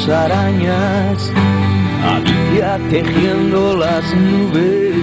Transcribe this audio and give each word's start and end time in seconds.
musarañas. 0.00 1.30
Alicia 2.02 2.78
tejiendo 2.88 3.76
las 3.76 4.04
nubes 4.14 4.94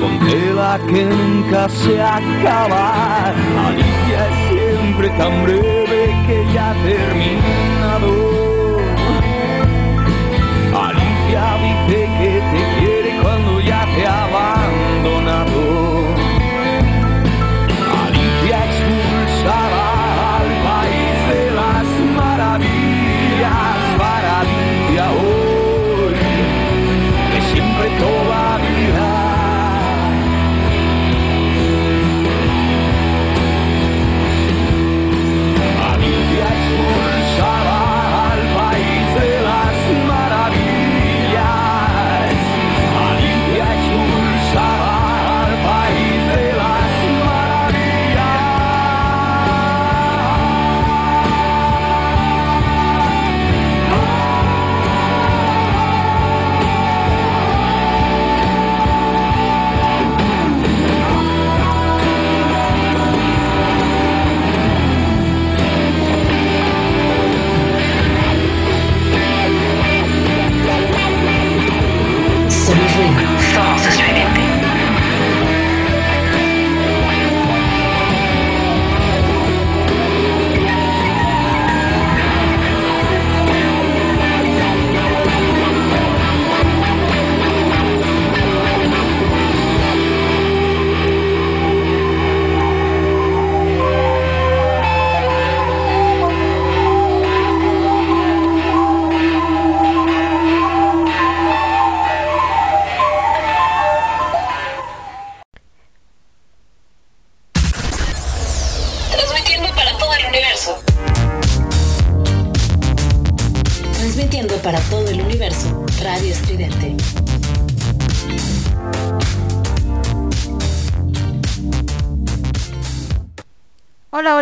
con 0.00 0.18
tela 0.26 0.80
que 0.88 1.04
nunca 1.04 1.68
se 1.68 2.00
acaba. 2.00 3.32
Alicia 3.66 4.28
es 4.28 4.48
siempre 4.48 5.10
tan 5.10 5.44
breve 5.44 6.16
que 6.26 6.46
ya 6.54 6.70
ha 6.70 6.74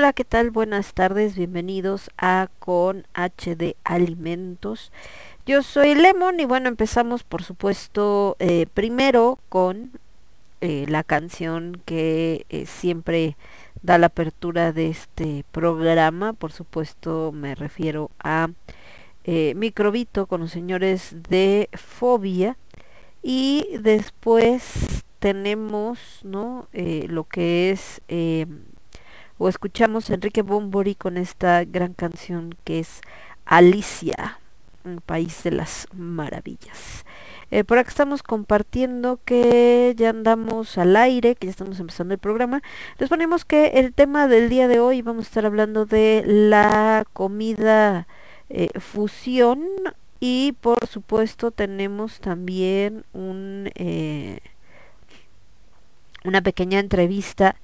Hola, 0.08 0.14
¿qué 0.14 0.24
tal? 0.24 0.50
Buenas 0.50 0.94
tardes, 0.94 1.36
bienvenidos 1.36 2.10
a 2.16 2.48
Con 2.60 3.06
HD 3.12 3.76
Alimentos. 3.84 4.90
Yo 5.44 5.62
soy 5.62 5.94
Lemon 5.94 6.40
y 6.40 6.46
bueno, 6.46 6.70
empezamos 6.70 7.24
por 7.24 7.42
supuesto 7.42 8.34
eh, 8.38 8.64
primero 8.72 9.38
con 9.50 9.90
eh, 10.62 10.86
la 10.88 11.04
canción 11.04 11.82
que 11.84 12.46
eh, 12.48 12.64
siempre 12.64 13.36
da 13.82 13.98
la 13.98 14.06
apertura 14.06 14.72
de 14.72 14.88
este 14.88 15.44
programa. 15.52 16.32
Por 16.32 16.52
supuesto 16.52 17.30
me 17.30 17.54
refiero 17.54 18.10
a 18.18 18.48
Microbito 19.26 20.24
con 20.24 20.40
los 20.40 20.52
señores 20.52 21.16
de 21.28 21.68
Fobia. 21.74 22.56
Y 23.22 23.66
después 23.82 25.04
tenemos, 25.18 26.20
¿no? 26.22 26.68
Lo 26.72 27.24
que 27.24 27.70
es, 27.70 28.00
eh, 28.08 28.46
o 29.38 29.48
escuchamos 29.48 30.10
a 30.10 30.14
Enrique 30.14 30.42
Bombori 30.42 30.94
con 30.94 31.16
esta 31.16 31.64
gran 31.64 31.94
canción 31.94 32.54
que 32.64 32.80
es 32.80 33.00
Alicia, 33.44 34.38
un 34.84 35.00
país 35.00 35.42
de 35.44 35.52
las 35.52 35.86
maravillas. 35.94 37.04
Eh, 37.50 37.64
por 37.64 37.78
acá 37.78 37.88
estamos 37.88 38.22
compartiendo 38.22 39.20
que 39.24 39.94
ya 39.96 40.10
andamos 40.10 40.76
al 40.76 40.96
aire, 40.96 41.34
que 41.34 41.46
ya 41.46 41.52
estamos 41.52 41.80
empezando 41.80 42.12
el 42.12 42.20
programa. 42.20 42.62
Les 42.98 43.08
ponemos 43.08 43.44
que 43.44 43.68
el 43.68 43.94
tema 43.94 44.28
del 44.28 44.50
día 44.50 44.68
de 44.68 44.80
hoy 44.80 45.00
vamos 45.00 45.24
a 45.24 45.28
estar 45.28 45.46
hablando 45.46 45.86
de 45.86 46.24
la 46.26 47.06
comida 47.12 48.06
eh, 48.50 48.68
fusión 48.80 49.66
y 50.20 50.52
por 50.60 50.86
supuesto 50.86 51.50
tenemos 51.50 52.20
también 52.20 53.04
un, 53.12 53.70
eh, 53.76 54.40
una 56.24 56.42
pequeña 56.42 56.80
entrevista 56.80 57.56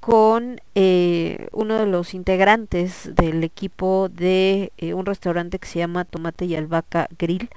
con 0.00 0.60
eh, 0.74 1.48
uno 1.52 1.78
de 1.78 1.86
los 1.86 2.14
integrantes 2.14 3.14
del 3.14 3.44
equipo 3.44 4.08
de 4.08 4.72
eh, 4.78 4.94
un 4.94 5.06
restaurante 5.06 5.58
que 5.58 5.68
se 5.68 5.78
llama 5.78 6.04
Tomate 6.04 6.46
y 6.46 6.56
Albahaca 6.56 7.08
Grill 7.18 7.50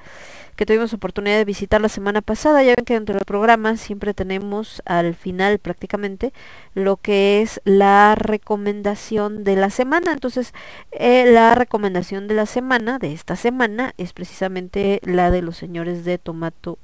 que 0.55 0.65
tuvimos 0.65 0.93
oportunidad 0.93 1.37
de 1.37 1.45
visitar 1.45 1.81
la 1.81 1.89
semana 1.89 2.21
pasada. 2.21 2.63
Ya 2.63 2.73
ven 2.75 2.85
que 2.85 2.93
dentro 2.93 3.15
del 3.15 3.25
programa 3.25 3.77
siempre 3.77 4.13
tenemos 4.13 4.81
al 4.85 5.15
final 5.15 5.59
prácticamente 5.59 6.33
lo 6.75 6.97
que 6.97 7.41
es 7.41 7.61
la 7.65 8.15
recomendación 8.15 9.43
de 9.43 9.55
la 9.55 9.69
semana. 9.69 10.11
Entonces, 10.13 10.53
eh, 10.91 11.25
la 11.31 11.55
recomendación 11.55 12.27
de 12.27 12.35
la 12.35 12.45
semana, 12.45 12.99
de 12.99 13.13
esta 13.13 13.35
semana, 13.35 13.93
es 13.97 14.13
precisamente 14.13 14.99
la 15.03 15.31
de 15.31 15.41
los 15.41 15.57
señores 15.57 16.05
de 16.05 16.17
Tomato. 16.17 16.77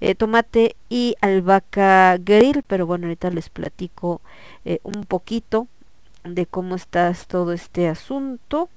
Eh, 0.00 0.14
tomate 0.14 0.76
y 0.88 1.14
albahaca 1.20 2.16
grill, 2.18 2.62
pero 2.66 2.86
bueno, 2.86 3.06
ahorita 3.06 3.30
les 3.30 3.50
platico 3.50 4.22
eh, 4.64 4.80
un 4.82 5.04
poquito 5.04 5.66
de 6.24 6.46
cómo 6.46 6.74
está 6.74 7.12
todo 7.28 7.52
este 7.52 7.86
asunto 7.86 8.70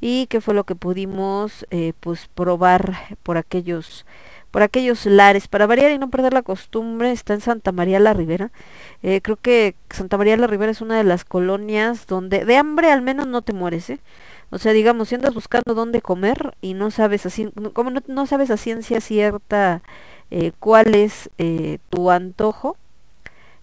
y 0.00 0.26
qué 0.26 0.40
fue 0.40 0.54
lo 0.54 0.64
que 0.64 0.74
pudimos 0.74 1.64
eh, 1.70 1.92
pues 2.00 2.28
probar 2.34 3.16
por 3.22 3.36
aquellos 3.36 4.04
por 4.50 4.62
aquellos 4.62 5.04
lares 5.06 5.48
para 5.48 5.66
variar 5.66 5.90
y 5.90 5.98
no 5.98 6.10
perder 6.10 6.32
la 6.32 6.42
costumbre 6.42 7.10
está 7.10 7.34
en 7.34 7.40
Santa 7.40 7.72
María 7.72 7.98
la 7.98 8.12
Ribera 8.12 8.52
creo 9.02 9.36
que 9.36 9.74
Santa 9.90 10.16
María 10.16 10.36
la 10.36 10.46
Ribera 10.46 10.70
es 10.70 10.80
una 10.80 10.96
de 10.96 11.02
las 11.02 11.24
colonias 11.24 12.06
donde 12.06 12.44
de 12.44 12.56
hambre 12.56 12.92
al 12.92 13.02
menos 13.02 13.26
no 13.26 13.42
te 13.42 13.52
mueres 13.52 13.90
¿eh? 13.90 13.98
o 14.50 14.58
sea 14.58 14.72
digamos 14.72 15.08
si 15.08 15.16
andas 15.16 15.34
buscando 15.34 15.74
dónde 15.74 16.00
comer 16.00 16.54
y 16.60 16.74
no 16.74 16.92
sabes 16.92 17.26
así 17.26 17.50
como 17.72 17.90
no, 17.90 18.00
no 18.06 18.26
sabes 18.26 18.50
a 18.50 18.56
ciencia 18.56 19.00
cierta 19.00 19.82
eh, 20.36 20.50
cuál 20.58 20.96
es 20.96 21.30
eh, 21.38 21.78
tu 21.90 22.10
antojo. 22.10 22.76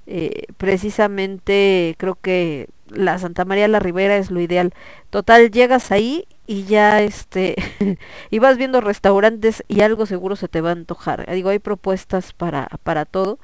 Eh, 0.07 0.45
precisamente 0.57 1.95
creo 1.97 2.17
que 2.21 2.69
la 2.93 3.17
Santa 3.19 3.45
María 3.45 3.67
la 3.67 3.79
Ribera 3.79 4.17
es 4.17 4.31
lo 4.31 4.41
ideal. 4.41 4.73
Total, 5.09 5.51
llegas 5.51 5.91
ahí 5.91 6.27
y 6.47 6.65
ya 6.65 7.01
este 7.01 7.55
y 8.29 8.39
vas 8.39 8.57
viendo 8.57 8.81
restaurantes 8.81 9.63
y 9.67 9.81
algo 9.81 10.05
seguro 10.05 10.35
se 10.35 10.47
te 10.47 10.61
va 10.61 10.69
a 10.69 10.73
antojar. 10.73 11.29
Digo, 11.31 11.49
hay 11.49 11.59
propuestas 11.59 12.33
para 12.33 12.67
para 12.83 13.05
todo. 13.05 13.39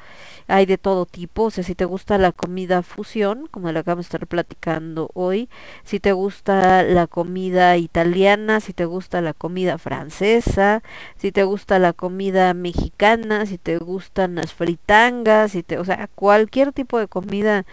Hay 0.47 0.65
de 0.65 0.77
todo 0.77 1.05
tipo, 1.05 1.43
o 1.43 1.51
sea, 1.51 1.63
si 1.63 1.75
te 1.75 1.85
gusta 1.85 2.17
la 2.17 2.31
comida 2.31 2.81
fusión, 2.81 3.47
como 3.51 3.71
la 3.71 3.81
acabamos 3.81 4.05
de 4.05 4.07
estar 4.07 4.27
platicando 4.27 5.09
hoy, 5.13 5.49
si 5.83 5.99
te 5.99 6.13
gusta 6.13 6.83
la 6.83 7.07
comida 7.07 7.75
italiana, 7.77 8.61
si 8.61 8.71
te 8.73 8.85
gusta 8.85 9.21
la 9.21 9.33
comida 9.33 9.77
francesa, 9.77 10.83
si 11.17 11.31
te 11.33 11.43
gusta 11.43 11.79
la 11.79 11.91
comida 11.93 12.53
mexicana, 12.53 13.45
si 13.45 13.57
te 13.57 13.77
gustan 13.77 14.35
las 14.35 14.53
fritangas, 14.53 15.51
si 15.51 15.63
te, 15.63 15.79
o 15.79 15.85
sea, 15.85 16.07
cualquier 16.15 16.71
tipo 16.71 16.97
de 16.99 17.07
comida 17.07 17.65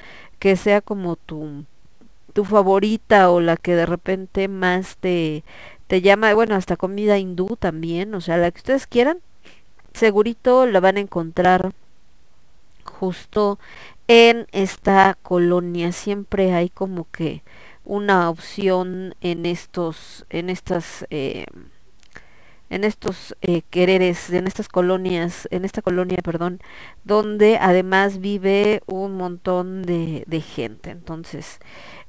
que 0.44 0.56
sea 0.56 0.82
como 0.82 1.16
tu 1.16 1.64
tu 2.34 2.44
favorita 2.44 3.30
o 3.30 3.40
la 3.40 3.56
que 3.56 3.74
de 3.74 3.86
repente 3.86 4.46
más 4.46 4.98
te 4.98 5.42
te 5.86 6.02
llama, 6.02 6.34
bueno, 6.34 6.54
hasta 6.54 6.76
comida 6.76 7.16
hindú 7.16 7.56
también, 7.56 8.14
o 8.14 8.20
sea, 8.20 8.36
la 8.36 8.50
que 8.50 8.58
ustedes 8.58 8.86
quieran, 8.86 9.20
segurito 9.94 10.66
la 10.66 10.80
van 10.80 10.98
a 10.98 11.00
encontrar 11.00 11.72
justo 12.84 13.58
en 14.06 14.46
esta 14.52 15.16
colonia. 15.22 15.92
Siempre 15.92 16.52
hay 16.52 16.68
como 16.68 17.06
que 17.10 17.42
una 17.82 18.28
opción 18.28 19.14
en 19.22 19.46
estos, 19.46 20.26
en 20.28 20.50
estas 20.50 21.06
eh, 21.08 21.46
en 22.70 22.84
estos 22.84 23.36
eh, 23.42 23.62
quereres, 23.70 24.30
en 24.30 24.46
estas 24.46 24.68
colonias, 24.68 25.48
en 25.50 25.64
esta 25.64 25.82
colonia, 25.82 26.18
perdón, 26.22 26.60
donde 27.04 27.58
además 27.58 28.18
vive 28.18 28.82
un 28.86 29.16
montón 29.16 29.82
de, 29.82 30.24
gente. 30.40 30.90
Entonces, 30.90 31.60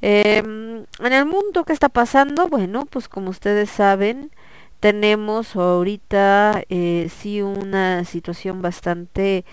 eh, 0.02 0.38
en 0.40 1.14
el 1.14 1.26
mundo, 1.26 1.66
¿qué 1.66 1.74
está 1.74 1.90
pasando? 1.90 2.48
Bueno, 2.48 2.86
pues 2.86 3.08
como 3.08 3.30
ustedes 3.30 3.70
saben, 3.70 4.32
tenemos 4.80 5.56
ahorita 5.56 6.64
eh, 6.70 7.10
sí 7.16 7.42
una 7.42 8.06
situación 8.06 8.62
bastante, 8.62 9.46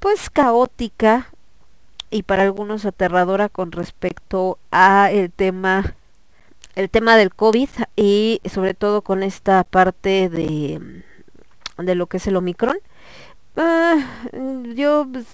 pues 0.00 0.30
caótica 0.30 1.30
y 2.10 2.22
para 2.22 2.42
algunos 2.44 2.84
aterradora 2.84 3.48
con 3.48 3.72
respecto 3.72 4.58
a 4.70 5.10
el 5.10 5.32
tema 5.32 5.96
el 6.76 6.90
tema 6.90 7.16
del 7.16 7.34
COVID 7.34 7.68
y 7.96 8.40
sobre 8.44 8.74
todo 8.74 9.02
con 9.02 9.22
esta 9.22 9.64
parte 9.64 10.28
de, 10.28 11.02
de 11.78 11.94
lo 11.94 12.06
que 12.06 12.18
es 12.18 12.26
el 12.28 12.36
Omicron. 12.36 12.78
Uh, 13.56 14.74
yo 14.74 15.06
pues, 15.10 15.24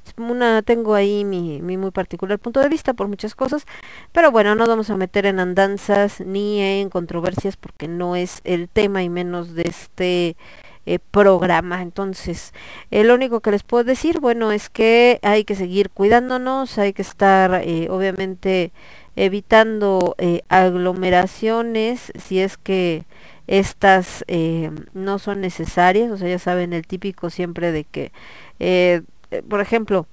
tengo 0.65 0.95
ahí 0.95 1.25
mi, 1.25 1.61
mi, 1.61 1.77
muy 1.77 1.91
particular 1.91 2.39
punto 2.39 2.61
de 2.61 2.69
vista 2.69 2.95
por 2.95 3.09
muchas 3.09 3.35
cosas, 3.35 3.67
pero 4.13 4.31
bueno, 4.31 4.55
no 4.55 4.69
vamos 4.69 4.91
a 4.91 4.97
meter 4.97 5.27
en 5.27 5.41
andanzas 5.41 6.21
ni 6.21 6.61
en 6.61 6.89
controversias 6.89 7.57
porque 7.57 7.89
no 7.89 8.15
es 8.15 8.41
el 8.45 8.69
tema 8.69 9.03
y 9.03 9.09
menos 9.09 9.55
de 9.55 9.63
este 9.63 10.37
eh, 10.85 10.99
programa. 10.99 11.81
Entonces, 11.81 12.53
eh, 12.91 13.05
lo 13.05 13.15
único 13.15 13.41
que 13.41 13.53
les 13.53 13.63
puedo 13.63 13.85
decir, 13.85 14.19
bueno, 14.19 14.51
es 14.51 14.69
que 14.69 15.21
hay 15.23 15.45
que 15.45 15.55
seguir 15.55 15.91
cuidándonos, 15.91 16.77
hay 16.79 16.93
que 16.93 17.03
estar 17.03 17.63
eh, 17.65 17.89
obviamente 17.91 18.73
evitando 19.17 20.15
eh, 20.19 20.43
aglomeraciones 20.49 22.13
si 22.19 22.41
es 22.41 22.57
que 22.57 23.05
estas 23.47 24.25
eh, 24.29 24.71
no 24.95 25.19
son 25.19 25.41
necesarias, 25.41 26.11
o 26.11 26.17
sea, 26.17 26.29
ya 26.29 26.39
saben 26.39 26.73
el 26.73 26.87
típico 26.87 27.31
siempre 27.31 27.73
de 27.73 27.85
que, 27.85 28.13
eh, 28.61 29.03
por 29.49 29.61
ejemplo, 29.61 30.07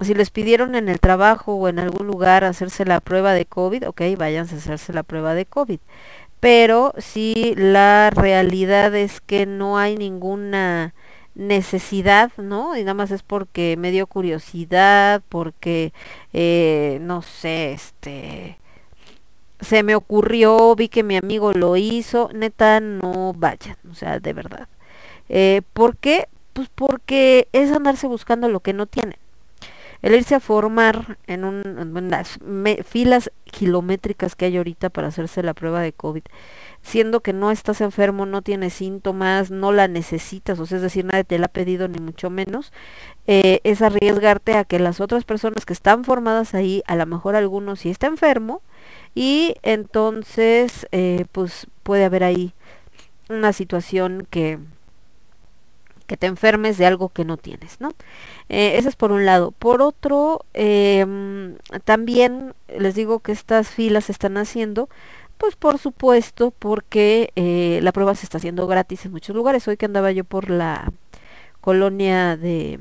si 0.00 0.14
les 0.14 0.30
pidieron 0.30 0.74
en 0.74 0.88
el 0.88 0.98
trabajo 0.98 1.54
o 1.54 1.68
en 1.68 1.78
algún 1.78 2.06
lugar 2.06 2.44
hacerse 2.44 2.84
la 2.84 3.00
prueba 3.00 3.34
de 3.34 3.46
COVID, 3.46 3.88
ok, 3.88 4.02
váyanse 4.18 4.56
a 4.56 4.58
hacerse 4.58 4.92
la 4.92 5.02
prueba 5.02 5.34
de 5.34 5.46
COVID. 5.46 5.78
Pero 6.40 6.92
si 6.98 7.54
la 7.56 8.10
realidad 8.10 8.94
es 8.96 9.20
que 9.20 9.46
no 9.46 9.78
hay 9.78 9.96
ninguna 9.96 10.92
necesidad, 11.34 12.30
¿no? 12.36 12.76
Y 12.76 12.80
nada 12.80 12.94
más 12.94 13.10
es 13.10 13.22
porque 13.22 13.76
me 13.78 13.90
dio 13.90 14.06
curiosidad, 14.06 15.22
porque, 15.28 15.92
eh, 16.32 16.98
no 17.00 17.22
sé, 17.22 17.72
este, 17.72 18.58
se 19.60 19.82
me 19.82 19.94
ocurrió, 19.94 20.74
vi 20.76 20.88
que 20.88 21.02
mi 21.02 21.16
amigo 21.16 21.52
lo 21.52 21.76
hizo, 21.76 22.30
neta, 22.34 22.80
no 22.80 23.32
vayan, 23.34 23.76
o 23.90 23.94
sea, 23.94 24.18
de 24.18 24.32
verdad. 24.32 24.68
Eh, 25.28 25.62
¿Por 25.72 25.96
qué? 25.96 26.28
Pues 26.52 26.68
porque 26.74 27.48
es 27.52 27.72
andarse 27.72 28.06
buscando 28.06 28.48
lo 28.48 28.60
que 28.60 28.72
no 28.72 28.86
tienen. 28.86 29.16
El 30.02 30.14
irse 30.14 30.34
a 30.34 30.40
formar 30.40 31.16
en, 31.28 31.44
un, 31.44 31.62
en 31.96 32.10
las 32.10 32.40
filas 32.84 33.30
kilométricas 33.44 34.34
que 34.34 34.46
hay 34.46 34.56
ahorita 34.56 34.90
para 34.90 35.08
hacerse 35.08 35.44
la 35.44 35.54
prueba 35.54 35.80
de 35.80 35.92
COVID 35.92 36.24
siendo 36.82 37.20
que 37.20 37.32
no 37.32 37.50
estás 37.50 37.80
enfermo, 37.80 38.26
no 38.26 38.42
tienes 38.42 38.74
síntomas, 38.74 39.50
no 39.50 39.72
la 39.72 39.88
necesitas, 39.88 40.58
o 40.58 40.66
sea, 40.66 40.76
es 40.76 40.82
decir, 40.82 41.04
nadie 41.04 41.24
te 41.24 41.38
la 41.38 41.46
ha 41.46 41.48
pedido 41.48 41.88
ni 41.88 41.98
mucho 42.00 42.28
menos, 42.28 42.72
eh, 43.26 43.60
es 43.64 43.82
arriesgarte 43.82 44.56
a 44.56 44.64
que 44.64 44.78
las 44.78 45.00
otras 45.00 45.24
personas 45.24 45.64
que 45.64 45.72
están 45.72 46.04
formadas 46.04 46.54
ahí, 46.54 46.82
a 46.86 46.96
lo 46.96 47.06
mejor 47.06 47.36
algunos 47.36 47.80
sí 47.80 47.90
está 47.90 48.08
enfermo, 48.08 48.62
y 49.14 49.54
entonces 49.62 50.86
eh, 50.92 51.26
pues 51.32 51.66
puede 51.82 52.04
haber 52.04 52.24
ahí 52.24 52.54
una 53.28 53.52
situación 53.52 54.26
que 54.28 54.58
que 56.12 56.18
te 56.18 56.26
enfermes 56.26 56.76
de 56.76 56.84
algo 56.84 57.08
que 57.08 57.24
no 57.24 57.38
tienes, 57.38 57.80
¿no? 57.80 57.94
Eh, 58.50 58.76
eso 58.76 58.90
es 58.90 58.96
por 58.96 59.12
un 59.12 59.24
lado. 59.24 59.50
Por 59.52 59.80
otro, 59.80 60.44
eh, 60.52 61.06
también 61.84 62.52
les 62.68 62.94
digo 62.94 63.20
que 63.20 63.32
estas 63.32 63.70
filas 63.70 64.10
están 64.10 64.36
haciendo 64.36 64.90
pues 65.42 65.56
por 65.56 65.78
supuesto, 65.78 66.52
porque 66.56 67.32
eh, 67.34 67.80
la 67.82 67.90
prueba 67.90 68.14
se 68.14 68.24
está 68.24 68.38
haciendo 68.38 68.68
gratis 68.68 69.04
en 69.06 69.10
muchos 69.10 69.34
lugares. 69.34 69.66
Hoy 69.66 69.76
que 69.76 69.86
andaba 69.86 70.12
yo 70.12 70.22
por 70.22 70.48
la 70.48 70.92
colonia 71.60 72.36
de, 72.36 72.78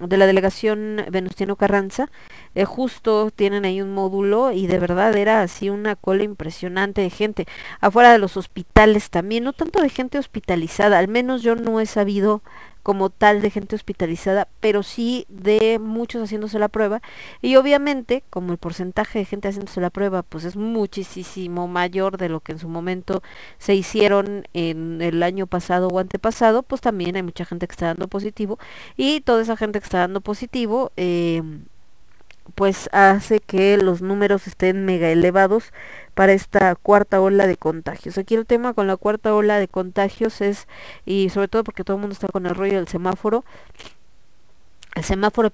de 0.00 0.16
la 0.16 0.26
delegación 0.26 1.04
Venustiano 1.08 1.54
Carranza, 1.54 2.10
eh, 2.54 2.64
justo 2.64 3.30
tienen 3.30 3.64
ahí 3.64 3.80
un 3.80 3.92
módulo 3.92 4.52
y 4.52 4.66
de 4.66 4.78
verdad 4.78 5.16
era 5.16 5.42
así 5.42 5.70
una 5.70 5.96
cola 5.96 6.24
impresionante 6.24 7.00
de 7.00 7.10
gente. 7.10 7.46
Afuera 7.80 8.12
de 8.12 8.18
los 8.18 8.36
hospitales 8.36 9.10
también, 9.10 9.44
no 9.44 9.52
tanto 9.52 9.80
de 9.80 9.88
gente 9.88 10.18
hospitalizada, 10.18 10.98
al 10.98 11.08
menos 11.08 11.42
yo 11.42 11.54
no 11.54 11.80
he 11.80 11.86
sabido 11.86 12.42
como 12.82 13.10
tal 13.10 13.42
de 13.42 13.50
gente 13.50 13.76
hospitalizada, 13.76 14.48
pero 14.60 14.82
sí 14.82 15.26
de 15.28 15.78
muchos 15.78 16.22
haciéndose 16.22 16.58
la 16.58 16.68
prueba. 16.68 17.02
Y 17.42 17.56
obviamente, 17.56 18.24
como 18.30 18.52
el 18.52 18.58
porcentaje 18.58 19.18
de 19.18 19.24
gente 19.24 19.48
haciéndose 19.48 19.80
la 19.80 19.90
prueba, 19.90 20.22
pues 20.22 20.44
es 20.44 20.56
muchísimo 20.56 21.68
mayor 21.68 22.16
de 22.16 22.28
lo 22.28 22.40
que 22.40 22.52
en 22.52 22.58
su 22.58 22.68
momento 22.68 23.22
se 23.58 23.74
hicieron 23.74 24.46
en 24.54 25.02
el 25.02 25.22
año 25.22 25.46
pasado 25.46 25.88
o 25.88 25.98
antepasado, 25.98 26.62
pues 26.62 26.80
también 26.80 27.16
hay 27.16 27.22
mucha 27.22 27.44
gente 27.44 27.66
que 27.66 27.72
está 27.72 27.86
dando 27.86 28.08
positivo. 28.08 28.58
Y 28.96 29.20
toda 29.20 29.42
esa 29.42 29.56
gente 29.56 29.80
que 29.80 29.84
está 29.84 29.98
dando 29.98 30.20
positivo, 30.20 30.92
eh, 30.96 31.42
pues 32.54 32.88
hace 32.92 33.40
que 33.40 33.76
los 33.76 34.02
números 34.02 34.46
estén 34.46 34.84
mega 34.84 35.10
elevados 35.10 35.72
para 36.14 36.32
esta 36.32 36.74
cuarta 36.74 37.20
ola 37.20 37.46
de 37.46 37.56
contagios. 37.56 38.18
Aquí 38.18 38.34
el 38.34 38.46
tema 38.46 38.74
con 38.74 38.86
la 38.86 38.96
cuarta 38.96 39.34
ola 39.34 39.58
de 39.58 39.68
contagios 39.68 40.40
es, 40.40 40.66
y 41.04 41.28
sobre 41.30 41.48
todo 41.48 41.64
porque 41.64 41.84
todo 41.84 41.96
el 41.96 42.00
mundo 42.00 42.14
está 42.14 42.28
con 42.28 42.46
el 42.46 42.54
rollo 42.54 42.76
del 42.76 42.88
semáforo, 42.88 43.44
el 44.94 45.04
semáforo 45.04 45.52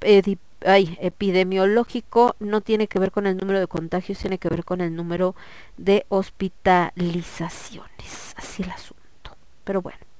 epidemiológico 0.00 2.36
no 2.40 2.60
tiene 2.62 2.88
que 2.88 2.98
ver 2.98 3.10
con 3.10 3.26
el 3.26 3.36
número 3.36 3.60
de 3.60 3.66
contagios, 3.66 4.18
tiene 4.18 4.38
que 4.38 4.48
ver 4.48 4.64
con 4.64 4.80
el 4.80 4.96
número 4.96 5.34
de 5.76 6.06
hospitalizaciones. 6.08 8.34
Así 8.36 8.62
el 8.62 8.70
asunto. 8.70 9.36
Pero 9.64 9.82
bueno. 9.82 10.11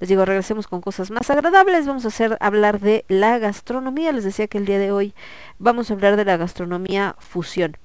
Les 0.00 0.08
digo, 0.08 0.24
regresemos 0.24 0.68
con 0.68 0.80
cosas 0.80 1.10
más 1.10 1.28
agradables. 1.30 1.86
Vamos 1.86 2.04
a 2.04 2.08
hacer 2.08 2.36
hablar 2.40 2.80
de 2.80 3.04
la 3.08 3.38
gastronomía. 3.38 4.12
Les 4.12 4.24
decía 4.24 4.46
que 4.46 4.58
el 4.58 4.66
día 4.66 4.78
de 4.78 4.92
hoy 4.92 5.14
vamos 5.58 5.90
a 5.90 5.94
hablar 5.94 6.16
de 6.16 6.24
la 6.24 6.36
gastronomía 6.36 7.16
fusión. 7.18 7.76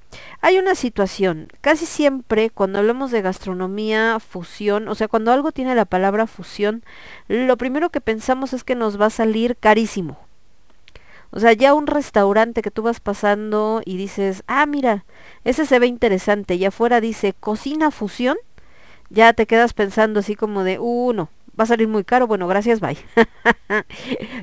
Hay 0.41 0.60
una 0.60 0.75
situación, 0.75 1.48
casi 1.62 1.88
siempre 1.88 2.51
cuando 2.51 2.77
hablamos 2.77 3.10
de 3.10 3.24
gastronomía 3.24 4.20
fusión, 4.20 4.88
o 4.88 4.93
sea, 4.93 5.08
cuando 5.08 5.32
algo 5.32 5.51
tiene 5.51 5.74
la 5.74 5.86
palabra 5.86 6.27
fusión, 6.27 6.84
lo 7.27 7.58
primero 7.58 7.89
que 7.89 8.00
pensamos 8.00 8.53
es 8.53 8.63
que 8.63 8.75
nos 8.75 9.01
va 9.01 9.08
a 9.08 9.10
salir 9.10 9.58
carísimo. 9.58 10.20
O 11.32 11.39
sea, 11.39 11.53
ya 11.53 11.74
un 11.74 11.88
restaurante 11.88 12.62
que 12.62 12.70
tú 12.70 12.84
vas 12.84 13.00
pasando 13.00 13.82
y 13.86 13.98
dices, 13.98 14.43
ah, 14.46 14.67
mira, 14.67 15.03
ese 15.46 15.65
se 15.65 15.79
ve 15.79 15.88
interesante, 15.88 16.53
y 16.55 16.65
afuera 16.65 17.01
dice 17.01 17.34
cocina 17.34 17.89
fusión, 17.89 18.38
ya 19.10 19.34
te 19.34 19.48
quedas 19.48 19.74
pensando 19.74 20.20
así 20.20 20.36
como 20.36 20.63
de, 20.63 20.77
uh, 20.77 21.12
no, 21.13 21.29
va 21.60 21.66
a 21.66 21.68
salir 21.68 21.88
muy 21.88 22.04
caro, 22.04 22.28
bueno, 22.28 22.48
gracias, 22.48 22.80
bye. 22.80 22.98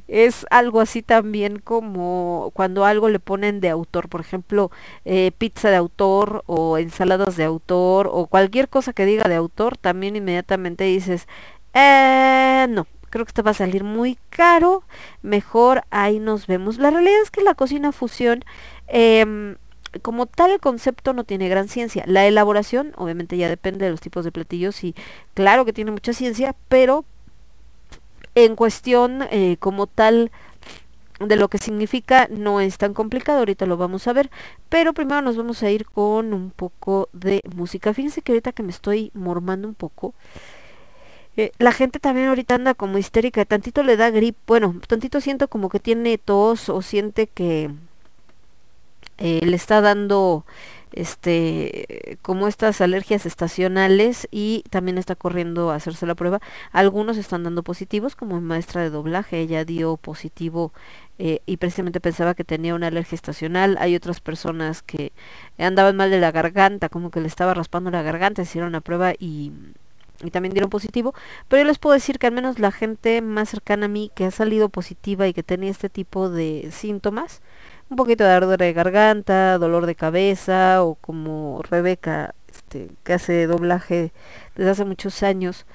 es 0.09 0.47
algo 0.51 0.81
así 0.81 1.03
también 1.03 1.59
como 1.59 2.51
cuando 2.55 2.85
algo 2.85 3.09
le 3.09 3.19
ponen 3.19 3.61
de 3.61 3.71
autor, 3.71 4.09
por 4.09 4.21
ejemplo, 4.21 4.71
eh, 5.05 5.33
pizza 5.37 5.71
de 5.71 5.77
autor 5.77 6.43
o 6.47 6.79
ensaladas 6.79 7.37
de 7.37 7.45
autor 7.45 8.09
o 8.13 8.27
cualquier 8.27 8.69
cosa 8.69 8.93
que 8.93 9.07
diga 9.07 9.29
de 9.29 9.37
autor, 9.37 9.77
también 9.77 10.17
inmediatamente 10.17 10.85
dices, 10.85 11.27
eh, 11.75 12.67
no, 12.71 12.87
creo 13.11 13.25
que 13.25 13.31
esto 13.31 13.43
va 13.43 13.53
a 13.53 13.55
salir 13.55 13.85
muy 13.85 14.19
caro, 14.31 14.85
mejor 15.23 15.85
ahí 15.91 16.21
nos 16.21 16.47
vemos. 16.47 16.79
La 16.79 16.91
realidad 16.91 17.23
es 17.23 17.31
que 17.31 17.43
la 17.43 17.55
cocina 17.55 17.93
fusión... 17.93 18.45
Eh, 18.89 19.57
como 20.03 20.27
tal 20.27 20.53
el 20.53 20.61
concepto 20.61 21.13
no 21.13 21.25
tiene 21.25 21.49
gran 21.49 21.69
ciencia. 21.69 22.05
La 22.07 22.27
elaboración, 22.27 22.93
obviamente 22.97 23.37
ya 23.37 23.49
depende 23.49 23.85
de 23.85 23.91
los 23.91 24.01
tipos 24.01 24.25
de 24.25 24.33
platillos 24.33 24.85
y 24.85 24.95
claro 25.35 25.65
que 25.65 25.73
tiene 25.73 25.91
mucha 25.91 26.13
ciencia, 26.13 26.55
pero 26.69 27.05
en 28.35 28.57
cuestión 28.57 29.23
eh, 29.31 29.57
como 29.59 29.87
tal 29.87 30.31
de 31.19 31.37
lo 31.37 31.49
que 31.49 31.59
significa 31.59 32.29
no 32.31 32.61
es 32.61 32.79
tan 32.79 32.95
complicado, 32.95 33.41
ahorita 33.41 33.67
lo 33.67 33.77
vamos 33.77 34.09
a 34.09 34.13
ver, 34.13 34.31
pero 34.69 34.95
primero 34.95 35.21
nos 35.21 35.37
vamos 35.37 35.63
a 35.63 35.71
ir 35.71 35.85
con 35.85 36.33
un 36.33 36.51
poco 36.51 37.09
de 37.13 37.43
música. 37.55 37.93
Fíjense 37.93 38.23
que 38.23 38.33
ahorita 38.33 38.53
que 38.53 38.63
me 38.63 38.71
estoy 38.71 39.11
mormando 39.13 39.69
un 39.69 39.75
poco, 39.75 40.15
eh, 41.37 41.53
la 41.59 41.73
gente 41.73 42.01
también 42.01 42.29
ahorita 42.29 42.55
anda 42.55 42.75
como 42.75 42.97
histérica, 42.97 43.45
tantito 43.45 43.83
le 43.83 43.97
da 43.97 44.11
grip, 44.11 44.37
bueno, 44.47 44.81
tantito 44.87 45.21
siento 45.21 45.49
como 45.49 45.69
que 45.69 45.81
tiene 45.81 46.17
tos 46.17 46.69
o 46.71 46.81
siente 46.81 47.27
que 47.27 47.71
eh, 49.21 49.41
le 49.45 49.57
está 49.57 49.81
dando 49.81 50.45
este 50.93 52.19
como 52.21 52.49
estas 52.49 52.81
alergias 52.81 53.25
estacionales 53.25 54.27
y 54.33 54.65
también 54.71 54.99
está 54.99 55.15
corriendo 55.15 55.71
a 55.71 55.77
hacerse 55.77 56.07
la 56.07 56.15
prueba. 56.15 56.41
Algunos 56.73 57.17
están 57.17 57.45
dando 57.45 57.63
positivos, 57.63 58.17
como 58.17 58.41
maestra 58.41 58.83
de 58.83 58.91
doblaje, 58.91 59.41
ella 59.41 59.65
dio 59.65 59.97
positivo 59.97 60.73
eh, 61.19 61.43
y 61.47 61.59
precisamente 61.59 62.01
pensaba 62.01 62.35
que 62.35 62.45
tenía 62.45 62.75
una 62.75 62.89
alergia 62.89 63.15
estacional. 63.15 63.77
Hay 63.79 63.95
otras 63.95 64.21
personas 64.21 64.83
que 64.83 65.13
andaban 65.59 65.97
mal 65.97 66.11
de 66.11 66.19
la 66.19 66.33
garganta, 66.33 66.89
como 66.89 67.11
que 67.11 67.21
le 67.21 67.29
estaba 67.29 67.55
raspando 67.55 67.91
la 67.91 68.03
garganta, 68.03 68.43
hicieron 68.43 68.73
la 68.73 68.81
prueba 68.81 69.13
y, 69.19 69.53
y 70.25 70.31
también 70.31 70.55
dieron 70.55 70.71
positivo. 70.71 71.15
Pero 71.49 71.63
yo 71.63 71.67
les 71.69 71.79
puedo 71.79 71.95
decir 71.95 72.19
que 72.19 72.27
al 72.27 72.33
menos 72.33 72.59
la 72.59 72.73
gente 72.73 73.23
más 73.23 73.51
cercana 73.51 73.87
a 73.87 73.89
mí 73.89 74.11
que 74.15 74.25
ha 74.25 74.31
salido 74.31 74.71
positiva 74.71 75.29
y 75.29 75.35
que 75.35 75.43
tenía 75.43 75.71
este 75.71 75.89
tipo 75.89 76.31
de 76.31 76.71
síntomas, 76.73 77.43
un 77.91 77.97
poquito 77.97 78.25
de 78.25 78.31
ardor 78.31 78.59
de 78.59 78.73
garganta, 78.73 79.59
dolor 79.59 79.87
de 79.87 79.97
cabeza 79.97 80.83
o 80.85 80.95
como 80.95 81.61
Rebeca, 81.69 82.35
este, 82.49 82.91
que 83.05 83.15
hace 83.15 83.47
doblaje 83.47 84.13
desde 84.57 84.71
hace 84.71 84.85
muchos 84.85 85.23
años, 85.23 85.67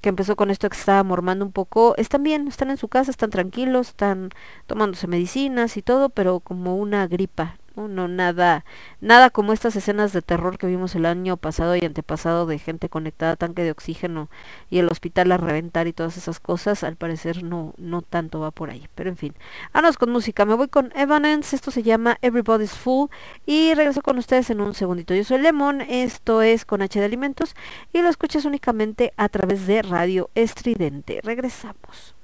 que 0.00 0.08
empezó 0.10 0.36
con 0.36 0.50
esto 0.50 0.68
que 0.68 0.76
estaba 0.76 1.02
mormando 1.04 1.44
un 1.44 1.52
poco, 1.52 1.94
están 1.96 2.22
bien, 2.24 2.48
están 2.48 2.70
en 2.70 2.76
su 2.76 2.88
casa, 2.88 3.10
están 3.10 3.30
tranquilos, 3.30 3.88
están 3.88 4.30
tomándose 4.66 5.06
medicinas 5.06 5.76
y 5.76 5.82
todo, 5.82 6.10
pero 6.10 6.40
como 6.40 6.76
una 6.76 7.06
gripa, 7.06 7.56
no, 7.76 8.08
nada, 8.08 8.64
nada 9.00 9.30
como 9.30 9.52
estas 9.52 9.74
escenas 9.76 10.12
de 10.12 10.22
terror 10.22 10.58
que 10.58 10.66
vimos 10.66 10.94
el 10.94 11.06
año 11.06 11.36
pasado 11.36 11.74
y 11.76 11.84
antepasado 11.84 12.46
de 12.46 12.58
gente 12.58 12.88
conectada 12.88 13.32
a 13.32 13.36
tanque 13.36 13.62
de 13.62 13.72
oxígeno 13.72 14.28
y 14.70 14.78
el 14.78 14.88
hospital 14.88 15.32
a 15.32 15.36
reventar 15.36 15.86
y 15.86 15.92
todas 15.92 16.16
esas 16.16 16.38
cosas, 16.38 16.84
al 16.84 16.96
parecer 16.96 17.42
no, 17.42 17.74
no 17.76 18.02
tanto 18.02 18.40
va 18.40 18.50
por 18.50 18.70
ahí. 18.70 18.88
Pero 18.94 19.10
en 19.10 19.16
fin, 19.16 19.34
vámonos 19.72 19.96
con 19.96 20.10
música. 20.10 20.44
Me 20.44 20.54
voy 20.54 20.68
con 20.68 20.92
Evanescence, 20.94 21.56
esto 21.56 21.70
se 21.70 21.82
llama 21.82 22.16
Everybody's 22.22 22.72
Full 22.72 23.10
y 23.44 23.74
regreso 23.74 24.02
con 24.02 24.18
ustedes 24.18 24.50
en 24.50 24.60
un 24.60 24.74
segundito. 24.74 25.14
Yo 25.14 25.24
soy 25.24 25.40
Lemon, 25.40 25.80
esto 25.80 26.42
es 26.42 26.64
con 26.64 26.82
H 26.82 26.98
de 26.98 27.04
Alimentos 27.04 27.56
y 27.92 28.02
lo 28.02 28.08
escuchas 28.08 28.44
únicamente 28.44 29.12
a 29.16 29.28
través 29.28 29.66
de 29.66 29.82
Radio 29.82 30.30
Estridente. 30.34 31.20
Regresamos. 31.22 32.14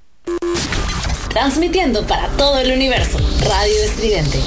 Transmitiendo 1.29 2.05
para 2.05 2.27
todo 2.29 2.59
el 2.59 2.73
universo, 2.73 3.17
Radio 3.17 3.83
Estridente. 3.85 4.39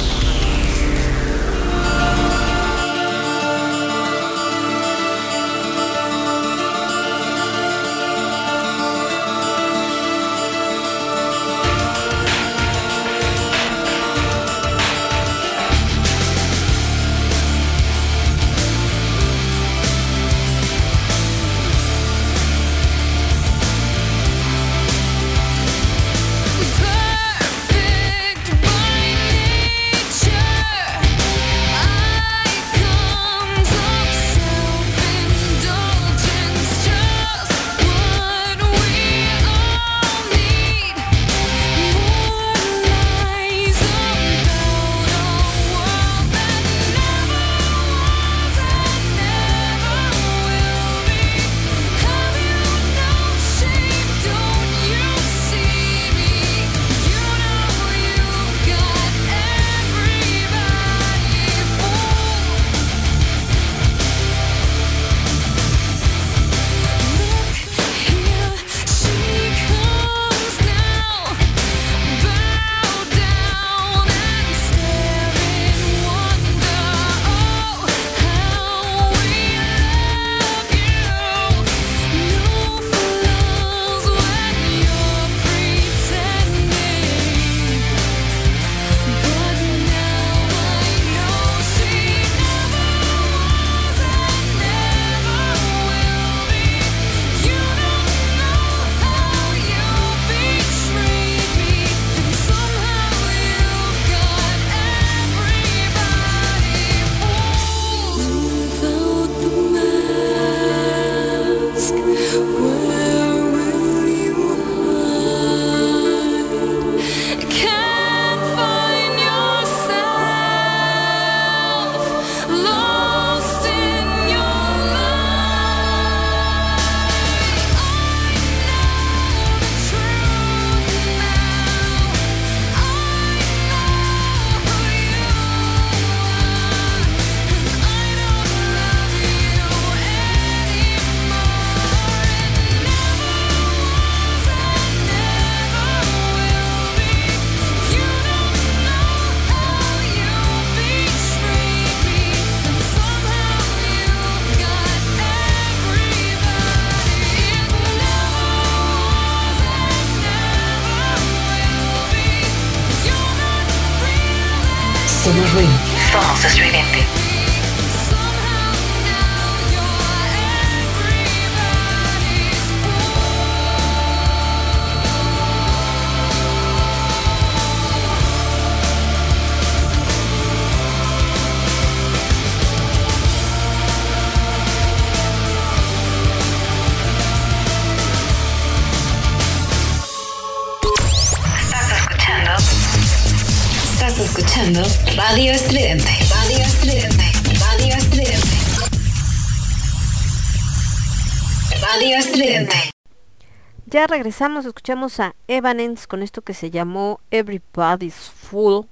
Regresamos, 204.06 204.66
escuchamos 204.66 205.18
a 205.18 205.34
Evanescence 205.48 206.06
con 206.06 206.22
esto 206.22 206.42
que 206.42 206.52
se 206.52 206.70
llamó 206.70 207.20
Everybody's 207.30 208.14
Full. 208.14 208.84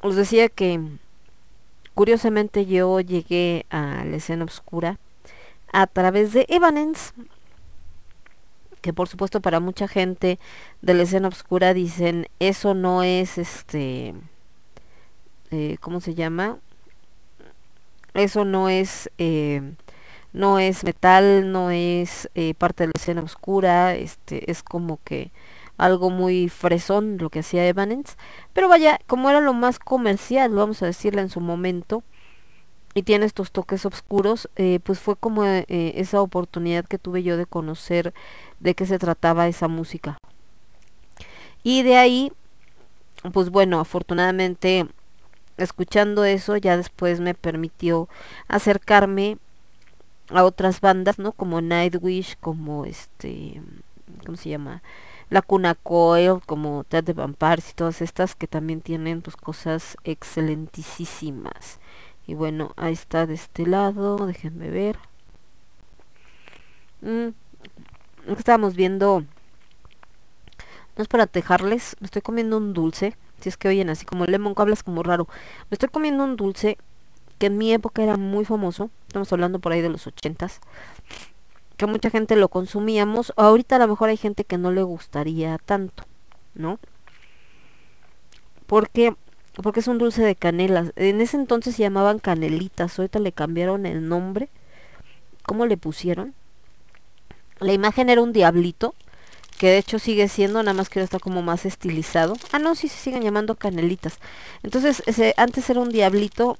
Os 0.00 0.16
decía 0.16 0.48
que 0.48 0.80
curiosamente 1.94 2.64
yo 2.64 3.00
llegué 3.00 3.66
a 3.68 4.04
la 4.06 4.16
escena 4.16 4.46
oscura 4.46 4.98
a 5.72 5.86
través 5.86 6.32
de 6.32 6.46
Evanescence, 6.48 7.12
que 8.80 8.94
por 8.94 9.08
supuesto 9.08 9.40
para 9.42 9.60
mucha 9.60 9.86
gente 9.88 10.38
de 10.80 10.94
la 10.94 11.02
escena 11.02 11.28
oscura 11.28 11.74
dicen 11.74 12.28
eso 12.40 12.72
no 12.72 13.02
es 13.02 13.36
este, 13.36 14.14
eh, 15.50 15.76
¿cómo 15.80 16.00
se 16.00 16.14
llama? 16.14 16.58
Eso 18.14 18.46
no 18.46 18.70
es 18.70 19.10
eh, 19.18 19.74
no 20.32 20.58
es 20.58 20.84
metal, 20.84 21.52
no 21.52 21.70
es 21.70 22.30
eh, 22.34 22.54
parte 22.54 22.84
de 22.84 22.88
la 22.88 22.92
escena 22.96 23.22
oscura, 23.22 23.94
este, 23.94 24.50
es 24.50 24.62
como 24.62 24.98
que 25.04 25.30
algo 25.76 26.10
muy 26.10 26.48
fresón 26.48 27.18
lo 27.18 27.30
que 27.30 27.40
hacía 27.40 27.66
Evanescence, 27.66 28.16
pero 28.52 28.68
vaya, 28.68 28.98
como 29.06 29.30
era 29.30 29.40
lo 29.40 29.52
más 29.52 29.78
comercial, 29.78 30.52
vamos 30.52 30.82
a 30.82 30.86
decirle 30.86 31.22
en 31.22 31.28
su 31.28 31.40
momento, 31.40 32.02
y 32.94 33.02
tiene 33.02 33.24
estos 33.24 33.52
toques 33.52 33.86
oscuros, 33.86 34.50
eh, 34.56 34.78
pues 34.82 34.98
fue 34.98 35.16
como 35.16 35.44
eh, 35.44 35.64
esa 35.68 36.20
oportunidad 36.20 36.84
que 36.84 36.98
tuve 36.98 37.22
yo 37.22 37.36
de 37.36 37.46
conocer 37.46 38.12
de 38.60 38.74
qué 38.74 38.86
se 38.86 38.98
trataba 38.98 39.48
esa 39.48 39.68
música. 39.68 40.18
Y 41.62 41.82
de 41.82 41.96
ahí, 41.96 42.32
pues 43.32 43.50
bueno, 43.50 43.80
afortunadamente 43.80 44.86
escuchando 45.56 46.24
eso 46.24 46.56
ya 46.56 46.76
después 46.76 47.20
me 47.20 47.34
permitió 47.34 48.08
acercarme 48.48 49.38
a 50.34 50.44
otras 50.44 50.80
bandas, 50.80 51.18
¿no? 51.18 51.32
Como 51.32 51.60
Nightwish, 51.60 52.36
como 52.40 52.84
este, 52.84 53.62
¿cómo 54.24 54.36
se 54.36 54.50
llama? 54.50 54.82
La 55.30 55.42
Cuna 55.42 55.74
Coil, 55.74 56.40
como 56.44 56.84
Ted 56.84 57.04
de 57.04 57.12
Vampires 57.12 57.70
y 57.70 57.74
todas 57.74 58.02
estas 58.02 58.34
que 58.34 58.46
también 58.46 58.80
tienen 58.82 59.22
pues 59.22 59.36
cosas 59.36 59.96
excelentísimas. 60.04 61.80
Y 62.26 62.34
bueno, 62.34 62.72
ahí 62.76 62.92
está 62.92 63.26
de 63.26 63.34
este 63.34 63.66
lado, 63.66 64.26
déjenme 64.26 64.70
ver. 64.70 64.98
Mm, 67.00 67.28
estábamos 68.36 68.74
viendo, 68.74 69.24
no 70.96 71.02
es 71.02 71.08
para 71.08 71.26
tejarles, 71.26 71.96
me 72.00 72.06
estoy 72.06 72.22
comiendo 72.22 72.56
un 72.58 72.74
dulce, 72.74 73.16
si 73.40 73.48
es 73.48 73.56
que 73.56 73.68
oyen 73.68 73.90
así 73.90 74.04
como 74.04 74.24
lemon, 74.26 74.54
hablas 74.56 74.82
como 74.82 75.02
raro. 75.02 75.26
Me 75.68 75.74
estoy 75.74 75.88
comiendo 75.88 76.22
un 76.22 76.36
dulce 76.36 76.78
que 77.42 77.46
en 77.46 77.58
mi 77.58 77.72
época 77.72 78.04
era 78.04 78.16
muy 78.16 78.44
famoso, 78.44 78.88
estamos 79.08 79.32
hablando 79.32 79.58
por 79.58 79.72
ahí 79.72 79.80
de 79.80 79.88
los 79.88 80.06
ochentas, 80.06 80.60
que 81.76 81.86
mucha 81.86 82.08
gente 82.08 82.36
lo 82.36 82.46
consumíamos, 82.46 83.32
ahorita 83.36 83.74
a 83.74 83.78
lo 83.80 83.88
mejor 83.88 84.10
hay 84.10 84.16
gente 84.16 84.44
que 84.44 84.58
no 84.58 84.70
le 84.70 84.84
gustaría 84.84 85.58
tanto, 85.58 86.04
¿no? 86.54 86.78
Porque 88.68 89.16
porque 89.60 89.80
es 89.80 89.88
un 89.88 89.98
dulce 89.98 90.22
de 90.22 90.36
canela. 90.36 90.92
En 90.94 91.20
ese 91.20 91.36
entonces 91.36 91.74
se 91.74 91.82
llamaban 91.82 92.20
canelitas, 92.20 92.96
ahorita 92.96 93.18
le 93.18 93.32
cambiaron 93.32 93.86
el 93.86 94.08
nombre. 94.08 94.48
¿Cómo 95.44 95.66
le 95.66 95.76
pusieron? 95.76 96.34
La 97.58 97.72
imagen 97.72 98.08
era 98.08 98.22
un 98.22 98.32
diablito, 98.32 98.94
que 99.58 99.66
de 99.66 99.78
hecho 99.78 99.98
sigue 99.98 100.28
siendo, 100.28 100.62
nada 100.62 100.74
más 100.74 100.88
que 100.88 101.00
ahora 101.00 101.06
está 101.06 101.18
como 101.18 101.42
más 101.42 101.66
estilizado. 101.66 102.36
Ah, 102.52 102.60
no, 102.60 102.76
sí 102.76 102.86
se 102.86 102.98
siguen 102.98 103.22
llamando 103.22 103.56
canelitas. 103.56 104.20
Entonces, 104.62 105.02
antes 105.36 105.68
era 105.68 105.80
un 105.80 105.90
diablito, 105.90 106.56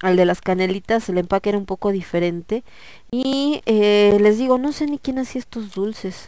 al 0.00 0.16
de 0.16 0.24
las 0.24 0.40
canelitas, 0.40 1.08
el 1.08 1.18
empaque 1.18 1.50
era 1.50 1.58
un 1.58 1.66
poco 1.66 1.90
diferente. 1.92 2.64
Y 3.10 3.62
eh, 3.66 4.18
les 4.20 4.38
digo, 4.38 4.58
no 4.58 4.72
sé 4.72 4.86
ni 4.86 4.98
quién 4.98 5.18
hacía 5.18 5.40
estos 5.40 5.74
dulces. 5.74 6.26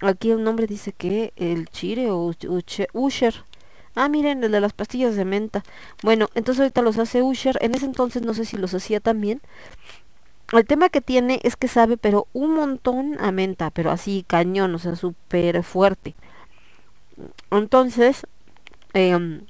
Aquí 0.00 0.30
el 0.30 0.44
nombre 0.44 0.66
dice 0.66 0.92
que 0.92 1.32
el 1.36 1.68
chire 1.68 2.10
o 2.10 2.32
Usher. 2.92 3.34
Ah, 3.94 4.08
miren, 4.08 4.42
el 4.42 4.50
de 4.52 4.60
las 4.60 4.72
pastillas 4.72 5.16
de 5.16 5.24
menta. 5.24 5.62
Bueno, 6.02 6.28
entonces 6.34 6.60
ahorita 6.60 6.82
los 6.82 6.98
hace 6.98 7.22
Usher. 7.22 7.58
En 7.60 7.74
ese 7.74 7.86
entonces 7.86 8.22
no 8.22 8.34
sé 8.34 8.44
si 8.44 8.56
los 8.56 8.74
hacía 8.74 9.00
también. 9.00 9.40
El 10.52 10.66
tema 10.66 10.88
que 10.88 11.00
tiene 11.00 11.40
es 11.42 11.56
que 11.56 11.68
sabe, 11.68 11.96
pero 11.96 12.28
un 12.32 12.54
montón 12.54 13.16
a 13.20 13.32
menta, 13.32 13.70
pero 13.70 13.90
así 13.90 14.24
cañón, 14.26 14.74
o 14.74 14.78
sea, 14.78 14.94
súper 14.96 15.62
fuerte. 15.62 16.14
Entonces, 17.50 18.26
em, 18.92 19.42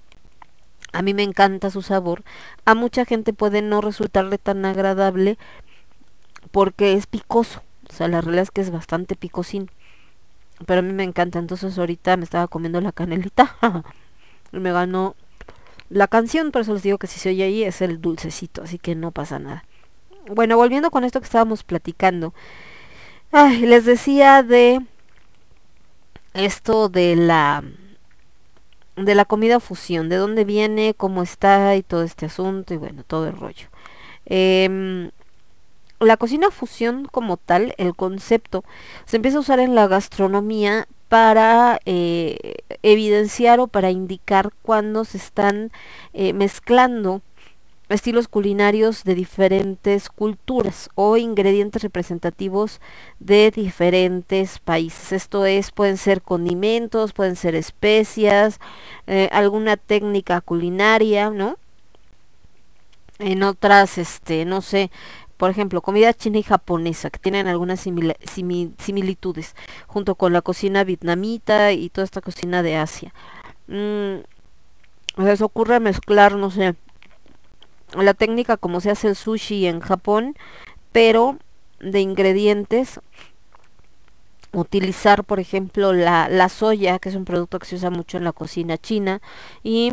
a 0.95 1.03
mí 1.03 1.13
me 1.13 1.25
encanta 1.25 1.71
su 1.71 1.83
sabor. 1.83 2.23
A 2.65 2.75
mucha 2.75 3.05
gente 3.05 3.33
puede 3.33 3.63
no 3.63 3.81
resultarle 3.81 4.39
tan 4.39 4.65
agradable 4.65 5.39
porque 6.53 6.95
es 6.95 7.07
picoso. 7.07 7.63
O 7.91 7.93
sea, 7.93 8.09
la 8.09 8.21
realidad 8.21 8.45
es 8.45 8.51
que 8.51 8.61
es 8.61 8.71
bastante 8.71 9.17
picosín. 9.17 9.71
Pero 10.67 10.79
a 10.79 10.83
mí 10.83 10.93
me 10.93 11.03
encanta. 11.03 11.41
Entonces 11.41 11.77
ahorita 11.77 12.17
me 12.17 12.25
estaba 12.25 12.47
comiendo 12.47 12.81
la 12.81 12.93
canelita. 12.93 13.57
y 14.53 14.59
me 14.59 14.73
ganó 14.73 15.17
la 15.91 16.09
canción, 16.09 16.51
por 16.51 16.63
eso 16.63 16.73
les 16.73 16.83
digo 16.83 16.99
que 16.99 17.07
si 17.07 17.19
se 17.19 17.29
oye 17.31 17.45
ahí 17.45 17.63
es 17.63 17.83
el 17.83 18.01
dulcecito, 18.01 18.63
así 18.63 18.79
que 18.79 18.95
no 18.95 19.11
pasa 19.11 19.39
nada. 19.39 19.65
Bueno, 20.27 20.57
volviendo 20.57 20.91
con 20.91 21.05
esto 21.05 21.21
que 21.21 21.27
estábamos 21.27 21.65
platicando. 21.65 22.33
Les 23.61 23.85
decía 23.85 24.43
de 24.43 24.81
esto 26.35 26.89
de 26.89 27.17
la 27.17 27.65
de 28.97 29.15
la 29.15 29.25
comida 29.25 29.61
fusión, 29.61 30.09
de 30.09 30.17
dónde 30.17 30.45
viene, 30.45 30.95
cómo 30.97 31.23
está 31.23 31.75
y 31.77 31.83
todo 31.83 32.03
este 32.03 32.27
asunto 32.27 32.75
y 32.75 32.77
bueno, 32.77 33.03
todo 33.07 33.27
el 33.29 33.37
rollo. 33.37 33.69
Em, 34.27 35.11
la 36.01 36.17
cocina 36.17 36.51
fusión 36.51 37.07
como 37.11 37.37
tal, 37.37 37.75
el 37.79 37.95
concepto, 37.95 38.65
se 39.07 39.17
empieza 39.17 39.39
a 39.39 39.41
usar 39.41 39.59
en 39.61 39.75
la 39.75 39.87
gastronomía 39.87 40.87
para 41.09 41.81
eh, 41.85 42.57
evidenciar 42.83 43.61
o 43.61 43.67
para 43.67 43.91
indicar 43.91 44.53
cuando 44.63 45.05
se 45.05 45.19
están 45.19 45.71
eh, 46.13 46.33
mezclando 46.33 47.23
estilos 47.95 48.29
culinarios 48.29 49.05
de 49.05 49.15
diferentes 49.15 50.09
culturas 50.09 50.91
o 50.95 51.17
ingredientes 51.17 51.83
representativos 51.83 52.81
de 53.21 53.51
diferentes 53.51 54.59
países. 54.59 55.13
Esto 55.13 55.47
es, 55.47 55.71
pueden 55.71 55.97
ser 55.97 56.21
condimentos, 56.23 57.13
pueden 57.13 57.37
ser 57.37 57.55
especias, 57.55 58.61
eh, 59.07 59.29
alguna 59.33 59.77
técnica 59.77 60.41
culinaria, 60.41 61.31
¿no? 61.31 61.57
En 63.19 63.43
otras, 63.45 63.97
este, 63.97 64.45
no 64.45 64.61
sé, 64.61 64.91
por 65.37 65.51
ejemplo, 65.51 65.83
comida 65.83 66.13
china 66.15 66.39
y 66.39 66.43
japonesa, 66.43 67.11
que 67.11 67.19
tienen 67.19 67.47
algunas 67.47 67.81
similitudes, 67.81 69.55
junto 69.87 70.15
con 70.17 70.33
la 70.33 70.43
cocina 70.43 70.85
vietnamita 70.85 71.73
y 71.73 71.91
toda 71.91 72.05
esta 72.05 72.21
cocina 72.21 72.63
de 72.63 72.77
Asia. 72.77 73.15
Mm, 73.69 74.17
se 75.37 75.45
ocurre 75.45 75.81
mezclar, 75.81 76.35
no 76.35 76.51
sé, 76.51 76.75
la 78.03 78.15
técnica 78.15 78.57
como 78.57 78.81
se 78.81 78.91
hace 78.91 79.09
el 79.09 79.17
sushi 79.17 79.67
en 79.67 79.81
Japón, 79.81 80.37
pero 80.93 81.39
de 81.81 82.01
ingredientes 82.01 83.01
utilizar 84.53 85.25
por 85.25 85.41
ejemplo 85.41 85.93
la, 85.93 86.29
la 86.29 86.49
soya 86.49 86.99
que 86.99 87.09
es 87.09 87.15
un 87.15 87.25
producto 87.25 87.59
que 87.59 87.67
se 87.67 87.77
usa 87.77 87.91
mucho 87.91 88.17
en 88.17 88.25
la 88.25 88.33
cocina 88.33 88.79
china 88.79 89.21
y 89.63 89.91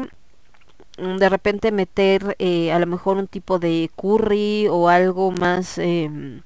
mm, 1.00 1.18
de 1.18 1.30
repente 1.30 1.72
meter 1.72 2.36
eh, 2.40 2.72
a 2.72 2.80
lo 2.80 2.88
mejor 2.88 3.18
un 3.18 3.28
tipo 3.28 3.60
de 3.60 3.90
curry 3.96 4.68
o 4.70 4.88
algo 4.90 5.32
más 5.32 5.78
em, 5.78 6.42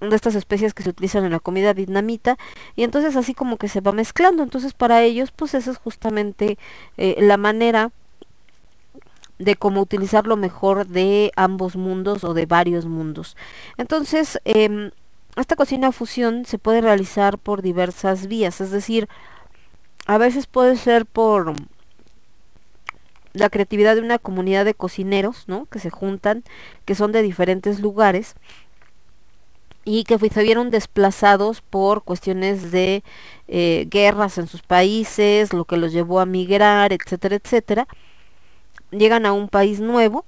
de 0.00 0.16
estas 0.16 0.34
especies 0.34 0.74
que 0.74 0.82
se 0.82 0.90
utilizan 0.90 1.24
en 1.24 1.32
la 1.32 1.40
comida 1.40 1.72
vietnamita 1.72 2.36
y 2.76 2.84
entonces 2.84 3.16
así 3.16 3.34
como 3.34 3.56
que 3.56 3.68
se 3.68 3.80
va 3.80 3.92
mezclando. 3.92 4.42
Entonces 4.42 4.74
para 4.74 5.02
ellos 5.02 5.30
pues 5.32 5.54
esa 5.54 5.70
es 5.70 5.78
justamente 5.78 6.58
eh, 6.96 7.16
la 7.20 7.36
manera 7.36 7.90
de 9.44 9.56
cómo 9.56 9.80
utilizar 9.80 10.26
lo 10.26 10.36
mejor 10.36 10.86
de 10.86 11.32
ambos 11.36 11.76
mundos 11.76 12.24
o 12.24 12.34
de 12.34 12.46
varios 12.46 12.86
mundos. 12.86 13.36
Entonces, 13.76 14.40
em, 14.44 14.90
esta 15.36 15.56
cocina 15.56 15.92
fusión 15.92 16.44
se 16.44 16.58
puede 16.58 16.80
realizar 16.80 17.38
por 17.38 17.62
diversas 17.62 18.26
vías, 18.26 18.60
es 18.60 18.70
decir, 18.70 19.08
a 20.06 20.18
veces 20.18 20.46
puede 20.46 20.76
ser 20.76 21.06
por 21.06 21.54
la 23.32 23.48
creatividad 23.48 23.94
de 23.94 24.02
una 24.02 24.18
comunidad 24.18 24.64
de 24.64 24.74
cocineros, 24.74 25.44
¿no? 25.46 25.66
Que 25.66 25.78
se 25.78 25.90
juntan, 25.90 26.44
que 26.84 26.94
son 26.94 27.12
de 27.12 27.22
diferentes 27.22 27.80
lugares 27.80 28.34
y 29.84 30.04
que 30.04 30.18
se 30.18 30.42
vieron 30.42 30.70
desplazados 30.70 31.60
por 31.62 32.04
cuestiones 32.04 32.70
de 32.70 33.02
eh, 33.48 33.86
guerras 33.90 34.38
en 34.38 34.46
sus 34.46 34.62
países, 34.62 35.52
lo 35.52 35.64
que 35.64 35.76
los 35.76 35.92
llevó 35.92 36.20
a 36.20 36.26
migrar, 36.26 36.92
etcétera, 36.92 37.36
etcétera. 37.36 37.88
Llegan 38.92 39.26
a 39.26 39.32
un 39.32 39.48
país 39.48 39.80
nuevo, 39.80 40.24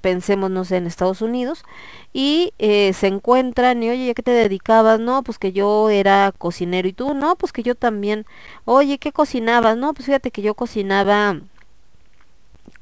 pensemos, 0.00 0.50
no 0.50 0.64
sé, 0.64 0.76
en 0.76 0.86
Estados 0.86 1.22
Unidos, 1.22 1.64
y 2.12 2.52
eh, 2.58 2.92
se 2.94 3.06
encuentran 3.06 3.82
y, 3.82 3.90
oye, 3.90 4.10
¿a 4.10 4.14
qué 4.14 4.22
te 4.22 4.32
dedicabas? 4.32 4.98
No, 4.98 5.22
pues 5.22 5.38
que 5.38 5.52
yo 5.52 5.88
era 5.90 6.32
cocinero 6.36 6.88
y 6.88 6.92
tú, 6.92 7.14
no, 7.14 7.36
pues 7.36 7.52
que 7.52 7.62
yo 7.62 7.74
también, 7.74 8.26
oye, 8.64 8.98
¿qué 8.98 9.12
cocinabas? 9.12 9.76
No, 9.76 9.94
pues 9.94 10.06
fíjate 10.06 10.30
que 10.30 10.42
yo 10.42 10.54
cocinaba 10.54 11.38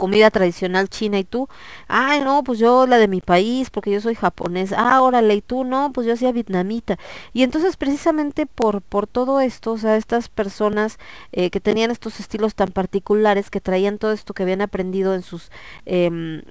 comida 0.03 0.33
tradicional 0.33 0.89
china 0.89 1.21
y 1.21 1.23
tú, 1.23 1.49
ay 1.87 2.23
no, 2.23 2.43
pues 2.43 2.59
yo 2.59 2.89
la 2.89 2.99
de 2.99 3.07
mi 3.07 3.21
país 3.21 3.71
porque 3.71 3.93
yo 3.93 4.01
soy 4.01 4.17
japonés, 4.17 4.73
ah, 4.77 5.01
órale, 5.01 5.37
y 5.37 5.43
tú 5.43 5.63
no, 5.63 5.93
pues 5.93 6.09
yo 6.09 6.15
hacía 6.15 6.33
vietnamita. 6.33 6.99
Y 7.33 7.45
entonces 7.45 7.77
precisamente 7.77 8.47
por, 8.47 8.83
por 8.83 9.07
todo 9.07 9.41
esto, 9.41 9.71
o 9.71 9.79
sea, 9.79 9.97
estas 9.97 10.29
personas 10.29 10.99
eh, 11.31 11.51
que 11.51 11.61
tenían 11.61 11.93
estos 11.93 12.19
estilos 12.19 12.57
tan 12.57 12.73
particulares, 12.73 13.49
que 13.49 13.61
traían 13.61 13.99
todo 13.99 14.11
esto 14.11 14.35
que 14.35 14.43
habían 14.43 14.61
aprendido 14.61 15.15
en 15.15 15.23
sus 15.23 15.53
eh, 15.87 16.43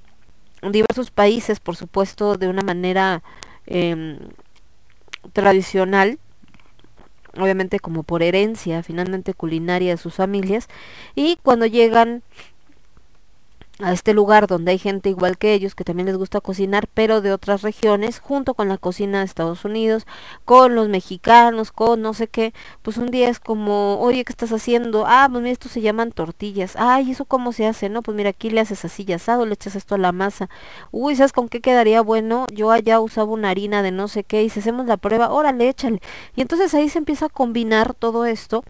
diversos 0.62 1.10
países, 1.10 1.60
por 1.60 1.76
supuesto, 1.76 2.38
de 2.38 2.48
una 2.48 2.62
manera 2.62 3.22
eh, 3.66 4.18
tradicional, 5.34 6.18
obviamente 7.36 7.80
como 7.80 8.02
por 8.02 8.22
herencia 8.22 8.82
finalmente 8.82 9.34
culinaria 9.34 9.90
de 9.90 9.98
sus 9.98 10.14
familias, 10.14 10.68
y 11.14 11.38
cuando 11.42 11.66
llegan 11.66 12.22
a 13.82 13.92
este 13.92 14.14
lugar 14.14 14.46
donde 14.46 14.72
hay 14.72 14.78
gente 14.78 15.10
igual 15.10 15.38
que 15.38 15.54
ellos 15.54 15.74
que 15.74 15.84
también 15.84 16.06
les 16.06 16.16
gusta 16.16 16.40
cocinar, 16.40 16.88
pero 16.92 17.20
de 17.20 17.32
otras 17.32 17.62
regiones, 17.62 18.18
junto 18.18 18.54
con 18.54 18.68
la 18.68 18.78
cocina 18.78 19.18
de 19.18 19.26
Estados 19.26 19.64
Unidos, 19.64 20.06
con 20.44 20.74
los 20.74 20.88
mexicanos, 20.88 21.72
con 21.72 22.02
no 22.02 22.14
sé 22.14 22.28
qué, 22.28 22.54
pues 22.82 22.96
un 22.96 23.10
día 23.10 23.28
es 23.28 23.40
como, 23.40 24.00
oye, 24.00 24.24
¿qué 24.24 24.32
estás 24.32 24.52
haciendo? 24.52 25.04
Ah, 25.06 25.28
pues 25.30 25.42
mira, 25.42 25.52
esto 25.52 25.68
se 25.68 25.80
llaman 25.80 26.12
tortillas. 26.12 26.74
Ay, 26.76 27.10
¿eso 27.10 27.24
cómo 27.24 27.52
se 27.52 27.66
hace? 27.66 27.88
No, 27.88 28.02
pues 28.02 28.16
mira, 28.16 28.30
aquí 28.30 28.50
le 28.50 28.60
haces 28.60 28.84
así 28.84 29.02
asado, 29.12 29.46
le 29.46 29.54
echas 29.54 29.76
esto 29.76 29.94
a 29.94 29.98
la 29.98 30.12
masa. 30.12 30.48
Uy, 30.90 31.16
¿sabes 31.16 31.32
con 31.32 31.48
qué 31.48 31.60
quedaría 31.60 32.00
bueno? 32.02 32.46
Yo 32.52 32.70
allá 32.70 33.00
usaba 33.00 33.32
una 33.32 33.50
harina 33.50 33.82
de 33.82 33.90
no 33.90 34.08
sé 34.08 34.24
qué 34.24 34.42
y 34.42 34.48
si 34.48 34.60
hacemos 34.60 34.86
la 34.86 34.96
prueba, 34.96 35.30
órale, 35.32 35.68
échale. 35.68 36.00
Y 36.36 36.42
entonces 36.42 36.74
ahí 36.74 36.88
se 36.88 36.98
empieza 36.98 37.26
a 37.26 37.28
combinar 37.28 37.94
todo 37.94 38.24
esto 38.26 38.64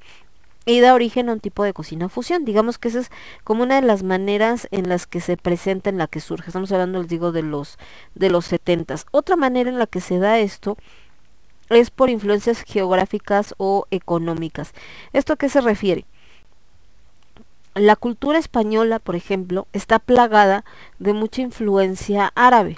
y 0.65 0.81
da 0.81 0.95
origen 0.95 1.29
a 1.29 1.33
un 1.33 1.41
tipo 1.41 1.65
de 1.65 1.73
cocina 1.73 2.09
fusión. 2.09 2.45
Digamos 2.45 2.79
que 2.79 2.89
esa 2.89 3.01
es 3.01 3.11
como 3.45 3.63
una 3.65 3.81
de 3.81 3.87
las 3.87 4.03
maneras 4.03 4.69
en 4.71 4.89
las 4.89 5.07
que 5.07 5.21
se 5.21 5.37
presenta, 5.37 5.91
en 5.91 5.99
la 5.99 6.07
que 6.07 6.21
surge. 6.21 6.49
Estamos 6.49 6.71
hablando, 6.73 7.01
les 7.01 7.09
digo, 7.09 7.33
de 7.33 7.43
los 7.43 7.79
de 8.15 8.31
los 8.31 8.47
setentas. 8.47 9.07
Otra 9.11 9.37
manera 9.37 9.71
en 9.71 9.79
la 9.79 9.87
que 9.87 10.01
se 10.01 10.19
da 10.19 10.39
esto 10.39 10.77
es 11.69 11.91
por 11.91 12.11
influencias 12.11 12.63
geográficas 12.63 13.55
o 13.59 13.87
económicas. 13.91 14.73
¿Esto 15.13 15.33
a 15.33 15.37
qué 15.37 15.49
se 15.49 15.61
refiere? 15.61 16.05
La 17.75 17.97
cultura 17.97 18.39
española, 18.39 18.99
por 18.99 19.17
ejemplo, 19.17 19.67
está 19.73 19.99
plagada 19.99 20.65
de 20.99 21.15
mucha 21.15 21.41
influencia 21.41 22.31
árabe, 22.35 22.77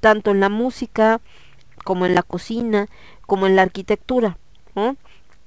tanto 0.00 0.30
en 0.30 0.40
la 0.40 0.48
música 0.48 1.20
como 1.84 2.06
en 2.06 2.14
la 2.14 2.22
cocina, 2.22 2.88
como 3.26 3.46
en 3.46 3.56
la 3.56 3.62
arquitectura. 3.62 4.38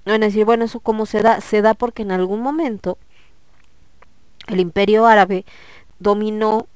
Van 0.08 0.22
decir, 0.22 0.46
bueno, 0.46 0.66
¿eso 0.66 0.80
cómo 0.80 1.06
se 1.06 1.22
da? 1.22 1.42
Se 1.42 1.62
da 1.62 1.74
porque 1.74 2.04
en 2.04 2.12
algún 2.12 2.42
momento 2.42 2.98
el 4.48 4.62
imperio 4.62 5.06
árabe 5.06 5.46
dominó 6.00 6.68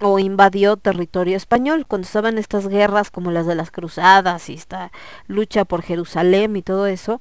o 0.00 0.18
invadió 0.18 0.76
territorio 0.76 1.36
español 1.36 1.84
cuando 1.86 2.06
estaban 2.06 2.38
estas 2.38 2.68
guerras 2.68 3.10
como 3.10 3.30
las 3.30 3.46
de 3.46 3.56
las 3.56 3.70
cruzadas 3.70 4.48
y 4.48 4.54
esta 4.54 4.90
lucha 5.26 5.64
por 5.64 5.82
Jerusalén 5.82 6.56
y 6.56 6.62
todo 6.62 6.86
eso 6.86 7.20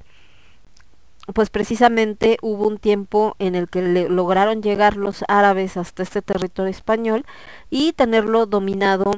pues 1.33 1.49
precisamente 1.49 2.37
hubo 2.41 2.67
un 2.67 2.77
tiempo 2.77 3.35
en 3.39 3.55
el 3.55 3.67
que 3.67 3.81
lograron 4.07 4.61
llegar 4.61 4.95
los 4.95 5.25
árabes 5.27 5.75
hasta 5.75 6.03
este 6.03 6.21
territorio 6.21 6.69
español 6.69 7.25
y 7.69 7.93
tenerlo 7.93 8.45
dominado 8.45 9.11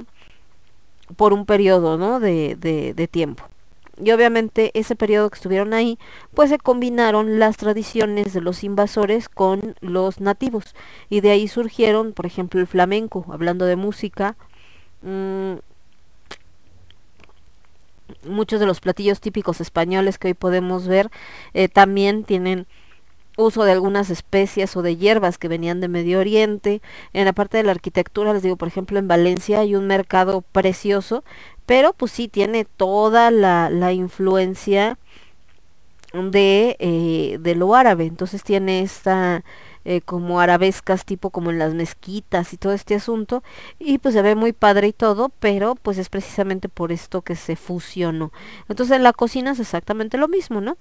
por 1.15 1.33
un 1.33 1.45
periodo 1.45 1.97
¿no? 1.97 2.19
de, 2.19 2.55
de 2.57 3.07
tiempo 3.07 3.43
y 4.03 4.11
obviamente 4.11 4.71
ese 4.73 4.95
periodo 4.95 5.29
que 5.29 5.35
estuvieron 5.35 5.73
ahí, 5.73 5.99
pues 6.33 6.49
se 6.49 6.57
combinaron 6.57 7.39
las 7.39 7.57
tradiciones 7.57 8.33
de 8.33 8.41
los 8.41 8.63
invasores 8.63 9.29
con 9.29 9.75
los 9.81 10.21
nativos. 10.21 10.75
Y 11.09 11.21
de 11.21 11.31
ahí 11.31 11.47
surgieron, 11.47 12.13
por 12.13 12.25
ejemplo, 12.25 12.59
el 12.59 12.67
flamenco, 12.67 13.25
hablando 13.29 13.65
de 13.65 13.75
música, 13.75 14.35
mmm, 15.01 15.55
muchos 18.23 18.59
de 18.59 18.65
los 18.65 18.79
platillos 18.79 19.21
típicos 19.21 19.61
españoles 19.61 20.17
que 20.17 20.29
hoy 20.29 20.33
podemos 20.33 20.87
ver 20.87 21.09
eh, 21.53 21.67
también 21.69 22.23
tienen 22.23 22.67
uso 23.39 23.63
de 23.63 23.71
algunas 23.71 24.09
especias 24.09 24.75
o 24.77 24.81
de 24.81 24.97
hierbas 24.97 25.37
que 25.37 25.47
venían 25.47 25.81
de 25.81 25.87
Medio 25.87 26.19
Oriente. 26.19 26.81
En 27.13 27.25
la 27.25 27.33
parte 27.33 27.57
de 27.57 27.63
la 27.63 27.71
arquitectura, 27.71 28.33
les 28.33 28.43
digo, 28.43 28.55
por 28.55 28.67
ejemplo, 28.67 28.99
en 28.99 29.07
Valencia 29.07 29.59
hay 29.59 29.75
un 29.75 29.87
mercado 29.87 30.41
precioso 30.41 31.23
pero 31.69 31.93
pues 31.93 32.11
sí 32.13 32.27
tiene 32.27 32.65
toda 32.65 33.29
la, 33.29 33.69
la 33.69 33.93
influencia 33.93 34.97
de, 36.13 36.75
eh, 36.79 37.37
de 37.39 37.53
lo 37.53 37.75
árabe, 37.75 38.07
entonces 38.07 38.43
tiene 38.43 38.81
esta 38.81 39.43
eh, 39.85 40.01
como 40.01 40.39
arabescas 40.39 41.05
tipo 41.05 41.29
como 41.29 41.51
en 41.51 41.59
las 41.59 41.75
mezquitas 41.75 42.53
y 42.53 42.57
todo 42.57 42.73
este 42.73 42.95
asunto 42.95 43.43
y 43.77 43.99
pues 43.99 44.15
se 44.15 44.23
ve 44.23 44.33
muy 44.33 44.51
padre 44.51 44.87
y 44.87 44.93
todo, 44.93 45.29
pero 45.39 45.75
pues 45.75 45.99
es 45.99 46.09
precisamente 46.09 46.69
por 46.69 46.91
esto 46.91 47.21
que 47.21 47.35
se 47.35 47.55
fusionó. 47.55 48.31
Entonces 48.67 48.95
en 48.95 49.03
la 49.03 49.13
cocina 49.13 49.51
es 49.51 49.59
exactamente 49.59 50.17
lo 50.17 50.27
mismo, 50.27 50.61
¿no? 50.61 50.75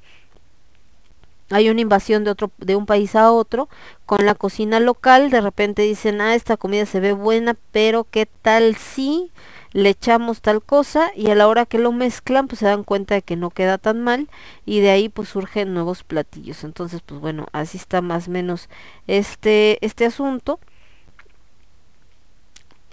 Hay 1.50 1.70
una 1.70 1.80
invasión 1.80 2.24
de 2.24 2.30
otro 2.30 2.50
de 2.58 2.76
un 2.76 2.86
país 2.86 3.14
a 3.16 3.32
otro 3.32 3.68
con 4.06 4.26
la 4.26 4.34
cocina 4.34 4.80
local 4.80 5.30
de 5.30 5.40
repente 5.40 5.82
dicen 5.82 6.20
ah 6.20 6.34
esta 6.34 6.56
comida 6.56 6.86
se 6.86 7.00
ve 7.00 7.12
buena 7.12 7.56
pero 7.72 8.04
qué 8.04 8.26
tal 8.42 8.76
si 8.76 9.30
le 9.72 9.90
echamos 9.90 10.40
tal 10.40 10.62
cosa 10.62 11.10
y 11.14 11.30
a 11.30 11.34
la 11.34 11.46
hora 11.46 11.66
que 11.66 11.78
lo 11.78 11.92
mezclan 11.92 12.48
pues 12.48 12.60
se 12.60 12.66
dan 12.66 12.84
cuenta 12.84 13.14
de 13.14 13.22
que 13.22 13.36
no 13.36 13.50
queda 13.50 13.78
tan 13.78 14.02
mal 14.02 14.28
y 14.64 14.80
de 14.80 14.90
ahí 14.90 15.08
pues 15.08 15.28
surgen 15.28 15.74
nuevos 15.74 16.04
platillos. 16.04 16.64
Entonces 16.64 17.02
pues 17.04 17.20
bueno, 17.20 17.46
así 17.52 17.76
está 17.76 18.00
más 18.00 18.28
o 18.28 18.30
menos 18.30 18.68
este, 19.06 19.84
este 19.84 20.06
asunto. 20.06 20.58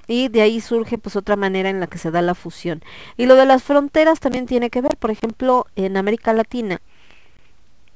Y 0.07 0.27
de 0.27 0.41
ahí 0.41 0.61
surge 0.61 0.99
pues 0.99 1.15
otra 1.15 1.35
manera 1.35 1.69
en 1.69 1.79
la 1.79 1.87
que 1.87 1.97
se 1.97 2.11
da 2.11 2.21
la 2.21 2.35
fusión. 2.35 2.83
Y 3.17 3.25
lo 3.25 3.35
de 3.35 3.47
las 3.47 3.63
fronteras 3.63 4.19
también 4.19 4.45
tiene 4.45 4.69
que 4.69 4.81
ver, 4.81 4.95
por 4.97 5.09
ejemplo, 5.09 5.65
en 5.75 5.97
América 5.97 6.31
Latina. 6.31 6.79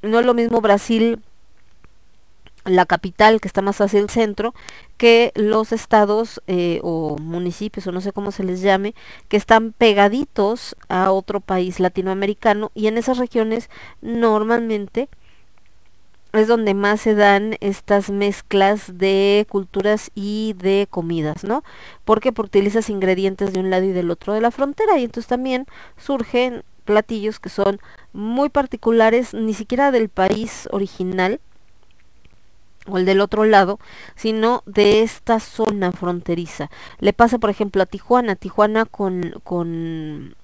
No 0.01 0.19
es 0.19 0.25
lo 0.25 0.33
mismo 0.33 0.62
Brasil 0.62 1.21
la 2.65 2.85
capital 2.85 3.39
que 3.41 3.47
está 3.47 3.62
más 3.62 3.81
hacia 3.81 3.99
el 3.99 4.09
centro 4.09 4.53
que 4.97 5.31
los 5.35 5.71
estados 5.71 6.41
eh, 6.47 6.79
o 6.83 7.17
municipios 7.17 7.88
o 7.88 7.91
no 7.91 8.01
sé 8.01 8.12
cómo 8.12 8.31
se 8.31 8.43
les 8.43 8.62
llame 8.62 8.95
que 9.27 9.38
están 9.38 9.71
pegaditos 9.71 10.75
a 10.89 11.12
otro 11.12 11.39
país 11.39 11.79
latinoamericano 11.79 12.71
y 12.75 12.88
en 12.88 12.97
esas 12.97 13.17
regiones 13.17 13.69
normalmente 14.01 15.09
es 16.33 16.47
donde 16.47 16.75
más 16.75 17.01
se 17.01 17.15
dan 17.15 17.55
estas 17.59 18.12
mezclas 18.12 18.99
de 18.99 19.47
culturas 19.49 20.12
y 20.13 20.53
de 20.59 20.88
comidas, 20.88 21.43
¿no? 21.43 21.63
Porque 22.05 22.31
porque 22.31 22.59
utilizas 22.59 22.89
ingredientes 22.91 23.51
de 23.51 23.59
un 23.59 23.71
lado 23.71 23.85
y 23.85 23.93
del 23.93 24.12
otro 24.12 24.33
de 24.33 24.41
la 24.41 24.51
frontera 24.51 24.99
y 24.99 25.05
entonces 25.05 25.27
también 25.27 25.65
surgen 25.97 26.63
platillos 26.89 27.39
que 27.39 27.49
son 27.49 27.80
muy 28.13 28.49
particulares, 28.49 29.36
ni 29.36 29.54
siquiera 29.54 29.91
del 29.91 30.10
país 30.10 30.67
original, 30.71 31.39
o 32.88 32.97
el 32.97 33.06
del 33.06 33.21
otro 33.21 33.45
lado, 33.45 33.78
sino 34.15 34.63
de 34.65 35.04
esta 35.04 35.39
zona 35.39 35.91
fronteriza. 35.91 36.71
Le 36.97 37.13
pasa, 37.13 37.38
por 37.38 37.52
ejemplo, 37.52 37.84
a 37.84 37.86
Tijuana. 37.86 38.36
Tijuana 38.36 38.86
con, 38.86 39.39
con 39.43 40.36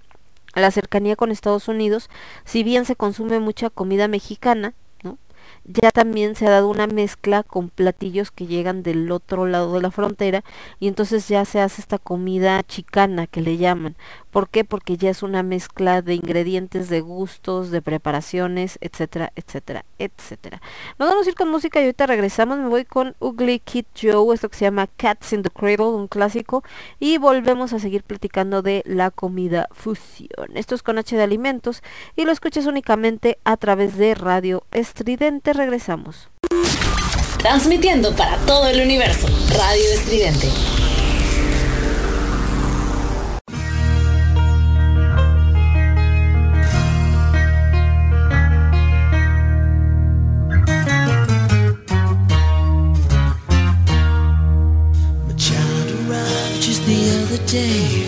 la 0.54 0.70
cercanía 0.70 1.16
con 1.16 1.32
Estados 1.32 1.68
Unidos, 1.68 2.12
si 2.44 2.62
bien 2.62 2.86
se 2.86 2.96
consume 2.96 3.40
mucha 3.40 3.72
comida 3.72 4.08
mexicana, 4.08 4.76
ya 5.66 5.92
también 5.92 6.36
se 6.36 6.48
ha 6.48 6.52
dado 6.52 6.70
una 6.70 6.88
mezcla 6.88 7.44
con 7.44 7.70
platillos 7.70 8.32
que 8.32 8.46
llegan 8.46 8.84
del 8.84 9.12
otro 9.12 9.48
lado 9.48 9.74
de 9.74 9.82
la 9.82 9.92
frontera 9.92 10.44
y 10.80 10.88
entonces 10.88 11.28
ya 11.28 11.44
se 11.46 11.60
hace 11.60 11.82
esta 11.82 11.98
comida 11.98 12.62
chicana 12.64 13.28
que 13.28 13.42
le 13.42 13.58
llaman. 13.58 13.96
¿Por 14.32 14.50
qué? 14.50 14.64
Porque 14.66 14.98
ya 14.98 15.10
es 15.10 15.24
una 15.24 15.44
mezcla 15.44 16.02
de 16.02 16.14
ingredientes, 16.14 16.90
de 16.90 17.02
gustos, 17.02 17.72
de 17.72 17.82
preparaciones, 17.82 18.78
etcétera, 18.82 19.32
etcétera, 19.36 19.86
etcétera. 19.98 20.62
Nos 21.00 21.10
vamos 21.10 21.26
a 21.26 21.30
ir 21.30 21.36
con 21.36 21.50
música 21.50 21.80
y 21.80 21.84
ahorita 21.84 22.06
regresamos. 22.06 22.58
Me 22.58 22.68
voy 22.68 22.86
con 22.86 23.16
Ugly 23.20 23.60
Kid 23.60 23.86
Joe, 24.00 24.36
esto 24.36 24.50
que 24.50 24.58
se 24.58 24.66
llama 24.66 24.88
Cats 24.88 25.34
in 25.34 25.42
the 25.42 25.50
Cradle, 25.50 25.88
un 25.88 26.08
clásico, 26.08 26.64
y 27.00 27.18
volvemos 27.18 27.74
a 27.74 27.80
seguir 27.80 28.04
platicando 28.04 28.62
de 28.62 28.84
la 28.86 29.10
comida 29.10 29.68
fusión. 29.72 30.56
Esto 30.56 30.76
es 30.76 30.84
con 30.84 30.98
H 30.98 31.16
de 31.16 31.24
alimentos 31.24 31.82
y 32.16 32.26
lo 32.26 32.32
escuchas 32.32 32.66
únicamente 32.66 33.40
a 33.46 33.58
través 33.58 33.98
de 33.98 34.16
Radio 34.16 34.64
Estridente 34.72 35.35
regresamos. 35.44 36.30
Transmitiendo 37.38 38.16
para 38.16 38.38
todo 38.46 38.68
el 38.68 38.82
universo. 38.82 39.28
Radio 39.58 39.92
Estridente. 39.94 40.50
Day. 57.52 58.04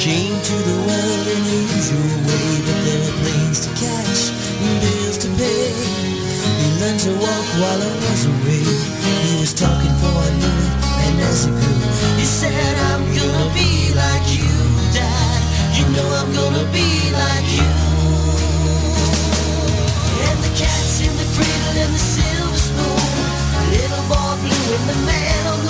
Came 0.00 0.34
to 0.42 0.56
the 0.66 0.78
world 0.88 1.26
in 1.28 1.42
the 1.44 1.60
usual 1.76 2.18
way, 2.26 2.48
but 2.66 2.78
there 2.82 3.00
were 3.04 3.16
planes 3.22 3.60
to 3.62 3.70
catch 3.78 4.32
while 7.58 7.82
I 7.82 7.90
was 8.06 8.22
away. 8.26 8.62
He 9.26 9.40
was 9.42 9.52
talking 9.52 9.94
for 9.98 10.14
knew 10.38 10.58
it, 10.62 10.74
and 11.06 11.18
as 11.26 11.44
he 11.44 11.50
grew, 11.50 11.80
he 12.18 12.24
said, 12.24 12.74
I'm 12.90 13.02
gonna 13.18 13.50
be 13.50 13.90
like 13.98 14.26
you, 14.30 14.54
Dad. 14.94 15.40
You 15.74 15.84
know 15.94 16.08
I'm 16.20 16.30
gonna 16.38 16.66
be 16.70 16.88
like 17.10 17.48
you. 17.58 17.70
And 20.26 20.38
the 20.46 20.52
cat's 20.54 21.02
in 21.02 21.12
the 21.18 21.28
cradle 21.34 21.76
and 21.82 21.92
the 21.94 22.02
silver 22.14 22.62
spoon. 22.66 23.26
Little 23.74 24.04
boy 24.06 24.32
blue 24.42 24.68
and 24.78 24.84
the 24.90 24.98
man 25.06 25.42
on 25.52 25.58
the 25.66 25.67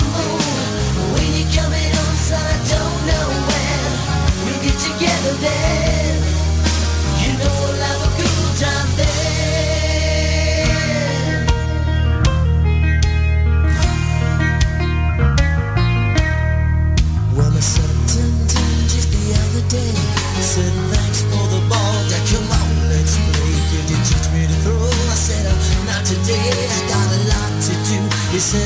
Said 19.69 20.73
thanks 20.89 21.21
for 21.29 21.45
the 21.53 21.61
ball, 21.69 21.97
Dad. 22.09 22.25
Come 22.33 22.49
on, 22.49 22.89
let's 22.89 23.21
play. 23.21 23.53
You 23.69 24.01
teach 24.01 24.25
me 24.33 24.49
to 24.49 24.57
throw? 24.65 24.81
I 24.81 25.13
said, 25.13 25.45
uh, 25.45 25.53
not 25.85 26.01
today. 26.09 26.41
I 26.41 26.79
got 26.89 27.05
a 27.05 27.21
lot 27.29 27.53
to 27.69 27.73
do. 27.85 28.01
He 28.33 28.39
said, 28.39 28.65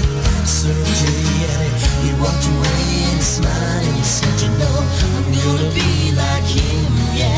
he, 2.08 2.14
walked 2.24 2.48
away 2.48 2.84
he 3.20 4.04
said, 4.08 4.32
you 4.40 4.50
know, 4.56 4.80
I'm 5.20 5.28
gonna 5.28 5.68
be 5.76 6.16
like 6.16 6.48
him. 6.48 6.88
Yeah, 7.20 7.36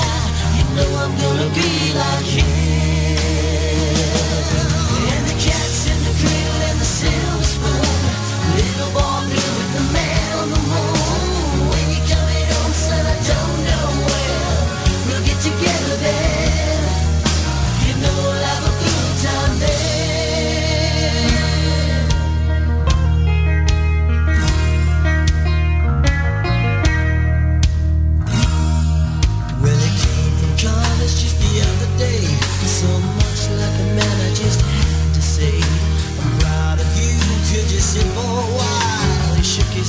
you 0.53 0.65
know 0.77 0.89
I'm 1.01 1.17
gonna 1.17 1.49
be 1.49 1.93
like 1.97 2.29
him. 2.37 2.54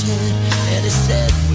me 0.05 0.13
and 0.13 0.85
he 0.85 0.91
said 0.91 1.46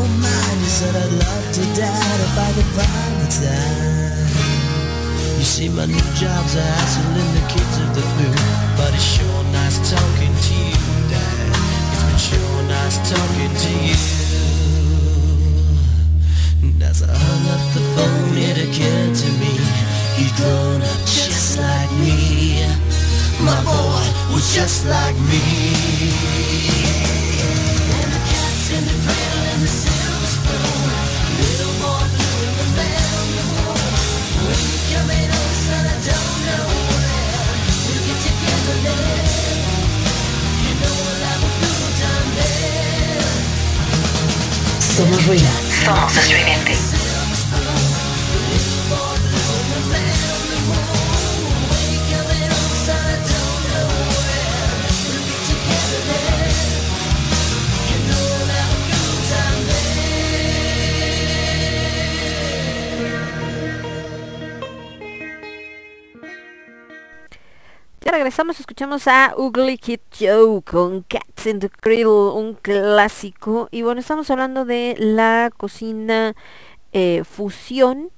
don't 0.00 0.20
mind. 0.20 0.58
He 0.64 0.70
said 0.78 0.94
I'd 0.96 1.12
love 1.12 1.46
to, 1.56 1.62
Dad, 1.76 2.18
if 2.26 2.34
I 2.46 2.50
could 2.56 2.70
find 2.76 3.14
the 3.20 3.28
time. 3.28 4.28
You 5.38 5.44
see, 5.44 5.68
my 5.68 5.86
new 5.86 6.08
job's 6.16 6.54
a 6.56 6.62
hassling 6.62 7.32
the 7.36 7.44
kids 7.52 7.74
of 7.84 7.88
the 7.96 8.04
blue, 8.16 8.36
but 8.76 8.90
it's 8.94 9.04
sure 9.16 9.42
nice 9.52 9.78
talking 9.92 10.34
to 10.46 10.54
you, 10.72 10.88
Dad. 11.12 11.48
It's 11.92 12.04
been 12.08 12.20
sure 12.28 12.62
nice 12.76 12.96
talking 13.12 13.52
to 13.64 13.72
you. 13.88 14.00
And 16.64 16.82
as 16.82 17.02
I 17.02 17.12
hung 17.12 17.44
up 17.56 17.64
the 17.76 17.84
phone, 17.94 18.36
it 18.48 18.56
occurred 18.64 19.14
to 19.22 19.28
me 19.40 19.52
he'd 20.16 20.34
grown 20.40 20.80
up 20.82 21.00
just 21.04 21.58
like 21.58 21.92
me. 22.04 22.64
My 23.40 23.60
boy 23.64 24.04
was 24.32 24.54
just 24.54 24.86
like 24.86 25.16
me. 25.28 27.09
Ruido. 45.30 45.46
Somos 45.84 46.16
estridente. 46.16 46.99
Regresamos, 68.10 68.58
escuchamos 68.58 69.06
a 69.06 69.34
Ugly 69.36 69.78
Kid 69.78 70.00
Joe 70.18 70.62
con 70.62 71.02
Cats 71.02 71.46
in 71.46 71.60
the 71.60 71.70
Cradle, 71.70 72.32
un 72.34 72.54
clásico. 72.54 73.68
Y 73.70 73.82
bueno, 73.82 74.00
estamos 74.00 74.28
hablando 74.32 74.64
de 74.64 74.96
la 74.98 75.52
cocina 75.56 76.34
eh, 76.92 77.22
fusión, 77.22 78.10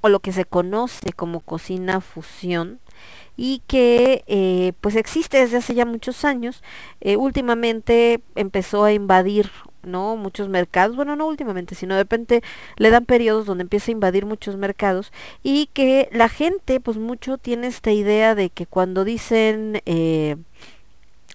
o 0.00 0.08
lo 0.08 0.20
que 0.20 0.32
se 0.32 0.46
conoce 0.46 1.12
como 1.12 1.40
cocina 1.40 2.00
fusión, 2.00 2.80
y 3.36 3.62
que 3.66 4.24
eh, 4.26 4.72
pues 4.80 4.96
existe 4.96 5.36
desde 5.36 5.58
hace 5.58 5.74
ya 5.74 5.84
muchos 5.84 6.24
años. 6.24 6.62
Eh, 7.02 7.16
últimamente 7.16 8.22
empezó 8.34 8.84
a 8.84 8.94
invadir 8.94 9.50
¿no? 9.82 10.16
Muchos 10.16 10.48
mercados, 10.48 10.96
bueno, 10.96 11.16
no 11.16 11.26
últimamente, 11.26 11.74
sino 11.74 11.94
de 11.94 12.02
repente 12.02 12.42
le 12.76 12.90
dan 12.90 13.04
periodos 13.04 13.46
donde 13.46 13.62
empieza 13.62 13.90
a 13.90 13.92
invadir 13.92 14.26
muchos 14.26 14.56
mercados 14.56 15.12
y 15.42 15.66
que 15.72 16.08
la 16.12 16.28
gente, 16.28 16.80
pues 16.80 16.96
mucho 16.96 17.38
tiene 17.38 17.66
esta 17.66 17.92
idea 17.92 18.34
de 18.34 18.50
que 18.50 18.66
cuando 18.66 19.04
dicen 19.04 19.82
eh, 19.86 20.36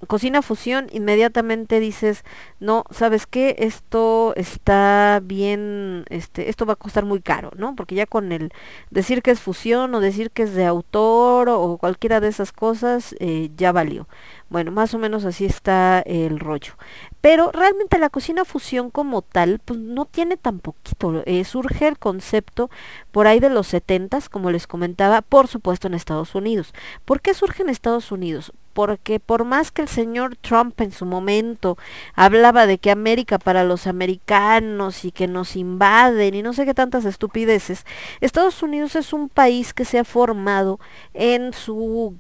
cocina 0.08 0.42
fusión, 0.42 0.88
inmediatamente 0.92 1.80
dices, 1.80 2.24
no, 2.60 2.84
¿sabes 2.92 3.26
qué? 3.28 3.56
Esto 3.60 4.34
está 4.36 5.22
bien, 5.24 6.06
este, 6.10 6.50
esto 6.50 6.66
va 6.66 6.74
a 6.74 6.76
costar 6.78 7.06
muy 7.06 7.22
caro, 7.22 7.52
¿no? 7.56 7.76
Porque 7.76 7.96
ya 7.96 8.06
con 8.06 8.32
el 8.32 8.52
decir 8.90 9.22
que 9.22 9.32
es 9.32 9.40
fusión 9.40 9.96
o 9.96 10.00
decir 10.02 10.32
que 10.32 10.44
es 10.44 10.54
de 10.54 10.66
autor 10.66 11.50
o 11.50 11.78
cualquiera 11.78 12.20
de 12.20 12.28
esas 12.28 12.52
cosas, 12.52 13.16
eh, 13.20 13.52
ya 13.56 13.72
valió. 13.72 14.08
Bueno, 14.50 14.72
más 14.72 14.94
o 14.94 15.00
menos 15.00 15.26
así 15.26 15.46
está 15.46 16.02
el 16.02 16.40
rollo. 16.40 16.74
Pero 17.22 17.52
realmente 17.52 17.98
la 17.98 18.10
cocina 18.10 18.46
fusión 18.46 18.92
como 18.92 19.22
tal, 19.22 19.60
pues 19.64 19.80
no 19.80 20.06
tiene 20.06 20.38
tan 20.38 20.60
poquito. 20.60 21.24
Eh, 21.26 21.44
surge 21.46 21.88
el 21.88 21.98
concepto 21.98 22.70
por 23.12 23.28
ahí 23.28 23.40
de 23.40 23.50
los 23.50 23.68
setentas, 23.68 24.30
como 24.30 24.52
les 24.52 24.68
comentaba, 24.68 25.22
por 25.22 25.48
supuesto 25.48 25.88
en 25.88 25.94
Estados 25.96 26.36
Unidos. 26.36 26.74
¿Por 27.06 27.22
qué 27.22 27.34
surge 27.34 27.64
en 27.64 27.70
Estados 27.70 28.12
Unidos? 28.12 28.54
Porque 28.76 29.22
por 29.22 29.46
más 29.46 29.72
que 29.72 29.82
el 29.82 29.88
señor 29.88 30.36
Trump 30.36 30.82
en 30.82 30.92
su 30.92 31.06
momento 31.06 31.78
hablaba 32.14 32.68
de 32.68 32.78
que 32.78 32.92
América 32.92 33.40
para 33.40 33.64
los 33.64 33.88
americanos 33.88 35.06
y 35.06 35.12
que 35.14 35.28
nos 35.28 35.56
invaden 35.56 36.36
y 36.36 36.42
no 36.42 36.52
sé 36.52 36.66
qué 36.66 36.74
tantas 36.74 37.06
estupideces, 37.06 37.86
Estados 38.20 38.62
Unidos 38.62 38.98
es 38.98 39.14
un 39.14 39.30
país 39.30 39.74
que 39.74 39.86
se 39.86 39.98
ha 39.98 40.04
formado 40.04 40.82
en 41.14 41.54
su 41.54 42.16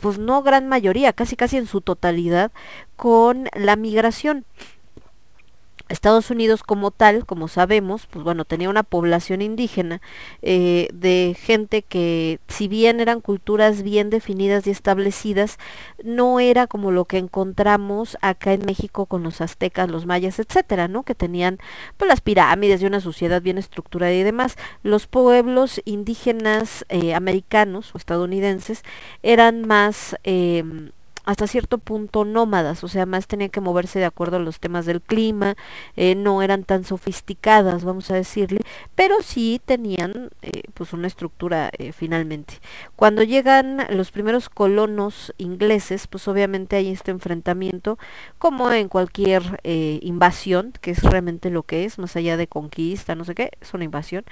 pues 0.00 0.16
no 0.18 0.42
gran 0.42 0.68
mayoría, 0.68 1.12
casi 1.12 1.36
casi 1.36 1.58
en 1.58 1.66
su 1.66 1.82
totalidad, 1.82 2.50
con 2.96 3.48
la 3.54 3.76
migración. 3.76 4.46
Estados 5.90 6.30
Unidos 6.30 6.62
como 6.62 6.90
tal, 6.92 7.26
como 7.26 7.48
sabemos, 7.48 8.06
pues 8.06 8.24
bueno, 8.24 8.44
tenía 8.44 8.70
una 8.70 8.84
población 8.84 9.42
indígena 9.42 10.00
eh, 10.40 10.88
de 10.94 11.36
gente 11.38 11.82
que, 11.82 12.38
si 12.48 12.68
bien 12.68 13.00
eran 13.00 13.20
culturas 13.20 13.82
bien 13.82 14.08
definidas 14.08 14.66
y 14.66 14.70
establecidas, 14.70 15.58
no 16.02 16.40
era 16.40 16.66
como 16.68 16.92
lo 16.92 17.04
que 17.04 17.18
encontramos 17.18 18.16
acá 18.22 18.52
en 18.52 18.64
México 18.64 19.06
con 19.06 19.22
los 19.24 19.40
aztecas, 19.40 19.90
los 19.90 20.06
mayas, 20.06 20.38
etcétera, 20.38 20.88
¿no? 20.88 21.02
Que 21.02 21.14
tenían 21.14 21.58
pues 21.96 22.08
las 22.08 22.20
pirámides 22.20 22.80
y 22.80 22.86
una 22.86 23.00
sociedad 23.00 23.42
bien 23.42 23.58
estructurada 23.58 24.12
y 24.12 24.22
demás. 24.22 24.56
Los 24.82 25.08
pueblos 25.08 25.80
indígenas 25.84 26.84
eh, 26.88 27.14
americanos 27.14 27.94
o 27.94 27.98
estadounidenses 27.98 28.82
eran 29.22 29.66
más 29.66 30.16
eh, 30.22 30.62
hasta 31.24 31.46
cierto 31.46 31.78
punto 31.78 32.24
nómadas, 32.24 32.82
o 32.84 32.88
sea, 32.88 33.06
más 33.06 33.26
tenían 33.26 33.50
que 33.50 33.60
moverse 33.60 33.98
de 33.98 34.04
acuerdo 34.04 34.36
a 34.36 34.40
los 34.40 34.60
temas 34.60 34.86
del 34.86 35.00
clima, 35.02 35.54
eh, 35.96 36.14
no 36.14 36.42
eran 36.42 36.64
tan 36.64 36.84
sofisticadas, 36.84 37.84
vamos 37.84 38.10
a 38.10 38.14
decirle, 38.14 38.60
pero 38.94 39.22
sí 39.22 39.60
tenían 39.64 40.30
eh, 40.42 40.62
pues 40.74 40.92
una 40.92 41.06
estructura 41.06 41.70
eh, 41.78 41.92
finalmente. 41.92 42.54
Cuando 42.96 43.22
llegan 43.22 43.86
los 43.90 44.10
primeros 44.10 44.48
colonos 44.48 45.34
ingleses, 45.38 46.06
pues 46.06 46.26
obviamente 46.28 46.76
hay 46.76 46.88
este 46.90 47.10
enfrentamiento, 47.10 47.98
como 48.38 48.70
en 48.72 48.88
cualquier 48.88 49.60
invasión, 49.62 50.72
que 50.80 50.90
es 50.92 51.02
realmente 51.02 51.50
lo 51.50 51.62
que 51.62 51.84
es, 51.84 51.98
más 51.98 52.16
allá 52.16 52.36
de 52.36 52.46
conquista, 52.46 53.14
no 53.14 53.24
sé 53.24 53.34
qué, 53.34 53.50
es 53.60 53.74
una 53.74 53.84
invasión, 53.84 54.24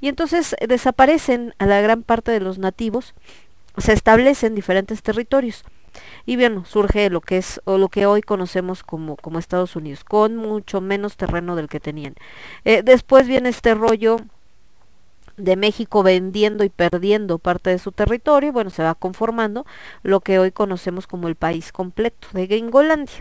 y 0.00 0.08
entonces 0.08 0.56
desaparecen 0.66 1.54
a 1.58 1.66
la 1.66 1.80
gran 1.80 2.02
parte 2.02 2.30
de 2.30 2.40
los 2.40 2.58
nativos, 2.58 3.14
se 3.78 3.92
establecen 3.92 4.54
diferentes 4.54 5.02
territorios 5.02 5.64
y 6.24 6.36
bueno, 6.36 6.64
surge 6.64 7.10
lo 7.10 7.20
que 7.20 7.38
es 7.38 7.60
o 7.64 7.78
lo 7.78 7.88
que 7.88 8.06
hoy 8.06 8.22
conocemos 8.22 8.82
como, 8.82 9.16
como 9.16 9.38
Estados 9.38 9.76
Unidos, 9.76 10.04
con 10.04 10.36
mucho 10.36 10.80
menos 10.80 11.16
terreno 11.16 11.56
del 11.56 11.68
que 11.68 11.80
tenían. 11.80 12.14
Eh, 12.64 12.82
después 12.82 13.26
viene 13.26 13.48
este 13.48 13.74
rollo 13.74 14.18
de 15.36 15.56
México 15.56 16.02
vendiendo 16.02 16.64
y 16.64 16.68
perdiendo 16.70 17.38
parte 17.38 17.70
de 17.70 17.78
su 17.78 17.92
territorio, 17.92 18.52
bueno, 18.52 18.70
se 18.70 18.82
va 18.82 18.94
conformando 18.94 19.66
lo 20.02 20.20
que 20.20 20.38
hoy 20.38 20.50
conocemos 20.50 21.06
como 21.06 21.28
el 21.28 21.36
país 21.36 21.72
completo 21.72 22.28
de 22.32 22.46
Gringolandia. 22.46 23.18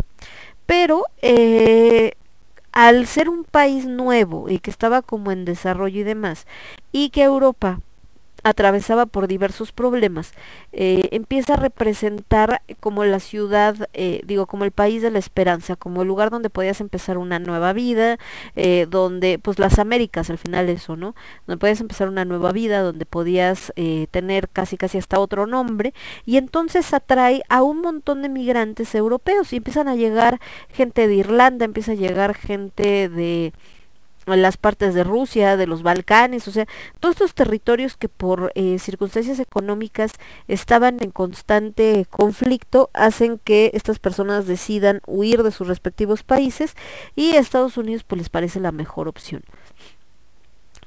Pero 0.65 1.03
eh, 1.21 2.13
al 2.71 3.07
ser 3.07 3.29
un 3.29 3.43
país 3.43 3.85
nuevo 3.85 4.49
y 4.49 4.59
que 4.59 4.71
estaba 4.71 5.01
como 5.01 5.31
en 5.31 5.45
desarrollo 5.45 6.01
y 6.01 6.03
demás, 6.03 6.47
y 6.91 7.09
que 7.09 7.23
Europa 7.23 7.79
atravesaba 8.45 9.07
por 9.07 9.27
diversos 9.27 9.71
problemas, 9.71 10.33
eh, 10.71 11.09
empieza 11.11 11.55
a 11.55 11.57
representar 11.57 12.61
como 12.79 13.03
la 13.03 13.19
ciudad, 13.19 13.89
eh, 13.93 14.21
digo, 14.23 14.45
como 14.45 14.65
el 14.65 14.71
país 14.71 15.01
de 15.01 15.09
la 15.09 15.17
esperanza, 15.17 15.75
como 15.75 16.03
el 16.03 16.07
lugar 16.07 16.29
donde 16.29 16.51
podías 16.51 16.79
empezar 16.79 17.17
una 17.17 17.39
nueva 17.39 17.73
vida, 17.73 18.19
eh, 18.55 18.85
donde, 18.87 19.39
pues 19.39 19.57
las 19.57 19.79
Américas 19.79 20.29
al 20.29 20.37
final 20.37 20.69
eso, 20.69 20.95
¿no? 20.95 21.15
Donde 21.47 21.59
podías 21.59 21.81
empezar 21.81 22.07
una 22.07 22.23
nueva 22.23 22.51
vida, 22.51 22.81
donde 22.81 23.07
podías 23.07 23.73
tener 24.11 24.47
casi 24.49 24.77
casi 24.77 24.99
hasta 24.99 25.19
otro 25.19 25.47
nombre, 25.47 25.93
y 26.25 26.37
entonces 26.37 26.93
atrae 26.93 27.41
a 27.49 27.63
un 27.63 27.81
montón 27.81 28.21
de 28.21 28.29
migrantes 28.29 28.93
europeos 28.93 29.51
y 29.53 29.57
empiezan 29.57 29.87
a 29.87 29.95
llegar 29.95 30.39
gente 30.69 31.07
de 31.07 31.15
Irlanda, 31.15 31.65
empieza 31.65 31.93
a 31.93 31.95
llegar 31.95 32.35
gente 32.35 33.09
de 33.09 33.53
las 34.25 34.57
partes 34.57 34.93
de 34.93 35.03
Rusia, 35.03 35.57
de 35.57 35.67
los 35.67 35.83
Balcanes, 35.83 36.47
o 36.47 36.51
sea, 36.51 36.65
todos 36.99 37.15
estos 37.15 37.33
territorios 37.33 37.95
que 37.97 38.09
por 38.09 38.51
eh, 38.55 38.79
circunstancias 38.79 39.39
económicas 39.39 40.13
estaban 40.47 40.97
en 41.01 41.11
constante 41.11 42.05
conflicto 42.09 42.89
hacen 42.93 43.39
que 43.43 43.71
estas 43.73 43.99
personas 43.99 44.47
decidan 44.47 45.01
huir 45.05 45.43
de 45.43 45.51
sus 45.51 45.67
respectivos 45.67 46.23
países 46.23 46.75
y 47.15 47.35
a 47.35 47.39
Estados 47.39 47.77
Unidos 47.77 48.03
pues 48.03 48.19
les 48.19 48.29
parece 48.29 48.59
la 48.59 48.71
mejor 48.71 49.07
opción. 49.07 49.43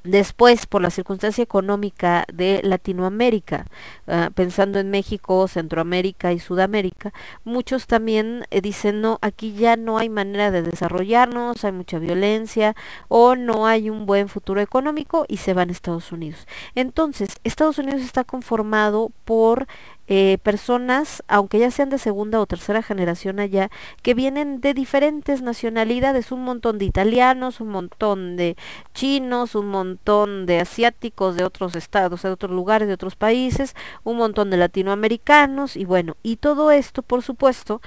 Después, 0.03 0.65
por 0.65 0.81
la 0.81 0.91
circunstancia 0.91 1.43
económica 1.43 2.25
de 2.33 2.61
Latinoamérica, 2.63 3.65
uh, 4.07 4.31
pensando 4.33 4.79
en 4.79 4.89
México, 4.89 5.47
Centroamérica 5.47 6.31
y 6.31 6.39
Sudamérica, 6.39 7.11
muchos 7.43 7.85
también 7.85 8.45
eh, 8.49 8.61
dicen, 8.61 9.01
no, 9.01 9.19
aquí 9.21 9.53
ya 9.53 9.75
no 9.75 9.97
hay 9.97 10.09
manera 10.09 10.51
de 10.51 10.61
desarrollarnos, 10.61 11.65
hay 11.65 11.73
mucha 11.73 11.99
violencia 11.99 12.75
o 13.09 13.35
no 13.35 13.67
hay 13.67 13.89
un 13.89 14.05
buen 14.05 14.29
futuro 14.29 14.61
económico 14.61 15.25
y 15.27 15.37
se 15.37 15.53
van 15.53 15.69
a 15.69 15.73
Estados 15.73 16.11
Unidos. 16.11 16.47
Entonces, 16.75 17.29
Estados 17.43 17.77
Unidos 17.77 18.01
está 18.01 18.23
conformado 18.23 19.11
por 19.25 19.67
eh, 20.11 20.39
personas, 20.41 21.23
aunque 21.27 21.59
ya 21.59 21.69
sean 21.69 21.91
de 21.91 21.99
segunda 21.99 22.39
o 22.39 22.47
tercera 22.47 22.81
generación 22.81 23.39
allá, 23.39 23.69
que 24.01 24.15
vienen 24.15 24.59
de 24.59 24.73
diferentes 24.73 25.43
nacionalidades, 25.43 26.31
un 26.31 26.43
montón 26.43 26.79
de 26.79 26.85
italianos, 26.85 27.61
un 27.61 27.69
montón 27.69 28.35
de 28.35 28.57
chinos, 28.95 29.53
un 29.53 29.67
montón 29.67 30.47
de 30.47 30.61
asiáticos 30.61 31.35
de 31.35 31.43
otros 31.43 31.75
estados, 31.75 32.23
de 32.23 32.31
otros 32.31 32.51
lugares, 32.51 32.87
de 32.87 32.95
otros 32.95 33.15
países, 33.15 33.75
un 34.03 34.17
montón 34.17 34.49
de 34.49 34.57
latinoamericanos 34.57 35.77
y 35.77 35.85
bueno, 35.85 36.17
y 36.23 36.37
todo 36.37 36.71
esto, 36.71 37.03
por 37.03 37.21
supuesto, 37.21 37.79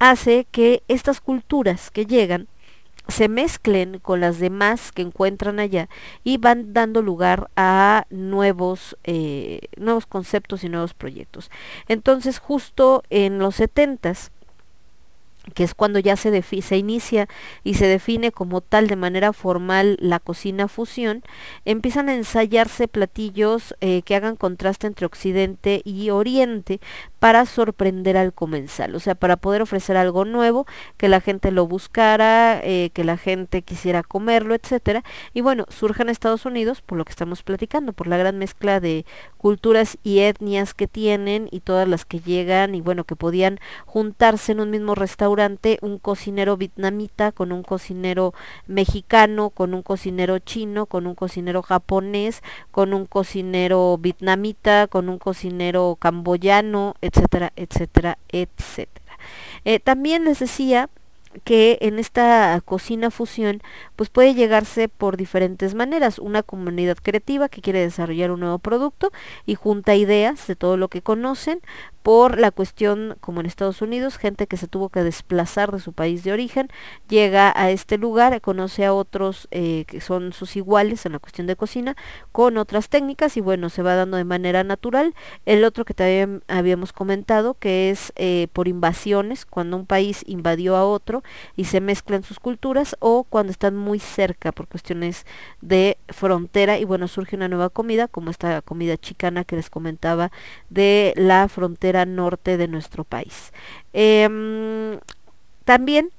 hace 0.00 0.46
que 0.50 0.82
estas 0.88 1.20
culturas 1.20 1.92
que 1.92 2.06
llegan 2.06 2.48
se 3.08 3.28
mezclen 3.28 3.98
con 3.98 4.20
las 4.20 4.38
demás 4.38 4.92
que 4.92 5.02
encuentran 5.02 5.58
allá 5.58 5.88
y 6.24 6.36
van 6.36 6.74
dando 6.74 7.02
lugar 7.02 7.50
a 7.56 8.06
nuevos, 8.10 8.96
eh, 9.04 9.60
nuevos 9.76 10.06
conceptos 10.06 10.62
y 10.62 10.68
nuevos 10.68 10.94
proyectos. 10.94 11.50
Entonces, 11.88 12.38
justo 12.38 13.02
en 13.08 13.38
los 13.38 13.56
setentas, 13.56 14.30
que 15.54 15.64
es 15.64 15.74
cuando 15.74 15.98
ya 15.98 16.16
se, 16.16 16.28
inicia 16.76 17.28
y 17.62 17.74
se 17.74 17.86
define 17.86 18.32
como 18.32 18.60
tal 18.60 18.88
de 18.88 18.96
manera 18.96 19.32
formal 19.32 19.96
la 20.00 20.18
cocina 20.18 20.66
fusión, 20.66 21.22
empiezan 21.64 22.08
a 22.08 22.14
ensayarse 22.14 22.88
platillos 22.88 23.74
eh, 23.80 24.02
que 24.02 24.14
hagan 24.14 24.36
contraste 24.36 24.86
entre 24.86 25.06
Occidente 25.06 25.82
y 25.84 26.10
Oriente 26.10 26.80
para 27.20 27.46
sorprender 27.46 28.16
al 28.16 28.32
comensal, 28.32 28.94
o 28.94 29.00
sea, 29.00 29.14
para 29.14 29.36
poder 29.36 29.62
ofrecer 29.62 29.96
algo 29.96 30.24
nuevo, 30.24 30.66
que 30.96 31.08
la 31.08 31.20
gente 31.20 31.50
lo 31.50 31.66
buscara, 31.66 32.60
eh, 32.62 32.90
que 32.92 33.04
la 33.04 33.16
gente 33.16 33.62
quisiera 33.62 34.02
comerlo, 34.02 34.54
etcétera. 34.54 35.04
Y 35.32 35.40
bueno, 35.40 35.64
surge 35.68 36.08
Estados 36.10 36.46
Unidos, 36.46 36.80
por 36.80 36.98
lo 36.98 37.04
que 37.04 37.10
estamos 37.10 37.42
platicando, 37.42 37.92
por 37.92 38.06
la 38.06 38.16
gran 38.16 38.38
mezcla 38.38 38.80
de 38.80 39.04
culturas 39.36 39.98
y 40.02 40.20
etnias 40.20 40.74
que 40.74 40.86
tienen 40.86 41.48
y 41.50 41.60
todas 41.60 41.88
las 41.88 42.04
que 42.04 42.20
llegan 42.20 42.74
y 42.74 42.80
bueno, 42.80 43.04
que 43.04 43.16
podían 43.16 43.58
juntarse 43.86 44.52
en 44.52 44.60
un 44.60 44.70
mismo 44.70 44.94
restaurante 44.94 45.37
un 45.80 45.98
cocinero 45.98 46.56
vietnamita, 46.56 47.32
con 47.32 47.52
un 47.52 47.62
cocinero 47.62 48.34
mexicano, 48.66 49.50
con 49.50 49.74
un 49.74 49.82
cocinero 49.82 50.38
chino, 50.38 50.86
con 50.86 51.06
un 51.06 51.14
cocinero 51.14 51.62
japonés, 51.62 52.42
con 52.70 52.94
un 52.94 53.06
cocinero 53.06 53.98
vietnamita, 53.98 54.86
con 54.86 55.08
un 55.08 55.18
cocinero 55.18 55.96
camboyano, 56.00 56.94
etcétera, 57.00 57.52
etcétera, 57.56 58.18
etcétera. 58.28 59.18
Eh, 59.64 59.80
también 59.80 60.24
les 60.24 60.38
decía 60.38 60.88
que 61.44 61.78
en 61.82 61.98
esta 61.98 62.60
cocina 62.64 63.10
fusión 63.10 63.60
pues 63.96 64.10
puede 64.10 64.34
llegarse 64.34 64.88
por 64.88 65.16
diferentes 65.16 65.74
maneras. 65.74 66.18
Una 66.18 66.42
comunidad 66.42 66.96
creativa 67.02 67.48
que 67.48 67.60
quiere 67.60 67.80
desarrollar 67.80 68.30
un 68.30 68.40
nuevo 68.40 68.58
producto 68.58 69.12
y 69.46 69.54
junta 69.54 69.94
ideas 69.94 70.46
de 70.46 70.56
todo 70.56 70.76
lo 70.76 70.88
que 70.88 71.02
conocen 71.02 71.60
por 72.08 72.38
la 72.38 72.50
cuestión, 72.50 73.18
como 73.20 73.40
en 73.40 73.44
Estados 73.46 73.82
Unidos, 73.82 74.16
gente 74.16 74.46
que 74.46 74.56
se 74.56 74.66
tuvo 74.66 74.88
que 74.88 75.02
desplazar 75.02 75.72
de 75.72 75.78
su 75.78 75.92
país 75.92 76.24
de 76.24 76.32
origen, 76.32 76.70
llega 77.06 77.52
a 77.54 77.70
este 77.70 77.98
lugar, 77.98 78.40
conoce 78.40 78.86
a 78.86 78.94
otros 78.94 79.46
eh, 79.50 79.84
que 79.86 80.00
son 80.00 80.32
sus 80.32 80.56
iguales 80.56 81.04
en 81.04 81.12
la 81.12 81.18
cuestión 81.18 81.46
de 81.46 81.54
cocina, 81.54 81.96
con 82.32 82.56
otras 82.56 82.88
técnicas 82.88 83.36
y 83.36 83.42
bueno, 83.42 83.68
se 83.68 83.82
va 83.82 83.94
dando 83.94 84.16
de 84.16 84.24
manera 84.24 84.64
natural. 84.64 85.14
El 85.44 85.64
otro 85.64 85.84
que 85.84 85.92
también 85.92 86.42
habíamos 86.48 86.94
comentado, 86.94 87.52
que 87.52 87.90
es 87.90 88.14
eh, 88.16 88.48
por 88.54 88.68
invasiones, 88.68 89.44
cuando 89.44 89.76
un 89.76 89.84
país 89.84 90.24
invadió 90.26 90.76
a 90.76 90.86
otro 90.86 91.22
y 91.56 91.64
se 91.64 91.82
mezclan 91.82 92.22
sus 92.22 92.40
culturas, 92.40 92.96
o 93.00 93.24
cuando 93.24 93.52
están 93.52 93.76
muy 93.76 93.98
cerca 93.98 94.52
por 94.52 94.66
cuestiones 94.66 95.26
de 95.60 95.98
frontera 96.08 96.78
y 96.78 96.86
bueno, 96.86 97.06
surge 97.06 97.36
una 97.36 97.48
nueva 97.48 97.68
comida, 97.68 98.08
como 98.08 98.30
esta 98.30 98.62
comida 98.62 98.96
chicana 98.96 99.44
que 99.44 99.56
les 99.56 99.68
comentaba 99.68 100.32
de 100.70 101.12
la 101.14 101.48
frontera 101.48 101.97
norte 102.06 102.56
de 102.56 102.68
nuestro 102.68 103.04
país. 103.04 103.52
Em, 103.92 104.98
también 105.64 106.10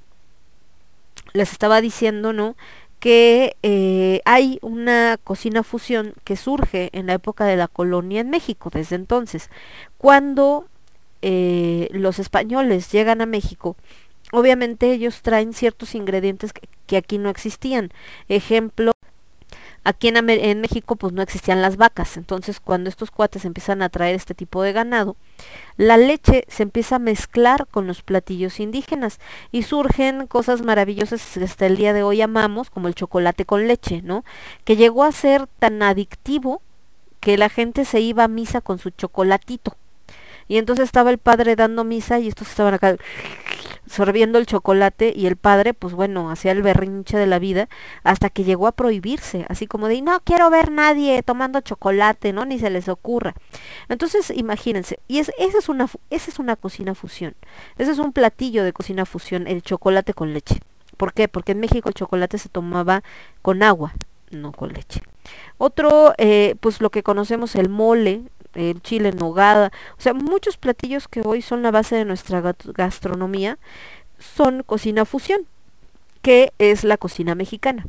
les 1.33 1.51
estaba 1.51 1.81
diciendo, 1.81 2.33
¿no? 2.33 2.55
que 2.99 3.55
eh, 3.63 4.21
hay 4.25 4.59
una 4.61 5.17
cocina 5.23 5.63
fusión 5.63 6.13
que 6.23 6.35
surge 6.35 6.89
en 6.91 7.07
la 7.07 7.13
época 7.13 7.45
de 7.45 7.55
la 7.55 7.67
colonia 7.67 8.21
en 8.21 8.29
México, 8.29 8.69
desde 8.73 8.95
entonces. 8.95 9.49
Cuando 9.97 10.67
eh, 11.21 11.87
los 11.91 12.19
españoles 12.19 12.91
llegan 12.91 13.21
a 13.21 13.25
México, 13.25 13.77
obviamente 14.31 14.91
ellos 14.91 15.21
traen 15.21 15.53
ciertos 15.53 15.95
ingredientes 15.95 16.51
que, 16.53 16.67
que 16.87 16.97
aquí 16.97 17.17
no 17.17 17.29
existían. 17.29 17.89
Ejemplo, 18.27 18.91
Aquí 19.83 20.09
en, 20.09 20.29
en, 20.29 20.61
México 20.61 20.95
pues 20.95 21.13
no 21.13 21.21
existían 21.21 21.61
las 21.61 21.77
vacas, 21.77 22.17
entonces 22.17 22.59
cuando 22.59 22.89
estos 22.89 23.11
cuates 23.11 23.45
empiezan 23.45 23.81
a 23.81 23.89
traer 23.89 24.15
este 24.15 24.35
tipo 24.35 24.61
de 24.61 24.73
ganado, 24.73 25.15
la 25.77 25.97
leche 25.97 26.45
se 26.47 26.63
empieza 26.63 26.97
a 26.97 26.99
mezclar 26.99 27.67
con 27.67 27.87
los 27.87 28.01
platillos 28.01 28.59
indígenas 28.59 29.19
y 29.51 29.63
surgen 29.63 30.27
cosas 30.27 30.61
maravillosas 30.61 31.25
que 31.33 31.43
hasta 31.43 31.65
el 31.65 31.77
día 31.77 31.93
de 31.93 32.03
hoy 32.03 32.21
amamos, 32.21 32.69
como 32.69 32.87
el 32.87 32.95
chocolate 32.95 33.45
con 33.45 33.67
leche, 33.67 34.01
¿no? 34.01 34.25
Que 34.65 34.75
llegó 34.75 35.03
a 35.03 35.11
ser 35.11 35.47
tan 35.59 35.81
adictivo 35.81 36.61
que 37.19 37.37
la 37.37 37.49
gente 37.49 37.85
se 37.85 37.99
iba 38.01 38.25
a 38.25 38.27
misa 38.27 38.61
con 38.61 38.79
su 38.79 38.89
chocolatito. 38.89 39.75
Y 40.47 40.57
entonces 40.57 40.85
estaba 40.85 41.11
el 41.11 41.19
padre 41.19 41.55
dando 41.55 41.83
misa 41.83 42.19
y 42.19 42.27
estos 42.27 42.49
estaban 42.49 42.73
acá 42.73 42.97
sorbiendo 43.89 44.37
el 44.37 44.45
chocolate 44.45 45.11
y 45.15 45.25
el 45.25 45.35
padre, 45.35 45.73
pues 45.73 45.93
bueno, 45.93 46.29
hacía 46.29 46.51
el 46.51 46.61
berrinche 46.61 47.17
de 47.17 47.25
la 47.25 47.39
vida 47.39 47.67
hasta 48.03 48.29
que 48.29 48.43
llegó 48.43 48.67
a 48.67 48.71
prohibirse, 48.71 49.45
así 49.49 49.65
como 49.65 49.87
de, 49.87 50.01
no 50.01 50.19
quiero 50.23 50.49
ver 50.49 50.71
nadie 50.71 51.21
tomando 51.23 51.59
chocolate, 51.61 52.31
¿no? 52.31 52.45
Ni 52.45 52.59
se 52.59 52.69
les 52.69 52.87
ocurra. 52.87 53.33
Entonces, 53.89 54.31
imagínense, 54.35 54.99
y 55.07 55.17
es, 55.17 55.31
esa, 55.39 55.57
es 55.57 55.69
una, 55.69 55.89
esa 56.09 56.31
es 56.31 56.39
una 56.39 56.55
cocina 56.55 56.93
fusión, 56.93 57.35
ese 57.77 57.91
es 57.91 57.97
un 57.97 58.13
platillo 58.13 58.63
de 58.63 58.73
cocina 58.73 59.05
fusión, 59.05 59.47
el 59.47 59.63
chocolate 59.63 60.13
con 60.13 60.33
leche. 60.33 60.59
¿Por 60.95 61.13
qué? 61.13 61.27
Porque 61.27 61.53
en 61.53 61.59
México 61.59 61.89
el 61.89 61.95
chocolate 61.95 62.37
se 62.37 62.49
tomaba 62.49 63.03
con 63.41 63.63
agua, 63.63 63.93
no 64.29 64.51
con 64.51 64.71
leche. 64.73 65.01
Otro, 65.57 66.13
eh, 66.17 66.55
pues 66.59 66.79
lo 66.81 66.91
que 66.91 67.03
conocemos, 67.03 67.55
el 67.55 67.69
mole, 67.69 68.23
el 68.53 68.81
chile 68.81 69.09
en 69.09 69.17
nogada, 69.17 69.71
o 69.97 70.01
sea, 70.01 70.13
muchos 70.13 70.57
platillos 70.57 71.07
que 71.07 71.21
hoy 71.23 71.41
son 71.41 71.61
la 71.61 71.71
base 71.71 71.95
de 71.95 72.05
nuestra 72.05 72.41
gastronomía 72.41 73.57
son 74.17 74.63
cocina 74.63 75.05
fusión, 75.05 75.41
que 76.21 76.53
es 76.59 76.83
la 76.83 76.97
cocina 76.97 77.35
mexicana. 77.35 77.87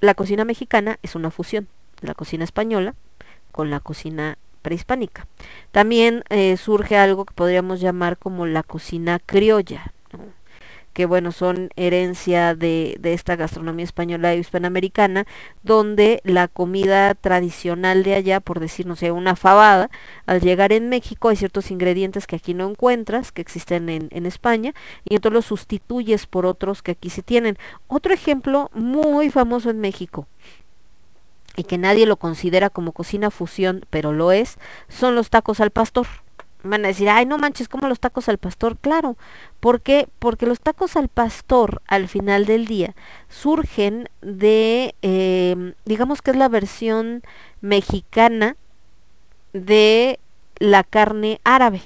La 0.00 0.14
cocina 0.14 0.44
mexicana 0.44 0.98
es 1.02 1.14
una 1.14 1.30
fusión, 1.30 1.68
la 2.00 2.14
cocina 2.14 2.44
española 2.44 2.94
con 3.52 3.70
la 3.70 3.80
cocina 3.80 4.38
prehispánica. 4.62 5.26
También 5.72 6.24
eh, 6.28 6.56
surge 6.56 6.96
algo 6.96 7.24
que 7.24 7.34
podríamos 7.34 7.80
llamar 7.80 8.18
como 8.18 8.46
la 8.46 8.62
cocina 8.62 9.20
criolla, 9.24 9.92
que 10.96 11.04
bueno, 11.04 11.30
son 11.30 11.68
herencia 11.76 12.54
de, 12.54 12.96
de 13.00 13.12
esta 13.12 13.36
gastronomía 13.36 13.84
española 13.84 14.34
y 14.34 14.38
hispanoamericana, 14.38 15.26
donde 15.62 16.22
la 16.24 16.48
comida 16.48 17.14
tradicional 17.14 18.02
de 18.02 18.14
allá, 18.14 18.40
por 18.40 18.60
decir, 18.60 18.86
no 18.86 18.96
sé, 18.96 19.10
una 19.10 19.36
fabada, 19.36 19.90
al 20.24 20.40
llegar 20.40 20.72
en 20.72 20.88
México 20.88 21.28
hay 21.28 21.36
ciertos 21.36 21.70
ingredientes 21.70 22.26
que 22.26 22.36
aquí 22.36 22.54
no 22.54 22.66
encuentras, 22.66 23.30
que 23.30 23.42
existen 23.42 23.90
en, 23.90 24.08
en 24.10 24.24
España, 24.24 24.72
y 25.04 25.16
entonces 25.16 25.34
los 25.34 25.44
sustituyes 25.44 26.26
por 26.26 26.46
otros 26.46 26.80
que 26.80 26.92
aquí 26.92 27.10
se 27.10 27.22
tienen. 27.22 27.58
Otro 27.88 28.14
ejemplo 28.14 28.70
muy 28.72 29.28
famoso 29.28 29.68
en 29.68 29.80
México, 29.80 30.26
y 31.56 31.64
que 31.64 31.76
nadie 31.76 32.06
lo 32.06 32.16
considera 32.16 32.70
como 32.70 32.92
cocina 32.92 33.30
fusión, 33.30 33.84
pero 33.90 34.14
lo 34.14 34.32
es, 34.32 34.56
son 34.88 35.14
los 35.14 35.28
tacos 35.28 35.60
al 35.60 35.72
pastor. 35.72 36.06
Van 36.66 36.84
a 36.84 36.88
decir, 36.88 37.08
ay, 37.08 37.26
no 37.26 37.38
manches, 37.38 37.68
como 37.68 37.88
los 37.88 38.00
tacos 38.00 38.28
al 38.28 38.38
pastor. 38.38 38.76
Claro, 38.76 39.16
¿por 39.60 39.80
qué? 39.80 40.08
Porque 40.18 40.46
los 40.46 40.60
tacos 40.60 40.96
al 40.96 41.08
pastor, 41.08 41.82
al 41.86 42.08
final 42.08 42.46
del 42.46 42.66
día, 42.66 42.94
surgen 43.28 44.08
de, 44.20 44.94
eh, 45.02 45.74
digamos 45.84 46.22
que 46.22 46.32
es 46.32 46.36
la 46.36 46.48
versión 46.48 47.22
mexicana 47.60 48.56
de 49.52 50.18
la 50.58 50.84
carne 50.84 51.40
árabe. 51.44 51.82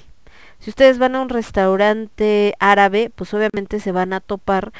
Si 0.59 0.69
ustedes 0.69 0.99
van 0.99 1.15
a 1.15 1.21
un 1.21 1.29
restaurante 1.29 2.53
árabe, 2.59 3.11
pues 3.15 3.33
obviamente 3.33 3.79
se 3.79 3.91
van 3.91 4.13
a 4.13 4.19
topar 4.19 4.71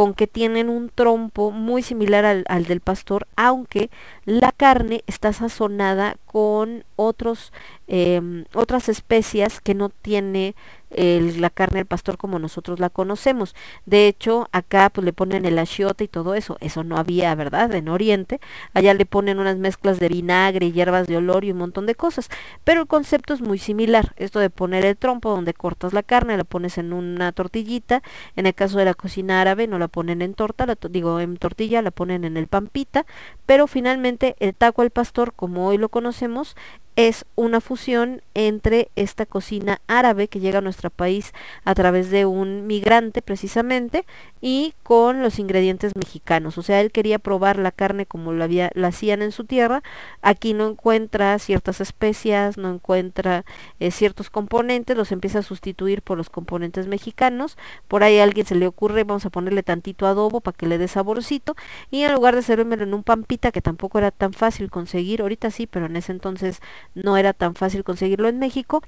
con 0.00 0.14
que 0.14 0.26
tienen 0.26 0.70
un 0.70 0.88
trompo 0.88 1.50
muy 1.50 1.82
similar 1.82 2.24
al, 2.24 2.44
al, 2.48 2.64
del 2.64 2.80
pastor, 2.80 3.28
aunque 3.36 3.90
la 4.24 4.50
carne 4.50 5.04
está 5.06 5.34
sazonada 5.34 6.16
con 6.24 6.86
otros, 6.96 7.52
eh, 7.86 8.46
otras 8.54 8.88
especias 8.88 9.60
que 9.60 9.74
no 9.74 9.90
tiene 9.90 10.54
la 10.90 11.50
carne 11.50 11.78
del 11.78 11.86
pastor 11.86 12.18
como 12.18 12.38
nosotros 12.38 12.80
la 12.80 12.90
conocemos. 12.90 13.54
De 13.86 14.08
hecho, 14.08 14.48
acá 14.52 14.90
pues 14.90 15.04
le 15.04 15.12
ponen 15.12 15.44
el 15.44 15.58
achiote 15.58 16.04
y 16.04 16.08
todo 16.08 16.34
eso. 16.34 16.56
Eso 16.60 16.84
no 16.84 16.96
había, 16.96 17.34
¿verdad? 17.34 17.72
En 17.74 17.88
Oriente. 17.88 18.40
Allá 18.74 18.94
le 18.94 19.06
ponen 19.06 19.38
unas 19.38 19.56
mezclas 19.56 19.98
de 19.98 20.08
vinagre, 20.08 20.72
hierbas 20.72 21.06
de 21.06 21.16
olor 21.16 21.44
y 21.44 21.52
un 21.52 21.58
montón 21.58 21.86
de 21.86 21.94
cosas. 21.94 22.28
Pero 22.64 22.82
el 22.82 22.86
concepto 22.86 23.34
es 23.34 23.40
muy 23.40 23.58
similar. 23.58 24.14
Esto 24.16 24.40
de 24.40 24.50
poner 24.50 24.84
el 24.84 24.96
trompo 24.96 25.30
donde 25.30 25.54
cortas 25.54 25.92
la 25.92 26.02
carne, 26.02 26.36
la 26.36 26.44
pones 26.44 26.78
en 26.78 26.92
una 26.92 27.32
tortillita. 27.32 28.02
En 28.36 28.46
el 28.46 28.54
caso 28.54 28.78
de 28.78 28.84
la 28.84 28.94
cocina 28.94 29.40
árabe 29.40 29.66
no 29.66 29.78
la 29.78 29.88
ponen 29.88 30.22
en 30.22 30.34
torta, 30.34 30.66
la 30.66 30.76
digo 30.90 31.20
en 31.20 31.36
tortilla, 31.36 31.82
la 31.82 31.90
ponen 31.90 32.24
en 32.24 32.36
el 32.36 32.46
pampita. 32.46 33.06
Pero 33.46 33.66
finalmente 33.66 34.36
el 34.40 34.54
taco 34.54 34.82
al 34.82 34.90
pastor, 34.90 35.32
como 35.34 35.66
hoy 35.66 35.78
lo 35.78 35.88
conocemos, 35.88 36.56
es 36.96 37.24
una 37.36 37.60
fusión 37.60 38.22
entre 38.34 38.90
esta 38.96 39.26
cocina 39.26 39.80
árabe 39.86 40.28
que 40.28 40.40
llega 40.40 40.58
a 40.58 40.62
nuestro 40.62 40.90
país 40.90 41.32
a 41.64 41.74
través 41.74 42.10
de 42.10 42.26
un 42.26 42.66
migrante 42.66 43.22
precisamente 43.22 44.04
y 44.40 44.74
con 44.82 45.22
los 45.22 45.38
ingredientes 45.38 45.96
mexicanos. 45.96 46.58
O 46.58 46.62
sea, 46.62 46.80
él 46.80 46.90
quería 46.90 47.18
probar 47.18 47.58
la 47.58 47.72
carne 47.72 48.06
como 48.06 48.32
la, 48.32 48.48
hacían 48.86 49.22
en 49.22 49.32
su 49.32 49.44
tierra. 49.44 49.82
Aquí 50.22 50.54
no 50.54 50.68
encuentra 50.68 51.38
ciertas 51.38 51.80
especias, 51.80 52.56
no 52.56 52.72
encuentra 52.74 53.44
eh, 53.78 53.90
ciertos 53.90 54.30
componentes, 54.30 54.96
los 54.96 55.12
empieza 55.12 55.40
a 55.40 55.42
sustituir 55.42 56.02
por 56.02 56.18
los 56.18 56.30
componentes 56.30 56.86
mexicanos. 56.86 57.56
Por 57.88 58.02
ahí 58.02 58.18
a 58.18 58.24
alguien 58.24 58.46
se 58.46 58.54
le 58.54 58.66
ocurre, 58.66 59.04
vamos 59.04 59.26
a 59.26 59.30
ponerle 59.30 59.62
tantito 59.62 60.06
adobo 60.06 60.40
para 60.40 60.56
que 60.56 60.66
le 60.66 60.78
dé 60.78 60.88
saborcito. 60.88 61.54
Y 61.90 62.02
en 62.02 62.12
lugar 62.14 62.34
de 62.34 62.42
servirme 62.42 62.76
en 62.76 62.94
un 62.94 63.02
pampita, 63.02 63.52
que 63.52 63.62
tampoco 63.62 63.98
era 63.98 64.10
tan 64.10 64.32
fácil 64.32 64.70
conseguir, 64.70 65.20
ahorita 65.22 65.50
sí, 65.50 65.66
pero 65.66 65.86
en 65.86 65.96
ese 65.96 66.12
entonces 66.12 66.60
no 66.94 67.16
era 67.16 67.32
tan 67.32 67.54
fácil 67.54 67.84
conseguirlo 67.84 68.28
en 68.28 68.38
México, 68.38 68.82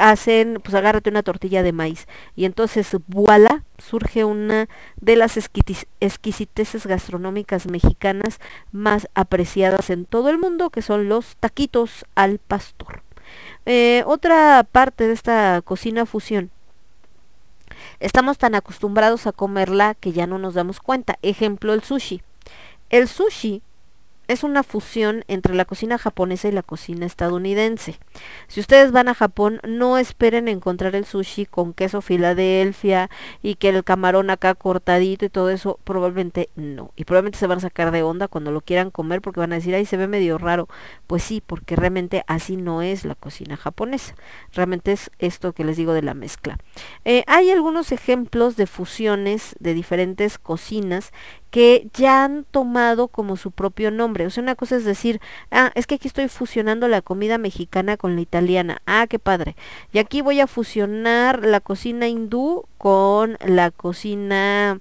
hacen, 0.00 0.60
pues 0.62 0.74
agárrate 0.74 1.10
una 1.10 1.22
tortilla 1.22 1.62
de 1.62 1.72
maíz. 1.72 2.06
Y 2.34 2.46
entonces, 2.46 2.96
voilà, 3.06 3.64
surge 3.78 4.24
una 4.24 4.68
de 5.00 5.16
las 5.16 5.36
exquisiteces 5.36 6.86
gastronómicas 6.86 7.66
mexicanas 7.68 8.40
más 8.72 9.08
apreciadas 9.14 9.90
en 9.90 10.06
todo 10.06 10.30
el 10.30 10.38
mundo, 10.38 10.70
que 10.70 10.82
son 10.82 11.08
los 11.08 11.36
taquitos 11.36 12.06
al 12.14 12.38
pastor. 12.38 13.02
Eh, 13.66 14.02
otra 14.06 14.66
parte 14.70 15.06
de 15.06 15.12
esta 15.12 15.60
cocina 15.62 16.06
fusión. 16.06 16.50
Estamos 18.00 18.38
tan 18.38 18.54
acostumbrados 18.54 19.26
a 19.26 19.32
comerla 19.32 19.94
que 19.94 20.12
ya 20.12 20.26
no 20.26 20.38
nos 20.38 20.54
damos 20.54 20.80
cuenta. 20.80 21.18
Ejemplo, 21.22 21.74
el 21.74 21.82
sushi. 21.82 22.22
El 22.88 23.08
sushi 23.08 23.62
es 24.30 24.44
una 24.44 24.62
fusión 24.62 25.24
entre 25.26 25.54
la 25.56 25.64
cocina 25.64 25.98
japonesa 25.98 26.46
y 26.46 26.52
la 26.52 26.62
cocina 26.62 27.04
estadounidense. 27.04 27.98
Si 28.46 28.60
ustedes 28.60 28.92
van 28.92 29.08
a 29.08 29.14
Japón, 29.14 29.60
no 29.66 29.98
esperen 29.98 30.46
encontrar 30.46 30.94
el 30.94 31.04
sushi 31.04 31.46
con 31.46 31.72
queso 31.72 32.00
Filadelfia 32.00 33.10
y 33.42 33.56
que 33.56 33.70
el 33.70 33.82
camarón 33.82 34.30
acá 34.30 34.54
cortadito 34.54 35.24
y 35.24 35.30
todo 35.30 35.50
eso, 35.50 35.80
probablemente 35.82 36.48
no. 36.54 36.92
Y 36.94 37.06
probablemente 37.06 37.38
se 37.38 37.48
van 37.48 37.58
a 37.58 37.62
sacar 37.62 37.90
de 37.90 38.04
onda 38.04 38.28
cuando 38.28 38.52
lo 38.52 38.60
quieran 38.60 38.92
comer 38.92 39.20
porque 39.20 39.40
van 39.40 39.52
a 39.52 39.56
decir, 39.56 39.74
ay, 39.74 39.84
se 39.84 39.96
ve 39.96 40.06
medio 40.06 40.38
raro. 40.38 40.68
Pues 41.08 41.24
sí, 41.24 41.42
porque 41.44 41.74
realmente 41.74 42.22
así 42.28 42.56
no 42.56 42.82
es 42.82 43.04
la 43.04 43.16
cocina 43.16 43.56
japonesa. 43.56 44.14
Realmente 44.52 44.92
es 44.92 45.10
esto 45.18 45.52
que 45.52 45.64
les 45.64 45.76
digo 45.76 45.92
de 45.92 46.02
la 46.02 46.14
mezcla. 46.14 46.56
Eh, 47.04 47.24
hay 47.26 47.50
algunos 47.50 47.90
ejemplos 47.90 48.56
de 48.56 48.68
fusiones 48.68 49.56
de 49.58 49.74
diferentes 49.74 50.38
cocinas 50.38 51.12
que 51.50 51.88
ya 51.94 52.24
han 52.24 52.44
tomado 52.44 53.08
como 53.08 53.36
su 53.36 53.50
propio 53.50 53.90
nombre. 53.90 54.26
O 54.26 54.30
sea, 54.30 54.42
una 54.42 54.54
cosa 54.54 54.76
es 54.76 54.84
decir, 54.84 55.20
ah, 55.50 55.72
es 55.74 55.86
que 55.86 55.96
aquí 55.96 56.08
estoy 56.08 56.28
fusionando 56.28 56.88
la 56.88 57.02
comida 57.02 57.38
mexicana 57.38 57.96
con 57.96 58.14
la 58.14 58.22
italiana. 58.22 58.82
Ah, 58.86 59.06
qué 59.08 59.18
padre. 59.18 59.56
Y 59.92 59.98
aquí 59.98 60.20
voy 60.22 60.40
a 60.40 60.46
fusionar 60.46 61.44
la 61.44 61.60
cocina 61.60 62.08
hindú 62.08 62.66
con 62.78 63.36
la 63.44 63.70
cocina 63.70 64.78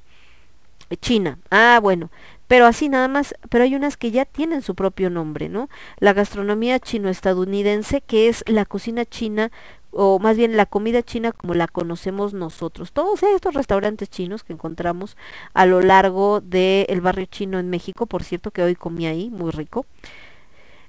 china. 1.02 1.40
Ah, 1.52 1.80
bueno. 1.82 2.10
Pero 2.48 2.66
así 2.66 2.90
nada 2.90 3.08
más, 3.08 3.36
pero 3.50 3.64
hay 3.64 3.76
unas 3.76 3.96
que 3.96 4.10
ya 4.10 4.26
tienen 4.26 4.64
su 4.64 4.74
propio 4.74 5.12
nombre, 5.12 5.50
¿no? 5.50 5.70
La 6.00 6.14
gastronomía 6.14 6.80
chino-estadounidense, 6.80 8.02
que 8.02 8.28
es 8.28 8.44
la 8.48 8.66
cocina 8.66 9.06
china 9.06 9.52
o 9.92 10.20
más 10.20 10.38
bien 10.38 10.58
la 10.58 10.66
comida 10.66 11.04
china 11.04 11.32
como 11.32 11.54
la 11.54 11.68
conocemos 11.68 12.34
nosotros. 12.34 12.92
Todos 12.92 13.24
estos 13.24 13.54
restaurantes 13.54 14.10
chinos 14.10 14.44
que 14.44 14.54
encontramos 14.54 15.18
a 15.54 15.66
lo 15.66 15.82
largo 15.82 16.42
del 16.42 17.02
barrio 17.02 17.26
chino 17.26 17.60
en 17.60 17.70
México, 17.70 18.06
por 18.06 18.24
cierto 18.24 18.52
que 18.52 18.64
hoy 18.64 18.76
comí 18.76 19.08
ahí, 19.08 19.30
muy 19.30 19.52
rico, 19.52 19.86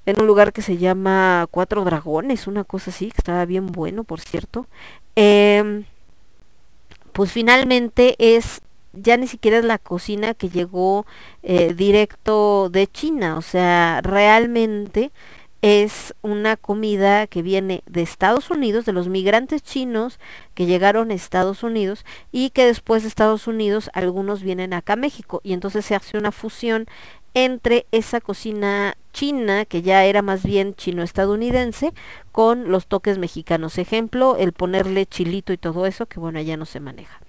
en 0.07 0.21
un 0.21 0.27
lugar 0.27 0.53
que 0.53 0.63
se 0.63 0.77
llama 0.77 1.47
Cuatro 1.51 1.85
Dragones, 1.85 2.47
una 2.47 2.65
cosa 2.65 2.91
así, 2.91 3.11
que 3.11 3.19
estaba 3.19 3.45
bien 3.45 3.67
bueno, 3.67 4.05
por 4.05 4.21
cierto. 4.21 4.67
Em, 5.17 5.85
pues 7.13 7.33
finalmente 7.33 8.17
es 8.19 8.61
ya 8.93 9.17
ni 9.17 9.27
siquiera 9.27 9.59
es 9.59 9.65
la 9.65 9.79
cocina 9.79 10.35
que 10.35 10.49
llegó 10.49 11.07
eh, 11.43 11.75
directo 11.75 12.71
de 12.71 12.87
China, 12.87 13.37
o 13.39 13.43
sea, 13.43 14.01
realmente 14.03 15.13
es 15.63 16.15
una 16.23 16.57
comida 16.57 17.27
que 17.27 17.43
viene 17.43 17.83
de 17.87 18.03
Estados 18.03 18.51
Unidos, 18.51 18.87
de 18.87 18.93
los 18.93 19.09
migrantes 19.09 19.63
chinos 19.63 20.19
que 20.55 20.67
llegaron 20.67 21.11
a 21.11 21.15
Estados 21.15 21.63
Unidos 21.63 22.05
y 22.33 22.51
que 22.51 22.65
después 22.65 23.03
de 23.03 23.09
Estados 23.09 23.47
Unidos 23.47 23.91
algunos 23.93 24.43
vienen 24.43 24.73
acá 24.73 24.95
a 24.95 24.97
México 24.97 25.41
y 25.45 25.53
entonces 25.53 25.85
se 25.85 25.95
hace 25.95 26.17
una 26.17 26.33
fusión 26.33 26.87
entre 27.35 27.87
esa 27.93 28.21
cocina 28.21 28.97
china, 29.13 29.65
que 29.65 29.83
ya 29.83 30.05
era 30.05 30.23
más 30.23 30.43
bien 30.43 30.75
chino-estadounidense, 30.75 31.93
con 32.33 32.71
los 32.71 32.87
toques 32.87 33.19
mexicanos. 33.19 33.79
Ejemplo, 33.79 34.37
el 34.37 34.53
ponerle 34.53 35.07
chilito 35.07 35.53
y 35.53 35.59
todo 35.59 35.87
eso, 35.87 36.07
que 36.07 36.21
bueno, 36.21 36.41
ya 36.41 36.57
no 36.57 36.65
se 36.65 36.81
maneja. 36.81 37.21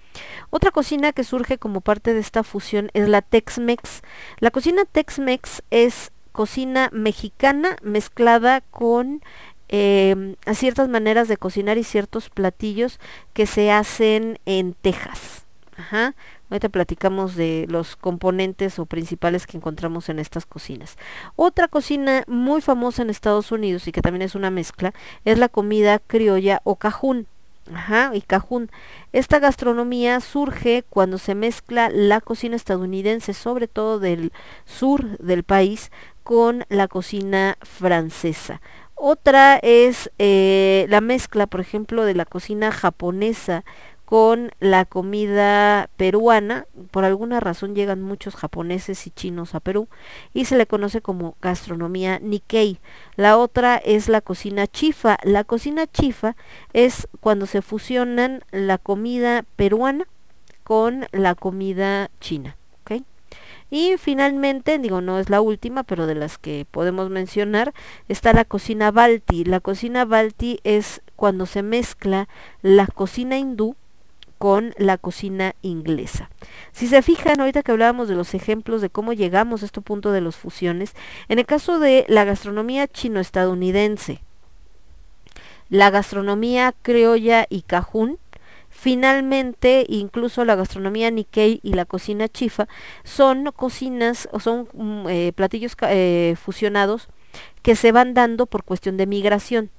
Otra 0.50 0.70
cocina 0.70 1.12
que 1.12 1.24
surge 1.24 1.58
como 1.58 1.80
parte 1.80 2.14
de 2.14 2.20
esta 2.20 2.42
fusión 2.42 2.90
es 2.94 3.08
la 3.08 3.22
Tex-Mex. 3.22 4.02
La 4.38 4.50
cocina 4.50 4.84
Tex-Mex 4.84 5.62
es 5.70 6.11
cocina 6.32 6.90
mexicana 6.92 7.76
mezclada 7.82 8.60
con 8.60 9.22
eh, 9.68 10.36
ciertas 10.52 10.88
maneras 10.88 11.28
de 11.28 11.36
cocinar 11.36 11.78
y 11.78 11.84
ciertos 11.84 12.28
platillos 12.30 12.98
que 13.32 13.46
se 13.46 13.70
hacen 13.70 14.38
en 14.44 14.74
Texas. 14.74 15.46
Ajá. 15.76 16.14
Ahorita 16.50 16.68
platicamos 16.68 17.34
de 17.34 17.64
los 17.70 17.96
componentes 17.96 18.78
o 18.78 18.84
principales 18.84 19.46
que 19.46 19.56
encontramos 19.56 20.10
en 20.10 20.18
estas 20.18 20.44
cocinas. 20.44 20.98
Otra 21.34 21.66
cocina 21.66 22.24
muy 22.26 22.60
famosa 22.60 23.00
en 23.00 23.08
Estados 23.08 23.50
Unidos 23.52 23.88
y 23.88 23.92
que 23.92 24.02
también 24.02 24.20
es 24.20 24.34
una 24.34 24.50
mezcla 24.50 24.92
es 25.24 25.38
la 25.38 25.48
comida 25.48 25.98
criolla 25.98 26.60
o 26.64 26.76
cajún. 26.76 27.26
Ajá, 27.72 28.10
y 28.12 28.20
cajún. 28.22 28.70
Esta 29.12 29.38
gastronomía 29.38 30.20
surge 30.20 30.84
cuando 30.90 31.16
se 31.16 31.34
mezcla 31.34 31.88
la 31.90 32.20
cocina 32.20 32.56
estadounidense, 32.56 33.34
sobre 33.34 33.68
todo 33.68 34.00
del 34.00 34.32
sur 34.66 35.16
del 35.18 35.44
país, 35.44 35.90
con 36.22 36.64
la 36.68 36.88
cocina 36.88 37.56
francesa. 37.62 38.60
Otra 38.94 39.56
es 39.56 40.10
eh, 40.18 40.86
la 40.88 41.00
mezcla, 41.00 41.46
por 41.46 41.60
ejemplo, 41.60 42.04
de 42.04 42.14
la 42.14 42.24
cocina 42.24 42.70
japonesa 42.70 43.64
con 44.12 44.50
la 44.60 44.84
comida 44.84 45.88
peruana. 45.96 46.66
Por 46.90 47.04
alguna 47.04 47.40
razón 47.40 47.74
llegan 47.74 48.02
muchos 48.02 48.36
japoneses 48.36 49.06
y 49.06 49.10
chinos 49.10 49.54
a 49.54 49.60
Perú 49.60 49.88
y 50.34 50.44
se 50.44 50.56
le 50.56 50.66
conoce 50.66 51.00
como 51.00 51.34
gastronomía 51.40 52.18
Nikkei. 52.18 52.78
La 53.16 53.38
otra 53.38 53.76
es 53.78 54.08
la 54.08 54.20
cocina 54.20 54.66
chifa. 54.66 55.16
La 55.22 55.44
cocina 55.44 55.86
chifa 55.86 56.36
es 56.74 57.08
cuando 57.20 57.46
se 57.46 57.62
fusionan 57.62 58.44
la 58.50 58.78
comida 58.78 59.44
peruana 59.56 60.06
con 60.62 61.06
la 61.10 61.34
comida 61.34 62.10
china. 62.20 62.56
Y 63.74 63.96
finalmente, 63.96 64.78
digo, 64.78 65.00
no 65.00 65.18
es 65.18 65.30
la 65.30 65.40
última, 65.40 65.82
pero 65.82 66.06
de 66.06 66.14
las 66.14 66.36
que 66.36 66.66
podemos 66.70 67.08
mencionar, 67.08 67.72
está 68.06 68.34
la 68.34 68.44
cocina 68.44 68.90
Balti. 68.90 69.44
La 69.44 69.60
cocina 69.60 70.04
Balti 70.04 70.60
es 70.62 71.00
cuando 71.16 71.46
se 71.46 71.62
mezcla 71.62 72.28
la 72.60 72.86
cocina 72.86 73.38
hindú 73.38 73.74
con 74.36 74.74
la 74.76 74.98
cocina 74.98 75.54
inglesa. 75.62 76.28
Si 76.72 76.86
se 76.86 77.00
fijan, 77.00 77.40
ahorita 77.40 77.62
que 77.62 77.72
hablábamos 77.72 78.08
de 78.08 78.14
los 78.14 78.34
ejemplos 78.34 78.82
de 78.82 78.90
cómo 78.90 79.14
llegamos 79.14 79.62
a 79.62 79.64
este 79.64 79.80
punto 79.80 80.12
de 80.12 80.20
las 80.20 80.36
fusiones, 80.36 80.94
en 81.30 81.38
el 81.38 81.46
caso 81.46 81.78
de 81.78 82.04
la 82.08 82.24
gastronomía 82.24 82.86
chino-estadounidense, 82.88 84.20
la 85.70 85.88
gastronomía 85.88 86.74
criolla 86.82 87.46
y 87.48 87.62
cajún, 87.62 88.18
Finalmente, 88.82 89.86
incluso 89.88 90.44
la 90.44 90.56
gastronomía 90.56 91.08
Nikkei 91.12 91.60
y 91.62 91.74
la 91.74 91.84
cocina 91.84 92.26
chifa 92.28 92.66
son 93.04 93.52
cocinas 93.54 94.28
o 94.32 94.40
son 94.40 94.66
mm, 94.72 95.06
eh, 95.08 95.32
platillos 95.36 95.76
eh, 95.82 96.34
fusionados 96.36 97.06
que 97.62 97.76
se 97.76 97.92
van 97.92 98.12
dando 98.12 98.46
por 98.46 98.64
cuestión 98.64 98.96
de 98.96 99.06
migración. 99.06 99.70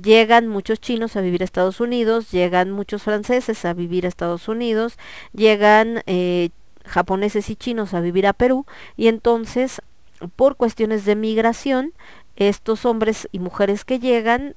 Llegan 0.00 0.46
muchos 0.46 0.80
chinos 0.80 1.16
a 1.16 1.22
vivir 1.22 1.42
a 1.42 1.44
Estados 1.44 1.80
Unidos, 1.80 2.30
llegan 2.30 2.70
muchos 2.70 3.02
franceses 3.02 3.64
a 3.64 3.74
vivir 3.74 4.04
a 4.04 4.08
Estados 4.08 4.46
Unidos, 4.46 4.96
llegan 5.32 6.04
eh, 6.06 6.50
japoneses 6.84 7.50
y 7.50 7.56
chinos 7.56 7.94
a 7.94 8.00
vivir 8.00 8.28
a 8.28 8.32
Perú 8.32 8.64
y 8.96 9.08
entonces 9.08 9.82
por 10.36 10.54
cuestiones 10.54 11.04
de 11.04 11.16
migración 11.16 11.94
estos 12.36 12.84
hombres 12.84 13.28
y 13.32 13.40
mujeres 13.40 13.84
que 13.84 13.98
llegan 13.98 14.54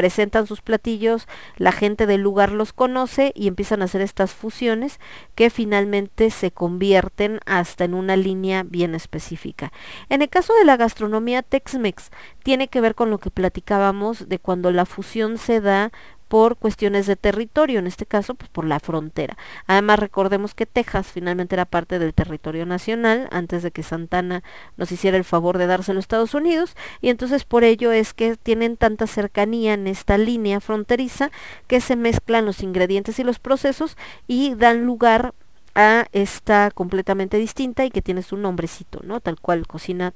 presentan 0.00 0.46
sus 0.46 0.62
platillos, 0.62 1.28
la 1.58 1.72
gente 1.72 2.06
del 2.06 2.22
lugar 2.22 2.52
los 2.52 2.72
conoce 2.72 3.32
y 3.34 3.48
empiezan 3.48 3.82
a 3.82 3.84
hacer 3.84 4.00
estas 4.00 4.32
fusiones 4.32 4.98
que 5.34 5.50
finalmente 5.50 6.30
se 6.30 6.52
convierten 6.52 7.38
hasta 7.44 7.84
en 7.84 7.92
una 7.92 8.16
línea 8.16 8.62
bien 8.62 8.94
específica. 8.94 9.74
En 10.08 10.22
el 10.22 10.30
caso 10.30 10.54
de 10.54 10.64
la 10.64 10.78
gastronomía 10.78 11.42
Tex-Mex, 11.42 12.08
tiene 12.42 12.68
que 12.68 12.80
ver 12.80 12.94
con 12.94 13.10
lo 13.10 13.18
que 13.18 13.30
platicábamos 13.30 14.26
de 14.26 14.38
cuando 14.38 14.72
la 14.72 14.86
fusión 14.86 15.36
se 15.36 15.60
da 15.60 15.92
por 16.30 16.56
cuestiones 16.56 17.08
de 17.08 17.16
territorio, 17.16 17.80
en 17.80 17.88
este 17.88 18.06
caso 18.06 18.36
pues 18.36 18.48
por 18.48 18.64
la 18.64 18.78
frontera. 18.78 19.36
Además 19.66 19.98
recordemos 19.98 20.54
que 20.54 20.64
Texas 20.64 21.08
finalmente 21.08 21.56
era 21.56 21.64
parte 21.64 21.98
del 21.98 22.14
territorio 22.14 22.66
nacional 22.66 23.26
antes 23.32 23.64
de 23.64 23.72
que 23.72 23.82
Santana 23.82 24.44
nos 24.76 24.92
hiciera 24.92 25.16
el 25.16 25.24
favor 25.24 25.58
de 25.58 25.66
dárselo 25.66 25.98
a 25.98 26.00
Estados 26.00 26.34
Unidos 26.34 26.76
y 27.00 27.08
entonces 27.08 27.42
por 27.42 27.64
ello 27.64 27.90
es 27.90 28.14
que 28.14 28.36
tienen 28.36 28.76
tanta 28.76 29.08
cercanía 29.08 29.74
en 29.74 29.88
esta 29.88 30.18
línea 30.18 30.60
fronteriza 30.60 31.32
que 31.66 31.80
se 31.80 31.96
mezclan 31.96 32.46
los 32.46 32.62
ingredientes 32.62 33.18
y 33.18 33.24
los 33.24 33.40
procesos 33.40 33.96
y 34.28 34.54
dan 34.54 34.86
lugar 34.86 35.34
a 35.74 36.06
esta 36.12 36.70
completamente 36.70 37.38
distinta 37.38 37.84
y 37.84 37.90
que 37.90 38.02
tiene 38.02 38.22
su 38.22 38.36
nombrecito, 38.36 39.00
¿no? 39.02 39.20
Tal 39.20 39.40
cual 39.40 39.66
cocina 39.66 40.14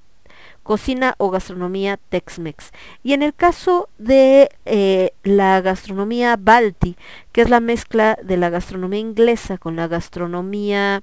cocina 0.64 1.14
o 1.18 1.30
gastronomía 1.30 2.00
Tex-Mex. 2.08 2.72
Y 3.04 3.12
en 3.12 3.22
el 3.22 3.32
caso 3.32 3.88
de 3.98 4.48
eh, 4.64 5.12
la 5.22 5.60
gastronomía 5.60 6.36
Balti, 6.36 6.96
que 7.30 7.42
es 7.42 7.50
la 7.50 7.60
mezcla 7.60 8.18
de 8.20 8.36
la 8.36 8.50
gastronomía 8.50 8.98
inglesa 8.98 9.58
con 9.58 9.76
la 9.76 9.86
gastronomía 9.86 11.02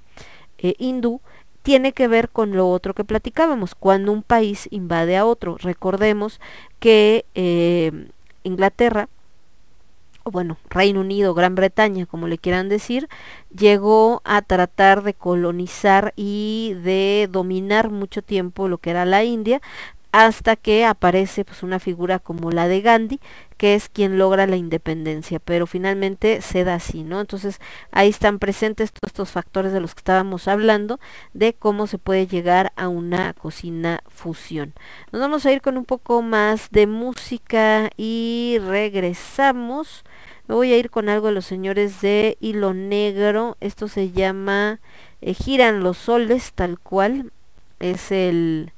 eh, 0.57 0.75
hindú, 0.77 1.21
tiene 1.61 1.93
que 1.93 2.07
ver 2.07 2.29
con 2.29 2.51
lo 2.51 2.69
otro 2.69 2.93
que 2.93 3.05
platicábamos, 3.05 3.75
cuando 3.75 4.11
un 4.11 4.23
país 4.23 4.67
invade 4.71 5.15
a 5.15 5.25
otro. 5.25 5.57
Recordemos 5.59 6.41
que 6.79 7.25
eh, 7.35 8.07
Inglaterra 8.43 9.07
bueno, 10.23 10.57
Reino 10.69 11.01
Unido, 11.01 11.33
Gran 11.33 11.55
Bretaña, 11.55 12.05
como 12.05 12.27
le 12.27 12.37
quieran 12.37 12.69
decir, 12.69 13.07
llegó 13.55 14.21
a 14.23 14.41
tratar 14.41 15.03
de 15.03 15.13
colonizar 15.13 16.13
y 16.15 16.75
de 16.83 17.27
dominar 17.31 17.89
mucho 17.89 18.21
tiempo 18.21 18.67
lo 18.67 18.77
que 18.77 18.91
era 18.91 19.05
la 19.05 19.23
India, 19.23 19.61
hasta 20.11 20.55
que 20.55 20.85
aparece 20.85 21.45
pues 21.45 21.63
una 21.63 21.79
figura 21.79 22.19
como 22.19 22.51
la 22.51 22.67
de 22.67 22.81
Gandhi, 22.81 23.19
que 23.61 23.75
es 23.75 23.89
quien 23.89 24.17
logra 24.17 24.47
la 24.47 24.55
independencia, 24.55 25.37
pero 25.37 25.67
finalmente 25.67 26.41
se 26.41 26.63
da 26.63 26.73
así, 26.73 27.03
¿no? 27.03 27.21
Entonces 27.21 27.59
ahí 27.91 28.09
están 28.09 28.39
presentes 28.39 28.91
todos 28.91 29.09
estos 29.11 29.29
factores 29.29 29.71
de 29.71 29.79
los 29.79 29.93
que 29.93 29.99
estábamos 29.99 30.47
hablando, 30.47 30.99
de 31.35 31.53
cómo 31.53 31.85
se 31.85 31.99
puede 31.99 32.25
llegar 32.25 32.73
a 32.75 32.87
una 32.87 33.33
cocina 33.33 34.01
fusión. 34.07 34.73
Nos 35.11 35.21
vamos 35.21 35.45
a 35.45 35.51
ir 35.51 35.61
con 35.61 35.77
un 35.77 35.85
poco 35.85 36.23
más 36.23 36.71
de 36.71 36.87
música 36.87 37.91
y 37.97 38.57
regresamos. 38.65 40.05
Me 40.47 40.55
voy 40.55 40.73
a 40.73 40.79
ir 40.79 40.89
con 40.89 41.07
algo 41.07 41.27
de 41.27 41.33
los 41.33 41.45
señores 41.45 42.01
de 42.01 42.37
Hilo 42.39 42.73
Negro. 42.73 43.57
Esto 43.59 43.87
se 43.87 44.09
llama 44.09 44.79
eh, 45.21 45.35
Giran 45.35 45.83
los 45.83 45.99
Soles, 45.99 46.53
tal 46.53 46.79
cual. 46.79 47.31
Es 47.79 48.11
el, 48.11 48.73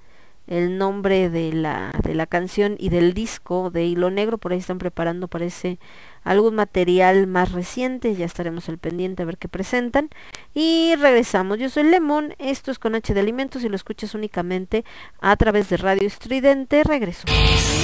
el 0.47 0.77
nombre 0.77 1.29
de 1.29 1.53
la, 1.53 1.91
de 2.03 2.15
la 2.15 2.25
canción 2.25 2.75
y 2.79 2.89
del 2.89 3.13
disco 3.13 3.69
de 3.69 3.85
Hilo 3.85 4.11
Negro. 4.11 4.37
Por 4.37 4.51
ahí 4.51 4.59
están 4.59 4.77
preparando, 4.77 5.27
parece, 5.27 5.79
algún 6.23 6.55
material 6.55 7.27
más 7.27 7.51
reciente. 7.51 8.15
Ya 8.15 8.25
estaremos 8.25 8.69
al 8.69 8.77
pendiente 8.77 9.23
a 9.23 9.25
ver 9.25 9.37
qué 9.37 9.47
presentan. 9.47 10.09
Y 10.53 10.95
regresamos. 10.95 11.59
Yo 11.59 11.69
soy 11.69 11.83
Lemon. 11.83 12.35
Esto 12.39 12.71
es 12.71 12.79
con 12.79 12.95
H 12.95 13.13
de 13.13 13.19
Alimentos 13.19 13.63
y 13.63 13.69
lo 13.69 13.75
escuchas 13.75 14.13
únicamente 14.15 14.83
a 15.21 15.35
través 15.37 15.69
de 15.69 15.77
Radio 15.77 16.07
Estridente. 16.07 16.83
Regreso. 16.83 17.23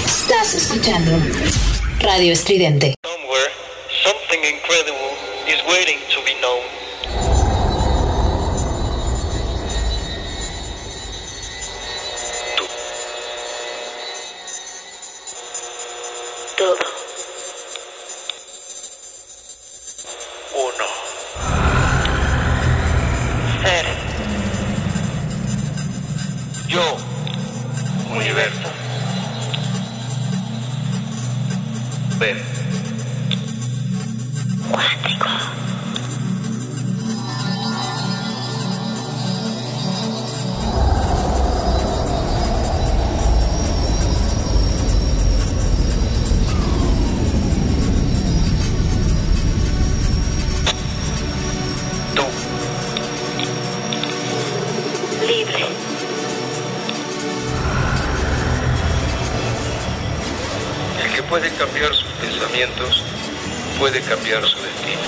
Estás 0.06 0.54
escuchando 0.54 1.12
Radio 2.02 2.34
Estridente. 2.34 2.96
Somewhere, 3.04 3.52
something 4.04 4.40
incredible 4.40 5.12
is 5.48 5.62
waiting 5.68 6.00
to 6.14 6.22
be 6.26 6.34
known. 6.42 6.59
Todo. 16.60 16.76
Uno. 20.54 20.88
Ser. 23.64 23.86
Yo. 26.68 26.98
Universo. 28.14 28.70
Ver. 32.20 32.44
Cuántico. 34.70 35.30
Puede 61.40 61.56
cambiar 61.56 61.96
sus 61.96 62.12
pensamientos 62.20 63.02
puede 63.80 64.02
cambiar 64.02 64.46
su 64.46 64.58
destino. 64.62 65.00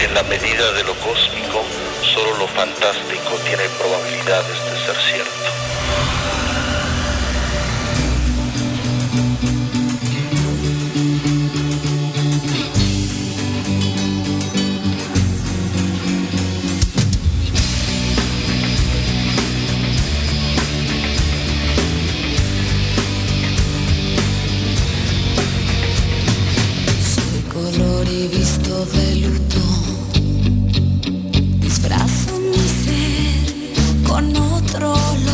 En 0.00 0.12
la 0.12 0.22
medida 0.24 0.72
de 0.72 0.84
lo 0.84 0.92
cósmico, 0.96 1.64
solo 2.02 2.36
lo 2.36 2.46
fantástico 2.48 3.30
tiene 3.46 3.62
probabilidades 3.78 4.64
de 4.66 4.84
ser 4.84 4.96
cierto. 4.96 5.73
Y 28.14 28.28
visto 28.28 28.86
de 28.86 29.16
luto. 29.16 29.60
Disfrazo 31.58 32.38
mi 32.38 32.68
ser 32.82 34.06
con 34.06 34.36
otro 34.36 34.92
olor. 34.92 35.33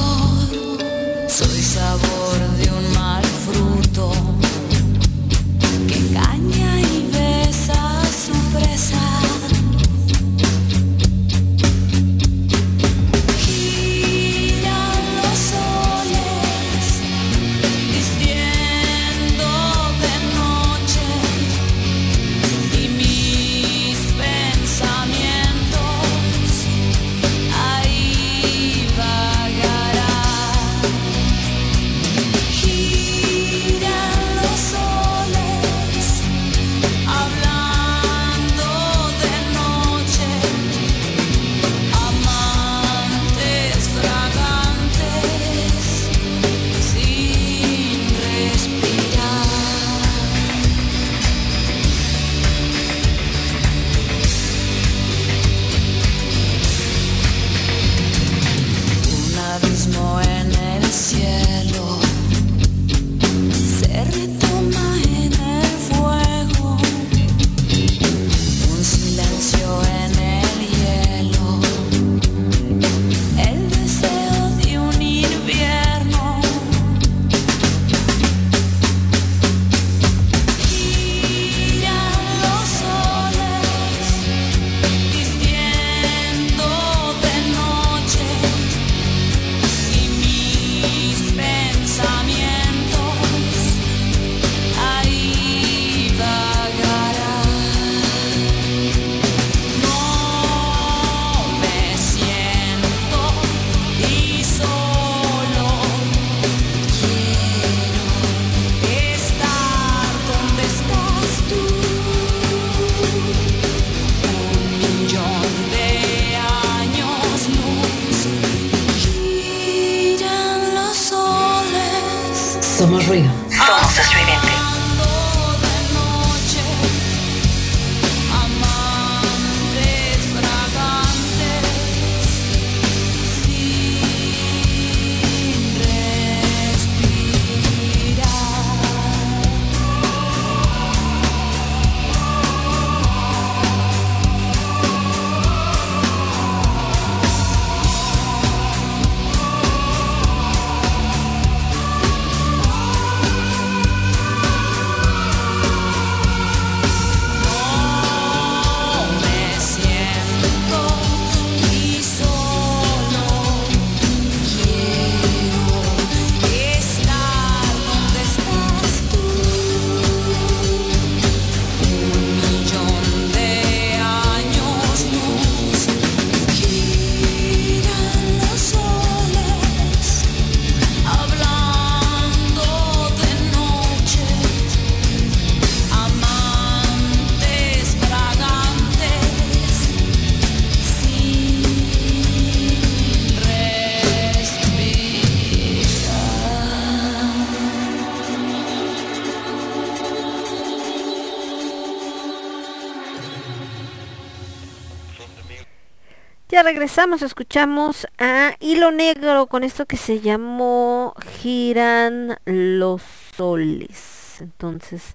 Regresamos, 206.80 207.20
escuchamos 207.20 208.06
a 208.16 208.54
Hilo 208.58 208.90
Negro 208.90 209.48
con 209.48 209.64
esto 209.64 209.84
que 209.84 209.98
se 209.98 210.20
llamó 210.20 211.12
Giran 211.38 212.38
los 212.46 213.02
Soles. 213.36 214.40
Entonces, 214.40 215.14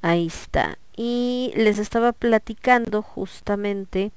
ahí 0.00 0.28
está. 0.28 0.78
Y 0.96 1.52
les 1.54 1.78
estaba 1.78 2.12
platicando 2.12 3.02
justamente 3.02 4.10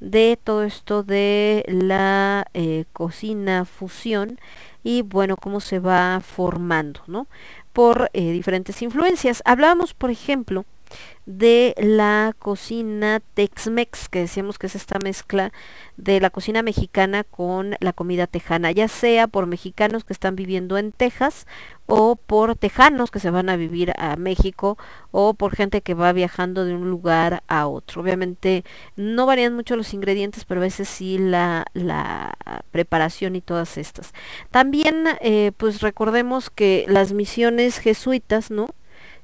de 0.00 0.38
todo 0.42 0.62
esto 0.62 1.02
de 1.02 1.66
la 1.68 2.46
eh, 2.54 2.86
cocina 2.94 3.66
fusión 3.66 4.40
y 4.82 5.02
bueno, 5.02 5.36
cómo 5.36 5.60
se 5.60 5.80
va 5.80 6.22
formando, 6.24 7.02
¿no? 7.08 7.26
Por 7.74 8.08
eh, 8.14 8.32
diferentes 8.32 8.80
influencias. 8.80 9.42
Hablábamos, 9.44 9.92
por 9.92 10.10
ejemplo, 10.10 10.64
de 11.24 11.74
la 11.78 12.34
cocina 12.38 13.20
Tex-Mex, 13.34 14.08
que 14.08 14.20
decíamos 14.20 14.58
que 14.58 14.66
es 14.66 14.74
esta 14.74 14.98
mezcla 14.98 15.52
de 15.96 16.20
la 16.20 16.30
cocina 16.30 16.62
mexicana 16.62 17.22
con 17.22 17.76
la 17.78 17.92
comida 17.92 18.26
tejana, 18.26 18.72
ya 18.72 18.88
sea 18.88 19.28
por 19.28 19.46
mexicanos 19.46 20.04
que 20.04 20.12
están 20.12 20.34
viviendo 20.34 20.78
en 20.78 20.90
Texas 20.90 21.46
o 21.86 22.16
por 22.16 22.56
tejanos 22.56 23.10
que 23.10 23.20
se 23.20 23.30
van 23.30 23.50
a 23.50 23.56
vivir 23.56 23.92
a 23.98 24.16
México 24.16 24.78
o 25.12 25.34
por 25.34 25.54
gente 25.54 25.80
que 25.80 25.94
va 25.94 26.12
viajando 26.12 26.64
de 26.64 26.74
un 26.74 26.90
lugar 26.90 27.44
a 27.46 27.68
otro. 27.68 28.02
Obviamente 28.02 28.64
no 28.96 29.26
varían 29.26 29.54
mucho 29.54 29.76
los 29.76 29.94
ingredientes, 29.94 30.44
pero 30.44 30.60
a 30.60 30.62
veces 30.62 30.88
sí 30.88 31.18
la, 31.18 31.66
la 31.72 32.34
preparación 32.72 33.36
y 33.36 33.40
todas 33.42 33.78
estas. 33.78 34.12
También 34.50 35.04
eh, 35.20 35.52
pues 35.56 35.82
recordemos 35.82 36.50
que 36.50 36.84
las 36.88 37.12
misiones 37.12 37.78
jesuitas, 37.78 38.50
¿no? 38.50 38.66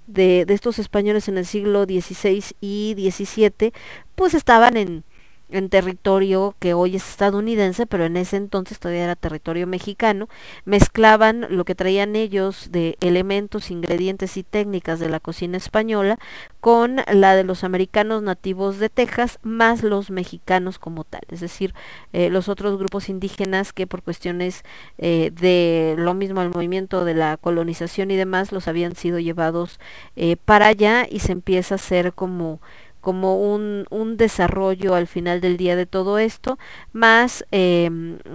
De, 0.09 0.44
de 0.46 0.54
estos 0.54 0.78
españoles 0.80 1.28
en 1.28 1.38
el 1.38 1.46
siglo 1.46 1.84
XVI 1.84 2.42
y 2.61 3.11
XVII, 3.11 3.72
pues 4.16 4.34
estaban 4.34 4.76
en, 4.76 5.04
en 5.51 5.68
territorio 5.68 6.55
que 6.59 6.74
hoy 6.74 6.96
es 6.96 7.09
estadounidense, 7.09 7.86
pero 7.86 8.05
en 8.05 8.16
ese 8.16 8.36
entonces 8.36 8.78
todavía 8.78 9.05
era 9.05 9.16
territorio 9.16 9.66
mexicano, 9.66 10.28
mezclaban 10.64 11.46
lo 11.51 11.64
que 11.64 11.74
traían 11.74 12.16
ellos 12.16 12.68
de 12.70 12.96
elementos, 13.01 13.70
ingredientes 13.70 14.36
y 14.36 14.42
técnicas 14.42 15.01
de 15.01 15.09
la 15.09 15.20
cocina 15.20 15.57
española 15.57 16.18
con 16.61 16.96
la 17.12 17.34
de 17.34 17.44
los 17.44 17.64
americanos 17.64 18.22
nativos 18.22 18.78
de 18.78 18.88
Texas, 18.88 19.38
más 19.42 19.82
los 19.82 20.11
mexicanos 20.11 20.78
como 20.78 21.05
tal, 21.05 21.22
es 21.28 21.40
decir, 21.40 21.74
eh, 22.12 22.30
los 22.30 22.49
otros 22.49 22.78
grupos 22.78 23.09
indígenas 23.09 23.72
que 23.72 23.86
por 23.86 24.03
cuestiones 24.03 24.64
eh, 24.99 25.30
de 25.32 25.94
lo 25.99 26.14
mismo 26.14 26.40
al 26.40 26.51
movimiento 26.51 27.05
de 27.05 27.14
la 27.14 27.36
colonización 27.36 28.11
y 28.11 28.16
demás, 28.16 28.53
los 28.53 28.68
habían 28.68 28.96
sido 28.96 29.18
llevados 29.18 29.78
eh, 30.16 30.36
para 30.36 30.66
allá 30.66 31.07
y 31.09 31.20
se 31.20 31.32
empieza 31.32 31.74
a 31.74 31.76
hacer 31.76 32.12
como 32.12 32.61
como 33.09 33.40
un, 33.40 33.86
un, 33.88 34.18
desarrollo 34.18 34.94
al 34.94 35.06
final 35.06 35.40
del 35.40 35.56
día 35.56 35.76
de 35.76 35.86
todo 35.86 36.18
esto, 36.18 36.59
más 36.92 37.42
eh, 37.52 37.90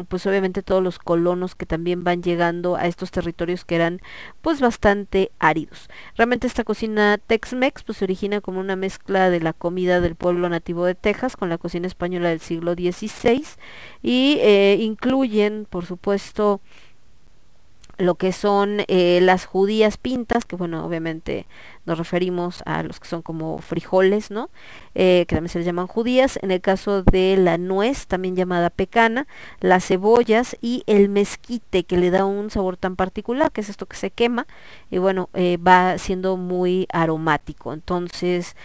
pues 0.07 0.25
obviamente 0.25 0.63
todos 0.63 0.81
los 0.81 0.97
colonos 0.97 1.53
que 1.53 1.67
también 1.67 2.03
van 2.03 2.23
llegando 2.23 2.75
a 2.75 2.87
estos 2.87 3.11
territorios 3.11 3.65
que 3.65 3.75
eran 3.75 3.99
pues 4.41 4.61
bastante 4.61 5.31
áridos. 5.37 5.89
Realmente 6.17 6.47
esta 6.47 6.63
cocina 6.63 7.19
Tex-Mex 7.19 7.83
pues 7.83 7.99
se 7.99 8.05
origina 8.05 8.41
como 8.41 8.59
una 8.59 8.75
mezcla 8.75 9.29
de 9.29 9.41
la 9.41 9.53
comida 9.53 10.01
del 10.01 10.15
pueblo 10.15 10.49
nativo 10.49 10.85
de 10.85 10.95
Texas 10.95 11.37
con 11.37 11.49
la 11.49 11.59
cocina 11.59 11.85
española 11.85 12.29
del 12.29 12.39
siglo 12.39 12.73
XVI 12.73 13.45
y 14.01 14.39
eh, 14.41 14.77
incluyen 14.79 15.67
por 15.69 15.85
supuesto 15.85 16.61
lo 17.97 18.15
que 18.15 18.31
son 18.31 18.81
eh, 18.87 19.19
las 19.21 19.45
judías 19.45 19.97
pintas, 19.97 20.45
que 20.45 20.55
bueno, 20.55 20.83
obviamente 20.85 21.45
nos 21.85 21.97
referimos 21.97 22.63
a 22.65 22.81
los 22.81 22.99
que 22.99 23.07
son 23.07 23.21
como 23.21 23.59
frijoles, 23.59 24.31
¿no? 24.31 24.49
Eh, 24.95 25.25
que 25.27 25.35
también 25.35 25.49
se 25.49 25.59
les 25.59 25.65
llaman 25.65 25.87
judías. 25.87 26.39
En 26.41 26.49
el 26.49 26.59
caso 26.59 27.03
de 27.03 27.37
la 27.37 27.57
nuez, 27.57 28.07
también 28.07 28.35
llamada 28.35 28.69
pecana, 28.69 29.27
las 29.59 29.85
cebollas 29.85 30.57
y 30.59 30.83
el 30.87 31.09
mezquite, 31.09 31.83
que 31.83 31.97
le 31.97 32.09
da 32.09 32.25
un 32.25 32.49
sabor 32.49 32.77
tan 32.77 32.95
particular, 32.95 33.51
que 33.51 33.61
es 33.61 33.69
esto 33.69 33.85
que 33.85 33.97
se 33.97 34.09
quema, 34.09 34.47
y 34.89 34.97
bueno, 34.97 35.29
eh, 35.33 35.57
va 35.57 35.97
siendo 35.97 36.35
muy 36.37 36.87
aromático. 36.91 37.73
Entonces, 37.73 38.55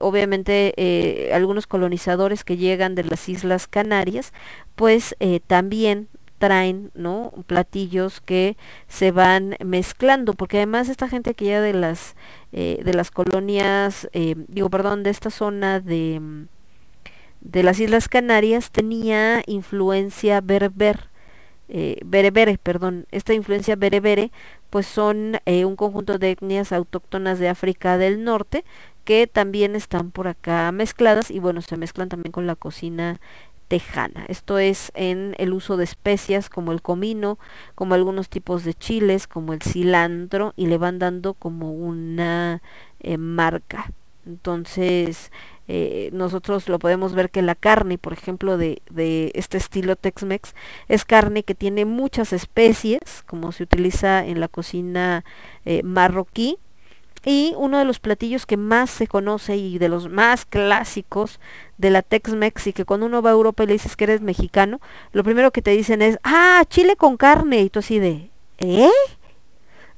obviamente 0.00 1.30
algunos 1.32 1.66
colonizadores 1.66 2.44
que 2.44 2.58
llegan 2.58 2.94
de 2.94 3.04
las 3.04 3.28
Islas 3.30 3.66
Canarias, 3.66 4.34
pues 4.74 5.16
también 5.46 6.08
traen 6.40 6.90
no 6.94 7.32
platillos 7.46 8.22
que 8.22 8.56
se 8.88 9.12
van 9.12 9.56
mezclando 9.62 10.32
porque 10.32 10.56
además 10.56 10.88
esta 10.88 11.06
gente 11.06 11.34
que 11.34 11.44
ya 11.44 11.60
de 11.60 11.74
las 11.74 12.16
eh, 12.52 12.80
de 12.82 12.94
las 12.94 13.10
colonias 13.10 14.08
eh, 14.14 14.34
digo 14.48 14.70
perdón 14.70 15.02
de 15.02 15.10
esta 15.10 15.30
zona 15.30 15.80
de 15.80 16.46
de 17.42 17.62
las 17.62 17.78
islas 17.78 18.08
Canarias 18.08 18.70
tenía 18.70 19.42
influencia 19.46 20.40
berber 20.40 21.10
eh, 21.68 22.00
berebere 22.04 22.58
perdón 22.58 23.06
esta 23.12 23.34
influencia 23.34 23.76
berebere 23.76 24.32
pues 24.70 24.86
son 24.86 25.38
eh, 25.44 25.64
un 25.66 25.76
conjunto 25.76 26.18
de 26.18 26.30
etnias 26.30 26.72
autóctonas 26.72 27.38
de 27.38 27.48
África 27.48 27.98
del 27.98 28.24
Norte 28.24 28.64
que 29.04 29.26
también 29.26 29.76
están 29.76 30.10
por 30.10 30.26
acá 30.26 30.72
mezcladas 30.72 31.30
y 31.30 31.38
bueno 31.38 31.60
se 31.60 31.76
mezclan 31.76 32.08
también 32.08 32.32
con 32.32 32.46
la 32.46 32.56
cocina 32.56 33.20
tejana. 33.70 34.24
Esto 34.26 34.58
es 34.58 34.90
en 34.94 35.36
el 35.38 35.52
uso 35.52 35.76
de 35.76 35.84
especias 35.84 36.50
como 36.50 36.72
el 36.72 36.82
comino, 36.82 37.38
como 37.76 37.94
algunos 37.94 38.28
tipos 38.28 38.64
de 38.64 38.74
chiles, 38.74 39.28
como 39.28 39.52
el 39.52 39.62
cilantro, 39.62 40.54
y 40.56 40.66
le 40.66 40.76
van 40.76 40.98
dando 40.98 41.34
como 41.34 41.70
una 41.72 42.62
eh, 42.98 43.16
marca. 43.16 43.92
Entonces, 44.26 45.30
eh, 45.68 46.10
nosotros 46.12 46.68
lo 46.68 46.80
podemos 46.80 47.14
ver 47.14 47.30
que 47.30 47.42
la 47.42 47.54
carne, 47.54 47.96
por 47.96 48.12
ejemplo, 48.12 48.58
de, 48.58 48.82
de 48.90 49.30
este 49.36 49.58
estilo 49.58 49.94
Tex-Mex, 49.94 50.52
es 50.88 51.04
carne 51.04 51.44
que 51.44 51.54
tiene 51.54 51.84
muchas 51.84 52.32
especies, 52.32 53.22
como 53.24 53.52
se 53.52 53.62
utiliza 53.62 54.26
en 54.26 54.40
la 54.40 54.48
cocina 54.48 55.24
eh, 55.64 55.84
marroquí, 55.84 56.58
y 57.24 57.54
uno 57.56 57.78
de 57.78 57.84
los 57.84 58.00
platillos 58.00 58.46
que 58.46 58.56
más 58.56 58.90
se 58.90 59.06
conoce 59.06 59.56
y 59.56 59.78
de 59.78 59.88
los 59.88 60.08
más 60.08 60.46
clásicos 60.46 61.38
de 61.76 61.90
la 61.90 62.02
Tex-Mex 62.02 62.68
y 62.68 62.72
que 62.72 62.84
cuando 62.84 63.06
uno 63.06 63.22
va 63.22 63.30
a 63.30 63.34
Europa 63.34 63.62
y 63.62 63.66
le 63.66 63.72
dices 63.74 63.96
que 63.96 64.04
eres 64.04 64.20
mexicano, 64.20 64.80
lo 65.12 65.22
primero 65.22 65.50
que 65.50 65.62
te 65.62 65.72
dicen 65.72 66.00
es, 66.02 66.18
ah, 66.24 66.64
chile 66.68 66.96
con 66.96 67.16
carne. 67.16 67.60
Y 67.60 67.70
tú 67.70 67.80
así 67.80 67.98
de, 67.98 68.30
¿eh? 68.58 68.90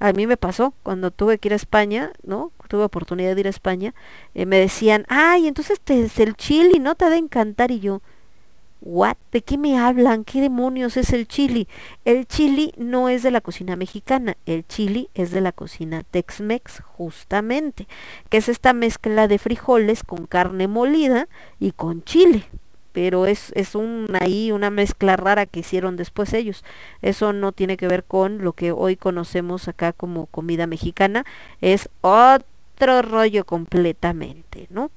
A 0.01 0.13
mí 0.13 0.27
me 0.27 0.37
pasó 0.37 0.75
cuando 0.83 1.13
tuve 1.13 1.39
que 1.39 1.49
ir 1.49 1.53
a 1.53 1.57
España, 1.57 2.11
¿no? 2.25 2.51
Tuve 2.67 2.83
oportunidad 2.83 3.37
de 3.37 3.41
ir 3.41 3.47
a 3.47 3.51
España, 3.51 3.95
eh, 4.35 4.47
me 4.47 4.59
decían, 4.59 5.05
ay, 5.09 5.47
entonces 5.47 5.81
te, 5.81 6.03
es 6.03 6.19
el 6.19 6.35
chili, 6.35 6.81
¿no? 6.81 6.97
Te 6.97 7.05
ha 7.05 7.11
de 7.11 7.19
encantar. 7.19 7.71
Y 7.71 7.79
yo, 7.79 8.03
¿What? 8.85 9.17
¿De 9.31 9.43
qué 9.43 9.59
me 9.59 9.79
hablan? 9.79 10.25
¿Qué 10.25 10.41
demonios 10.41 10.97
es 10.97 11.13
el 11.13 11.29
chili? 11.29 11.69
El 12.05 12.27
chili 12.27 12.73
no 12.77 13.09
es 13.09 13.23
de 13.23 13.31
la 13.31 13.41
cocina 13.41 13.77
mexicana, 13.77 14.37
el 14.45 14.67
chili 14.67 15.09
es 15.15 15.31
de 15.31 15.41
la 15.41 15.53
cocina 15.53 16.03
Tex-Mex, 16.03 16.81
justamente, 16.81 17.87
que 18.29 18.39
es 18.39 18.49
esta 18.49 18.73
mezcla 18.73 19.29
de 19.29 19.39
frijoles 19.39 20.03
con 20.03 20.27
carne 20.27 20.67
molida 20.67 21.29
y 21.61 21.71
con 21.71 22.03
chile. 22.03 22.49
Pero 22.91 23.27
es, 23.27 23.53
es 23.55 23.75
ahí 24.21 24.51
una 24.51 24.71
mezcla 24.71 25.17
rara 25.17 25.47
que 25.47 25.61
hicieron 25.61 25.97
después 25.97 26.33
ellos. 26.33 26.65
Eso 27.03 27.33
no 27.33 27.53
tiene 27.53 27.77
que 27.77 27.87
ver 27.87 28.03
con 28.03 28.43
lo 28.43 28.53
que 28.53 28.73
hoy 28.73 28.97
conocemos 28.97 29.69
acá 29.69 29.93
como 29.93 30.27
comida 30.27 30.67
mexicana. 30.67 31.25
Es 31.61 31.89
otro 32.01 33.03
rollo 33.03 33.47
completamente, 33.47 34.67
¿no? 34.71 34.91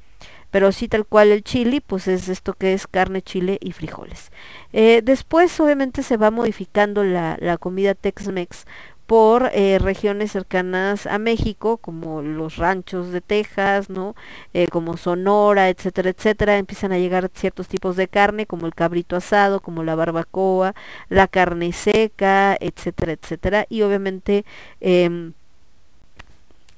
Pero 0.56 0.72
sí 0.72 0.88
tal 0.88 1.06
cual 1.06 1.34
el 1.34 1.43
chili, 1.43 1.82
pues 1.82 2.08
es 2.08 2.30
esto 2.30 2.53
que 2.53 2.72
es 2.72 2.88
carne, 2.88 3.22
chile 3.22 3.58
y 3.60 3.74
frijoles. 3.74 4.32
Eh, 4.72 5.01
después 5.03 5.60
obviamente 5.60 6.01
se 6.01 6.16
va 6.16 6.32
modificando 6.32 7.03
la, 7.03 7.36
la 7.41 7.58
comida 7.58 7.93
Tex-Mex 7.93 8.66
por 9.06 9.49
eh, 9.53 9.80
regiones 9.80 10.32
cercanas 10.32 11.08
a 11.08 11.20
México, 11.20 11.76
como 11.76 12.22
los 12.22 12.56
ranchos 12.56 13.12
de 13.12 13.20
Texas, 13.20 13.89
¿no? 13.89 14.16
Eh, 14.53 14.68
como 14.70 14.95
Sonora, 14.95 15.68
etcétera, 15.68 16.12
etcétera, 16.12 16.58
empiezan 16.58 16.93
a 16.93 16.99
llegar 16.99 17.30
ciertos 17.34 17.68
tipos 17.68 17.97
de 17.97 18.08
carne, 18.08 18.45
como 18.45 18.66
el 18.66 18.74
cabrito 18.74 19.18
asado, 19.18 19.60
como 19.60 19.84
la 19.84 19.95
barbacoa, 19.95 20.74
la 21.10 21.28
carne 21.28 21.74
seca, 21.74 22.56
etcétera, 22.62 23.12
etcétera, 23.12 23.66
y 23.68 23.82
obviamente 23.82 24.45
eh, 24.80 25.32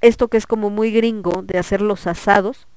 esto 0.01 0.30
que 0.30 0.38
es 0.38 0.47
como 0.47 0.71
muy 0.71 0.91
gringo 0.91 1.43
de 1.43 1.59
hacer 1.59 1.82
los 1.82 2.07
asados, 2.07 2.67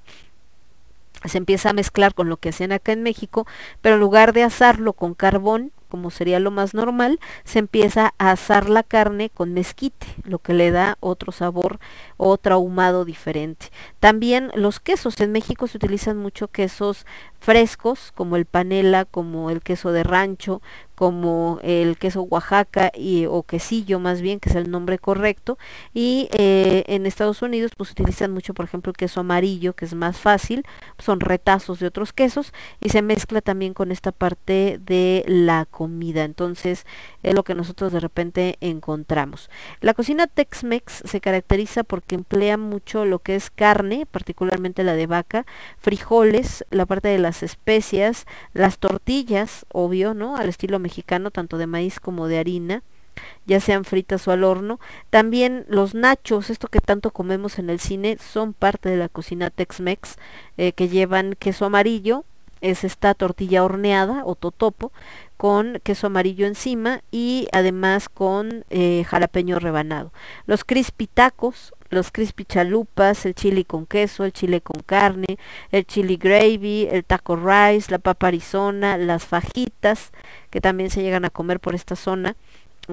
se 1.25 1.39
empieza 1.39 1.71
a 1.71 1.75
mezclar 1.75 2.14
con 2.14 2.29
lo 2.29 2.37
que 2.37 2.51
hacían 2.51 2.73
acá 2.73 2.93
en 2.93 3.03
México, 3.03 3.47
pero 3.81 3.97
en 3.97 4.01
lugar 4.01 4.33
de 4.33 4.43
asarlo 4.43 4.93
con 4.93 5.14
carbón, 5.14 5.73
como 5.91 6.11
sería 6.11 6.41
lo 6.41 6.51
más 6.51 6.73
normal, 6.73 7.21
se 7.45 7.59
empieza 7.59 8.14
a 8.18 8.31
asar 8.31 8.71
la 8.71 8.83
carne 8.83 9.29
con 9.29 9.53
mezquite, 9.53 10.07
lo 10.25 10.39
que 10.39 10.55
le 10.55 10.71
da 10.71 10.97
otro 11.01 11.33
sabor, 11.33 11.81
otro 12.16 12.55
ahumado 12.55 13.05
diferente. 13.05 13.66
También 13.99 14.51
los 14.55 14.81
quesos, 14.81 15.21
en 15.21 15.33
México 15.33 15.66
se 15.66 15.77
utilizan 15.77 16.16
mucho 16.16 16.49
quesos 16.49 17.05
frescos, 17.41 18.12
como 18.14 18.37
el 18.37 18.47
panela, 18.47 19.05
como 19.05 19.51
el 19.51 19.61
queso 19.61 19.93
de 19.93 20.05
rancho, 20.05 20.62
como 21.01 21.59
el 21.62 21.96
queso 21.96 22.20
Oaxaca 22.24 22.92
y, 22.94 23.24
o 23.24 23.42
quesillo 23.42 23.98
más 23.98 24.20
bien, 24.20 24.38
que 24.38 24.51
es 24.51 24.55
el 24.55 24.70
nombre 24.70 24.98
correcto. 24.98 25.57
Y 25.94 26.28
eh, 26.32 26.84
en 26.88 27.07
Estados 27.07 27.40
Unidos 27.40 27.70
pues 27.74 27.90
utilizan 27.92 28.32
mucho, 28.32 28.53
por 28.53 28.66
ejemplo, 28.66 28.90
el 28.90 28.98
queso 28.98 29.20
amarillo, 29.20 29.72
que 29.72 29.86
es 29.86 29.94
más 29.94 30.18
fácil, 30.18 30.62
son 30.98 31.20
retazos 31.20 31.78
de 31.78 31.86
otros 31.86 32.12
quesos 32.12 32.53
y 32.82 32.90
se 32.90 33.01
mezcla 33.01 33.40
también 33.40 33.72
con 33.72 33.92
esta 33.92 34.12
parte 34.12 34.78
de 34.84 35.24
la 35.26 35.64
comida. 35.64 36.24
Entonces 36.24 36.84
es 37.22 37.34
lo 37.34 37.44
que 37.44 37.55
nosotros 37.55 37.94
de 37.94 38.01
repente 38.01 38.59
encontramos. 38.61 39.48
La 39.80 39.94
cocina 39.94 40.26
Tex-Mex 40.26 41.05
se 41.07 41.20
caracteriza 41.22 41.82
porque 41.82 42.14
emplea 42.14 42.59
mucho 42.59 43.07
lo 43.07 43.20
que 43.20 43.36
es 43.36 43.48
carne, 43.48 44.05
particularmente 44.05 44.84
la 44.84 44.92
de 44.92 45.07
vaca, 45.07 45.46
frijoles, 45.78 46.66
la 46.68 46.84
parte 46.84 47.09
de 47.09 47.18
las 47.18 47.42
especias, 47.42 48.26
las 48.53 48.76
tortillas, 48.76 49.64
obvio, 49.72 50.12
¿no? 50.12 50.36
Al 50.36 50.51
estilo 50.51 50.78
mexicano, 50.78 50.89
tanto 51.30 51.59
de 51.59 51.66
maíz 51.66 52.01
como 52.01 52.28
de 52.28 52.38
harina 52.38 52.82
ya 53.47 53.61
sean 53.61 53.84
fritas 53.84 54.26
o 54.28 54.32
al 54.32 54.45
horno. 54.45 54.80
También 55.11 55.64
los 55.68 55.95
nachos, 55.95 56.51
esto 56.51 56.68
que 56.68 56.80
tanto 56.80 57.11
comemos 57.11 57.59
en 57.59 57.70
el 57.70 57.80
cine, 57.80 58.16
son 58.18 58.53
parte 58.53 58.88
de 58.88 58.97
la 58.97 59.09
cocina 59.09 59.51
Tex-Mex, 59.51 60.16
eh, 60.57 60.72
que 60.72 60.88
llevan 60.88 61.34
queso 61.38 61.64
amarillo, 61.64 62.24
es 62.61 62.84
esta 62.84 63.14
tortilla 63.14 63.64
horneada 63.64 64.22
o 64.24 64.34
totopo, 64.34 64.93
con 65.36 65.80
queso 65.82 66.09
amarillo 66.09 66.47
encima 66.47 67.01
y 67.11 67.49
además 67.53 68.09
con 68.09 68.64
eh, 68.68 69.05
jalapeño 69.07 69.59
rebanado. 69.59 70.12
Los 70.47 70.64
crispy 70.64 71.07
tacos, 71.07 71.72
los 71.91 72.11
crispy 72.11 72.45
chalupas, 72.45 73.26
el 73.26 73.34
chili 73.34 73.64
con 73.64 73.86
queso, 73.86 74.24
el 74.24 74.32
chile 74.32 74.61
con 74.61 74.82
carne, 74.82 75.38
el 75.70 75.84
chili 75.86 76.16
gravy, 76.16 76.88
el 76.91 77.05
taco 77.05 77.36
rice, 77.36 77.91
la 77.91 77.99
papa 77.99 78.28
arizona, 78.28 78.97
las 78.97 79.26
fajitas, 79.26 80.12
que 80.51 80.61
también 80.61 80.91
se 80.91 81.03
llegan 81.03 81.24
a 81.24 81.30
comer 81.30 81.61
por 81.61 81.74
esta 81.74 81.97
zona 81.97 82.36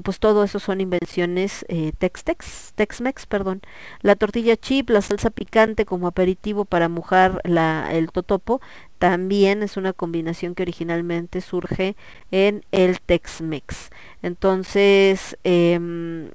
pues 0.01 0.19
todo 0.19 0.43
eso 0.43 0.59
son 0.59 0.81
invenciones 0.81 1.65
eh, 1.69 1.91
Tex-Mex, 1.97 3.25
perdón. 3.25 3.61
La 4.01 4.15
tortilla 4.15 4.55
chip, 4.55 4.89
la 4.89 5.01
salsa 5.01 5.29
picante 5.29 5.85
como 5.85 6.07
aperitivo 6.07 6.65
para 6.65 6.89
mojar 6.89 7.41
la, 7.43 7.89
el 7.91 8.11
totopo, 8.11 8.61
también 8.99 9.63
es 9.63 9.77
una 9.77 9.93
combinación 9.93 10.55
que 10.55 10.63
originalmente 10.63 11.41
surge 11.41 11.95
en 12.31 12.65
el 12.71 12.99
Tex-Mex. 12.99 13.89
Entonces, 14.21 15.37
eh, 15.43 16.29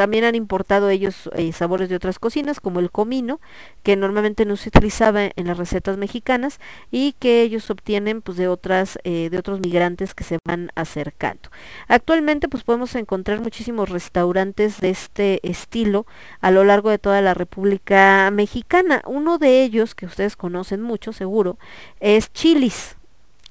también 0.00 0.24
han 0.24 0.34
importado 0.34 0.88
ellos 0.88 1.28
eh, 1.34 1.52
sabores 1.52 1.90
de 1.90 1.96
otras 1.96 2.18
cocinas, 2.18 2.58
como 2.58 2.80
el 2.80 2.90
comino, 2.90 3.38
que 3.82 3.96
normalmente 3.96 4.46
no 4.46 4.56
se 4.56 4.70
utilizaba 4.70 5.24
en 5.24 5.46
las 5.46 5.58
recetas 5.58 5.98
mexicanas 5.98 6.58
y 6.90 7.12
que 7.18 7.42
ellos 7.42 7.68
obtienen 7.68 8.22
pues 8.22 8.38
de 8.38 8.48
otras 8.48 8.98
eh, 9.04 9.28
de 9.30 9.36
otros 9.36 9.60
migrantes 9.60 10.14
que 10.14 10.24
se 10.24 10.38
van 10.48 10.70
acercando. 10.74 11.50
Actualmente 11.86 12.48
pues 12.48 12.64
podemos 12.64 12.94
encontrar 12.94 13.42
muchísimos 13.42 13.90
restaurantes 13.90 14.80
de 14.80 14.88
este 14.88 15.46
estilo 15.46 16.06
a 16.40 16.50
lo 16.50 16.64
largo 16.64 16.88
de 16.88 16.96
toda 16.96 17.20
la 17.20 17.34
República 17.34 18.30
Mexicana. 18.30 19.02
Uno 19.04 19.36
de 19.36 19.62
ellos 19.62 19.94
que 19.94 20.06
ustedes 20.06 20.34
conocen 20.34 20.80
mucho 20.80 21.12
seguro 21.12 21.58
es 22.00 22.32
Chilis. 22.32 22.96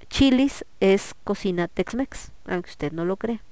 Chilis 0.10 0.66
es 0.80 1.14
cocina 1.24 1.68
Tex-Mex, 1.68 2.32
aunque 2.48 2.72
usted 2.72 2.92
no 2.92 3.06
lo 3.06 3.18
crea. 3.18 3.44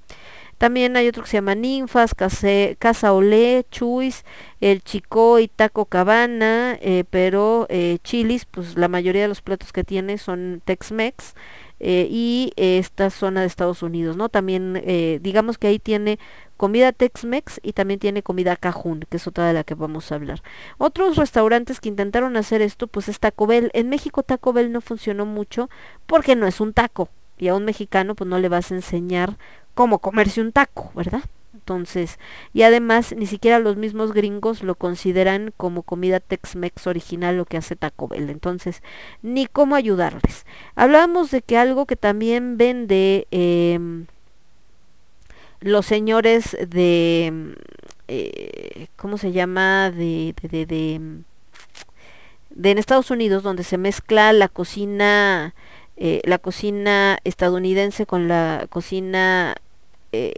También 0.58 0.96
hay 0.96 1.06
otro 1.06 1.22
que 1.22 1.30
se 1.30 1.36
llama 1.36 1.54
Ninfas, 1.54 2.14
Case, 2.14 2.76
Casa 2.80 3.12
Olé, 3.12 3.64
Chuis, 3.70 4.24
el 4.60 4.82
Chico 4.82 5.38
y 5.38 5.46
Taco 5.46 5.86
Cabana, 5.86 6.76
eh, 6.80 7.04
pero 7.08 7.66
eh, 7.70 7.98
Chilis, 8.02 8.44
pues 8.44 8.76
la 8.76 8.88
mayoría 8.88 9.22
de 9.22 9.28
los 9.28 9.40
platos 9.40 9.72
que 9.72 9.84
tiene 9.84 10.18
son 10.18 10.60
Tex-Mex 10.64 11.34
eh, 11.78 12.08
y 12.10 12.52
esta 12.56 13.10
zona 13.10 13.42
de 13.42 13.46
Estados 13.46 13.84
Unidos, 13.84 14.16
¿no? 14.16 14.28
También 14.28 14.82
digamos 15.22 15.58
que 15.58 15.68
ahí 15.68 15.78
tiene 15.78 16.18
comida 16.56 16.90
Tex-Mex 16.90 17.60
y 17.62 17.72
también 17.72 18.00
tiene 18.00 18.24
comida 18.24 18.56
Cajún, 18.56 19.06
que 19.08 19.18
es 19.18 19.28
otra 19.28 19.46
de 19.46 19.52
la 19.52 19.62
que 19.62 19.74
vamos 19.74 20.10
a 20.10 20.16
hablar. 20.16 20.42
Otros 20.76 21.16
restaurantes 21.16 21.78
que 21.78 21.88
intentaron 21.88 22.36
hacer 22.36 22.62
esto, 22.62 22.88
pues 22.88 23.08
es 23.08 23.20
Taco 23.20 23.46
Bell. 23.46 23.70
En 23.74 23.88
México 23.88 24.24
Taco 24.24 24.52
Bell 24.52 24.72
no 24.72 24.80
funcionó 24.80 25.24
mucho 25.24 25.70
porque 26.06 26.34
no 26.34 26.48
es 26.48 26.60
un 26.60 26.72
taco 26.72 27.10
y 27.38 27.48
a 27.48 27.54
un 27.54 27.64
mexicano 27.64 28.14
pues 28.14 28.28
no 28.28 28.38
le 28.38 28.48
vas 28.48 28.72
a 28.72 28.74
enseñar 28.74 29.38
cómo 29.78 30.00
comerse 30.00 30.40
un 30.40 30.50
taco, 30.50 30.90
¿verdad? 30.96 31.22
Entonces, 31.54 32.18
y 32.52 32.62
además 32.62 33.14
ni 33.16 33.26
siquiera 33.26 33.60
los 33.60 33.76
mismos 33.76 34.12
gringos 34.12 34.64
lo 34.64 34.74
consideran 34.74 35.54
como 35.56 35.84
comida 35.84 36.18
Tex-Mex 36.18 36.88
original 36.88 37.36
lo 37.36 37.44
que 37.44 37.58
hace 37.58 37.76
Taco 37.76 38.08
Bell. 38.08 38.28
Entonces, 38.28 38.82
ni 39.22 39.46
cómo 39.46 39.76
ayudarles. 39.76 40.46
Hablábamos 40.74 41.30
de 41.30 41.42
que 41.42 41.56
algo 41.56 41.86
que 41.86 41.94
también 41.94 42.58
vende 42.58 43.28
eh, 43.30 43.78
los 45.60 45.86
señores 45.86 46.56
de, 46.68 47.54
eh, 48.08 48.88
¿cómo 48.96 49.16
se 49.16 49.30
llama? 49.30 49.92
De, 49.92 50.34
de, 50.42 50.48
de, 50.48 50.66
de, 50.66 51.00
de 52.50 52.70
en 52.72 52.78
Estados 52.78 53.12
Unidos, 53.12 53.44
donde 53.44 53.62
se 53.62 53.78
mezcla 53.78 54.32
la 54.32 54.48
cocina, 54.48 55.54
eh, 55.96 56.20
la 56.24 56.38
cocina 56.38 57.18
estadounidense 57.22 58.06
con 58.06 58.26
la 58.26 58.66
cocina 58.70 59.54
eh, 60.12 60.34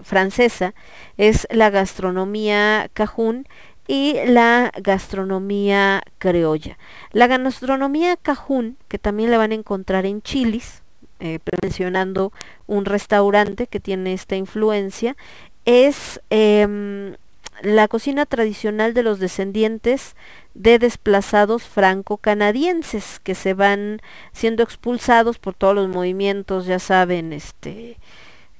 francesa 0.00 0.74
es 1.16 1.46
la 1.50 1.70
gastronomía 1.70 2.88
cajún 2.92 3.46
y 3.86 4.14
la 4.26 4.72
gastronomía 4.80 6.02
criolla. 6.18 6.78
La 7.12 7.26
gastronomía 7.26 8.16
cajún, 8.16 8.76
que 8.88 8.98
también 8.98 9.30
la 9.30 9.38
van 9.38 9.52
a 9.52 9.56
encontrar 9.56 10.06
en 10.06 10.22
Chilis, 10.22 10.82
eh, 11.18 11.38
mencionando 11.62 12.32
un 12.66 12.84
restaurante 12.84 13.66
que 13.66 13.80
tiene 13.80 14.12
esta 14.12 14.36
influencia, 14.36 15.16
es 15.64 16.20
eh, 16.30 17.16
la 17.62 17.88
cocina 17.88 18.26
tradicional 18.26 18.94
de 18.94 19.02
los 19.02 19.18
descendientes 19.18 20.16
de 20.54 20.78
desplazados 20.78 21.64
franco-canadienses 21.64 23.20
que 23.20 23.34
se 23.34 23.54
van 23.54 24.00
siendo 24.32 24.62
expulsados 24.62 25.38
por 25.38 25.54
todos 25.54 25.74
los 25.74 25.88
movimientos, 25.88 26.66
ya 26.66 26.78
saben, 26.78 27.32
este, 27.32 27.98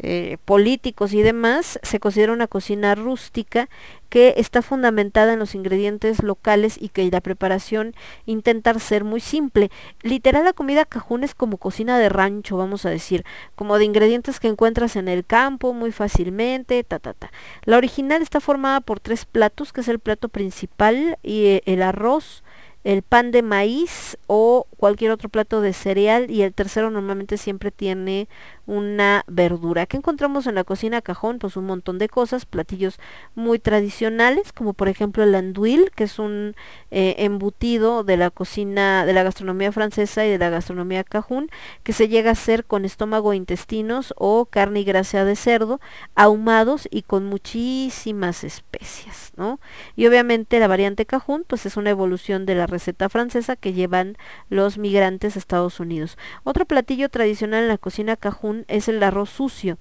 eh, 0.03 0.38
políticos 0.46 1.12
y 1.12 1.22
demás, 1.22 1.78
se 1.82 2.01
considera 2.01 2.32
una 2.32 2.46
cocina 2.46 2.94
rústica 2.94 3.68
que 4.09 4.34
está 4.38 4.62
fundamentada 4.62 5.34
en 5.34 5.38
los 5.38 5.55
ingredientes 5.55 6.22
locales 6.22 6.76
y 6.80 6.88
que 6.88 7.09
la 7.11 7.20
preparación 7.20 7.94
intenta 8.26 8.76
ser 8.78 9.05
muy 9.05 9.20
simple. 9.20 9.70
Literal 10.03 10.44
la 10.44 10.53
comida 10.53 10.84
cajún 10.84 11.22
es 11.22 11.34
como 11.34 11.59
cocina 11.59 11.98
de 11.98 12.09
rancho, 12.09 12.57
vamos 12.57 12.86
a 12.86 12.90
decir, 12.90 13.24
como 13.55 13.78
de 13.78 13.84
ingredientes 13.84 14.40
que 14.40 14.48
encuentras 14.48 14.96
en 14.96 15.07
el 15.07 15.24
campo 15.24 15.74
muy 15.74 15.92
fácilmente, 15.92 16.82
ta 16.82 16.98
ta 16.98 17.12
ta. 17.12 17.30
La 17.64 17.76
original 17.76 18.22
está 18.22 18.40
formada 18.40 18.80
por 18.80 19.01
tres 19.01 19.26
platos, 19.26 19.72
que 19.72 19.82
es 19.82 19.88
el 19.88 19.98
plato 19.98 20.28
principal 20.28 21.18
y 21.22 21.44
eh, 21.44 21.62
el 21.66 21.82
arroz, 21.82 22.42
el 22.82 23.03
pan 23.03 23.30
de 23.30 23.42
maíz 23.42 24.16
o 24.26 24.66
cualquier 24.76 25.11
otro 25.11 25.28
plato 25.28 25.61
de 25.61 25.72
cereal 25.72 26.30
y 26.30 26.42
el 26.42 26.55
tercero 26.55 26.90
normalmente 26.90 27.36
siempre 27.36 27.70
tiene 27.70 28.28
una 28.71 29.25
verdura. 29.27 29.87
que 29.87 29.97
encontramos 29.97 30.47
en 30.47 30.55
la 30.55 30.62
cocina 30.62 31.03
cajón? 31.03 31.41
Pues 31.41 31.57
un 31.57 31.66
montón 31.66 31.99
de 31.99 32.09
cosas, 32.09 32.47
platillos 32.47 33.01
muy 33.35 33.59
tradicionales, 33.59 34.53
como 34.53 34.75
por 34.75 34.89
ejemplo 34.89 35.25
el 35.25 35.35
anduil, 35.35 35.91
que 35.97 36.05
es 36.05 36.21
un 36.21 36.55
eh, 36.93 37.16
embutido 37.18 38.05
de 38.05 38.16
la 38.16 38.31
cocina, 38.31 39.05
de 39.05 39.12
la 39.12 39.25
gastronomía 39.25 39.73
francesa 39.73 40.25
y 40.25 40.31
de 40.31 40.39
la 40.39 40.51
gastronomía 40.51 41.03
cajún, 41.03 41.51
que 41.83 41.93
se 41.93 42.07
llega 42.07 42.31
a 42.31 42.35
hacer 42.35 42.64
con 42.64 42.85
estómago 42.85 43.33
e 43.33 43.37
intestinos 43.37 44.14
o 44.16 44.47
carne 44.47 44.81
y 44.81 44.85
grasa 44.85 45.25
de 45.25 45.35
cerdo, 45.35 45.81
ahumados 46.14 46.87
y 46.93 47.03
con 47.03 47.25
muchísimas 47.25 48.45
especias, 48.45 49.33
¿no? 49.37 49.59
Y 49.97 50.07
obviamente 50.07 50.61
la 50.61 50.68
variante 50.68 51.07
cajún, 51.07 51.45
pues 51.45 51.66
es 51.66 51.77
una 51.77 51.91
evolución 51.91 52.47
de 52.47 52.55
la 52.55 52.68
receta 52.68 53.09
francesa 53.09 53.57
que 53.57 53.73
llevan 53.73 54.16
los 54.49 54.79
migrantes 54.79 55.35
a 55.35 55.41
Estados 55.41 55.81
Unidos. 55.81 56.16
Otro 56.45 56.66
platillo 56.66 57.09
tradicional 57.09 57.64
en 57.64 57.68
la 57.68 57.79
cocina 57.79 58.14
cajún 58.14 58.59
es 58.68 58.88
el 58.88 59.02
arroz 59.02 59.30
sucio. 59.30 59.78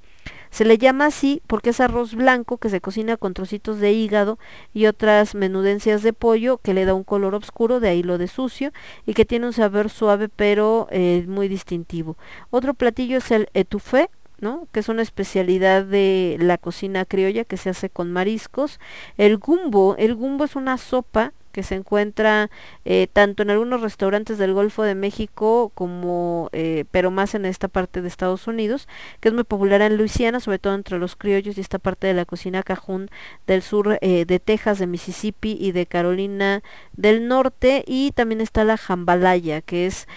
Se 0.51 0.65
le 0.65 0.77
llama 0.77 1.05
así 1.05 1.41
porque 1.47 1.69
es 1.69 1.79
arroz 1.79 2.15
blanco 2.15 2.57
que 2.57 2.69
se 2.69 2.81
cocina 2.81 3.17
con 3.17 3.33
trocitos 3.33 3.79
de 3.79 3.91
hígado 3.91 4.39
y 4.73 4.87
otras 4.87 5.35
menudencias 5.35 6.01
de 6.01 6.13
pollo 6.13 6.57
que 6.57 6.73
le 6.73 6.85
da 6.85 6.93
un 6.93 7.03
color 7.03 7.35
oscuro, 7.35 7.79
de 7.79 7.89
ahí 7.89 8.03
lo 8.03 8.17
de 8.17 8.27
sucio, 8.27 8.71
y 9.05 9.13
que 9.13 9.25
tiene 9.25 9.45
un 9.45 9.53
sabor 9.53 9.89
suave 9.89 10.27
pero 10.27 10.87
eh, 10.91 11.23
muy 11.27 11.47
distintivo. 11.47 12.17
Otro 12.49 12.73
platillo 12.73 13.17
es 13.17 13.29
el 13.31 13.47
etouffé, 13.53 14.09
¿no? 14.39 14.67
que 14.71 14.79
es 14.79 14.89
una 14.89 15.01
especialidad 15.01 15.85
de 15.85 16.37
la 16.39 16.57
cocina 16.57 17.05
criolla 17.05 17.43
que 17.43 17.57
se 17.57 17.69
hace 17.69 17.89
con 17.89 18.11
mariscos. 18.11 18.79
El 19.17 19.37
gumbo, 19.37 19.95
el 19.97 20.15
gumbo 20.15 20.45
es 20.45 20.55
una 20.55 20.77
sopa 20.77 21.33
que 21.51 21.63
se 21.63 21.75
encuentra 21.75 22.49
eh, 22.85 23.07
tanto 23.11 23.43
en 23.43 23.49
algunos 23.49 23.81
restaurantes 23.81 24.37
del 24.37 24.53
Golfo 24.53 24.83
de 24.83 24.95
México 24.95 25.71
como, 25.73 26.49
eh, 26.53 26.85
pero 26.91 27.11
más 27.11 27.35
en 27.35 27.45
esta 27.45 27.67
parte 27.67 28.01
de 28.01 28.07
Estados 28.07 28.47
Unidos, 28.47 28.87
que 29.19 29.29
es 29.29 29.33
muy 29.33 29.43
popular 29.43 29.81
en 29.81 29.97
Luisiana, 29.97 30.39
sobre 30.39 30.59
todo 30.59 30.75
entre 30.75 30.97
los 30.99 31.15
criollos 31.15 31.57
y 31.57 31.61
esta 31.61 31.79
parte 31.79 32.07
de 32.07 32.13
la 32.13 32.25
cocina 32.25 32.63
cajún 32.63 33.09
del 33.47 33.61
sur 33.61 33.97
eh, 34.01 34.25
de 34.25 34.39
Texas, 34.39 34.79
de 34.79 34.87
Mississippi 34.87 35.57
y 35.59 35.71
de 35.71 35.85
Carolina 35.85 36.61
del 36.93 37.27
Norte, 37.27 37.83
y 37.87 38.11
también 38.11 38.41
está 38.41 38.63
la 38.63 38.77
jambalaya, 38.77 39.61
que 39.61 39.85
es 39.85 40.07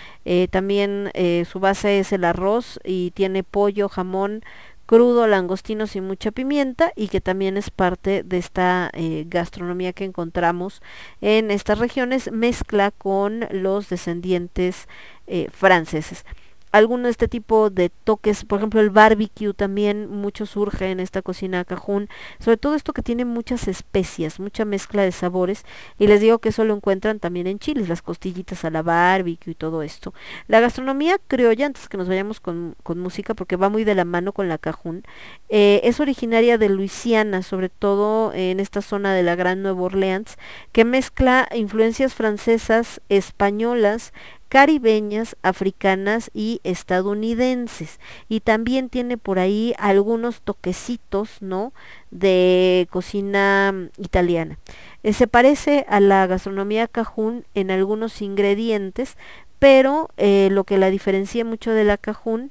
también 0.50 1.10
su 1.50 1.58
base 1.58 1.98
es 1.98 2.12
el 2.12 2.22
arroz 2.22 2.78
y 2.84 3.10
tiene 3.10 3.42
pollo, 3.42 3.88
jamón, 3.88 4.44
crudo, 4.86 5.26
langostinos 5.26 5.96
y 5.96 6.00
mucha 6.00 6.30
pimienta 6.30 6.92
y 6.96 7.08
que 7.08 7.20
también 7.20 7.56
es 7.56 7.70
parte 7.70 8.22
de 8.22 8.38
esta 8.38 8.90
eh, 8.92 9.24
gastronomía 9.26 9.92
que 9.92 10.04
encontramos 10.04 10.82
en 11.20 11.50
estas 11.50 11.78
regiones, 11.78 12.30
mezcla 12.32 12.90
con 12.90 13.46
los 13.50 13.88
descendientes 13.88 14.88
eh, 15.26 15.48
franceses 15.52 16.24
alguno 16.72 17.04
de 17.04 17.10
este 17.10 17.28
tipo 17.28 17.70
de 17.70 17.90
toques, 17.90 18.44
por 18.44 18.58
ejemplo 18.58 18.80
el 18.80 18.90
barbecue 18.90 19.54
también 19.54 20.08
mucho 20.10 20.46
surge 20.46 20.90
en 20.90 21.00
esta 21.00 21.22
cocina 21.22 21.64
cajún, 21.64 22.08
sobre 22.40 22.56
todo 22.56 22.74
esto 22.74 22.92
que 22.92 23.02
tiene 23.02 23.24
muchas 23.24 23.68
especias, 23.68 24.40
mucha 24.40 24.64
mezcla 24.64 25.02
de 25.02 25.12
sabores 25.12 25.64
y 25.98 26.06
les 26.06 26.20
digo 26.20 26.38
que 26.38 26.48
eso 26.48 26.64
lo 26.64 26.74
encuentran 26.74 27.20
también 27.20 27.46
en 27.46 27.58
chiles, 27.58 27.88
las 27.88 28.02
costillitas 28.02 28.64
a 28.64 28.70
la 28.70 28.82
barbecue 28.82 29.52
y 29.52 29.54
todo 29.54 29.82
esto. 29.82 30.14
La 30.48 30.60
gastronomía 30.60 31.18
criolla, 31.28 31.66
antes 31.66 31.88
que 31.88 31.96
nos 31.96 32.08
vayamos 32.08 32.40
con, 32.40 32.74
con 32.82 32.98
música 32.98 33.34
porque 33.34 33.56
va 33.56 33.68
muy 33.68 33.84
de 33.84 33.94
la 33.94 34.04
mano 34.04 34.32
con 34.32 34.48
la 34.48 34.58
cajún, 34.58 35.04
eh, 35.48 35.80
es 35.84 36.00
originaria 36.00 36.58
de 36.58 36.68
Luisiana, 36.68 37.42
sobre 37.42 37.68
todo 37.68 38.32
en 38.32 38.60
esta 38.60 38.80
zona 38.80 39.12
de 39.14 39.22
la 39.22 39.36
Gran 39.36 39.62
Nueva 39.62 39.82
Orleans, 39.82 40.38
que 40.72 40.84
mezcla 40.84 41.48
influencias 41.54 42.14
francesas, 42.14 43.00
españolas, 43.08 44.12
caribeñas, 44.52 45.34
africanas 45.40 46.30
y 46.34 46.60
estadounidenses. 46.62 47.98
Y 48.28 48.40
también 48.40 48.90
tiene 48.90 49.16
por 49.16 49.38
ahí 49.38 49.72
algunos 49.78 50.42
toquecitos, 50.42 51.40
¿no? 51.40 51.72
De 52.10 52.86
cocina 52.90 53.72
mm, 53.72 54.02
italiana. 54.02 54.58
Eh, 55.04 55.14
se 55.14 55.26
parece 55.26 55.86
a 55.88 56.00
la 56.00 56.26
gastronomía 56.26 56.86
cajún 56.86 57.46
en 57.54 57.70
algunos 57.70 58.20
ingredientes, 58.20 59.16
pero 59.58 60.10
eh, 60.18 60.50
lo 60.52 60.64
que 60.64 60.76
la 60.76 60.90
diferencia 60.90 61.46
mucho 61.46 61.70
de 61.70 61.84
la 61.84 61.96
cajún 61.96 62.50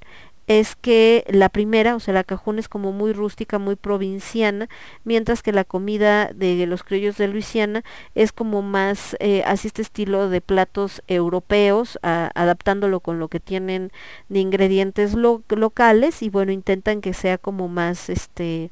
es 0.60 0.76
que 0.76 1.24
la 1.30 1.50
primera, 1.50 1.96
o 1.96 2.00
sea, 2.00 2.14
la 2.14 2.24
cajún 2.24 2.60
es 2.60 2.68
como 2.70 2.92
muy 2.92 3.14
rústica, 3.14 3.60
muy 3.60 3.76
provinciana, 3.76 4.68
mientras 5.04 5.42
que 5.44 5.52
la 5.52 5.64
comida 5.64 6.32
de 6.34 6.66
los 6.68 6.84
criollos 6.84 7.18
de 7.18 7.28
Luisiana 7.28 7.84
es 8.16 8.32
como 8.32 8.62
más 8.62 9.16
eh, 9.20 9.44
así 9.46 9.68
este 9.68 9.82
estilo 9.82 10.30
de 10.30 10.42
platos 10.42 11.02
europeos, 11.08 12.00
adaptándolo 12.02 13.00
con 13.00 13.20
lo 13.20 13.28
que 13.28 13.40
tienen 13.40 13.92
de 14.30 14.40
ingredientes 14.40 15.14
lo- 15.14 15.44
locales 15.50 16.22
y 16.22 16.30
bueno, 16.30 16.52
intentan 16.52 17.02
que 17.02 17.14
sea 17.14 17.38
como 17.38 17.68
más 17.68 18.10
este 18.10 18.72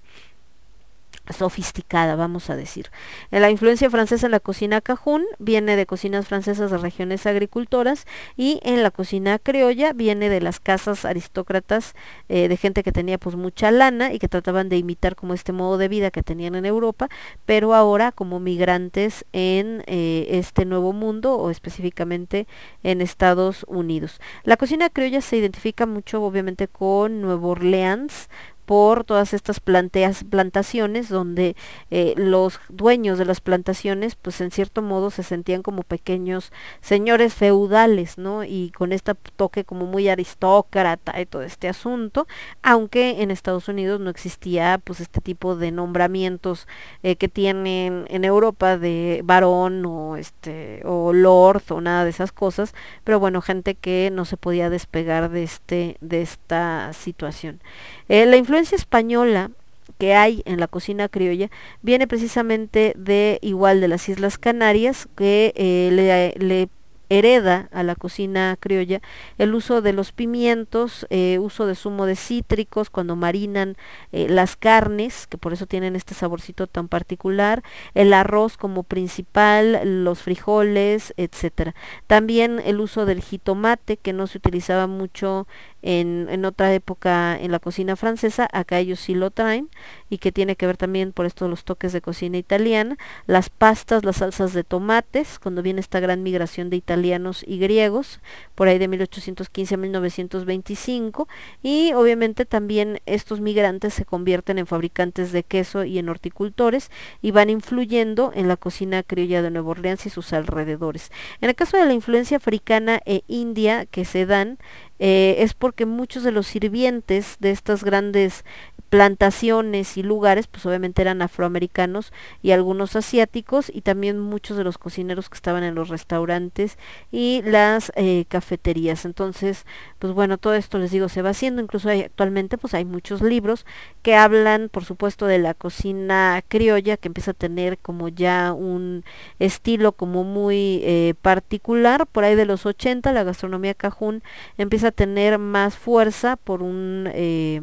sofisticada, 1.30 2.15
vamos 2.15 2.49
a 2.49 2.55
decir. 2.55 2.89
Eh, 3.32 3.39
La 3.39 3.49
influencia 3.49 3.89
francesa 3.89 4.27
en 4.27 4.32
la 4.32 4.39
cocina 4.39 4.82
cajún 4.82 5.25
viene 5.38 5.75
de 5.75 5.86
cocinas 5.86 6.27
francesas 6.27 6.71
de 6.71 6.77
regiones 6.77 7.25
agricultoras 7.25 8.05
y 8.36 8.59
en 8.63 8.84
la 8.84 8.91
cocina 8.91 9.39
criolla 9.39 9.93
viene 9.93 10.30
de 10.30 10.41
las 10.41 10.59
casas 10.59 11.05
aristócratas 11.05 11.95
eh, 12.27 12.47
de 12.47 12.57
gente 12.57 12.84
que 12.84 12.91
tenía 12.91 13.17
pues 13.17 13.36
mucha 13.36 13.71
lana 13.71 14.13
y 14.13 14.19
que 14.19 14.27
trataban 14.27 14.69
de 14.69 14.77
imitar 14.77 15.15
como 15.15 15.34
este 15.34 15.51
modo 15.51 15.77
de 15.77 15.88
vida 15.88 16.11
que 16.11 16.23
tenían 16.23 16.55
en 16.55 16.65
Europa, 16.65 17.09
pero 17.45 17.73
ahora 17.73 18.11
como 18.11 18.39
migrantes 18.39 19.25
en 19.34 19.84
eh, 19.88 20.27
este 20.30 20.65
nuevo 20.65 20.93
mundo 20.93 21.36
o 21.36 21.49
específicamente 21.49 22.47
en 22.84 23.01
Estados 23.01 23.65
Unidos. 23.67 24.19
La 24.43 24.57
cocina 24.57 24.89
criolla 24.89 25.21
se 25.21 25.38
identifica 25.38 25.86
mucho 25.86 26.21
obviamente 26.23 26.67
con 26.67 27.21
Nueva 27.21 27.47
Orleans, 27.47 28.30
por 28.70 29.03
todas 29.03 29.34
estas 29.34 29.59
planteas, 29.59 30.24
plantaciones 30.24 31.09
donde 31.09 31.55
eh, 31.89 32.13
los 32.17 32.59
dueños 32.70 33.17
de 33.17 33.26
las 33.26 33.41
plantaciones 33.41 34.13
pues 34.13 34.41
en 34.41 34.51
cierto 34.51 34.84
modo 34.84 35.09
se 35.09 35.24
sentían 35.24 35.63
como 35.63 35.82
pequeños 35.82 36.51
señores 36.80 37.34
feudales, 37.34 38.20
¿no? 38.20 38.43
Y 38.43 38.70
con 38.78 38.91
este 38.91 39.15
toque 39.36 39.63
como 39.63 39.88
muy 39.88 40.07
aristócrata 40.07 41.20
y 41.20 41.26
todo 41.26 41.41
este 41.41 41.67
asunto, 41.67 42.28
aunque 42.61 43.24
en 43.24 43.32
Estados 43.32 43.70
Unidos 43.70 44.01
no 44.01 44.11
existía 44.11 44.80
pues 44.84 44.99
este 44.99 45.20
tipo 45.20 45.55
de 45.55 45.72
nombramientos 45.72 46.67
eh, 47.01 47.15
que 47.15 47.28
tienen 47.28 48.05
en 48.07 48.24
Europa 48.24 48.78
de 48.78 49.22
varón 49.24 49.84
o 49.84 50.15
este 50.15 50.84
o 50.86 51.11
lord 51.11 51.63
o 51.72 51.82
nada 51.82 52.03
de 52.03 52.11
esas 52.11 52.32
cosas, 52.32 52.76
pero 53.03 53.20
bueno, 53.20 53.41
gente 53.41 53.74
que 53.74 54.11
no 54.13 54.26
se 54.26 54.38
podía 54.38 54.70
despegar 54.70 55.32
de 55.32 55.41
este 55.41 55.97
de 56.01 56.22
esta 56.22 56.93
situación. 56.93 57.61
Eh, 58.09 58.28
la 58.28 58.38
influencia 58.38 58.59
española 58.60 59.51
que 59.97 60.14
hay 60.14 60.43
en 60.45 60.60
la 60.60 60.68
cocina 60.68 61.10
criolla 61.10 61.49
viene 61.82 62.07
precisamente 62.07 62.93
de 62.95 63.39
igual 63.41 63.82
de 63.82 63.88
las 63.88 64.07
Islas 64.07 64.38
Canarias 64.38 65.07
que 65.16 65.53
eh, 65.55 65.89
le, 65.91 66.45
le 66.45 66.70
hereda 67.10 67.68
a 67.72 67.84
la 67.84 67.95
cocina 67.95 68.55
criolla 68.60 69.01
el 69.38 69.55
uso 69.55 69.82
de 69.82 69.93
los 69.93 70.12
pimientos, 70.12 71.07
eh, 71.10 71.39
uso 71.39 71.66
de 71.66 71.76
zumo 71.76 72.05
de 72.05 72.16
cítricos 72.16 72.89
cuando 72.89 73.16
marinan 73.16 73.76
eh, 74.12 74.28
las 74.30 74.55
carnes, 74.55 75.28
que 75.28 75.38
por 75.38 75.53
eso 75.53 75.66
tienen 75.66 75.95
este 75.95 76.14
saborcito 76.14 76.68
tan 76.68 76.88
particular, 76.88 77.64
el 77.95 78.14
arroz 78.14 78.57
como 78.57 78.84
principal, 78.84 80.03
los 80.03 80.22
frijoles, 80.22 81.14
etcétera. 81.18 81.74
También 82.07 82.62
el 82.64 82.80
uso 82.80 83.05
del 83.05 83.22
jitomate, 83.22 83.97
que 83.97 84.14
no 84.14 84.28
se 84.28 84.38
utilizaba 84.38 84.88
mucho 84.88 85.47
en, 85.82 86.27
en 86.30 86.45
otra 86.45 86.73
época 86.73 87.38
en 87.39 87.51
la 87.51 87.59
cocina 87.59 87.95
francesa, 87.95 88.47
acá 88.51 88.80
ellos 88.80 88.99
sí 88.99 89.15
lo 89.15 89.32
traen, 89.32 89.69
y 90.09 90.17
que 90.17 90.32
tiene 90.32 90.55
que 90.55 90.65
ver 90.65 90.77
también 90.77 91.11
por 91.11 91.25
esto 91.25 91.47
los 91.47 91.63
toques 91.63 91.93
de 91.93 92.01
cocina 92.01 92.38
italiana, 92.38 92.97
las 93.27 93.49
pastas, 93.49 94.03
las 94.03 94.17
salsas 94.17 94.53
de 94.53 94.63
tomates, 94.63 95.39
cuando 95.39 95.61
viene 95.61 95.82
esta 95.82 95.99
gran 95.99 96.23
migración 96.23 96.69
de 96.69 96.77
italianos 96.77 97.43
y 97.45 97.59
griegos, 97.59 98.19
por 98.55 98.67
ahí 98.67 98.77
de 98.77 98.88
1815 98.88 99.75
a 99.75 99.77
1925, 99.77 101.27
y 101.63 101.93
obviamente 101.93 102.45
también 102.45 103.01
estos 103.05 103.41
migrantes 103.41 103.93
se 103.93 104.05
convierten 104.05 104.59
en 104.59 104.67
fabricantes 104.67 105.32
de 105.32 105.43
queso 105.43 105.84
y 105.84 105.99
en 105.99 106.09
horticultores 106.09 106.91
y 107.21 107.32
van 107.32 107.49
influyendo 107.49 108.32
en 108.34 108.47
la 108.47 108.57
cocina 108.57 109.03
criolla 109.03 109.41
de 109.41 109.51
Nueva 109.51 109.71
Orleans 109.71 110.05
y 110.05 110.09
sus 110.09 110.34
alrededores. 110.34 111.11
En 111.41 111.49
el 111.49 111.55
caso 111.55 111.77
de 111.77 111.86
la 111.86 111.93
influencia 111.93 112.38
africana 112.38 113.01
e 113.05 113.23
india 113.27 113.86
que 113.86 114.05
se 114.05 114.25
dan, 114.25 114.57
eh, 115.00 115.38
es 115.39 115.54
porque 115.54 115.86
muchos 115.86 116.24
de 116.24 116.32
los 116.32 116.47
sirvientes 116.47 117.38
de 117.39 117.52
estas 117.52 117.84
grandes 117.84 118.43
plantaciones 118.89 119.97
y 119.97 120.03
lugares, 120.03 120.47
pues 120.47 120.65
obviamente 120.65 121.01
eran 121.01 121.21
afroamericanos 121.21 122.11
y 122.41 122.51
algunos 122.51 122.95
asiáticos 122.95 123.71
y 123.73 123.81
también 123.81 124.19
muchos 124.19 124.57
de 124.57 124.63
los 124.63 124.77
cocineros 124.77 125.29
que 125.29 125.35
estaban 125.35 125.63
en 125.63 125.75
los 125.75 125.89
restaurantes 125.89 126.77
y 127.11 127.41
las 127.43 127.91
eh, 127.95 128.25
cafeterías. 128.27 129.05
Entonces, 129.05 129.65
pues 129.99 130.13
bueno, 130.13 130.37
todo 130.37 130.55
esto 130.55 130.79
les 130.79 130.91
digo 130.91 131.07
se 131.09 131.21
va 131.21 131.29
haciendo, 131.29 131.61
incluso 131.61 131.89
hay, 131.89 132.01
actualmente 132.01 132.57
pues 132.57 132.73
hay 132.73 132.85
muchos 132.85 133.21
libros 133.21 133.65
que 134.01 134.15
hablan, 134.15 134.69
por 134.69 134.85
supuesto, 134.85 135.27
de 135.27 135.39
la 135.39 135.53
cocina 135.53 136.43
criolla 136.47 136.97
que 136.97 137.07
empieza 137.07 137.31
a 137.31 137.35
tener 137.35 137.77
como 137.77 138.09
ya 138.09 138.53
un 138.53 139.03
estilo 139.37 139.91
como 139.91 140.23
muy 140.23 140.81
eh, 140.83 141.13
particular, 141.21 142.07
por 142.07 142.23
ahí 142.23 142.35
de 142.35 142.45
los 142.45 142.65
80 142.65 143.13
la 143.13 143.23
gastronomía 143.23 143.73
cajún 143.73 144.23
empieza 144.57 144.89
a 144.89 144.91
tener 144.91 145.37
más 145.37 145.75
fuerza 145.75 146.35
por 146.37 146.63
un 146.63 147.09
eh, 147.13 147.61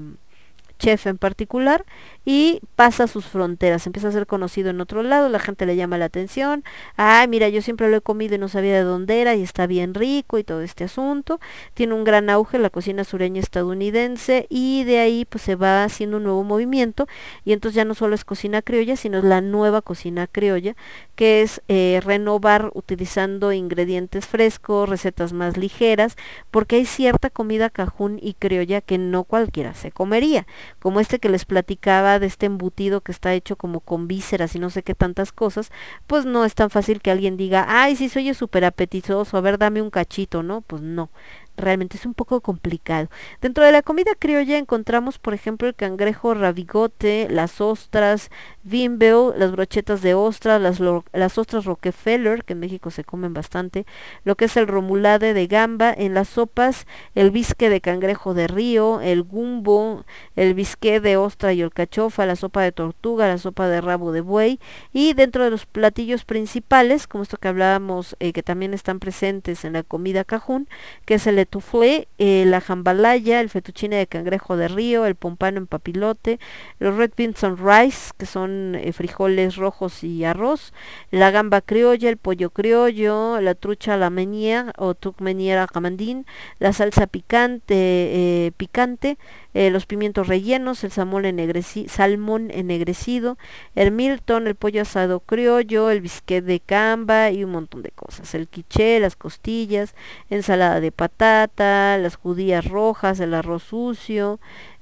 chef 0.78 1.06
en 1.06 1.16
particular 1.16 1.84
y 2.26 2.60
pasa 2.74 3.06
sus 3.06 3.24
fronteras, 3.24 3.86
empieza 3.86 4.08
a 4.08 4.12
ser 4.12 4.26
conocido 4.26 4.70
en 4.70 4.80
otro 4.80 5.04
lado, 5.04 5.28
la 5.28 5.38
gente 5.38 5.64
le 5.64 5.76
llama 5.76 5.96
la 5.96 6.06
atención, 6.06 6.64
ay 6.96 7.28
mira 7.28 7.48
yo 7.48 7.62
siempre 7.62 7.88
lo 7.88 7.96
he 7.96 8.00
comido 8.00 8.34
y 8.34 8.38
no 8.38 8.48
sabía 8.48 8.74
de 8.74 8.82
dónde 8.82 9.22
era 9.22 9.36
y 9.36 9.42
está 9.42 9.68
bien 9.68 9.94
rico 9.94 10.36
y 10.36 10.44
todo 10.44 10.60
este 10.60 10.84
asunto, 10.84 11.40
tiene 11.72 11.94
un 11.94 12.02
gran 12.02 12.28
auge 12.28 12.58
la 12.58 12.68
cocina 12.68 13.04
sureña 13.04 13.40
estadounidense 13.40 14.46
y 14.50 14.82
de 14.82 14.98
ahí 14.98 15.24
pues 15.24 15.42
se 15.44 15.54
va 15.54 15.84
haciendo 15.84 16.16
un 16.16 16.24
nuevo 16.24 16.42
movimiento 16.42 17.06
y 17.44 17.52
entonces 17.52 17.76
ya 17.76 17.84
no 17.84 17.94
solo 17.94 18.16
es 18.16 18.24
cocina 18.24 18.60
criolla 18.60 18.96
sino 18.96 19.18
es 19.18 19.24
la 19.24 19.40
nueva 19.40 19.80
cocina 19.80 20.26
criolla 20.26 20.74
que 21.14 21.42
es 21.42 21.62
eh, 21.68 22.00
renovar 22.04 22.70
utilizando 22.74 23.52
ingredientes 23.52 24.26
frescos, 24.26 24.88
recetas 24.88 25.32
más 25.32 25.56
ligeras, 25.56 26.16
porque 26.50 26.76
hay 26.76 26.86
cierta 26.86 27.30
comida 27.30 27.70
cajún 27.70 28.18
y 28.22 28.34
criolla 28.34 28.80
que 28.82 28.98
no 28.98 29.24
cualquiera 29.24 29.74
se 29.74 29.90
comería, 29.90 30.46
como 30.78 31.00
este 31.00 31.18
que 31.18 31.30
les 31.30 31.46
platicaba 31.46 32.15
de 32.18 32.26
este 32.26 32.46
embutido 32.46 33.00
que 33.00 33.12
está 33.12 33.34
hecho 33.34 33.56
como 33.56 33.80
con 33.80 34.08
vísceras 34.08 34.54
y 34.54 34.58
no 34.58 34.70
sé 34.70 34.82
qué 34.82 34.94
tantas 34.94 35.32
cosas, 35.32 35.70
pues 36.06 36.24
no 36.24 36.44
es 36.44 36.54
tan 36.54 36.70
fácil 36.70 37.00
que 37.00 37.10
alguien 37.10 37.36
diga, 37.36 37.66
ay, 37.68 37.96
sí, 37.96 38.08
soy 38.08 38.32
súper 38.34 38.64
apetitoso, 38.64 39.36
a 39.36 39.40
ver, 39.40 39.58
dame 39.58 39.82
un 39.82 39.90
cachito, 39.90 40.42
¿no? 40.42 40.60
Pues 40.62 40.82
no. 40.82 41.10
Realmente 41.56 41.96
es 41.96 42.06
un 42.06 42.14
poco 42.14 42.40
complicado. 42.40 43.08
Dentro 43.40 43.64
de 43.64 43.72
la 43.72 43.82
comida 43.82 44.12
criolla 44.18 44.58
encontramos, 44.58 45.18
por 45.18 45.34
ejemplo, 45.34 45.68
el 45.68 45.74
cangrejo 45.74 46.34
ravigote, 46.34 47.28
las 47.30 47.60
ostras, 47.60 48.30
bimbel, 48.62 49.32
las 49.36 49.52
brochetas 49.52 50.02
de 50.02 50.14
ostras, 50.14 50.60
las, 50.60 50.80
las 51.12 51.38
ostras 51.38 51.64
Rockefeller, 51.64 52.44
que 52.44 52.52
en 52.54 52.60
México 52.60 52.90
se 52.90 53.04
comen 53.04 53.32
bastante, 53.32 53.86
lo 54.24 54.34
que 54.36 54.46
es 54.46 54.56
el 54.56 54.66
romulade 54.66 55.34
de 55.34 55.46
gamba, 55.46 55.92
en 55.96 56.14
las 56.14 56.28
sopas, 56.28 56.86
el 57.14 57.30
bisque 57.30 57.70
de 57.70 57.80
cangrejo 57.80 58.34
de 58.34 58.48
río, 58.48 59.00
el 59.00 59.22
gumbo, 59.22 60.04
el 60.34 60.54
bisque 60.54 61.00
de 61.00 61.16
ostra 61.16 61.52
y 61.52 61.62
alcachofa, 61.62 62.26
la 62.26 62.36
sopa 62.36 62.62
de 62.62 62.72
tortuga, 62.72 63.28
la 63.28 63.38
sopa 63.38 63.68
de 63.68 63.80
rabo 63.80 64.12
de 64.12 64.20
buey, 64.20 64.60
y 64.92 65.14
dentro 65.14 65.44
de 65.44 65.50
los 65.50 65.66
platillos 65.66 66.24
principales, 66.24 67.06
como 67.06 67.22
esto 67.22 67.36
que 67.36 67.48
hablábamos, 67.48 68.16
eh, 68.20 68.32
que 68.32 68.42
también 68.42 68.74
están 68.74 68.98
presentes 68.98 69.64
en 69.64 69.74
la 69.74 69.82
comida 69.82 70.24
cajún, 70.24 70.68
que 71.04 71.14
es 71.14 71.26
el 71.26 71.38
etoufflé, 71.46 72.08
eh, 72.18 72.44
la 72.46 72.60
jambalaya, 72.60 73.40
el 73.40 73.48
fettuccine 73.48 73.96
de 73.96 74.06
cangrejo 74.06 74.56
de 74.56 74.68
río, 74.68 75.06
el 75.06 75.14
pompano 75.14 75.58
en 75.58 75.66
papilote, 75.66 76.38
los 76.78 76.96
red 76.96 77.12
beans 77.16 77.42
on 77.44 77.56
rice, 77.56 78.10
que 78.18 78.26
son 78.26 78.74
eh, 78.74 78.92
frijoles 78.92 79.56
rojos 79.56 80.02
y 80.04 80.24
arroz, 80.24 80.72
la 81.10 81.30
gamba 81.30 81.60
criolla, 81.60 82.10
el 82.10 82.16
pollo 82.18 82.50
criollo, 82.50 83.40
la 83.40 83.54
trucha 83.54 83.96
la 83.96 84.10
menier 84.10 84.72
o 84.76 84.94
truc 84.94 85.20
menier 85.20 85.58
a 85.58 85.66
camandín, 85.66 86.26
la 86.58 86.72
salsa 86.72 87.06
picante, 87.06 87.74
eh, 87.76 88.52
picante, 88.56 89.16
eh, 89.54 89.70
los 89.70 89.86
pimientos 89.86 90.28
rellenos, 90.28 90.84
el 90.84 90.90
salmón, 90.90 91.24
ennegreci- 91.24 91.88
salmón 91.88 92.50
ennegrecido, 92.50 93.38
el 93.74 93.90
Milton, 93.90 94.46
el 94.46 94.54
pollo 94.54 94.82
asado 94.82 95.20
criollo, 95.20 95.90
el 95.90 96.00
bisquet 96.00 96.44
de 96.44 96.60
camba 96.60 97.30
y 97.30 97.44
un 97.44 97.52
montón 97.52 97.82
de 97.82 97.90
cosas. 97.90 98.34
El 98.34 98.48
quiché, 98.48 99.00
las 99.00 99.16
costillas, 99.16 99.94
ensalada 100.28 100.80
de 100.80 100.92
patata, 100.92 101.35
las 101.56 102.16
judías 102.16 102.64
rojas, 102.64 103.20
el 103.20 103.34
arroz 103.34 103.62
sucio. 103.64 104.38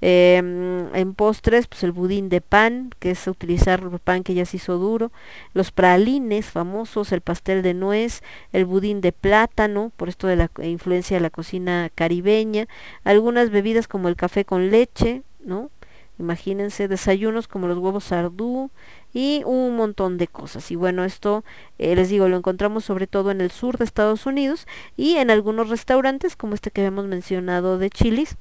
eh, 0.07 0.37
en 0.37 1.15
postres, 1.15 1.67
pues 1.67 1.83
el 1.83 1.93
budín 1.93 2.29
de 2.29 2.43
pan, 2.43 2.91
que 2.99 3.11
es 3.13 3.27
utilizar 3.27 3.81
pan 4.01 4.23
que 4.23 4.35
ya 4.35 4.45
se 4.45 4.59
hizo 4.59 4.77
duro. 4.77 5.11
Los 5.55 5.71
pralines 5.71 6.47
famosos, 6.47 7.13
el 7.13 7.23
pastel 7.23 7.63
de 7.63 7.73
nuez, 7.73 8.23
el 8.53 8.67
budín 8.67 9.01
de 9.01 9.13
plátano, 9.13 9.93
por 9.97 10.11
esto 10.11 10.27
de 10.27 10.37
la 10.37 10.51
influencia 10.63 11.17
de 11.17 11.23
la 11.23 11.31
cocina 11.31 11.91
caribeña. 11.95 12.67
Algunas 13.05 13.51
bebidas 13.51 13.89
como 13.89 14.09
el 14.09 14.17
café 14.17 14.45
con 14.45 14.71
leche, 14.71 15.23
¿no? 15.41 15.71
Imagínense 16.19 16.89
desayunos 16.89 17.49
como 17.49 17.67
los 17.67 17.79
huevos 17.79 18.05
sardú 18.05 18.71
y 19.13 19.43
un 19.45 19.77
montón 19.77 20.17
de 20.19 20.29
cosas. 20.29 20.71
Y 20.71 20.77
bueno, 20.77 21.05
esto 21.05 21.45
eh, 21.79 21.95
les 21.97 22.09
digo, 22.09 22.29
lo 22.29 22.37
encontramos 22.37 22.85
sobre 22.85 23.07
todo 23.07 23.31
en 23.31 23.41
el 23.41 23.51
sur 23.51 23.79
de 23.79 23.85
Estados 23.85 24.27
Unidos 24.27 24.67
y 24.97 25.17
en 25.17 25.31
algunos 25.31 25.69
restaurantes 25.69 26.37
como 26.37 26.55
este 26.55 26.71
que 26.71 26.83
habíamos 26.83 27.07
mencionado 27.07 27.79
de 27.79 27.91
Chilis 27.91 28.37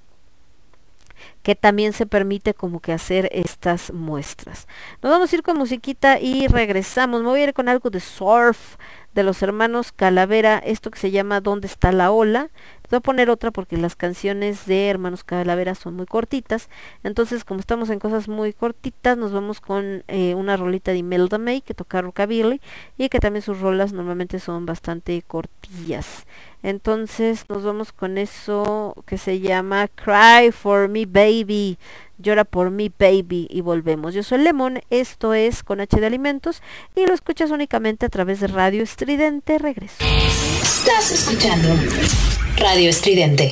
que 1.42 1.56
también 1.56 1.94
se 1.94 2.06
permite 2.06 2.54
como 2.54 2.80
que 2.80 2.94
hacer 2.94 3.30
estas 3.32 3.94
muestras. 3.94 4.68
Nos 5.02 5.12
vamos 5.12 5.32
a 5.32 5.36
ir 5.36 5.44
con 5.44 5.58
musiquita 5.58 6.20
y 6.20 6.48
regresamos. 6.48 7.22
Me 7.22 7.28
voy 7.28 7.42
a 7.42 7.44
ir 7.46 7.54
con 7.54 7.70
algo 7.70 7.90
de 7.90 8.00
surf 8.00 8.78
de 9.14 9.24
los 9.24 9.42
hermanos 9.42 9.92
Calavera, 9.92 10.58
esto 10.58 10.92
que 10.92 11.00
se 11.00 11.12
llama 11.12 11.42
¿Dónde 11.42 11.68
está 11.68 11.92
la 11.92 12.12
ola? 12.12 12.50
Voy 12.90 12.98
a 12.98 13.02
poner 13.02 13.30
otra 13.30 13.50
porque 13.52 13.78
las 13.78 13.96
canciones 13.96 14.66
de 14.66 14.90
hermanos 14.90 15.24
Calavera 15.24 15.74
son 15.74 15.96
muy 15.96 16.06
cortitas. 16.06 16.70
Entonces, 17.04 17.44
como 17.44 17.60
estamos 17.60 17.90
en 17.90 18.00
cosas 18.00 18.28
muy 18.28 18.54
cortitas, 18.54 19.18
nos 19.18 19.32
vamos 19.32 19.62
con 19.62 20.04
eh, 20.08 20.36
una 20.36 20.58
rolita 20.58 20.92
de 20.92 20.98
Imelda 20.98 21.38
May 21.38 21.62
que 21.62 21.74
toca 21.74 22.02
rockabilly 22.02 22.62
y 22.98 23.10
que 23.10 23.20
también 23.20 23.42
sus 23.42 23.60
rolas 23.62 23.94
normalmente 23.94 24.40
son 24.40 24.66
bastante 24.66 25.22
cortillas. 25.24 26.26
Entonces 26.62 27.46
nos 27.50 27.64
vamos 27.64 27.92
con 27.92 28.18
eso 28.18 28.96
que 29.06 29.18
se 29.18 29.40
llama 29.40 29.90
Cry 29.90 30.52
for 30.52 30.88
Me 30.88 31.06
Baby. 31.06 31.78
Llora 32.24 32.46
por 32.46 32.72
mi 32.72 32.90
baby 32.90 33.48
y 33.50 33.62
volvemos. 33.62 34.14
Yo 34.14 34.24
soy 34.24 34.40
Lemon, 34.40 34.82
esto 34.90 35.34
es 35.34 35.62
con 35.62 35.82
H 35.82 36.00
de 36.00 36.08
Alimentos 36.08 36.64
y 36.96 37.06
lo 37.06 37.14
escuchas 37.14 37.52
únicamente 37.52 38.06
a 38.06 38.10
través 38.10 38.40
de 38.40 38.48
Radio 38.48 38.82
Estridente. 38.82 39.60
Regreso. 39.60 39.98
Estás 40.64 41.12
escuchando 41.12 41.68
Radio 42.58 42.90
Estridente. 42.90 43.52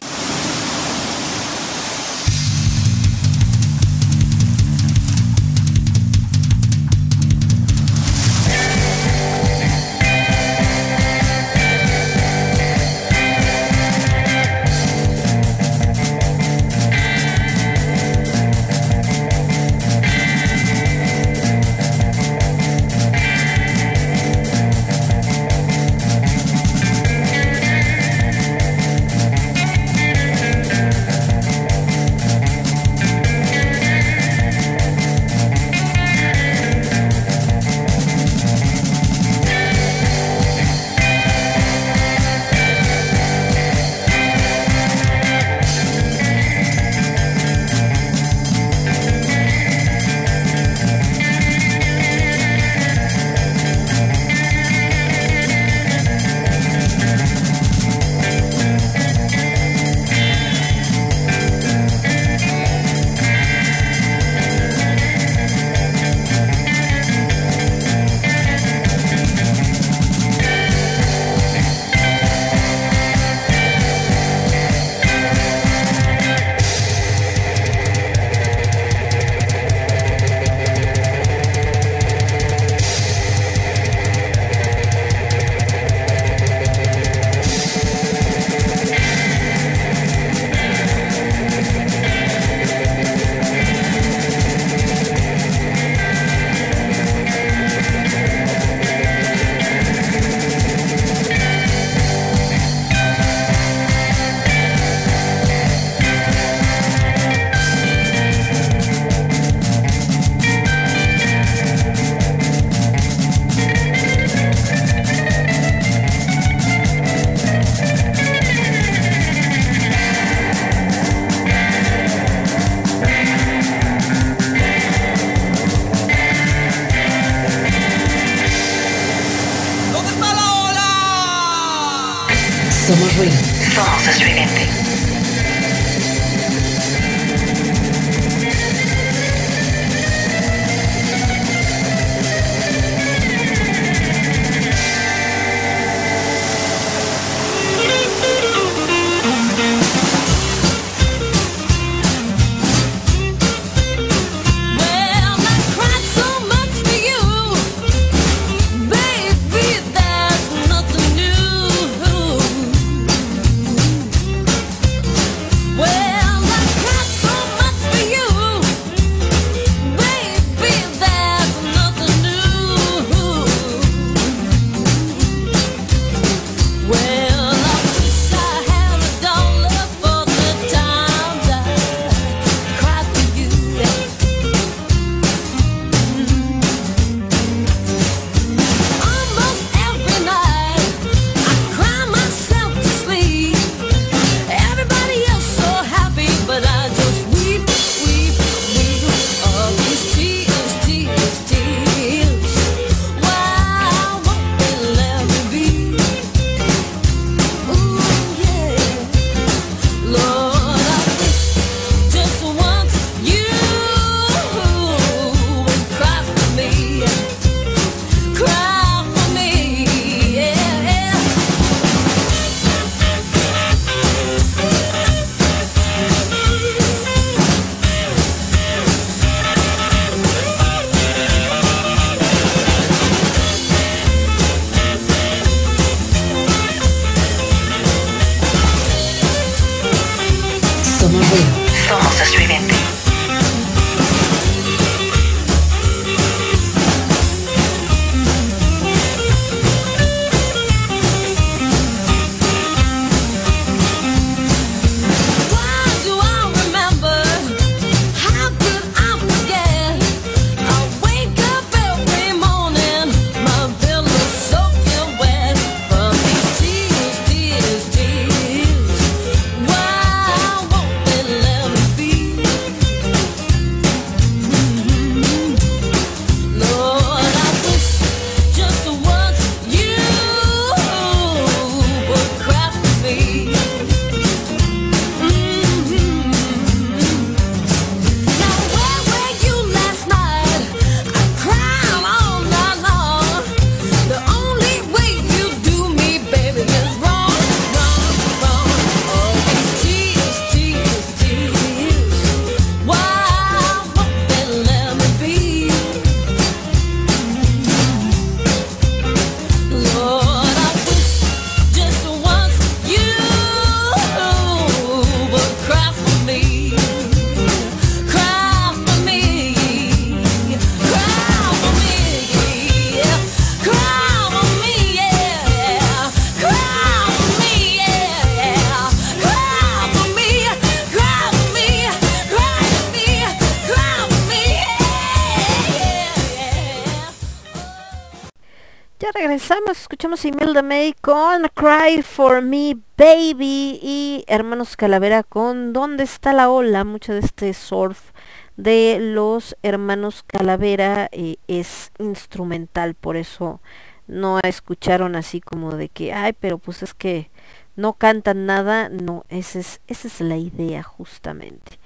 Escuchamos 340.42 340.56
a 340.56 340.62
Imelda 340.62 340.62
May 340.62 340.94
con 341.02 341.48
Cry 341.54 342.02
for 342.02 342.42
Me 342.42 342.76
Baby 342.98 343.80
y 343.82 344.24
Hermanos 344.28 344.76
Calavera 344.76 345.24
con 345.24 345.74
¿Dónde 345.74 346.04
está 346.04 346.34
la 346.34 346.50
ola? 346.50 346.84
Mucho 346.84 347.14
de 347.14 347.20
este 347.20 347.54
surf 347.54 348.12
de 348.58 348.98
los 349.00 349.56
Hermanos 349.62 350.24
Calavera 350.26 351.10
eh, 351.12 351.38
es 351.48 351.92
instrumental, 352.00 352.96
por 352.96 353.18
eso 353.18 353.62
no 354.08 354.40
escucharon 354.44 355.16
así 355.16 355.42
como 355.42 355.76
de 355.76 355.90
que, 355.90 356.14
ay, 356.14 356.34
pero 356.40 356.58
pues 356.58 356.84
es 356.84 356.94
que 356.94 357.30
no 357.76 357.94
cantan 357.94 358.46
nada, 358.46 358.90
no, 358.90 359.26
esa 359.30 359.60
es, 359.60 359.82
esa 359.88 360.08
es 360.08 360.22
la 360.22 360.38
idea 360.38 360.84
justamente. 360.84 361.80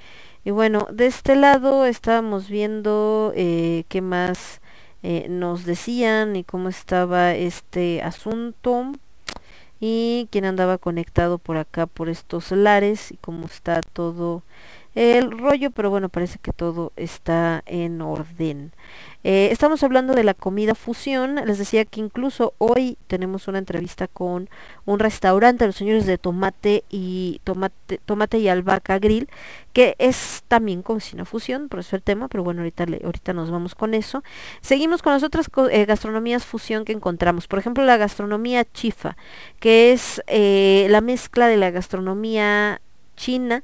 Y 0.43 0.51
bueno, 0.51 0.87
de 0.91 1.07
este 1.07 1.35
lado 1.35 1.85
estábamos 1.85 2.49
viendo 2.49 3.33
eh, 3.35 3.83
qué 3.89 4.01
más 4.01 4.61
eh, 5.07 5.27
nos 5.29 5.65
decían 5.65 6.35
y 6.35 6.43
cómo 6.43 6.67
estaba 6.67 7.35
este 7.35 8.01
asunto. 8.01 8.91
Y 9.79 10.27
quién 10.31 10.45
andaba 10.45 10.79
conectado 10.79 11.37
por 11.37 11.57
acá 11.57 11.85
por 11.85 12.09
estos 12.09 12.49
lares 12.49 13.11
y 13.11 13.17
cómo 13.17 13.45
está 13.45 13.81
todo 13.81 14.41
el 14.95 15.37
rollo, 15.37 15.71
pero 15.71 15.89
bueno, 15.89 16.09
parece 16.09 16.39
que 16.39 16.53
todo 16.53 16.93
está 16.95 17.61
en 17.65 18.01
orden. 18.01 18.71
Eh, 19.25 19.49
estamos 19.51 19.83
hablando 19.83 20.13
de 20.13 20.23
la 20.23 20.33
comida 20.35 20.75
fusión. 20.75 21.35
Les 21.45 21.57
decía 21.57 21.83
que 21.83 21.99
incluso 21.99 22.53
hoy 22.59 22.97
tenemos 23.07 23.47
una 23.47 23.57
entrevista 23.57 24.07
con 24.07 24.49
un 24.85 24.99
restaurante, 24.99 25.65
los 25.65 25.75
señores 25.75 26.05
de 26.05 26.17
Tomate 26.17 26.85
y 26.89 27.41
Tomate, 27.43 27.99
Tomate 28.05 28.37
y 28.37 28.47
Albahaca 28.47 28.99
Grill, 28.99 29.27
que 29.73 29.95
es 29.97 30.43
también 30.47 30.81
cocina 30.81 31.25
fusión, 31.25 31.69
por 31.69 31.79
eso 31.79 31.95
el 31.95 32.03
tema, 32.03 32.27
pero 32.27 32.43
bueno, 32.43 32.61
ahorita, 32.61 32.85
le, 32.85 33.01
ahorita 33.03 33.33
nos 33.33 33.51
vamos 33.51 33.75
con 33.75 33.95
eso. 33.95 34.23
Seguimos 34.61 35.01
con 35.01 35.11
las 35.11 35.23
otras 35.23 35.49
eh, 35.71 35.85
gastronomías 35.85 36.45
fusión 36.45 36.85
que 36.85 36.93
encontramos. 36.93 37.47
Por 37.47 37.59
ejemplo, 37.59 37.83
la 37.83 37.97
gastronomía 37.97 38.63
chifa, 38.63 39.17
que 39.59 39.91
es 39.91 40.21
eh, 40.27 40.87
la 40.89 41.01
mezcla 41.01 41.47
de 41.47 41.57
la 41.57 41.71
gastronomía 41.71 42.79
china 43.17 43.63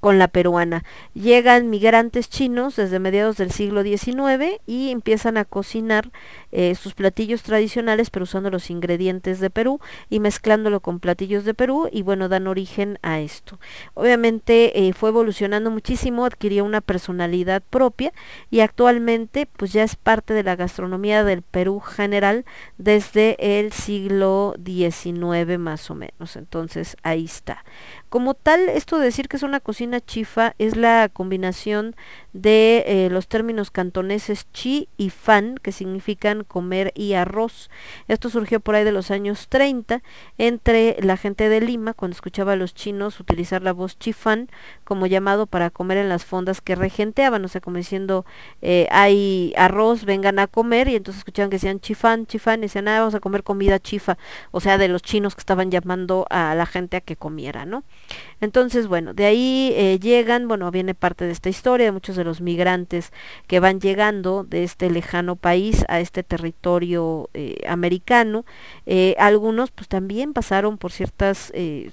con 0.00 0.18
la 0.18 0.28
peruana. 0.28 0.82
Llegan 1.14 1.70
migrantes 1.70 2.28
chinos 2.28 2.76
desde 2.76 2.98
mediados 2.98 3.36
del 3.36 3.52
siglo 3.52 3.82
XIX 3.82 4.60
y 4.66 4.90
empiezan 4.90 5.36
a 5.36 5.44
cocinar 5.44 6.10
eh, 6.52 6.74
sus 6.74 6.94
platillos 6.94 7.42
tradicionales 7.42 8.10
pero 8.10 8.24
usando 8.24 8.50
los 8.50 8.70
ingredientes 8.70 9.38
de 9.40 9.50
Perú 9.50 9.80
y 10.08 10.20
mezclándolo 10.20 10.80
con 10.80 10.98
platillos 10.98 11.44
de 11.44 11.54
Perú 11.54 11.88
y 11.92 12.02
bueno 12.02 12.28
dan 12.28 12.46
origen 12.46 12.98
a 13.02 13.20
esto. 13.20 13.60
Obviamente 13.94 14.86
eh, 14.86 14.92
fue 14.92 15.10
evolucionando 15.10 15.70
muchísimo, 15.70 16.24
adquirió 16.24 16.64
una 16.64 16.80
personalidad 16.80 17.62
propia 17.68 18.12
y 18.50 18.60
actualmente 18.60 19.46
pues 19.46 19.72
ya 19.72 19.84
es 19.84 19.96
parte 19.96 20.34
de 20.34 20.42
la 20.42 20.56
gastronomía 20.56 21.24
del 21.24 21.42
Perú 21.42 21.80
general 21.80 22.44
desde 22.78 23.36
el 23.58 23.72
siglo 23.72 24.54
XIX 24.64 25.58
más 25.58 25.90
o 25.90 25.94
menos. 25.94 26.36
Entonces 26.36 26.96
ahí 27.02 27.24
está. 27.24 27.64
Como 28.10 28.34
tal, 28.34 28.68
esto 28.68 28.98
de 28.98 29.04
decir 29.04 29.28
que 29.28 29.36
es 29.36 29.44
una 29.44 29.60
cocina 29.60 30.00
chifa 30.00 30.56
es 30.58 30.76
la 30.76 31.08
combinación 31.12 31.94
de 32.32 32.82
eh, 32.88 33.08
los 33.08 33.28
términos 33.28 33.70
cantoneses 33.70 34.48
chi 34.52 34.88
y 34.96 35.10
fan, 35.10 35.54
que 35.62 35.70
significan 35.70 36.42
comer 36.42 36.90
y 36.96 37.12
arroz. 37.12 37.70
Esto 38.08 38.28
surgió 38.28 38.58
por 38.58 38.74
ahí 38.74 38.82
de 38.82 38.90
los 38.90 39.12
años 39.12 39.46
30 39.48 40.02
entre 40.38 40.96
la 41.00 41.16
gente 41.16 41.48
de 41.48 41.60
Lima, 41.60 41.94
cuando 41.94 42.16
escuchaba 42.16 42.54
a 42.54 42.56
los 42.56 42.74
chinos 42.74 43.20
utilizar 43.20 43.62
la 43.62 43.72
voz 43.72 43.96
chifán 43.96 44.48
como 44.82 45.06
llamado 45.06 45.46
para 45.46 45.70
comer 45.70 45.98
en 45.98 46.08
las 46.08 46.24
fondas 46.24 46.60
que 46.60 46.74
regenteaban, 46.74 47.44
o 47.44 47.48
sea, 47.48 47.60
como 47.60 47.76
diciendo, 47.76 48.26
eh, 48.60 48.88
hay 48.90 49.52
arroz, 49.56 50.04
vengan 50.04 50.40
a 50.40 50.48
comer, 50.48 50.88
y 50.88 50.96
entonces 50.96 51.20
escuchaban 51.20 51.48
que 51.48 51.56
decían 51.56 51.78
chifán, 51.78 52.26
chifán, 52.26 52.58
y 52.58 52.62
decían, 52.62 52.88
ah, 52.88 52.98
vamos 52.98 53.14
a 53.14 53.20
comer 53.20 53.44
comida 53.44 53.78
chifa, 53.78 54.18
o 54.50 54.58
sea, 54.58 54.78
de 54.78 54.88
los 54.88 55.00
chinos 55.02 55.36
que 55.36 55.40
estaban 55.42 55.70
llamando 55.70 56.26
a 56.28 56.56
la 56.56 56.66
gente 56.66 56.96
a 56.96 57.00
que 57.00 57.14
comiera, 57.14 57.64
¿no? 57.66 57.84
Entonces, 58.40 58.86
bueno, 58.86 59.12
de 59.12 59.26
ahí 59.26 59.72
eh, 59.76 59.98
llegan, 60.00 60.48
bueno, 60.48 60.70
viene 60.70 60.94
parte 60.94 61.26
de 61.26 61.32
esta 61.32 61.50
historia 61.50 61.86
de 61.86 61.92
muchos 61.92 62.16
de 62.16 62.24
los 62.24 62.40
migrantes 62.40 63.12
que 63.46 63.60
van 63.60 63.80
llegando 63.80 64.44
de 64.44 64.64
este 64.64 64.90
lejano 64.90 65.36
país 65.36 65.84
a 65.88 66.00
este 66.00 66.22
territorio 66.22 67.28
eh, 67.34 67.60
americano. 67.68 68.46
Eh, 68.86 69.14
algunos 69.18 69.70
pues 69.70 69.88
también 69.88 70.32
pasaron 70.32 70.78
por 70.78 70.92
ciertas 70.92 71.52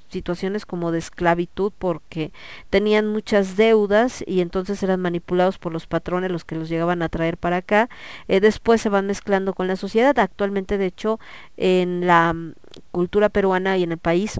situaciones 0.10 0.66
como 0.66 0.92
de 0.92 1.00
esclavitud 1.00 1.72
porque 1.78 2.32
tenían 2.70 3.08
muchas 3.08 3.58
deudas 3.58 4.24
y 4.26 4.42
entonces 4.42 4.82
eran 4.84 5.02
manipulados 5.02 5.58
por 5.58 5.74
los 5.74 5.88
patrones 5.88 6.32
los 6.32 6.46
que 6.46 6.56
los 6.56 6.70
llegaban 6.70 7.02
a 7.02 7.10
traer 7.10 7.38
para 7.38 7.58
acá. 7.58 7.90
Después 8.28 8.82
se 8.82 8.90
van 8.90 9.08
mezclando 9.08 9.54
con 9.54 9.68
la 9.68 9.76
sociedad. 9.76 10.18
Actualmente, 10.20 10.78
de 10.78 10.86
hecho, 10.86 11.20
en 11.58 12.06
la 12.06 12.34
mm, 12.34 12.54
cultura 12.92 13.30
peruana 13.30 13.78
y 13.78 13.84
en 13.84 13.92
el 13.92 13.98
país 13.98 14.40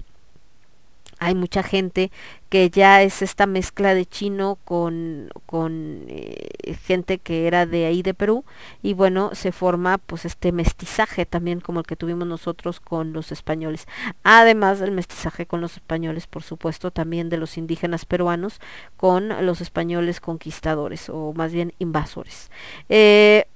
hay 1.18 1.34
mucha 1.34 1.62
gente 1.62 2.10
que 2.48 2.70
ya 2.70 3.02
es 3.02 3.22
esta 3.22 3.46
mezcla 3.46 3.94
de 3.94 4.06
chino 4.06 4.58
con, 4.64 5.30
con 5.46 6.04
eh, 6.08 6.76
gente 6.82 7.18
que 7.18 7.46
era 7.46 7.66
de 7.66 7.86
ahí 7.86 8.02
de 8.02 8.14
Perú 8.14 8.44
y 8.82 8.94
bueno, 8.94 9.30
se 9.34 9.52
forma 9.52 9.98
pues 9.98 10.24
este 10.24 10.52
mestizaje 10.52 11.26
también 11.26 11.60
como 11.60 11.80
el 11.80 11.86
que 11.86 11.96
tuvimos 11.96 12.26
nosotros 12.26 12.80
con 12.80 13.12
los 13.12 13.32
españoles. 13.32 13.86
Además 14.22 14.78
del 14.78 14.92
mestizaje 14.92 15.46
con 15.46 15.60
los 15.60 15.74
españoles, 15.74 16.26
por 16.26 16.42
supuesto, 16.42 16.90
también 16.90 17.28
de 17.28 17.36
los 17.36 17.58
indígenas 17.58 18.04
peruanos 18.04 18.60
con 18.96 19.44
los 19.44 19.60
españoles 19.60 20.20
conquistadores 20.20 21.08
o 21.08 21.32
más 21.34 21.52
bien 21.52 21.74
invasores. 21.78 22.50
Eh, 22.88 23.46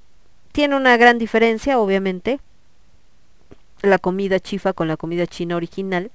tiene 0.52 0.76
una 0.76 0.96
gran 0.98 1.18
diferencia, 1.18 1.78
obviamente, 1.78 2.40
la 3.80 3.98
comida 3.98 4.38
chifa 4.38 4.72
con 4.72 4.86
la 4.86 4.96
comida 4.96 5.26
china 5.26 5.56
original. 5.56 6.10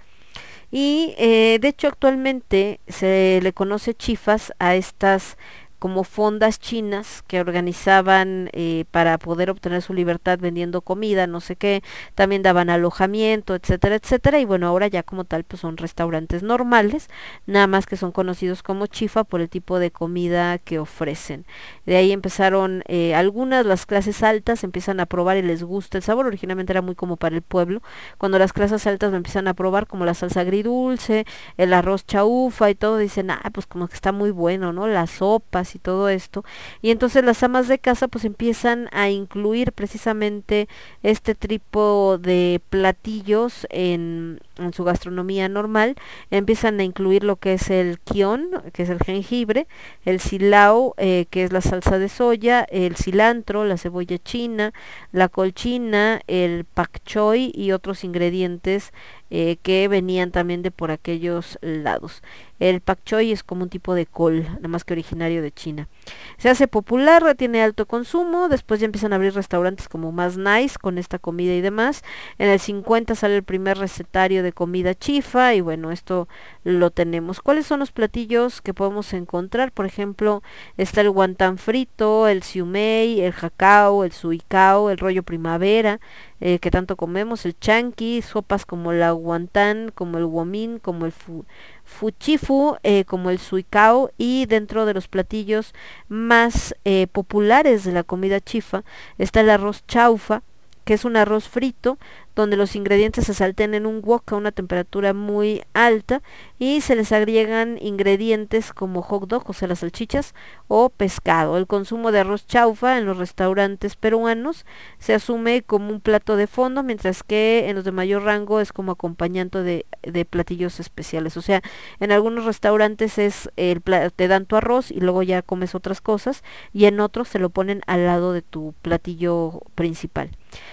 Y 0.71 1.15
eh, 1.17 1.59
de 1.61 1.67
hecho 1.69 1.87
actualmente 1.87 2.79
se 2.87 3.39
le 3.41 3.53
conoce 3.53 3.93
chifas 3.93 4.53
a 4.59 4.75
estas 4.75 5.37
como 5.79 6.03
fondas 6.03 6.59
chinas 6.59 7.23
que 7.27 7.39
organizaban 7.39 8.49
eh, 8.53 8.85
para 8.91 9.17
poder 9.17 9.49
obtener 9.49 9.81
su 9.81 9.93
libertad 9.93 10.39
vendiendo 10.39 10.81
comida, 10.81 11.27
no 11.27 11.39
sé 11.39 11.55
qué, 11.55 11.83
también 12.15 12.41
daban 12.41 12.69
alojamiento, 12.69 13.55
etcétera, 13.55 13.95
etcétera, 13.95 14.39
y 14.39 14.45
bueno, 14.45 14.67
ahora 14.67 14.87
ya 14.87 15.03
como 15.03 15.23
tal 15.23 15.43
pues 15.43 15.61
son 15.61 15.77
restaurantes 15.77 16.43
normales, 16.43 17.09
nada 17.45 17.67
más 17.67 17.85
que 17.85 17.97
son 17.97 18.11
conocidos 18.11 18.63
como 18.63 18.87
chifa 18.87 19.23
por 19.23 19.41
el 19.41 19.49
tipo 19.49 19.79
de 19.79 19.91
comida 19.91 20.57
que 20.57 20.79
ofrecen. 20.79 21.45
De 21.85 21.95
ahí 21.95 22.11
empezaron 22.11 22.83
eh, 22.87 23.13
algunas, 23.13 23.65
las 23.65 23.85
clases 23.85 24.23
altas 24.23 24.63
empiezan 24.63 24.99
a 24.99 25.05
probar 25.05 25.37
y 25.37 25.41
les 25.43 25.63
gusta 25.63 25.97
el 25.97 26.03
sabor, 26.03 26.25
originalmente 26.25 26.73
era 26.73 26.81
muy 26.81 26.95
como 26.95 27.17
para 27.17 27.35
el 27.35 27.41
pueblo, 27.43 27.81
cuando 28.17 28.39
las 28.39 28.53
clases 28.53 28.87
altas 28.87 29.11
lo 29.11 29.17
empiezan 29.17 29.47
a 29.47 29.53
probar 29.53 29.87
como 29.87 30.05
la 30.05 30.13
salsa 30.13 30.41
agridulce, 30.41 31.25
el 31.57 31.73
arroz 31.73 32.05
chaufa 32.05 32.69
y 32.69 32.75
todo, 32.75 32.97
dicen, 32.97 33.29
ah, 33.29 33.49
pues 33.53 33.67
como 33.67 33.87
que 33.87 33.95
está 33.95 34.11
muy 34.11 34.31
bueno, 34.31 34.73
¿no? 34.73 34.87
Las 34.87 35.11
sopas 35.11 35.66
y 35.75 35.79
todo 35.79 36.09
esto. 36.09 36.43
Y 36.81 36.91
entonces 36.91 37.23
las 37.23 37.43
amas 37.43 37.67
de 37.67 37.79
casa 37.79 38.07
pues 38.07 38.25
empiezan 38.25 38.89
a 38.91 39.09
incluir 39.09 39.71
precisamente 39.71 40.67
este 41.03 41.35
tipo 41.35 42.17
de 42.19 42.61
platillos 42.69 43.67
en, 43.69 44.39
en 44.59 44.73
su 44.73 44.83
gastronomía 44.83 45.49
normal. 45.49 45.95
Empiezan 46.31 46.79
a 46.79 46.83
incluir 46.83 47.23
lo 47.23 47.37
que 47.37 47.53
es 47.53 47.69
el 47.69 47.99
kion, 47.99 48.49
que 48.73 48.83
es 48.83 48.89
el 48.89 48.99
jengibre, 48.99 49.67
el 50.05 50.19
silao, 50.19 50.93
eh, 50.97 51.25
que 51.29 51.43
es 51.43 51.51
la 51.51 51.61
salsa 51.61 51.99
de 51.99 52.09
soya, 52.09 52.63
el 52.69 52.95
cilantro, 52.95 53.65
la 53.65 53.77
cebolla 53.77 54.17
china, 54.17 54.73
la 55.11 55.29
col 55.29 55.53
china, 55.53 56.21
el 56.27 56.65
pak 56.65 57.03
choi 57.03 57.51
y 57.53 57.71
otros 57.71 58.03
ingredientes 58.03 58.93
eh, 59.29 59.57
que 59.61 59.89
venían 59.89 60.31
también 60.31 60.61
de 60.61 60.71
por 60.71 60.89
aquellos 60.89 61.57
lados. 61.61 62.21
El 62.59 62.81
pak 62.81 63.03
choi 63.03 63.31
es 63.31 63.43
como 63.43 63.63
un 63.63 63.69
tipo 63.69 63.93
de 63.93 64.05
col, 64.05 64.43
nada 64.43 64.67
más 64.67 64.83
que 64.83 64.93
originario 64.93 65.41
de 65.41 65.51
China. 65.51 65.89
Se 66.37 66.49
hace 66.49 66.67
popular, 66.67 67.35
tiene 67.35 67.61
alto 67.61 67.85
consumo, 67.85 68.47
después 68.47 68.79
ya 68.79 68.85
empiezan 68.85 69.13
a 69.13 69.17
abrir 69.17 69.33
restaurantes 69.33 69.89
como 69.89 70.11
más 70.11 70.37
nice 70.37 70.77
con 70.79 70.97
esta 70.97 71.19
comida 71.19 71.53
y 71.53 71.61
demás. 71.61 72.03
En 72.39 72.49
el 72.49 72.59
50 72.59 73.15
sale 73.15 73.35
el 73.35 73.43
primer 73.43 73.77
recetario 73.77 74.43
de 74.43 74.46
comida 74.51 74.95
chifa 74.95 75.53
y 75.53 75.61
bueno, 75.61 75.91
esto 75.91 76.27
lo 76.63 76.91
tenemos. 76.91 77.41
¿Cuáles 77.41 77.65
son 77.65 77.79
los 77.79 77.91
platillos 77.91 78.61
que 78.61 78.73
podemos 78.73 79.13
encontrar? 79.13 79.71
Por 79.71 79.85
ejemplo, 79.85 80.43
está 80.77 81.01
el 81.01 81.09
guantán 81.09 81.57
frito, 81.57 82.27
el 82.27 82.43
siumei, 82.43 83.21
el 83.21 83.33
jacao, 83.33 84.03
el 84.03 84.11
suicao, 84.11 84.89
el 84.89 84.97
rollo 84.97 85.23
primavera, 85.23 85.99
eh, 86.39 86.59
que 86.59 86.71
tanto 86.71 86.95
comemos, 86.95 87.45
el 87.45 87.57
chanqui, 87.59 88.21
sopas 88.21 88.65
como 88.65 88.93
la 88.93 89.11
guantán, 89.11 89.91
como 89.93 90.17
el 90.17 90.25
guamín, 90.25 90.79
como 90.79 91.05
el 91.05 91.11
fu 91.11 91.45
fuchifu, 91.87 92.75
eh, 92.83 93.05
como 93.05 93.29
el 93.29 93.39
suicao 93.39 94.11
y 94.17 94.45
dentro 94.45 94.85
de 94.85 94.93
los 94.93 95.07
platillos 95.07 95.73
más 96.09 96.75
eh, 96.83 97.07
populares 97.11 97.85
de 97.85 97.93
la 97.93 98.03
comida 98.03 98.41
chifa 98.41 98.83
está 99.17 99.39
el 99.39 99.49
arroz 99.49 99.85
chaufa, 99.87 100.43
que 100.83 100.93
es 100.93 101.05
un 101.05 101.15
arroz 101.15 101.47
frito 101.47 101.97
donde 102.41 102.55
los 102.55 102.75
ingredientes 102.75 103.25
se 103.25 103.33
saltean 103.33 103.73
en 103.73 103.85
un 103.85 104.01
wok 104.03 104.31
a 104.31 104.35
una 104.35 104.51
temperatura 104.51 105.13
muy 105.13 105.63
alta 105.73 106.21
y 106.59 106.81
se 106.81 106.95
les 106.95 107.11
agregan 107.11 107.77
ingredientes 107.81 108.73
como 108.73 109.01
hot 109.01 109.27
dog, 109.27 109.49
o 109.49 109.53
sea, 109.53 109.67
las 109.67 109.79
salchichas, 109.79 110.33
o 110.67 110.89
pescado. 110.89 111.57
El 111.57 111.67
consumo 111.67 112.11
de 112.11 112.19
arroz 112.19 112.45
chaufa 112.45 112.97
en 112.97 113.05
los 113.05 113.17
restaurantes 113.17 113.95
peruanos 113.95 114.65
se 114.99 115.13
asume 115.13 115.63
como 115.63 115.89
un 115.89 115.99
plato 115.99 116.35
de 116.35 116.47
fondo, 116.47 116.83
mientras 116.83 117.23
que 117.23 117.69
en 117.69 117.75
los 117.75 117.85
de 117.85 117.91
mayor 117.91 118.23
rango 118.23 118.59
es 118.59 118.71
como 118.71 118.91
acompañante 118.91 119.63
de, 119.63 119.85
de 120.03 120.25
platillos 120.25 120.79
especiales. 120.79 121.37
O 121.37 121.41
sea, 121.41 121.61
en 121.99 122.11
algunos 122.11 122.45
restaurantes 122.45 123.17
es 123.17 123.49
el 123.55 123.81
te 124.15 124.27
dan 124.27 124.45
tu 124.45 124.55
arroz 124.55 124.91
y 124.91 124.99
luego 124.99 125.23
ya 125.23 125.41
comes 125.41 125.73
otras 125.73 126.01
cosas 126.01 126.43
y 126.73 126.85
en 126.85 126.99
otros 126.99 127.27
se 127.29 127.39
lo 127.39 127.49
ponen 127.49 127.81
al 127.87 128.05
lado 128.05 128.33
de 128.33 128.41
tu 128.41 128.73
platillo 128.81 129.61
principal. 129.75 130.29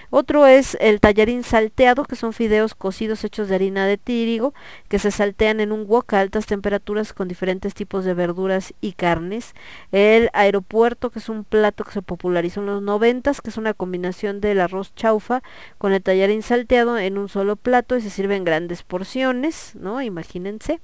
Otro 0.09 0.45
es 0.47 0.77
el 0.79 0.99
tallarín 0.99 1.43
salteado, 1.55 2.03
que 2.03 2.17
son 2.17 2.33
fideos 2.33 2.75
cocidos 2.75 3.23
hechos 3.23 3.47
de 3.47 3.55
harina 3.55 3.87
de 3.87 3.97
trigo, 3.97 4.53
que 4.89 4.99
se 4.99 5.09
saltean 5.09 5.61
en 5.61 5.71
un 5.71 5.85
wok 5.87 6.13
a 6.13 6.19
altas 6.19 6.47
temperaturas 6.47 7.13
con 7.13 7.29
diferentes 7.29 7.73
tipos 7.73 8.03
de 8.03 8.13
verduras 8.13 8.73
y 8.81 8.91
carnes. 8.91 9.53
El 9.93 10.29
aeropuerto, 10.33 11.11
que 11.11 11.19
es 11.19 11.29
un 11.29 11.45
plato 11.45 11.85
que 11.85 11.93
se 11.93 12.01
popularizó 12.01 12.59
en 12.59 12.65
los 12.65 12.81
noventas, 12.81 13.39
que 13.39 13.51
es 13.51 13.57
una 13.57 13.73
combinación 13.73 14.41
del 14.41 14.59
arroz 14.59 14.93
chaufa 14.95 15.43
con 15.77 15.93
el 15.93 16.03
tallarín 16.03 16.41
salteado 16.41 16.97
en 16.97 17.17
un 17.17 17.29
solo 17.29 17.55
plato 17.55 17.95
y 17.95 18.01
se 18.01 18.09
sirve 18.09 18.35
en 18.35 18.43
grandes 18.43 18.83
porciones, 18.83 19.75
¿no? 19.75 20.01
Imagínense. 20.01 20.81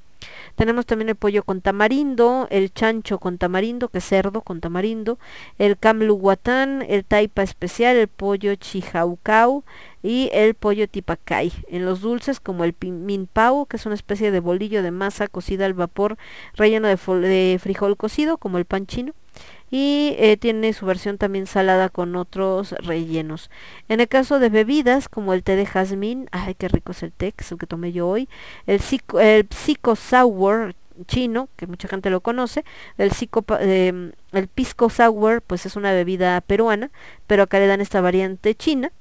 Tenemos 0.56 0.86
también 0.86 1.10
el 1.10 1.16
pollo 1.16 1.44
con 1.44 1.62
tamarindo, 1.62 2.48
el 2.50 2.74
chancho 2.74 3.20
con 3.20 3.38
tamarindo, 3.38 3.90
que 3.90 4.00
es 4.00 4.06
cerdo 4.06 4.42
con 4.42 4.62
tamarindo, 4.62 5.18
el 5.58 5.78
camluguatán, 5.78 6.84
el 6.88 7.06
taipa 7.06 7.44
especial, 7.44 7.96
el 7.96 8.08
pollo 8.08 8.56
chihaucau 8.56 9.64
y 10.04 10.30
el 10.34 10.54
pollo 10.54 10.88
tipacay. 10.88 11.52
En 11.68 11.86
los 11.86 12.02
dulces 12.02 12.40
como 12.40 12.64
el 12.64 12.76
minpao, 12.82 13.66
que 13.66 13.78
es 13.78 13.86
una 13.86 13.96
especie 13.96 14.32
de 14.32 14.40
bolillo 14.40 14.84
de 14.84 14.92
masa 14.92 15.28
cocida 15.28 15.66
al 15.66 15.74
vapor 15.74 16.18
relleno 16.56 16.88
de 16.88 17.60
frijol 17.62 17.98
cocido, 17.98 18.38
como 18.38 18.58
el 18.58 18.66
pan 18.66 18.88
chino. 18.88 19.14
Y 19.72 20.16
eh, 20.20 20.38
tiene 20.38 20.74
su 20.74 20.86
versión 20.86 21.18
también 21.18 21.48
salada 21.48 21.90
con 21.90 22.16
otros 22.18 22.74
rellenos. 22.74 23.50
En 23.88 24.02
el 24.02 24.08
caso 24.10 24.40
de 24.40 24.50
bebidas, 24.50 25.08
como 25.08 25.34
el 25.34 25.44
té 25.44 25.56
de 25.56 25.66
jazmín, 25.66 26.28
ay, 26.32 26.56
qué 26.56 26.68
rico 26.68 26.92
es 26.92 27.02
el 27.04 27.14
té, 27.14 27.32
que 27.32 27.44
es 27.44 27.52
el 27.52 27.58
que 27.58 27.68
tomé 27.68 27.94
yo 27.94 28.08
hoy, 28.08 28.28
el, 28.68 28.82
psico, 28.82 29.96
Sour 29.96 30.76
chino, 31.08 31.50
que 31.56 31.68
mucha 31.68 31.88
gente 31.88 32.10
lo 32.10 32.22
conoce, 32.22 32.66
el, 32.98 33.12
psico, 33.12 33.46
el 33.60 34.48
pisco 34.54 34.90
sour, 34.90 35.42
pues 35.42 35.66
es 35.66 35.76
una 35.76 35.94
bebida 35.94 36.42
peruana, 36.42 36.92
pero 37.26 37.44
acá 37.44 37.60
le 37.60 37.68
dan 37.68 37.82
esta 37.82 38.02
variante 38.02 38.54
china, 38.56 38.92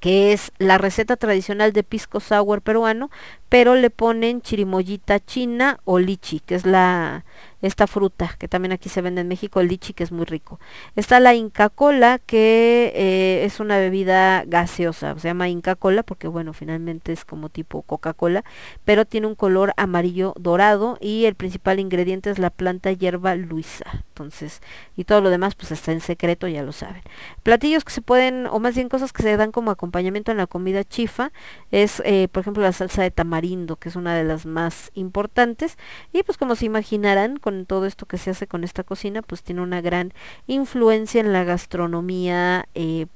que 0.00 0.32
es 0.32 0.52
la 0.58 0.78
receta 0.78 1.16
tradicional 1.16 1.72
de 1.72 1.82
pisco 1.82 2.20
sour 2.20 2.60
peruano, 2.60 3.10
pero 3.48 3.74
le 3.74 3.90
ponen 3.90 4.42
chirimoyita 4.42 5.20
china 5.20 5.80
o 5.84 5.98
lichi, 5.98 6.40
que 6.40 6.54
es 6.54 6.66
la 6.66 7.24
esta 7.66 7.86
fruta 7.86 8.34
que 8.38 8.48
también 8.48 8.72
aquí 8.72 8.88
se 8.88 9.02
vende 9.02 9.20
en 9.20 9.28
México, 9.28 9.60
el 9.60 9.68
lichi, 9.68 9.92
que 9.92 10.04
es 10.04 10.12
muy 10.12 10.24
rico. 10.24 10.58
Está 10.94 11.20
la 11.20 11.34
Inca 11.34 11.68
Cola, 11.68 12.18
que 12.24 12.92
eh, 12.94 13.44
es 13.44 13.60
una 13.60 13.78
bebida 13.78 14.44
gaseosa, 14.46 15.18
se 15.18 15.28
llama 15.28 15.48
Inca 15.48 15.74
Cola 15.74 16.02
porque 16.02 16.28
bueno, 16.28 16.52
finalmente 16.52 17.12
es 17.12 17.24
como 17.24 17.48
tipo 17.48 17.82
Coca-Cola, 17.82 18.44
pero 18.84 19.04
tiene 19.04 19.26
un 19.26 19.34
color 19.34 19.72
amarillo 19.76 20.34
dorado 20.38 20.98
y 21.00 21.24
el 21.24 21.34
principal 21.34 21.80
ingrediente 21.80 22.30
es 22.30 22.38
la 22.38 22.50
planta 22.50 22.92
hierba 22.92 23.34
luisa. 23.34 24.04
Entonces, 24.08 24.62
y 24.96 25.04
todo 25.04 25.20
lo 25.20 25.30
demás 25.30 25.54
pues 25.54 25.72
está 25.72 25.92
en 25.92 26.00
secreto, 26.00 26.48
ya 26.48 26.62
lo 26.62 26.72
saben. 26.72 27.02
Platillos 27.42 27.84
que 27.84 27.92
se 27.92 28.00
pueden, 28.00 28.46
o 28.46 28.58
más 28.60 28.74
bien 28.74 28.88
cosas 28.88 29.12
que 29.12 29.22
se 29.22 29.36
dan 29.36 29.52
como 29.52 29.70
acompañamiento 29.70 30.30
en 30.30 30.38
la 30.38 30.46
comida 30.46 30.84
chifa, 30.84 31.32
es 31.70 32.02
eh, 32.04 32.28
por 32.30 32.40
ejemplo 32.42 32.62
la 32.62 32.72
salsa 32.72 33.02
de 33.02 33.10
tamarindo, 33.10 33.76
que 33.76 33.88
es 33.88 33.96
una 33.96 34.14
de 34.14 34.24
las 34.24 34.46
más 34.46 34.90
importantes, 34.94 35.76
y 36.12 36.22
pues 36.22 36.38
como 36.38 36.54
se 36.54 36.66
imaginarán, 36.66 37.36
con 37.38 37.55
todo 37.64 37.86
esto 37.86 38.04
que 38.04 38.18
se 38.18 38.30
hace 38.30 38.46
con 38.46 38.64
esta 38.64 38.82
cocina, 38.82 39.22
pues 39.22 39.42
tiene 39.42 39.62
una 39.62 39.80
gran 39.80 40.12
influencia 40.46 41.20
en 41.20 41.32
la 41.32 41.44
gastronomía 41.44 42.68
eh, 42.74 43.06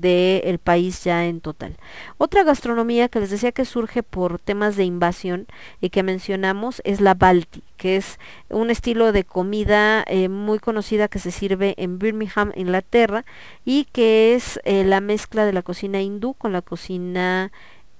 del 0.00 0.58
país 0.58 1.04
ya 1.04 1.24
en 1.24 1.40
total. 1.40 1.76
Otra 2.18 2.44
gastronomía 2.44 3.08
que 3.08 3.20
les 3.20 3.30
decía 3.30 3.52
que 3.52 3.64
surge 3.64 4.02
por 4.02 4.38
temas 4.38 4.76
de 4.76 4.84
invasión 4.84 5.46
y 5.80 5.90
que 5.90 6.02
mencionamos 6.02 6.82
es 6.84 7.00
la 7.00 7.14
Balti, 7.14 7.62
que 7.76 7.96
es 7.96 8.18
un 8.50 8.70
estilo 8.70 9.12
de 9.12 9.24
comida 9.24 10.04
eh, 10.06 10.28
muy 10.28 10.58
conocida 10.58 11.08
que 11.08 11.18
se 11.18 11.30
sirve 11.30 11.74
en 11.78 11.98
Birmingham, 11.98 12.52
Inglaterra, 12.56 13.24
y 13.64 13.86
que 13.86 14.34
es 14.34 14.60
eh, 14.64 14.84
la 14.84 15.00
mezcla 15.00 15.46
de 15.46 15.54
la 15.54 15.62
cocina 15.62 16.02
hindú 16.02 16.34
con 16.34 16.52
la 16.52 16.62
cocina 16.62 17.50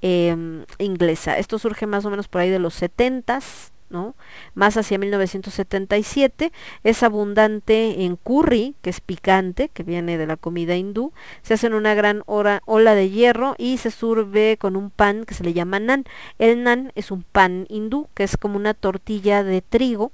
eh, 0.03 0.37
inglesa. 0.79 1.39
Esto 1.39 1.59
surge 1.59 1.87
más 1.87 2.05
o 2.05 2.11
menos 2.11 2.29
por 2.29 2.43
ahí 2.43 2.51
de 2.51 2.59
los 2.59 2.81
70s, 2.81 3.71
¿no? 3.91 4.15
Más 4.55 4.77
hacia 4.77 4.99
1977, 4.99 6.53
es 6.85 7.03
abundante 7.03 8.05
en 8.05 8.17
curry, 8.17 8.75
que 8.83 8.91
es 8.91 9.01
picante, 9.01 9.69
que 9.69 9.83
viene 9.83 10.19
de 10.19 10.27
la 10.27 10.37
comida 10.37 10.77
hindú, 10.77 11.13
se 11.43 11.55
hace 11.55 11.67
en 11.67 11.75
una 11.75 11.95
gran 11.95 12.23
ola 12.27 12.95
de 12.95 13.11
hierro 13.11 13.55
y 13.59 13.79
se 13.79 13.91
sirve 13.91 14.57
con 14.59 14.77
un 14.77 14.91
pan 14.91 15.25
que 15.25 15.35
se 15.35 15.45
le 15.45 15.53
llama 15.53 15.81
nan. 15.81 16.05
El 16.39 16.63
nan 16.63 16.93
es 16.95 17.11
un 17.11 17.23
pan 17.23 17.67
hindú, 17.69 18.09
que 18.15 18.25
es 18.25 18.37
como 18.37 18.57
una 18.57 18.75
tortilla 18.75 19.43
de 19.43 19.63
trigo, 19.63 20.13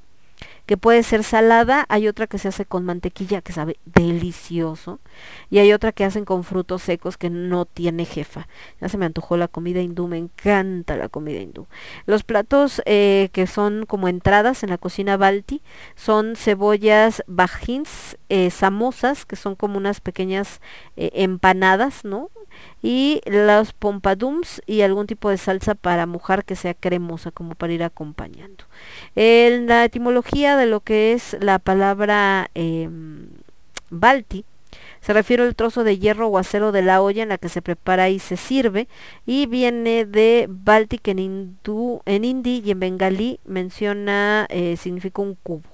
que 0.66 0.76
puede 0.76 1.02
ser 1.02 1.24
salada, 1.24 1.86
hay 1.88 2.08
otra 2.08 2.26
que 2.26 2.38
se 2.38 2.48
hace 2.48 2.64
con 2.64 2.84
mantequilla 2.84 3.42
que 3.42 3.52
sabe 3.52 3.78
delicioso 3.84 5.00
y 5.50 5.58
hay 5.58 5.72
otra 5.72 5.92
que 5.92 6.04
hacen 6.04 6.24
con 6.24 6.44
frutos 6.44 6.82
secos 6.82 7.16
que 7.16 7.30
no 7.30 7.64
tiene 7.64 8.04
jefa. 8.04 8.46
Ya 8.80 8.88
se 8.88 8.98
me 8.98 9.06
antojó 9.06 9.36
la 9.36 9.48
comida 9.48 9.80
hindú, 9.80 10.08
me 10.08 10.18
encanta 10.18 10.96
la 10.96 11.08
comida 11.08 11.40
hindú. 11.40 11.66
Los 12.06 12.22
platos 12.22 12.80
eh, 12.86 13.30
que 13.32 13.46
son 13.46 13.86
como 13.86 14.08
entradas 14.08 14.62
en 14.62 14.70
la 14.70 14.78
cocina 14.78 15.16
balti 15.16 15.62
son 15.96 16.36
cebollas 16.36 17.22
bajins, 17.26 18.16
eh, 18.28 18.50
samosas, 18.50 19.26
que 19.26 19.36
son 19.36 19.56
como 19.56 19.76
unas 19.78 20.00
pequeñas 20.00 20.60
eh, 20.96 21.10
empanadas, 21.14 22.04
¿no? 22.04 22.30
y 22.82 23.20
los 23.26 23.72
pompadums 23.72 24.60
y 24.66 24.82
algún 24.82 25.06
tipo 25.06 25.30
de 25.30 25.38
salsa 25.38 25.74
para 25.74 26.06
mojar 26.06 26.44
que 26.44 26.56
sea 26.56 26.74
cremosa 26.74 27.30
como 27.30 27.54
para 27.54 27.72
ir 27.72 27.82
acompañando. 27.82 28.64
En 29.14 29.66
la 29.68 29.84
etimología 29.84 30.51
de 30.56 30.66
lo 30.66 30.80
que 30.80 31.12
es 31.12 31.36
la 31.40 31.58
palabra 31.58 32.50
eh, 32.54 32.88
balti 33.90 34.44
se 35.02 35.12
refiere 35.12 35.42
al 35.42 35.56
trozo 35.56 35.82
de 35.84 35.98
hierro 35.98 36.28
o 36.28 36.38
acero 36.38 36.70
de 36.70 36.82
la 36.82 37.02
olla 37.02 37.24
en 37.24 37.28
la 37.28 37.38
que 37.38 37.48
se 37.48 37.60
prepara 37.60 38.08
y 38.08 38.20
se 38.20 38.36
sirve 38.36 38.88
y 39.26 39.46
viene 39.46 40.04
de 40.06 40.46
balti 40.48 40.98
que 40.98 41.10
en 41.10 41.18
hindú, 41.18 42.02
en 42.06 42.24
hindi 42.24 42.62
y 42.64 42.70
en 42.70 42.80
bengalí 42.80 43.40
menciona 43.44 44.46
eh, 44.48 44.76
significa 44.76 45.20
un 45.20 45.34
cubo. 45.34 45.68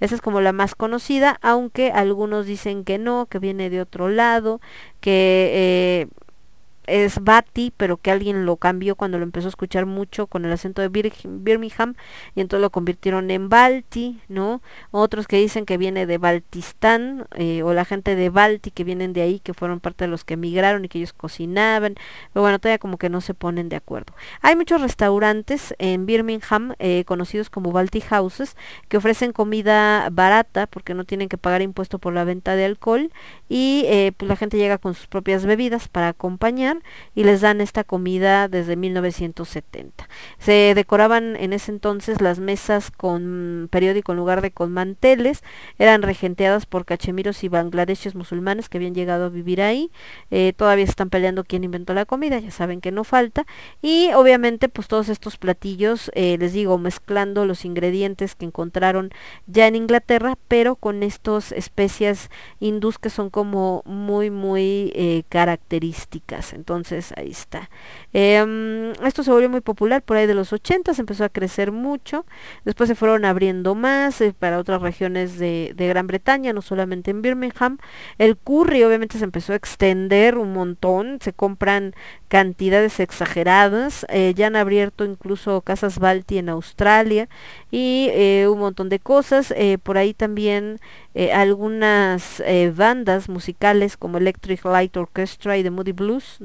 Esa 0.00 0.16
es 0.16 0.20
como 0.20 0.40
la 0.40 0.52
más 0.52 0.74
conocida, 0.74 1.38
aunque 1.42 1.92
algunos 1.92 2.44
dicen 2.44 2.84
que 2.84 2.98
no, 2.98 3.26
que 3.26 3.38
viene 3.38 3.70
de 3.70 3.80
otro 3.80 4.08
lado, 4.08 4.60
que 5.00 5.50
eh, 5.54 6.08
es 6.92 7.24
Bati, 7.24 7.72
pero 7.74 7.96
que 7.96 8.10
alguien 8.10 8.44
lo 8.44 8.58
cambió 8.58 8.96
cuando 8.96 9.16
lo 9.16 9.24
empezó 9.24 9.46
a 9.46 9.48
escuchar 9.48 9.86
mucho 9.86 10.26
con 10.26 10.44
el 10.44 10.52
acento 10.52 10.82
de 10.82 10.88
Birmingham 10.88 11.94
y 12.34 12.42
entonces 12.42 12.60
lo 12.60 12.68
convirtieron 12.68 13.30
en 13.30 13.48
Balti, 13.48 14.20
¿no? 14.28 14.60
Otros 14.90 15.26
que 15.26 15.38
dicen 15.38 15.64
que 15.64 15.78
viene 15.78 16.04
de 16.04 16.18
Baltistán 16.18 17.24
eh, 17.34 17.62
o 17.62 17.72
la 17.72 17.86
gente 17.86 18.14
de 18.14 18.28
Balti 18.28 18.70
que 18.70 18.84
vienen 18.84 19.14
de 19.14 19.22
ahí, 19.22 19.40
que 19.40 19.54
fueron 19.54 19.80
parte 19.80 20.04
de 20.04 20.08
los 20.08 20.24
que 20.24 20.34
emigraron 20.34 20.84
y 20.84 20.90
que 20.90 20.98
ellos 20.98 21.14
cocinaban, 21.14 21.94
pero 22.34 22.42
bueno, 22.42 22.58
todavía 22.58 22.78
como 22.78 22.98
que 22.98 23.08
no 23.08 23.22
se 23.22 23.32
ponen 23.32 23.70
de 23.70 23.76
acuerdo. 23.76 24.12
Hay 24.42 24.54
muchos 24.54 24.82
restaurantes 24.82 25.74
en 25.78 26.04
Birmingham 26.04 26.74
eh, 26.78 27.04
conocidos 27.06 27.48
como 27.48 27.72
Balti 27.72 28.02
Houses 28.02 28.54
que 28.88 28.98
ofrecen 28.98 29.32
comida 29.32 30.10
barata 30.10 30.66
porque 30.66 30.92
no 30.92 31.04
tienen 31.04 31.30
que 31.30 31.38
pagar 31.38 31.62
impuesto 31.62 31.98
por 31.98 32.12
la 32.12 32.24
venta 32.24 32.54
de 32.54 32.66
alcohol 32.66 33.10
y 33.48 33.84
eh, 33.86 34.12
pues 34.14 34.28
la 34.28 34.36
gente 34.36 34.58
llega 34.58 34.76
con 34.76 34.92
sus 34.92 35.06
propias 35.06 35.46
bebidas 35.46 35.88
para 35.88 36.08
acompañar 36.08 36.81
y 37.14 37.24
les 37.24 37.40
dan 37.40 37.60
esta 37.60 37.84
comida 37.84 38.48
desde 38.48 38.76
1970. 38.76 40.08
Se 40.38 40.74
decoraban 40.74 41.36
en 41.36 41.52
ese 41.52 41.70
entonces 41.70 42.20
las 42.20 42.38
mesas 42.38 42.90
con 42.90 43.68
periódico 43.70 44.12
en 44.12 44.18
lugar 44.18 44.40
de 44.42 44.50
con 44.50 44.72
manteles, 44.72 45.42
eran 45.78 46.02
regenteadas 46.02 46.66
por 46.66 46.84
cachemiros 46.84 47.44
y 47.44 47.48
bangladeshes 47.48 48.14
musulmanes 48.14 48.68
que 48.68 48.78
habían 48.78 48.94
llegado 48.94 49.26
a 49.26 49.28
vivir 49.28 49.62
ahí, 49.62 49.90
eh, 50.30 50.52
todavía 50.56 50.84
están 50.84 51.10
peleando 51.10 51.44
quién 51.44 51.64
inventó 51.64 51.94
la 51.94 52.04
comida, 52.04 52.38
ya 52.38 52.50
saben 52.50 52.80
que 52.80 52.92
no 52.92 53.04
falta, 53.04 53.46
y 53.80 54.10
obviamente 54.14 54.68
pues 54.68 54.88
todos 54.88 55.08
estos 55.08 55.36
platillos, 55.36 56.10
eh, 56.14 56.36
les 56.38 56.52
digo, 56.52 56.78
mezclando 56.78 57.46
los 57.46 57.64
ingredientes 57.64 58.34
que 58.34 58.46
encontraron 58.46 59.10
ya 59.46 59.66
en 59.66 59.76
Inglaterra, 59.76 60.36
pero 60.48 60.76
con 60.76 61.02
estos 61.02 61.52
especias 61.52 62.30
hindús 62.60 62.98
que 62.98 63.10
son 63.10 63.30
como 63.30 63.82
muy 63.84 64.30
muy 64.30 64.92
eh, 64.94 65.22
características. 65.28 66.52
Entonces 66.62 67.12
ahí 67.16 67.32
está. 67.32 67.68
Em, 68.12 68.92
esto 69.04 69.24
se 69.24 69.32
volvió 69.32 69.48
muy 69.48 69.62
popular 69.62 70.00
por 70.00 70.16
ahí 70.16 70.28
de 70.28 70.34
los 70.34 70.52
80, 70.52 70.92
empezó 70.96 71.24
a 71.24 71.28
crecer 71.28 71.72
mucho. 71.72 72.24
Después 72.64 72.88
se 72.88 72.94
fueron 72.94 73.24
abriendo 73.24 73.74
más 73.74 74.20
eh, 74.20 74.32
para 74.38 74.58
otras 74.58 74.80
regiones 74.80 75.38
de, 75.38 75.74
Gran 75.76 76.06
Bretaña, 76.06 76.52
no 76.52 76.62
solamente 76.62 77.10
en 77.10 77.20
Birmingham. 77.20 77.78
El 78.18 78.36
curry 78.36 78.84
obviamente 78.84 79.18
se 79.18 79.24
empezó 79.24 79.52
a 79.52 79.56
extender 79.56 80.38
un 80.38 80.52
montón, 80.52 81.18
se 81.20 81.32
compran 81.32 81.94
cantidades 82.28 83.00
exageradas. 83.00 84.06
eh, 84.08 84.32
ya 84.36 84.46
han 84.46 84.56
abierto 84.56 85.04
incluso 85.04 85.62
casas 85.62 85.98
Balti 85.98 86.38
en 86.38 86.48
Australia 86.48 87.28
y 87.72 88.08
eh, 88.12 88.46
un 88.48 88.60
montón 88.60 88.88
de 88.88 89.00
cosas. 89.00 89.52
por 89.82 89.98
ahí 89.98 90.14
también 90.14 90.78
algunas 91.34 92.42
bandas 92.74 93.28
musicales 93.28 93.96
como 93.96 94.18
Electric 94.18 94.64
Light 94.64 94.96
Orchestra 94.96 95.58
y 95.58 95.62
The 95.62 95.70
Moody 95.70 95.92
Blues. 95.92 96.36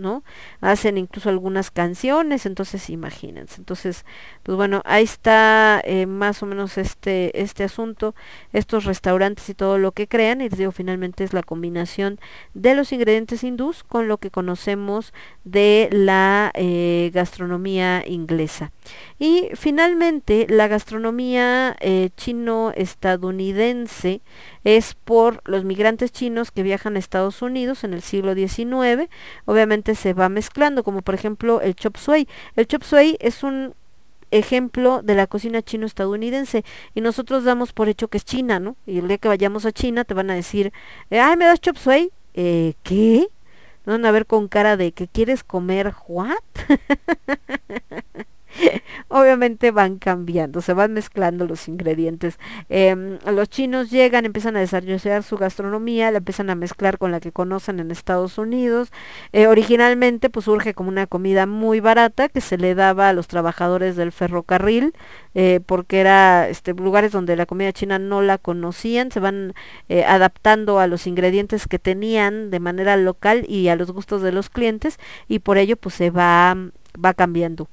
Hacen 0.61 0.97
incluso 0.97 1.29
algunas 1.29 1.71
canciones, 1.71 2.45
entonces 2.45 2.89
imagínense. 2.89 3.59
Entonces, 3.59 4.05
pues 4.43 4.55
bueno, 4.55 4.81
ahí 4.85 5.03
está 5.03 5.81
eh, 5.83 6.05
más 6.05 6.43
o 6.43 6.45
menos 6.45 6.77
este, 6.77 7.41
este 7.41 7.63
asunto, 7.63 8.15
estos 8.53 8.85
restaurantes 8.85 9.49
y 9.49 9.53
todo 9.53 9.77
lo 9.77 9.91
que 9.91 10.07
crean, 10.07 10.41
y 10.41 10.49
les 10.49 10.57
digo, 10.57 10.71
finalmente 10.71 11.23
es 11.23 11.33
la 11.33 11.43
combinación 11.43 12.19
de 12.53 12.75
los 12.75 12.91
ingredientes 12.91 13.43
hindús 13.43 13.83
con 13.83 14.07
lo 14.07 14.17
que 14.17 14.31
conocemos 14.31 15.13
de 15.43 15.89
la 15.91 16.51
eh, 16.53 17.11
gastronomía 17.13 18.03
inglesa. 18.07 18.71
Y 19.19 19.49
finalmente, 19.53 20.47
la 20.49 20.67
gastronomía 20.67 21.75
eh, 21.79 22.09
chino-estadounidense 22.15 24.21
es 24.67 24.95
por 24.95 25.41
los 25.45 25.63
migrantes 25.63 26.11
chinos 26.11 26.51
que 26.51 26.61
viajan 26.61 26.97
a 26.97 26.99
Estados 26.99 27.41
Unidos 27.41 27.85
en 27.85 27.93
el 27.93 28.01
siglo 28.01 28.35
XIX. 28.35 29.09
Obviamente 29.45 29.95
se 29.95 30.11
va 30.11 30.27
mezclando, 30.27 30.83
como 30.83 31.01
por 31.03 31.15
ejemplo 31.15 31.61
el 31.61 31.73
chop 31.73 31.95
suey. 31.95 32.27
El 32.57 32.67
chop 32.67 32.83
suey 32.83 33.15
es 33.21 33.43
un 33.43 33.75
ejemplo 34.29 35.01
de 35.03 35.15
la 35.15 35.25
cocina 35.25 35.61
chino-estadounidense 35.61 36.65
y 36.93 36.99
nosotros 36.99 37.45
damos 37.45 37.71
por 37.71 37.87
hecho 37.87 38.09
que 38.09 38.17
es 38.17 38.25
China, 38.25 38.59
¿no? 38.59 38.75
Y 38.85 38.97
el 38.97 39.07
día 39.07 39.19
que 39.19 39.29
vayamos 39.29 39.65
a 39.65 39.71
China 39.71 40.03
te 40.03 40.13
van 40.13 40.29
a 40.31 40.35
decir, 40.35 40.73
eh, 41.11 41.21
ay, 41.21 41.37
¿me 41.37 41.45
das 41.45 41.61
chop 41.61 41.77
suey? 41.77 42.11
Eh, 42.33 42.73
¿qué? 42.83 43.25
Van 43.85 44.05
a 44.05 44.11
ver 44.11 44.25
con 44.25 44.49
cara 44.49 44.75
de 44.75 44.91
que 44.91 45.07
quieres 45.07 45.45
comer 45.45 45.93
what? 46.09 46.35
Obviamente 49.07 49.71
van 49.71 49.97
cambiando, 49.97 50.61
se 50.61 50.73
van 50.73 50.93
mezclando 50.93 51.45
los 51.45 51.67
ingredientes. 51.67 52.39
Em, 52.69 53.19
los 53.25 53.49
chinos 53.49 53.91
llegan, 53.91 54.25
empiezan 54.25 54.57
a 54.57 54.59
desarrollar 54.59 55.23
su 55.23 55.37
gastronomía, 55.37 56.11
la 56.11 56.19
empiezan 56.19 56.49
a 56.49 56.55
mezclar 56.55 56.97
con 56.97 57.11
la 57.11 57.19
que 57.19 57.31
conocen 57.31 57.79
en 57.79 57.91
Estados 57.91 58.37
Unidos. 58.37 58.91
Eh, 59.33 59.47
originalmente 59.47 60.29
pues 60.29 60.45
surge 60.45 60.73
como 60.73 60.89
una 60.89 61.07
comida 61.07 61.45
muy 61.45 61.79
barata 61.79 62.29
que 62.29 62.41
se 62.41 62.57
le 62.57 62.75
daba 62.75 63.09
a 63.09 63.13
los 63.13 63.27
trabajadores 63.27 63.95
del 63.95 64.11
ferrocarril 64.11 64.93
eh, 65.35 65.59
porque 65.65 65.99
era 65.99 66.49
este, 66.49 66.73
lugares 66.73 67.11
donde 67.11 67.35
la 67.35 67.45
comida 67.45 67.71
china 67.71 67.99
no 67.99 68.21
la 68.21 68.37
conocían, 68.37 69.11
se 69.11 69.19
van 69.19 69.53
eh, 69.89 70.03
adaptando 70.03 70.79
a 70.79 70.87
los 70.87 71.05
ingredientes 71.05 71.67
que 71.67 71.79
tenían 71.79 72.49
de 72.49 72.59
manera 72.59 72.97
local 72.97 73.45
y 73.47 73.67
a 73.67 73.75
los 73.75 73.91
gustos 73.91 74.21
de 74.21 74.31
los 74.31 74.49
clientes 74.49 74.97
y 75.27 75.39
por 75.39 75.57
ello 75.57 75.77
pues 75.77 75.95
se 75.95 76.09
va, 76.09 76.55
va 77.03 77.13
cambiando. 77.13 77.69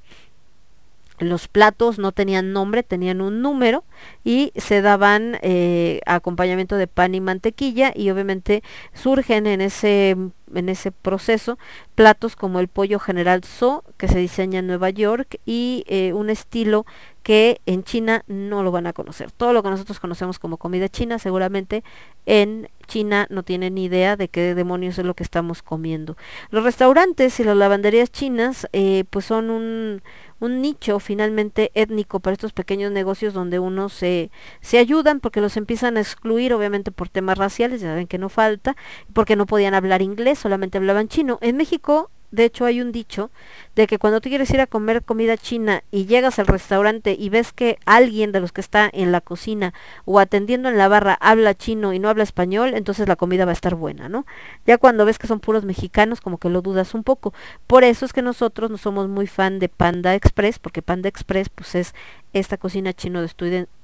Los 1.19 1.47
platos 1.47 1.97
no 1.97 2.11
tenían 2.11 2.51
nombre, 2.51 2.83
tenían 2.83 3.21
un 3.21 3.41
número 3.41 3.83
y 4.23 4.51
se 4.55 4.81
daban 4.81 5.37
eh, 5.41 6.01
acompañamiento 6.05 6.75
de 6.75 6.87
pan 6.87 7.15
y 7.15 7.21
mantequilla 7.21 7.93
y 7.95 8.09
obviamente 8.09 8.63
surgen 8.93 9.47
en 9.47 9.61
ese 9.61 10.17
en 10.53 10.69
ese 10.69 10.91
proceso 10.91 11.57
platos 11.95 12.35
como 12.35 12.59
el 12.59 12.67
pollo 12.67 12.99
general 12.99 13.43
So 13.43 13.83
que 13.97 14.07
se 14.07 14.19
diseña 14.19 14.59
en 14.59 14.67
Nueva 14.67 14.89
York 14.89 15.39
y 15.45 15.83
eh, 15.87 16.13
un 16.13 16.29
estilo 16.29 16.85
que 17.25 17.59
en 17.65 17.83
China 17.83 18.23
no 18.27 18.61
lo 18.61 18.71
van 18.71 18.85
a 18.85 18.93
conocer. 18.93 19.31
Todo 19.31 19.51
lo 19.51 19.63
que 19.63 19.71
nosotros 19.71 19.99
conocemos 19.99 20.37
como 20.37 20.57
comida 20.57 20.89
china 20.89 21.17
seguramente 21.17 21.83
en 22.27 22.69
China 22.85 23.25
no 23.31 23.41
tienen 23.41 23.73
ni 23.73 23.85
idea 23.85 24.15
de 24.15 24.27
qué 24.27 24.53
demonios 24.53 24.99
es 24.99 25.05
lo 25.05 25.15
que 25.15 25.23
estamos 25.23 25.63
comiendo. 25.63 26.17
Los 26.51 26.63
restaurantes 26.63 27.39
y 27.39 27.43
las 27.43 27.57
lavanderías 27.57 28.11
chinas 28.11 28.67
eh, 28.73 29.05
pues 29.09 29.25
son 29.25 29.49
un, 29.49 30.03
un 30.39 30.61
nicho 30.61 30.99
finalmente 30.99 31.71
étnico 31.73 32.19
para 32.19 32.33
estos 32.33 32.53
pequeños 32.53 32.91
negocios 32.91 33.33
donde 33.33 33.57
unos 33.57 33.91
se, 33.93 34.29
se 34.61 34.77
ayudan 34.77 35.19
porque 35.19 35.41
los 35.41 35.57
empiezan 35.57 35.97
a 35.97 36.01
excluir 36.01 36.53
obviamente 36.53 36.91
por 36.91 37.09
temas 37.09 37.39
raciales, 37.39 37.81
ya 37.81 37.87
saben 37.87 38.05
que 38.05 38.19
no 38.19 38.29
falta, 38.29 38.75
porque 39.13 39.35
no 39.35 39.47
podían 39.47 39.73
hablar 39.73 40.03
inglés, 40.03 40.37
solamente 40.37 40.77
hablaban 40.77 41.07
chino. 41.07 41.39
En 41.41 41.57
México 41.57 42.11
de 42.31 42.45
hecho 42.45 42.65
hay 42.65 42.81
un 42.81 42.91
dicho 42.91 43.31
de 43.75 43.87
que 43.87 43.97
cuando 43.99 44.21
tú 44.21 44.29
quieres 44.29 44.49
ir 44.51 44.61
a 44.61 44.67
comer 44.67 45.03
comida 45.03 45.37
china 45.37 45.83
y 45.91 46.05
llegas 46.05 46.39
al 46.39 46.47
restaurante 46.47 47.15
y 47.17 47.29
ves 47.29 47.51
que 47.51 47.77
alguien 47.85 48.31
de 48.31 48.39
los 48.39 48.51
que 48.51 48.61
está 48.61 48.89
en 48.91 49.11
la 49.11 49.21
cocina 49.21 49.73
o 50.05 50.19
atendiendo 50.19 50.69
en 50.69 50.77
la 50.77 50.87
barra 50.87 51.17
habla 51.19 51.53
chino 51.55 51.93
y 51.93 51.99
no 51.99 52.09
habla 52.09 52.23
español, 52.23 52.73
entonces 52.73 53.07
la 53.07 53.15
comida 53.15 53.45
va 53.45 53.51
a 53.51 53.53
estar 53.53 53.75
buena, 53.75 54.09
¿no? 54.09 54.25
Ya 54.65 54.77
cuando 54.77 55.05
ves 55.05 55.19
que 55.19 55.27
son 55.27 55.39
puros 55.39 55.65
mexicanos, 55.65 56.21
como 56.21 56.37
que 56.37 56.49
lo 56.49 56.61
dudas 56.61 56.93
un 56.93 57.03
poco. 57.03 57.33
Por 57.67 57.83
eso 57.83 58.05
es 58.05 58.13
que 58.13 58.21
nosotros 58.21 58.71
no 58.71 58.77
somos 58.77 59.07
muy 59.07 59.27
fan 59.27 59.59
de 59.59 59.69
Panda 59.69 60.15
Express, 60.15 60.59
porque 60.59 60.81
Panda 60.81 61.09
Express 61.09 61.49
pues 61.49 61.75
es 61.75 61.93
esta 62.33 62.57
cocina 62.57 62.93
chino 62.93 63.25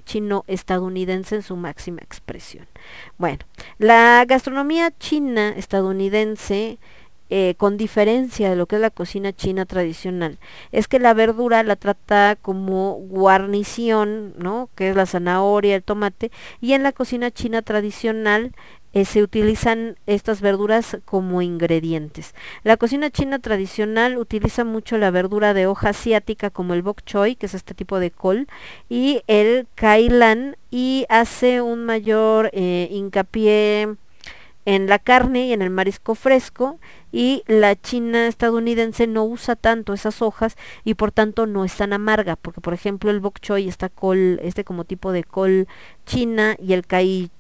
chino 0.06 0.44
estadounidense 0.48 1.36
en 1.36 1.42
su 1.42 1.56
máxima 1.56 2.00
expresión. 2.02 2.68
Bueno, 3.18 3.40
la 3.78 4.26
gastronomía 4.26 4.92
china 4.98 5.50
estadounidense 5.56 6.80
eh, 7.34 7.56
con 7.58 7.78
diferencia 7.78 8.50
de 8.50 8.58
lo 8.58 8.66
que 8.66 8.76
es 8.76 8.82
la 8.82 8.90
cocina 8.90 9.32
china 9.32 9.66
tradicional, 9.66 10.38
es 10.74 10.90
que 10.90 11.00
la 11.00 11.14
verdura 11.14 11.64
la 11.64 11.78
trata 11.78 12.38
como 12.42 12.96
guarnición, 12.96 14.34
¿no? 14.38 14.70
Que 14.76 14.90
es 14.90 14.98
la 14.98 15.06
zanahoria, 15.06 15.78
el 15.78 15.84
tomate, 15.84 16.30
y 16.60 16.74
en 16.74 16.84
la 16.84 16.92
cocina 16.92 17.32
china 17.32 17.62
tradicional 17.62 18.52
eh, 18.92 19.06
se 19.06 19.24
utilizan 19.24 19.96
estas 20.08 20.42
verduras 20.42 20.98
como 21.06 21.42
ingredientes. 21.42 22.36
La 22.64 22.76
cocina 22.76 23.10
china 23.10 23.40
tradicional 23.40 24.18
utiliza 24.18 24.66
mucho 24.66 24.98
la 24.98 25.10
verdura 25.10 25.54
de 25.54 25.68
hoja 25.68 25.90
asiática 25.90 26.50
como 26.50 26.74
el 26.74 26.82
bok 26.82 27.02
choy, 27.06 27.36
que 27.38 27.46
es 27.46 27.54
este 27.54 27.74
tipo 27.74 28.00
de 28.00 28.12
col, 28.12 28.50
y 28.90 29.22
el 29.28 29.68
kailan, 29.76 30.58
y 30.70 31.06
hace 31.08 31.62
un 31.62 31.86
mayor 31.86 32.50
eh, 32.52 32.90
hincapié 32.92 33.96
en 34.66 34.88
la 34.88 35.00
carne 35.00 35.48
y 35.48 35.54
en 35.54 35.62
el 35.62 35.70
marisco 35.70 36.16
fresco 36.16 36.80
y 37.12 37.44
la 37.48 37.76
china 37.76 38.28
estadounidense 38.28 39.08
no 39.08 39.24
usa 39.24 39.56
tanto 39.56 39.94
esas 39.94 40.22
hojas 40.22 40.56
y 40.84 40.94
por 40.94 41.12
tanto 41.12 41.48
no 41.48 41.66
es 41.66 41.76
tan 41.76 41.94
amarga 41.94 42.36
porque 42.36 42.62
por 42.62 42.74
ejemplo 42.74 43.12
el 43.12 43.20
bok 43.20 43.40
choy 43.40 43.68
esta 43.68 43.90
col 43.90 44.40
este 44.44 44.64
como 44.64 44.84
tipo 44.86 45.12
de 45.12 45.24
col 45.24 45.68
china 46.06 46.56
y 46.60 46.74
el 46.74 46.86
kai 46.86 47.32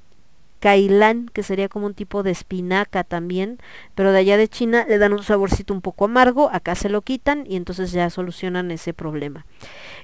Kailan, 0.61 1.27
que 1.33 1.41
sería 1.41 1.69
como 1.69 1.87
un 1.87 1.95
tipo 1.95 2.21
de 2.21 2.29
espinaca 2.29 3.03
también, 3.03 3.57
pero 3.95 4.11
de 4.11 4.19
allá 4.19 4.37
de 4.37 4.47
China 4.47 4.85
le 4.87 4.99
dan 4.99 5.11
un 5.11 5.23
saborcito 5.23 5.73
un 5.73 5.81
poco 5.81 6.05
amargo, 6.05 6.51
acá 6.53 6.75
se 6.75 6.87
lo 6.87 7.01
quitan 7.01 7.45
y 7.47 7.55
entonces 7.55 7.91
ya 7.91 8.09
solucionan 8.11 8.69
ese 8.69 8.93
problema. 8.93 9.47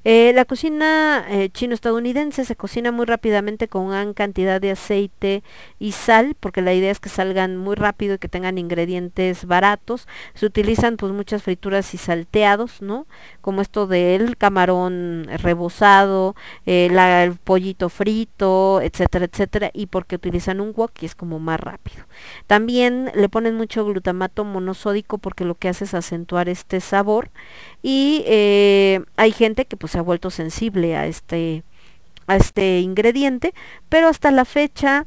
Eh, 0.04 0.32
la 0.34 0.46
cocina 0.46 1.26
eh, 1.30 1.50
chino-estadounidense 1.50 2.44
se 2.44 2.56
cocina 2.56 2.92
muy 2.92 3.06
rápidamente 3.06 3.68
con 3.68 3.90
gran 3.90 4.16
cantidad 4.16 4.60
de 4.60 4.72
aceite 4.72 5.44
y 5.78 5.92
sal, 5.92 6.36
porque 6.40 6.64
la 6.64 6.74
idea 6.74 6.90
es 6.90 7.00
que 7.00 7.10
salgan 7.10 7.56
muy 7.56 7.76
rápido 7.76 8.16
y 8.16 8.18
que 8.18 8.28
tengan 8.28 8.58
ingredientes 8.58 9.46
baratos. 9.46 10.08
Se 10.34 10.48
utilizan 10.48 10.98
pues 10.98 11.14
muchas 11.14 11.44
frituras 11.44 11.94
y 11.94 11.98
salteados, 11.98 12.82
¿no? 12.82 13.06
Como 13.42 13.62
esto 13.62 13.86
del 13.86 14.38
camarón 14.38 15.28
rebozado, 15.38 16.36
eh, 16.66 16.88
el 16.88 17.36
pollito 17.36 17.90
frito, 17.90 18.82
etcétera, 18.82 19.26
etcétera, 19.26 19.70
y 19.72 19.86
porque 19.86 20.16
utilizan 20.16 20.47
un 20.62 20.74
wok 20.76 20.92
y 21.02 21.06
es 21.06 21.16
como 21.16 21.40
más 21.40 21.60
rápido. 21.60 22.06
También 22.48 23.12
le 23.16 23.30
ponen 23.30 23.56
mucho 23.56 23.86
glutamato 23.86 24.44
monosódico 24.44 25.18
porque 25.18 25.46
lo 25.46 25.56
que 25.56 25.70
hace 25.70 25.86
es 25.86 25.94
acentuar 25.94 26.50
este 26.50 26.80
sabor 26.80 27.30
y 27.84 28.24
eh, 28.26 29.02
hay 29.16 29.32
gente 29.32 29.66
que 29.66 29.78
pues 29.78 29.92
se 29.92 30.00
ha 30.00 30.02
vuelto 30.02 30.30
sensible 30.30 30.96
a 30.96 31.06
este 31.06 31.64
a 32.28 32.36
este 32.36 32.82
ingrediente, 32.82 33.54
pero 33.88 34.10
hasta 34.10 34.32
la 34.32 34.44
fecha 34.44 35.06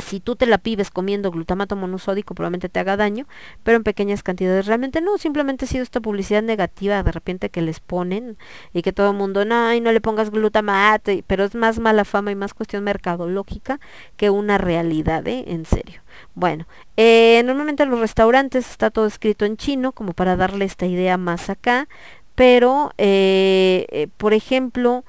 si 0.00 0.20
tú 0.20 0.36
te 0.36 0.46
la 0.46 0.58
pibes 0.58 0.90
comiendo 0.90 1.30
glutamato 1.30 1.76
monosódico 1.76 2.34
probablemente 2.34 2.68
te 2.68 2.80
haga 2.80 2.96
daño, 2.96 3.26
pero 3.62 3.76
en 3.76 3.84
pequeñas 3.84 4.22
cantidades 4.22 4.66
realmente 4.66 5.00
no, 5.00 5.18
simplemente 5.18 5.64
ha 5.64 5.68
sido 5.68 5.82
esta 5.82 6.00
publicidad 6.00 6.42
negativa 6.42 7.02
de 7.02 7.12
repente 7.12 7.50
que 7.50 7.62
les 7.62 7.80
ponen 7.80 8.36
y 8.72 8.82
que 8.82 8.92
todo 8.92 9.10
el 9.10 9.16
mundo, 9.16 9.44
no, 9.44 9.72
y 9.72 9.80
no 9.80 9.92
le 9.92 10.00
pongas 10.00 10.30
glutamato, 10.30 11.12
pero 11.26 11.44
es 11.44 11.54
más 11.54 11.78
mala 11.78 12.04
fama 12.04 12.30
y 12.30 12.34
más 12.34 12.54
cuestión 12.54 12.84
mercadológica 12.84 13.80
que 14.16 14.30
una 14.30 14.58
realidad, 14.58 15.26
¿eh? 15.26 15.44
En 15.46 15.64
serio. 15.64 16.02
Bueno, 16.34 16.66
eh, 16.96 17.42
normalmente 17.44 17.82
en 17.82 17.90
los 17.90 18.00
restaurantes 18.00 18.70
está 18.70 18.90
todo 18.90 19.06
escrito 19.06 19.44
en 19.44 19.56
chino 19.56 19.92
como 19.92 20.12
para 20.12 20.36
darle 20.36 20.64
esta 20.64 20.86
idea 20.86 21.16
más 21.16 21.50
acá, 21.50 21.88
pero, 22.34 22.92
eh, 22.96 23.86
eh, 23.90 24.08
por 24.16 24.32
ejemplo, 24.32 25.04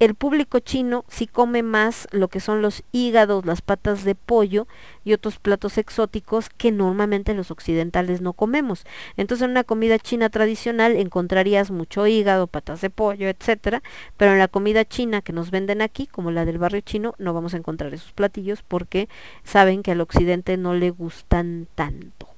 el 0.00 0.14
público 0.14 0.58
chino 0.58 1.04
sí 1.08 1.26
come 1.26 1.62
más 1.62 2.08
lo 2.10 2.28
que 2.28 2.40
son 2.40 2.62
los 2.62 2.82
hígados, 2.90 3.46
las 3.46 3.62
patas 3.62 4.04
de 4.04 4.14
pollo 4.14 4.66
y 5.04 5.12
otros 5.12 5.38
platos 5.38 5.78
exóticos 5.78 6.48
que 6.50 6.72
normalmente 6.72 7.32
los 7.32 7.50
occidentales 7.50 8.20
no 8.20 8.32
comemos. 8.32 8.84
Entonces 9.16 9.44
en 9.44 9.52
una 9.52 9.64
comida 9.64 9.98
china 9.98 10.30
tradicional 10.30 10.96
encontrarías 10.96 11.70
mucho 11.70 12.06
hígado, 12.06 12.48
patas 12.48 12.80
de 12.80 12.90
pollo, 12.90 13.28
etcétera, 13.28 13.82
pero 14.16 14.32
en 14.32 14.38
la 14.38 14.48
comida 14.48 14.84
china 14.84 15.22
que 15.22 15.32
nos 15.32 15.50
venden 15.50 15.80
aquí, 15.80 16.06
como 16.06 16.30
la 16.30 16.44
del 16.44 16.58
barrio 16.58 16.80
chino, 16.80 17.14
no 17.18 17.32
vamos 17.32 17.54
a 17.54 17.58
encontrar 17.58 17.94
esos 17.94 18.12
platillos 18.12 18.62
porque 18.62 19.08
saben 19.44 19.82
que 19.82 19.92
al 19.92 20.00
occidente 20.00 20.56
no 20.56 20.74
le 20.74 20.90
gustan 20.90 21.68
tanto. 21.76 22.28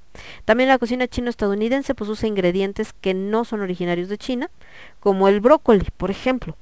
También 0.45 0.69
la 0.69 0.79
cocina 0.79 1.09
chino-estadounidense 1.09 1.95
pues 1.95 2.11
usa 2.11 2.29
ingredientes 2.29 2.93
que 2.93 3.15
no 3.15 3.45
son 3.45 3.61
originarios 3.61 4.09
de 4.09 4.19
China, 4.19 4.51
como 5.01 5.29
el 5.29 5.41
brócoli, 5.41 5.87
por 5.97 6.11
ejemplo. 6.11 6.57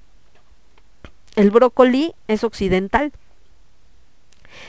El 1.37 1.51
brócoli 1.51 2.15
es 2.29 2.45
occidental. 2.45 3.13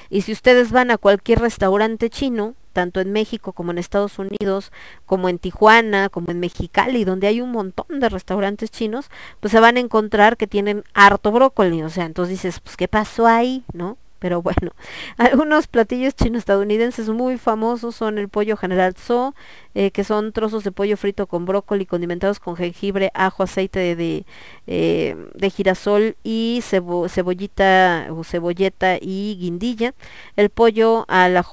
Y 0.10 0.22
si 0.22 0.32
ustedes 0.32 0.72
van 0.72 0.92
a 0.92 0.98
cualquier 0.98 1.40
restaurante 1.40 2.10
chino, 2.10 2.56
tanto 2.74 3.00
en 3.00 3.12
México 3.12 3.54
como 3.54 3.72
en 3.72 3.78
Estados 3.78 4.20
Unidos, 4.20 4.72
como 5.06 5.30
en 5.30 5.40
Tijuana, 5.40 6.10
como 6.10 6.32
en 6.32 6.40
Mexicali, 6.40 7.06
donde 7.06 7.28
hay 7.28 7.40
un 7.40 7.52
montón 7.52 8.00
de 8.00 8.10
restaurantes 8.10 8.72
chinos, 8.72 9.10
pues 9.40 9.52
se 9.52 9.60
van 9.60 9.78
a 9.78 9.80
encontrar 9.80 10.38
que 10.38 10.48
tienen 10.48 10.84
harto 10.94 11.32
brócoli. 11.32 11.84
O 11.84 11.90
sea, 11.90 12.06
entonces 12.06 12.32
dices, 12.32 12.60
pues 12.60 12.76
¿qué 12.78 12.88
pasó 12.88 13.28
ahí? 13.28 13.64
¿No? 13.74 13.98
Pero 14.20 14.42
bueno, 14.42 14.72
algunos 15.18 15.68
platillos 15.68 16.16
chino-estadounidenses 16.16 17.10
muy 17.10 17.38
famosos 17.38 17.96
son 17.96 18.18
el 18.18 18.30
pollo 18.30 18.58
general 18.58 18.94
tso, 18.96 19.36
eh, 19.76 19.92
que 19.92 20.04
son 20.04 20.32
trozos 20.32 20.64
de 20.64 20.72
pollo 20.72 20.98
frito 20.98 21.28
con 21.28 21.46
brócoli 21.46 21.86
condimentados 21.86 22.40
con 22.40 22.56
jengibre, 22.56 23.12
ajo, 23.14 23.44
aceite 23.44 23.80
de, 23.80 23.96
de, 23.96 24.26
eh, 24.68 25.16
girasol 25.50 26.16
y 26.24 26.60
cebo- 26.64 27.10
cebollita 27.10 28.08
o 28.12 28.24
cebolleta 28.24 28.98
y 29.02 29.38
guindilla. 29.40 29.94
El 30.36 30.50
pollo 30.50 31.06
a 31.08 31.28
la 31.30 31.44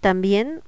también. 0.00 0.62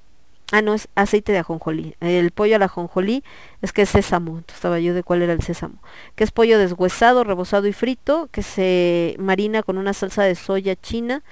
Ah, 0.52 0.60
no, 0.60 0.74
es 0.74 0.88
aceite 0.94 1.32
de 1.32 1.38
ajonjolí. 1.38 1.96
El 2.00 2.30
pollo 2.30 2.56
a 2.56 2.58
la 2.58 2.66
ajonjolí 2.66 3.24
es 3.62 3.72
que 3.72 3.82
es 3.82 3.88
sésamo. 3.88 4.32
Entonces 4.32 4.56
estaba 4.56 4.78
yo 4.80 4.92
de 4.92 5.02
cuál 5.02 5.22
era 5.22 5.32
el 5.32 5.42
sésamo. 5.42 5.82
Que 6.14 6.24
es 6.24 6.30
pollo 6.30 6.58
deshuesado, 6.58 7.24
rebozado 7.24 7.66
y 7.66 7.72
frito, 7.72 8.28
que 8.30 8.42
se 8.42 9.16
marina 9.18 9.62
con 9.62 9.78
una 9.78 9.94
salsa 9.94 10.24
de 10.24 10.34
soya 10.34 10.76
china 10.76 11.22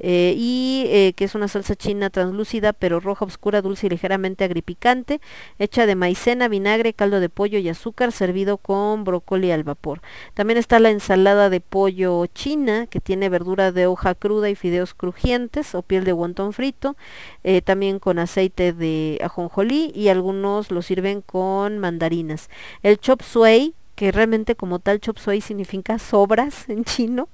eh, 0.00 0.34
y 0.36 0.84
eh, 0.88 1.12
que 1.14 1.24
es 1.24 1.34
una 1.34 1.46
salsa 1.46 1.76
china 1.76 2.10
translúcida 2.10 2.72
pero 2.72 3.00
roja 3.00 3.24
oscura, 3.24 3.62
dulce 3.62 3.86
y 3.86 3.90
ligeramente 3.90 4.44
agripicante, 4.44 5.20
hecha 5.58 5.86
de 5.86 5.94
maicena, 5.94 6.48
vinagre, 6.48 6.94
caldo 6.94 7.20
de 7.20 7.28
pollo 7.28 7.58
y 7.58 7.68
azúcar, 7.68 8.10
servido 8.12 8.56
con 8.56 9.04
brócoli 9.04 9.50
al 9.50 9.62
vapor. 9.62 10.00
También 10.34 10.58
está 10.58 10.80
la 10.80 10.90
ensalada 10.90 11.50
de 11.50 11.60
pollo 11.60 12.26
china, 12.26 12.86
que 12.86 13.00
tiene 13.00 13.28
verdura 13.28 13.72
de 13.72 13.86
hoja 13.86 14.14
cruda 14.14 14.48
y 14.48 14.54
fideos 14.54 14.94
crujientes 14.94 15.74
o 15.74 15.82
piel 15.82 16.04
de 16.04 16.14
wonton 16.14 16.52
frito, 16.52 16.96
eh, 17.44 17.60
también 17.62 17.98
con 17.98 18.18
aceite 18.18 18.72
de 18.72 19.18
ajonjolí 19.22 19.92
y 19.94 20.08
algunos 20.08 20.70
lo 20.70 20.82
sirven 20.82 21.20
con 21.20 21.78
mandarinas. 21.78 22.48
El 22.82 22.98
chop 22.98 23.22
suey, 23.22 23.74
que 23.94 24.12
realmente 24.12 24.54
como 24.54 24.78
tal 24.78 25.00
chop 25.00 25.18
suey 25.18 25.40
significa 25.40 25.98
sobras 25.98 26.68
en 26.68 26.84
chino, 26.84 27.28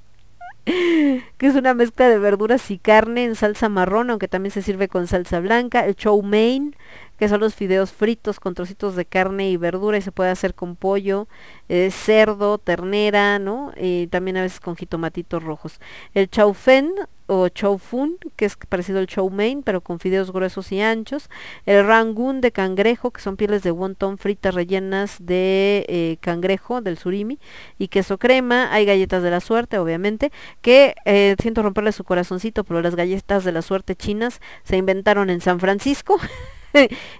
que 1.38 1.46
es 1.46 1.54
una 1.54 1.74
mezcla 1.74 2.08
de 2.08 2.18
verduras 2.18 2.72
y 2.72 2.78
carne 2.78 3.24
en 3.24 3.36
salsa 3.36 3.68
marrón, 3.68 4.10
aunque 4.10 4.26
también 4.26 4.50
se 4.50 4.62
sirve 4.62 4.88
con 4.88 5.06
salsa 5.06 5.38
blanca, 5.38 5.86
el 5.86 5.94
chow 5.94 6.20
mein, 6.22 6.74
que 7.18 7.28
son 7.28 7.40
los 7.40 7.54
fideos 7.54 7.92
fritos 7.92 8.40
con 8.40 8.54
trocitos 8.54 8.96
de 8.96 9.04
carne 9.04 9.48
y 9.48 9.56
verdura 9.56 9.96
y 9.98 10.02
se 10.02 10.10
puede 10.10 10.30
hacer 10.30 10.54
con 10.54 10.74
pollo, 10.74 11.28
eh, 11.68 11.90
cerdo, 11.92 12.58
ternera, 12.58 13.38
¿no? 13.38 13.72
Y 13.80 14.08
también 14.08 14.38
a 14.38 14.42
veces 14.42 14.58
con 14.58 14.74
jitomatitos 14.74 15.42
rojos. 15.42 15.80
El 16.14 16.28
chow 16.28 16.52
fen 16.52 16.92
o 17.26 17.48
chow 17.48 17.78
fun, 17.78 18.18
que 18.36 18.44
es 18.44 18.56
parecido 18.56 18.98
al 18.98 19.06
chow 19.06 19.28
mein, 19.30 19.62
pero 19.62 19.80
con 19.80 20.00
fideos 20.00 20.32
gruesos 20.32 20.72
y 20.72 20.80
anchos. 20.80 21.28
El 21.64 21.86
rangoon 21.86 22.40
de 22.40 22.52
cangrejo, 22.52 23.10
que 23.10 23.20
son 23.20 23.36
pieles 23.36 23.62
de 23.62 23.70
wonton 23.70 24.18
fritas 24.18 24.54
rellenas 24.54 25.16
de 25.20 25.84
eh, 25.88 26.16
cangrejo, 26.20 26.80
del 26.80 26.98
surimi, 26.98 27.38
y 27.78 27.88
queso 27.88 28.18
crema. 28.18 28.72
Hay 28.72 28.84
galletas 28.84 29.22
de 29.22 29.30
la 29.30 29.40
suerte, 29.40 29.78
obviamente, 29.78 30.32
que 30.62 30.94
eh, 31.04 31.36
siento 31.40 31.62
romperle 31.62 31.92
su 31.92 32.04
corazoncito, 32.04 32.64
pero 32.64 32.80
las 32.82 32.94
galletas 32.94 33.44
de 33.44 33.52
la 33.52 33.62
suerte 33.62 33.96
chinas 33.96 34.40
se 34.64 34.76
inventaron 34.76 35.30
en 35.30 35.40
San 35.40 35.60
Francisco. 35.60 36.18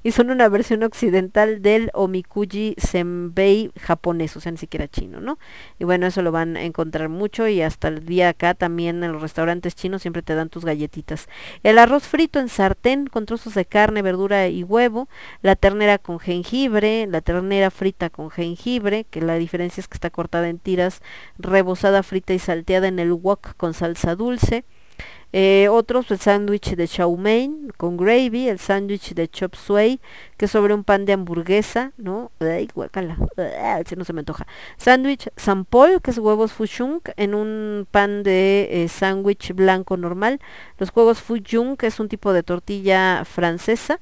y 0.03 0.13
son 0.13 0.31
una 0.31 0.49
versión 0.49 0.83
occidental 0.83 1.63
del 1.63 1.91
omikuji 1.95 2.75
senbei 2.79 3.71
japonés, 3.81 4.37
o 4.37 4.41
sea, 4.41 4.53
ni 4.53 4.59
siquiera 4.59 4.89
chino, 4.89 5.21
¿no? 5.21 5.39
Y 5.79 5.85
bueno, 5.85 6.07
eso 6.07 6.23
lo 6.23 6.33
van 6.33 6.57
a 6.57 6.63
encontrar 6.63 7.09
mucho 7.09 7.49
y 7.49 7.63
hasta 7.63 7.89
el 7.89 8.05
día 8.07 8.31
acá 8.31 8.55
también 8.55 9.03
en 9.03 9.13
los 9.13 9.23
restaurantes 9.23 9.75
chinos 9.75 10.03
siempre 10.03 10.23
te 10.23 10.35
dan 10.35 10.49
tus 10.49 10.65
galletitas. 10.65 11.29
El 11.63 11.79
arroz 11.79 12.05
frito 12.05 12.39
en 12.39 12.49
sartén 12.49 13.07
con 13.07 13.27
trozos 13.27 13.55
de 13.55 13.65
carne, 13.65 14.03
verdura 14.03 14.49
y 14.49 14.63
huevo, 14.63 15.09
la 15.43 15.57
ternera 15.57 15.99
con 15.99 16.19
jengibre, 16.19 17.07
la 17.07 17.21
ternera 17.21 17.71
frita 17.71 18.11
con 18.11 18.31
jengibre, 18.31 19.05
que 19.05 19.21
la 19.21 19.37
diferencia 19.37 19.81
es 19.81 19.89
que 19.89 19.97
está 19.97 20.11
cortada 20.11 20.49
en 20.49 20.59
tiras, 20.59 21.03
rebozada, 21.39 22.03
frita 22.03 22.35
y 22.35 22.39
salteada 22.39 22.89
en 22.89 22.99
el 22.99 23.13
wok 23.13 23.57
con 23.57 23.75
salsa 23.75 24.15
dulce. 24.15 24.65
Eh, 25.33 25.69
otros, 25.69 26.11
el 26.11 26.19
sándwich 26.19 26.77
de 26.77 26.89
chow 26.89 27.15
mein 27.17 27.71
con 27.77 27.97
gravy, 27.97 28.49
el 28.49 28.59
sándwich 28.59 29.13
de 29.13 29.29
chop 29.29 29.55
suey, 29.55 30.01
que 30.39 30.47
es 30.47 30.51
sobre 30.51 30.73
un 30.73 30.85
pan 30.85 31.05
de 31.05 31.13
hamburguesa, 31.13 31.93
¿no? 31.99 32.31
Ay, 32.41 32.69
ah, 33.61 33.81
ese 33.81 33.97
no 33.97 34.05
se 34.05 34.13
me 34.13 34.21
antoja. 34.21 34.47
Sándwich 34.79 35.29
sampol, 35.37 36.01
que 36.01 36.11
es 36.11 36.19
huevos 36.19 36.53
fushung, 36.53 37.01
en 37.17 37.35
un 37.35 37.87
pan 37.91 38.23
de 38.23 38.69
eh, 38.71 38.89
sándwich 38.89 39.53
blanco 39.53 39.97
normal. 39.97 40.41
Los 40.79 40.91
huevos 40.95 41.21
fujung, 41.21 41.77
que 41.77 41.89
es 41.89 42.01
un 42.01 42.09
tipo 42.09 42.33
de 42.33 42.43
tortilla 42.43 43.25
francesa 43.27 44.01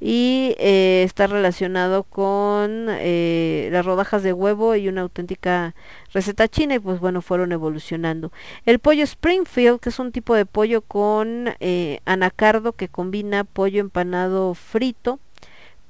y 0.00 0.56
eh, 0.58 1.02
está 1.04 1.26
relacionado 1.26 2.04
con 2.04 2.86
eh, 2.88 3.68
las 3.70 3.84
rodajas 3.84 4.22
de 4.22 4.32
huevo 4.32 4.74
y 4.74 4.88
una 4.88 5.02
auténtica 5.02 5.74
receta 6.12 6.48
china 6.48 6.76
y 6.76 6.78
pues 6.78 7.00
bueno 7.00 7.20
fueron 7.20 7.52
evolucionando. 7.52 8.32
El 8.64 8.78
pollo 8.78 9.04
Springfield 9.04 9.78
que 9.80 9.90
es 9.90 9.98
un 9.98 10.10
tipo 10.10 10.34
de 10.34 10.46
pollo 10.46 10.80
con 10.80 11.50
eh, 11.60 12.00
anacardo 12.06 12.72
que 12.72 12.88
combina 12.88 13.44
pollo 13.44 13.80
empanado 13.80 14.54
frito 14.54 15.20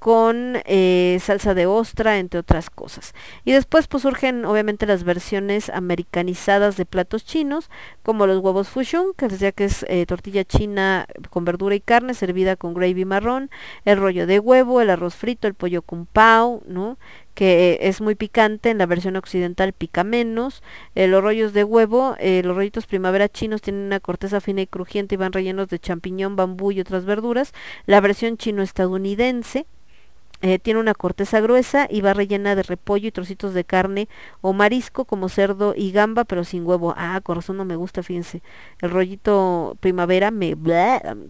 con 0.01 0.62
eh, 0.64 1.18
salsa 1.20 1.52
de 1.52 1.66
ostra, 1.66 2.18
entre 2.18 2.40
otras 2.40 2.70
cosas. 2.70 3.14
Y 3.44 3.52
después 3.52 3.86
pues 3.86 4.02
surgen 4.02 4.47
obviamente 4.47 4.86
las 4.86 5.05
versiones 5.05 5.68
americanizadas 5.68 6.78
de 6.78 6.86
platos 6.86 7.24
chinos, 7.27 7.70
como 8.02 8.27
los 8.27 8.39
huevos 8.39 8.70
fushun, 8.70 9.12
que 9.14 9.28
decía 9.28 9.52
que 9.52 9.66
es 9.66 9.85
eh, 9.89 10.06
tortilla 10.06 10.44
china 10.44 11.06
con 11.28 11.44
verdura 11.44 11.74
y 11.74 11.81
carne 11.81 12.14
servida 12.14 12.56
con 12.56 12.72
gravy 12.72 13.05
marrón, 13.05 13.51
el 13.85 13.98
rollo 13.98 14.27
de 14.27 14.40
huevo, 14.40 14.81
el 14.81 14.89
arroz 14.89 15.14
frito, 15.14 15.47
el 15.47 15.55
pollo 15.55 15.82
kung 15.82 16.06
pao, 16.06 16.62
¿no? 16.66 16.97
que 17.35 17.78
es 17.82 18.01
muy 18.01 18.14
picante, 18.14 18.70
en 18.70 18.78
la 18.78 18.86
versión 18.86 19.16
occidental 19.16 19.72
pica 19.72 20.05
menos. 20.05 20.62
Eh, 20.94 21.06
los 21.06 21.22
rollos 21.22 21.52
de 21.52 21.64
huevo, 21.64 22.16
eh, 22.18 22.43
los 22.44 22.56
rollitos 22.56 22.86
primavera 22.86 23.28
chinos 23.28 23.62
tienen 23.62 23.82
una 23.82 24.01
corteza 24.01 24.40
fina 24.40 24.62
y 24.62 24.66
crujiente 24.66 25.14
y 25.14 25.18
van 25.18 25.32
rellenos 25.32 25.68
de 25.68 25.78
champiñón, 25.78 26.36
bambú 26.36 26.72
y 26.72 26.81
otras 26.81 27.05
verduras. 27.05 27.52
La 27.86 28.01
versión 28.01 28.36
chino-estadounidense 28.36 29.66
eh, 30.43 30.59
tiene 30.59 30.81
una 30.81 30.95
corteza 30.95 31.41
gruesa 31.41 31.87
y 31.91 32.01
va 32.01 32.15
rellena 32.15 32.55
de 32.55 32.62
repollo 32.62 33.09
y 33.09 33.12
trocitos 33.12 33.53
de 33.53 33.65
carne 33.65 34.09
o 34.41 34.53
marisco 34.53 35.05
como 35.05 35.29
cerdo 35.29 35.75
y 35.77 35.93
gamba, 35.93 36.25
pero 36.25 36.45
sin 36.45 36.67
huevo. 36.67 36.95
Ah, 36.97 37.21
corazón 37.23 37.59
no 37.59 37.65
me 37.65 37.77
gusta, 37.77 38.03
fíjense. 38.03 38.43
El 38.81 38.91
rollito 38.91 39.77
primavera 39.81 40.31
me 40.31 40.57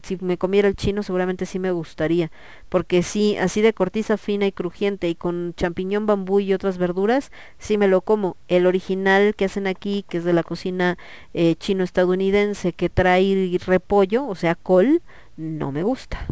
si 0.02 0.16
me 0.20 0.38
comiera 0.38 0.68
el 0.68 0.76
chino 0.76 1.02
seguramente 1.02 1.46
sí 1.46 1.58
me 1.58 1.72
gustaría, 1.72 2.30
porque 2.68 3.02
sí, 3.02 3.36
así 3.36 3.60
de 3.60 3.72
corteza 3.72 4.16
fina 4.16 4.46
y 4.46 4.52
crujiente 4.52 5.08
y 5.08 5.14
con 5.14 5.54
champiñón, 5.56 6.06
bambú 6.06 6.40
y 6.40 6.52
otras 6.54 6.78
verduras, 6.78 7.32
sí 7.58 7.78
me 7.78 7.88
lo 7.88 8.02
como. 8.02 8.36
El 8.48 8.66
original 8.66 9.34
que 9.34 9.46
hacen 9.46 9.66
aquí, 9.66 10.04
que 10.08 10.18
es 10.18 10.24
de 10.24 10.32
la 10.32 10.42
cocina 10.42 10.98
eh, 11.34 11.56
chino-estadounidense, 11.56 12.72
que 12.72 12.88
trae 12.88 13.58
repollo, 13.66 14.26
o 14.26 14.34
sea, 14.34 14.54
col, 14.54 15.02
no 15.36 15.72
me 15.72 15.82
gusta. 15.82 16.26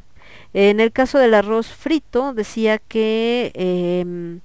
En 0.54 0.80
el 0.80 0.92
caso 0.92 1.18
del 1.18 1.34
arroz 1.34 1.68
frito, 1.68 2.32
decía 2.32 2.78
que 2.78 3.52
eh, 3.54 4.40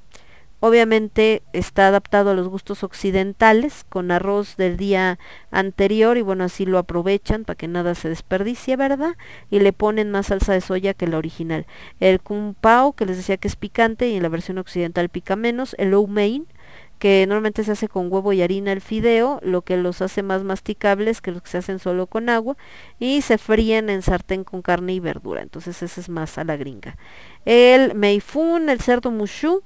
obviamente 0.60 1.44
está 1.52 1.88
adaptado 1.90 2.32
a 2.32 2.34
los 2.34 2.48
gustos 2.48 2.84
occidentales, 2.84 3.86
con 3.90 4.12
arroz 4.12 4.56
del 4.56 4.78
día 4.78 5.20
anterior, 5.52 6.18
y 6.18 6.22
bueno, 6.22 6.46
así 6.46 6.66
lo 6.66 6.78
aprovechan 6.78 7.44
para 7.44 7.58
que 7.58 7.68
nada 7.68 7.96
se 7.96 8.08
desperdicie, 8.08 8.78
¿verdad? 8.78 9.18
Y 9.50 9.60
le 9.60 9.74
ponen 9.74 10.10
más 10.10 10.28
salsa 10.28 10.54
de 10.54 10.62
soya 10.62 10.94
que 10.94 11.08
la 11.08 11.18
original. 11.18 11.66
El 12.00 12.22
kung 12.22 12.54
pao, 12.54 12.94
que 12.94 13.06
les 13.06 13.18
decía 13.18 13.36
que 13.36 13.50
es 13.50 13.58
picante, 13.58 14.08
y 14.08 14.16
en 14.16 14.24
la 14.24 14.30
versión 14.30 14.58
occidental 14.58 15.10
pica 15.10 15.36
menos. 15.36 15.76
El 15.78 15.92
lo 15.92 16.08
mein, 16.08 16.48
que 17.04 17.28
normalmente 17.28 17.66
se 17.66 17.74
hace 17.74 17.90
con 17.90 18.10
huevo 18.10 18.32
y 18.32 18.42
harina 18.42 18.72
el 18.72 18.80
fideo, 18.80 19.42
lo 19.44 19.64
que 19.64 19.76
los 19.76 20.02
hace 20.02 20.24
más 20.24 20.46
masticables 20.46 21.20
que 21.20 21.32
los 21.32 21.42
que 21.42 21.50
se 21.50 21.58
hacen 21.58 21.80
solo 21.80 22.08
con 22.08 22.30
agua, 22.30 22.56
y 22.98 23.24
se 23.24 23.38
fríen 23.38 23.90
en 23.90 24.02
sartén 24.02 24.46
con 24.46 24.62
carne 24.62 24.94
y 24.94 25.02
verdura, 25.02 25.42
entonces 25.42 25.84
ese 25.84 26.00
es 26.00 26.08
más 26.08 26.38
a 26.38 26.46
la 26.46 26.56
gringa. 26.56 26.96
El 27.44 27.94
meifun, 27.94 28.70
el 28.70 28.80
cerdo 28.80 29.12
mushu, 29.12 29.64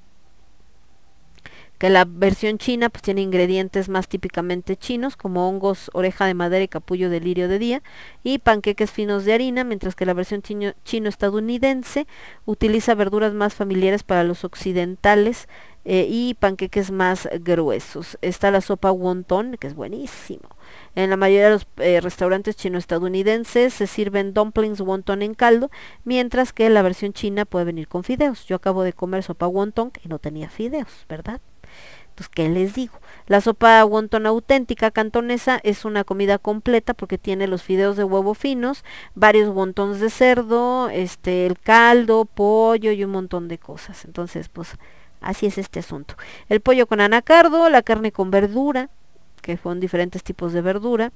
que 1.78 1.92
la 1.92 2.06
versión 2.06 2.58
china 2.58 2.90
pues 2.90 3.04
tiene 3.04 3.22
ingredientes 3.22 3.88
más 3.88 4.08
típicamente 4.08 4.76
chinos 4.76 5.16
como 5.16 5.48
hongos, 5.48 5.92
oreja 5.94 6.26
de 6.26 6.34
madera 6.34 6.64
y 6.64 6.68
capullo 6.68 7.12
de 7.12 7.20
lirio 7.20 7.48
de 7.48 7.60
día 7.60 7.84
y 8.24 8.40
panqueques 8.40 8.90
finos 8.90 9.26
de 9.26 9.34
harina, 9.34 9.64
mientras 9.64 9.94
que 9.94 10.08
la 10.08 10.16
versión 10.16 10.42
chino, 10.42 10.74
chino-estadounidense 10.86 12.08
utiliza 12.46 12.96
verduras 12.96 13.36
más 13.36 13.54
familiares 13.54 14.02
para 14.02 14.24
los 14.24 14.44
occidentales 14.44 15.48
eh, 15.90 16.06
y 16.10 16.34
panqueques 16.34 16.92
más 16.92 17.30
gruesos. 17.40 18.18
Está 18.22 18.52
la 18.52 18.60
sopa 18.60 18.92
wonton, 18.92 19.56
que 19.56 19.68
es 19.68 19.74
buenísimo. 19.74 20.50
En 20.96 21.10
la 21.10 21.16
mayoría 21.16 21.46
de 21.46 21.52
los 21.52 21.68
eh, 21.78 22.02
restaurantes 22.02 22.58
chino-estadounidenses 22.58 23.74
se 23.74 23.88
sirven 23.88 24.34
dumplings 24.34 24.82
wonton 24.82 25.22
en 25.22 25.34
caldo, 25.34 25.72
mientras 26.04 26.52
que 26.52 26.70
la 26.70 26.82
versión 26.82 27.14
china 27.14 27.46
puede 27.46 27.64
venir 27.64 27.88
con 27.88 28.04
fideos. 28.04 28.46
Yo 28.48 28.58
acabo 28.58 28.84
de 28.84 28.92
comer 28.92 29.24
sopa 29.24 29.48
wonton 29.48 29.94
y 30.04 30.10
no 30.10 30.20
tenía 30.20 30.50
fideos, 30.50 31.06
¿verdad? 31.08 31.40
Entonces, 32.10 32.34
¿qué 32.36 32.50
les 32.50 32.74
digo? 32.74 33.00
La 33.28 33.40
sopa 33.40 33.86
wonton 33.86 34.26
auténtica 34.26 34.92
cantonesa 34.92 35.58
es 35.64 35.86
una 35.86 36.04
comida 36.04 36.38
completa 36.38 36.96
porque 36.96 37.18
tiene 37.18 37.48
los 37.48 37.64
fideos 37.64 37.96
de 37.96 38.04
huevo 38.04 38.34
finos, 38.34 38.84
varios 39.16 39.56
wontons 39.56 40.02
de 40.02 40.10
cerdo, 40.10 40.90
este, 40.90 41.46
el 41.46 41.58
caldo, 41.58 42.26
pollo 42.26 42.92
y 42.92 43.06
un 43.06 43.12
montón 43.12 43.48
de 43.48 43.58
cosas. 43.58 44.04
Entonces, 44.04 44.50
pues 44.50 44.76
así 45.28 45.46
es 45.46 45.58
este 45.58 45.80
asunto. 45.80 46.16
El 46.48 46.62
pollo 46.62 46.88
con 46.88 47.02
anacardo, 47.02 47.70
la 47.70 47.82
carne 47.82 48.12
con 48.12 48.32
verdura, 48.32 48.90
que 49.48 49.56
son 49.56 49.80
diferentes 49.80 50.24
tipos 50.24 50.52
de 50.52 50.62
verdura. 50.62 51.14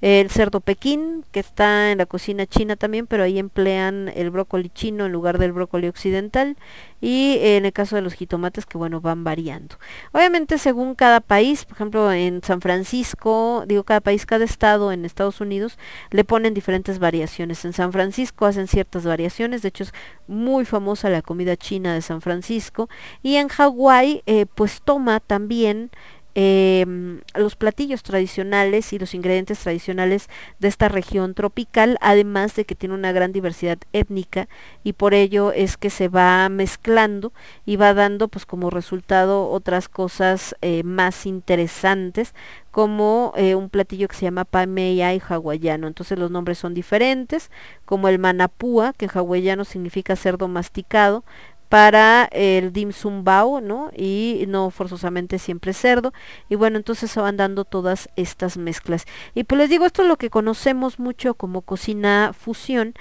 El 0.00 0.30
cerdo 0.30 0.60
pequín, 0.60 1.24
que 1.30 1.40
está 1.40 1.90
en 1.92 1.98
la 1.98 2.06
cocina 2.06 2.46
china 2.46 2.76
también, 2.76 3.06
pero 3.06 3.22
ahí 3.22 3.38
emplean 3.38 4.10
el 4.14 4.30
brócoli 4.30 4.70
chino 4.70 5.04
en 5.04 5.12
lugar 5.12 5.38
del 5.38 5.52
brócoli 5.52 5.86
occidental. 5.86 6.56
Y 7.02 7.38
en 7.40 7.66
el 7.66 7.72
caso 7.74 7.94
de 7.96 8.02
los 8.02 8.14
jitomates, 8.14 8.64
que 8.64 8.78
bueno, 8.78 9.02
van 9.02 9.24
variando. 9.24 9.76
Obviamente 10.12 10.56
según 10.56 10.94
cada 10.94 11.20
país, 11.20 11.66
por 11.66 11.76
ejemplo 11.76 12.12
en 12.12 12.42
San 12.42 12.62
Francisco, 12.62 13.64
digo 13.66 13.84
cada 13.84 14.00
país, 14.00 14.24
cada 14.24 14.46
estado 14.46 14.90
en 14.90 15.04
Estados 15.04 15.42
Unidos, 15.42 15.78
le 16.10 16.24
ponen 16.24 16.54
diferentes 16.54 16.98
variaciones. 16.98 17.62
En 17.66 17.74
San 17.74 17.92
Francisco 17.92 18.46
hacen 18.46 18.68
ciertas 18.68 19.04
variaciones, 19.04 19.60
de 19.60 19.68
hecho 19.68 19.84
es 19.84 19.92
muy 20.26 20.64
famosa 20.64 21.10
la 21.10 21.20
comida 21.20 21.56
china 21.56 21.92
de 21.92 22.00
San 22.00 22.22
Francisco. 22.22 22.88
Y 23.22 23.36
en 23.36 23.48
Hawái, 23.48 24.22
eh, 24.24 24.46
pues 24.54 24.80
toma 24.82 25.20
también 25.20 25.90
em, 26.38 27.22
los 27.34 27.56
platillos 27.56 28.02
tradicionales 28.02 28.92
y 28.92 28.98
los 28.98 29.14
ingredientes 29.14 29.58
tradicionales 29.58 30.28
de 30.58 30.68
esta 30.68 30.90
región 30.90 31.32
tropical, 31.32 31.96
además 32.02 32.54
de 32.54 32.66
que 32.66 32.74
tiene 32.74 32.94
una 32.94 33.10
gran 33.12 33.32
diversidad 33.32 33.78
étnica 33.94 34.46
y 34.84 34.92
por 34.92 35.14
ello 35.14 35.50
es 35.52 35.78
que 35.78 35.88
se 35.88 36.08
va 36.08 36.46
mezclando 36.50 37.32
y 37.64 37.76
va 37.76 37.94
dando 37.94 38.28
pues 38.28 38.44
como 38.44 38.68
resultado 38.68 39.48
otras 39.48 39.88
cosas 39.88 40.54
eh, 40.60 40.82
más 40.82 41.24
interesantes 41.24 42.34
como 42.76 43.32
eh, 43.36 43.54
un 43.54 43.70
platillo 43.70 44.06
que 44.06 44.16
se 44.16 44.26
llama 44.26 44.44
Pameyai 44.44 45.18
hawaiano. 45.26 45.86
Entonces 45.86 46.18
los 46.18 46.30
nombres 46.30 46.58
son 46.58 46.74
diferentes, 46.74 47.50
como 47.86 48.08
el 48.08 48.18
manapúa, 48.18 48.92
que 48.92 49.06
en 49.06 49.12
hawaiano 49.14 49.64
significa 49.64 50.14
cerdo 50.14 50.46
masticado, 50.46 51.24
para 51.68 52.24
el 52.32 52.72
dim 52.72 52.92
sum 52.92 53.24
bao, 53.24 53.60
¿no? 53.60 53.90
Y 53.96 54.44
no 54.48 54.70
forzosamente 54.70 55.38
siempre 55.38 55.72
cerdo. 55.72 56.12
Y 56.48 56.54
bueno, 56.54 56.76
entonces 56.76 57.10
se 57.10 57.20
van 57.20 57.36
dando 57.36 57.64
todas 57.64 58.08
estas 58.16 58.56
mezclas. 58.56 59.04
Y 59.34 59.44
pues 59.44 59.58
les 59.58 59.70
digo, 59.70 59.86
esto 59.86 60.02
es 60.02 60.08
lo 60.08 60.16
que 60.16 60.30
conocemos 60.30 60.98
mucho 60.98 61.34
como 61.34 61.62
cocina 61.62 62.32
fusión. 62.38 62.94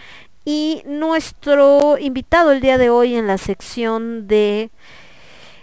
Y 0.46 0.84
nuestro 0.86 1.98
invitado 1.98 2.52
el 2.52 2.62
día 2.62 2.78
de 2.78 2.90
hoy 2.90 3.16
en 3.16 3.28
la 3.28 3.38
sección 3.38 4.28
de 4.28 4.70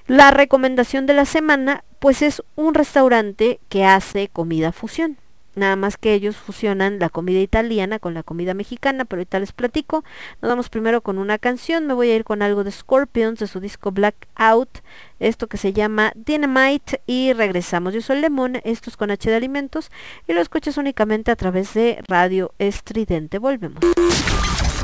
la 0.07 0.33
recomendación 0.33 1.07
de 1.07 1.15
la 1.15 1.25
semana, 1.25 1.85
pues 2.01 2.23
es 2.23 2.43
un 2.57 2.75
restaurante 2.75 3.61
que 3.69 3.85
hace 3.85 4.29
comida 4.29 4.73
fusión. 4.73 5.22
Nada 5.55 5.77
más 5.77 5.97
que 5.97 6.15
ellos 6.15 6.37
fusionan 6.37 6.99
la 6.99 7.11
comida 7.11 7.41
italiana 7.41 7.99
con 7.99 8.15
la 8.15 8.23
comida 8.23 8.55
mexicana, 8.55 9.05
pero 9.05 9.21
ahorita 9.21 9.39
les 9.39 9.53
platico. 9.53 10.05
Nos 10.41 10.49
vamos 10.49 10.69
primero 10.69 11.03
con 11.03 11.19
una 11.19 11.39
canción, 11.39 11.87
me 11.87 11.95
voy 11.95 12.11
a 12.11 12.17
ir 12.17 12.25
con 12.25 12.43
algo 12.43 12.65
de 12.65 12.71
Scorpions 12.71 13.39
de 13.39 13.47
su 13.47 13.61
disco 13.61 13.93
Blackout, 13.93 14.81
esto 15.21 15.47
que 15.47 15.57
se 15.57 15.73
llama 15.73 16.13
Dynamite 16.15 17.03
y 17.07 17.33
regresamos. 17.33 17.95
Yo 17.95 18.01
soy 18.01 18.21
Lemon, 18.21 18.61
esto 18.65 18.91
es 18.91 18.97
con 18.97 19.11
H 19.11 19.29
de 19.29 19.37
Alimentos 19.37 19.91
y 20.27 20.33
lo 20.33 20.41
escuchas 20.41 20.77
únicamente 20.77 21.31
a 21.31 21.37
través 21.37 21.75
de 21.75 22.03
Radio 22.09 22.53
Estridente. 22.59 23.39
Volvemos. 23.39 23.81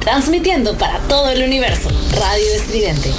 Transmitiendo 0.00 0.76
para 0.76 0.98
todo 1.00 1.30
el 1.30 1.42
universo. 1.42 1.90
Radio 2.14 2.46
Estridente. 2.54 3.10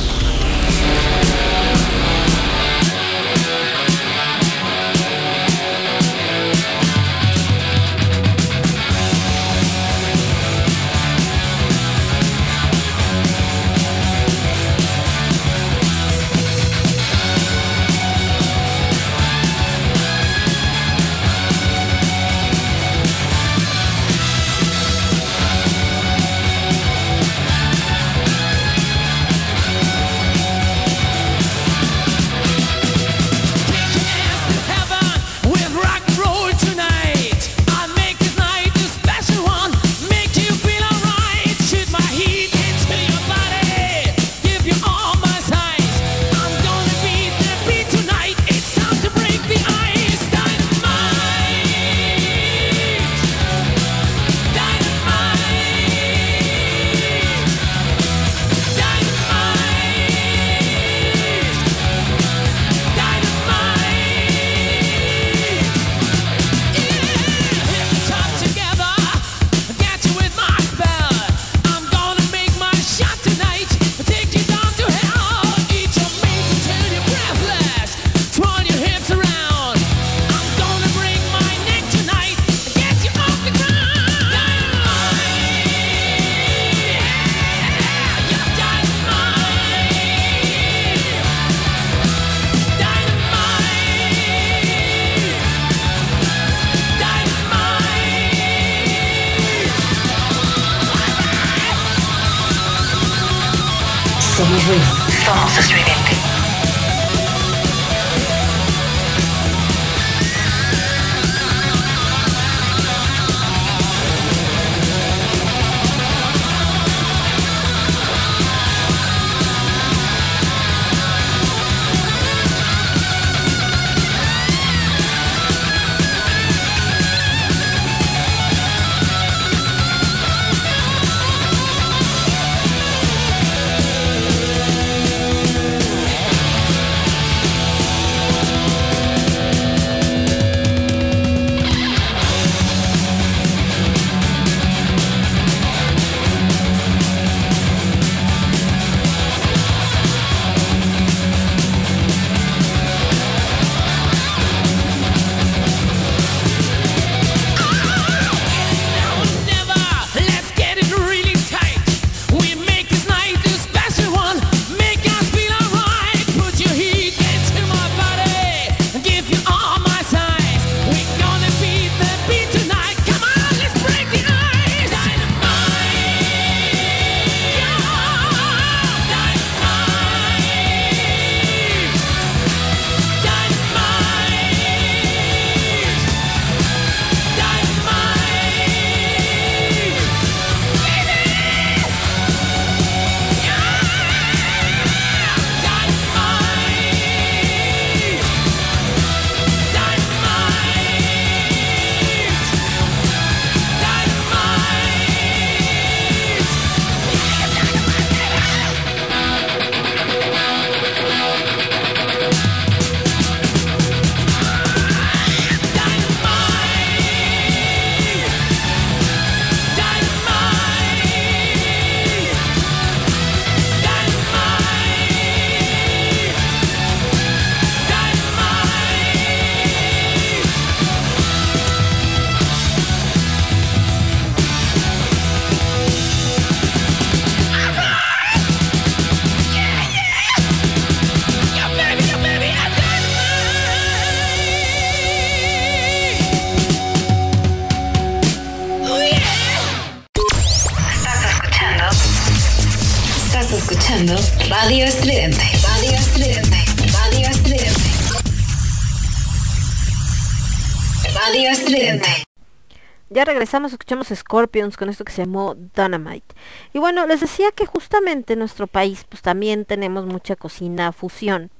Regresamos, 263.29 263.71
escuchamos 263.71 264.07
Scorpions 264.13 264.75
con 264.75 264.89
esto 264.89 265.05
que 265.05 265.11
se 265.13 265.23
llamó 265.23 265.55
Dynamite. 265.75 266.35
Y 266.73 266.79
bueno, 266.79 267.05
les 267.07 267.19
decía 267.21 267.51
que 267.51 267.65
justamente 267.65 268.33
en 268.33 268.39
nuestro 268.39 268.65
país 268.67 269.05
pues 269.07 269.21
también 269.21 269.65
tenemos 269.65 270.05
mucha 270.05 270.35
cocina 270.35 270.91
fusión. 270.91 271.51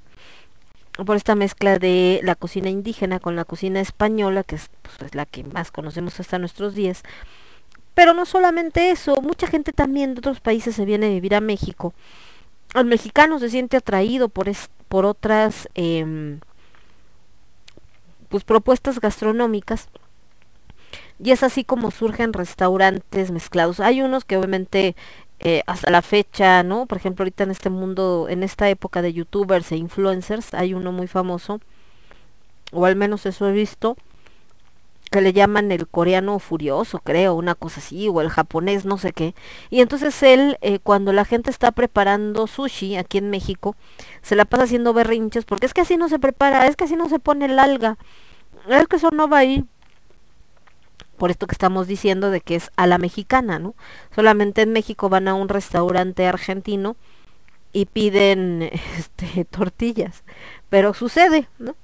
Por 1.06 1.16
esta 1.16 1.36
mezcla 1.36 1.80
de 1.80 2.20
la 2.24 2.36
cocina 2.36 2.70
indígena 2.70 3.20
con 3.20 3.36
la 3.36 3.46
cocina 3.46 3.80
española, 3.80 4.44
que 4.44 4.56
es, 4.56 4.70
pues, 4.82 4.96
es 5.02 5.16
la 5.16 5.26
que 5.26 5.44
más 5.46 5.72
conocemos 5.72 6.20
hasta 6.20 6.40
nuestros 6.40 6.74
días. 6.76 7.04
Pero 7.94 8.14
no 8.14 8.26
solamente 8.26 8.92
eso, 8.92 9.22
mucha 9.22 9.48
gente 9.48 9.72
también 9.72 10.14
de 10.14 10.20
otros 10.20 10.40
países 10.42 10.76
se 10.76 10.86
viene 10.86 11.06
a 11.06 11.10
vivir 11.10 11.36
a 11.36 11.42
México. 11.42 11.94
El 12.76 12.86
mexicano 12.86 13.40
se 13.40 13.50
siente 13.50 13.78
atraído 13.78 14.28
por, 14.30 14.50
es- 14.50 14.70
por 14.90 15.06
otras 15.06 15.70
em, 15.76 16.40
pues, 18.30 18.44
propuestas 18.44 19.00
gastronómicas 19.00 19.88
y 21.20 21.32
es 21.32 21.44
así 21.44 21.64
como 21.64 21.92
surgen 21.92 22.34
restaurantes 22.34 23.32
mezclados. 23.32 23.80
Hay 23.80 24.02
unos 24.02 24.26
que 24.26 24.38
obviamente 24.38 24.96
eh, 25.40 25.64
hasta 25.68 25.92
la 25.92 26.02
fecha, 26.02 26.64
¿no? 26.64 26.86
Por 26.86 26.98
ejemplo, 26.98 27.24
ahorita 27.24 27.44
en 27.44 27.52
este 27.52 27.70
mundo, 27.70 28.28
en 28.30 28.44
esta 28.44 28.70
época 28.70 29.02
de 29.02 29.14
youtubers 29.14 29.72
e 29.72 29.78
influencers, 29.78 30.54
hay 30.54 30.74
uno 30.74 30.92
muy 30.92 31.08
famoso, 31.08 31.60
o 32.72 32.86
al 32.86 32.96
menos 32.96 33.26
eso 33.26 33.48
he 33.48 33.52
visto, 33.52 33.98
que 35.12 35.22
le 35.22 35.34
llaman 35.34 35.72
el 35.72 35.88
coreano 35.88 36.38
furioso, 36.40 37.00
creo, 37.00 37.34
una 37.34 37.56
cosa 37.56 37.80
así, 37.80 38.08
o 38.10 38.22
el 38.22 38.30
japonés, 38.30 38.86
no 38.86 38.98
sé 38.98 39.12
qué. 39.12 39.34
Y 39.70 39.82
entonces 39.82 40.22
él, 40.24 40.58
eh, 40.62 40.80
cuando 40.80 41.14
la 41.14 41.26
gente 41.26 41.50
está 41.50 41.72
preparando 41.72 42.46
sushi 42.46 42.96
aquí 42.96 43.18
en 43.18 43.30
México, 43.30 43.76
se 44.22 44.36
la 44.36 44.46
pasa 44.46 44.64
haciendo 44.66 44.94
berrinches, 44.94 45.46
porque 45.46 45.66
es 45.66 45.74
que 45.74 45.82
así 45.82 45.98
no 45.98 46.10
se 46.10 46.20
prepara, 46.20 46.68
es 46.68 46.76
que 46.76 46.84
así 46.84 46.96
no 46.96 47.10
se 47.10 47.20
pone 47.20 47.46
el 47.46 47.60
alga, 47.60 47.98
es 48.70 48.88
que 48.88 48.98
eso 48.98 49.10
no 49.12 49.28
va 49.28 49.40
ahí 49.40 49.66
por 51.20 51.30
esto 51.30 51.46
que 51.46 51.54
estamos 51.54 51.86
diciendo 51.86 52.32
de 52.32 52.42
que 52.42 52.56
es 52.56 52.72
a 52.78 52.88
la 52.88 52.98
mexicana, 52.98 53.60
¿no? 53.60 53.76
Solamente 54.16 54.64
en 54.64 54.72
México 54.72 55.10
van 55.10 55.28
a 55.28 55.36
un 55.36 55.50
restaurante 55.50 56.26
argentino 56.26 56.96
y 57.72 57.86
piden 57.86 58.64
este, 58.98 59.46
tortillas, 59.46 60.24
pero 60.70 60.96
sucede, 60.96 61.48
¿no? 61.60 61.76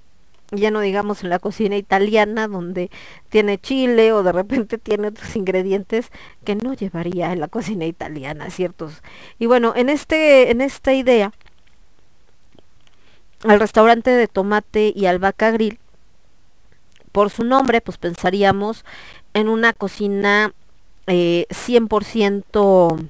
Ya 0.51 0.71
no 0.71 0.79
digamos 0.79 1.23
en 1.23 1.29
la 1.29 1.39
cocina 1.39 1.75
italiana 1.75 2.47
donde 2.47 2.91
tiene 3.29 3.57
chile 3.57 4.13
o 4.13 4.23
de 4.23 4.31
repente 4.31 4.77
tiene 4.79 5.09
otros 5.09 5.35
ingredientes 5.35 6.11
que 6.43 6.55
no 6.55 6.73
llevaría 6.73 7.31
en 7.31 7.39
la 7.39 7.47
cocina 7.47 7.85
italiana, 7.85 8.49
ciertos. 8.49 9.03
Y 9.37 9.45
bueno, 9.45 9.73
en 9.75 9.89
este 9.89 10.49
en 10.49 10.61
esta 10.61 10.93
idea 10.93 11.33
al 13.43 13.59
restaurante 13.59 14.09
de 14.11 14.27
tomate 14.27 14.93
y 14.95 15.05
albahaca 15.05 15.51
grill 15.51 15.79
por 17.11 17.29
su 17.29 17.45
nombre, 17.45 17.79
pues 17.79 17.97
pensaríamos 17.97 18.83
en 19.35 19.49
una 19.49 19.73
cocina 19.73 20.53
eh, 21.07 21.45
100% 21.49 23.09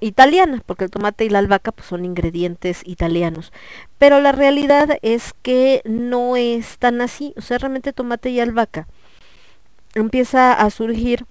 italiana, 0.00 0.62
porque 0.66 0.84
el 0.84 0.90
tomate 0.90 1.24
y 1.24 1.28
la 1.28 1.38
albahaca 1.38 1.72
pues, 1.72 1.86
son 1.86 2.04
ingredientes 2.04 2.80
italianos. 2.84 3.52
Pero 3.98 4.20
la 4.20 4.32
realidad 4.32 4.98
es 5.02 5.34
que 5.42 5.82
no 5.84 6.36
es 6.36 6.78
tan 6.78 7.00
así. 7.00 7.34
O 7.36 7.42
sea, 7.42 7.58
realmente 7.58 7.92
tomate 7.92 8.30
y 8.30 8.40
albahaca 8.40 8.88
empieza 9.94 10.52
a 10.52 10.70
surgir 10.70 11.26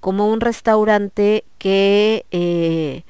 como 0.00 0.28
un 0.28 0.40
restaurante 0.40 1.42
que 1.58 2.24
eh, 2.30 3.02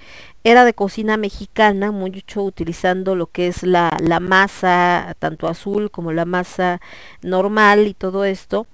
era 0.46 0.64
de 0.64 0.74
cocina 0.74 1.16
mexicana, 1.16 1.90
mucho 1.90 2.44
utilizando 2.44 3.16
lo 3.16 3.26
que 3.26 3.48
es 3.48 3.64
la, 3.64 3.96
la 4.00 4.20
masa, 4.20 5.16
tanto 5.18 5.48
azul 5.48 5.90
como 5.90 6.12
la 6.12 6.24
masa 6.24 6.80
normal 7.20 7.88
y 7.88 7.94
todo 7.94 8.24
esto. 8.24 8.68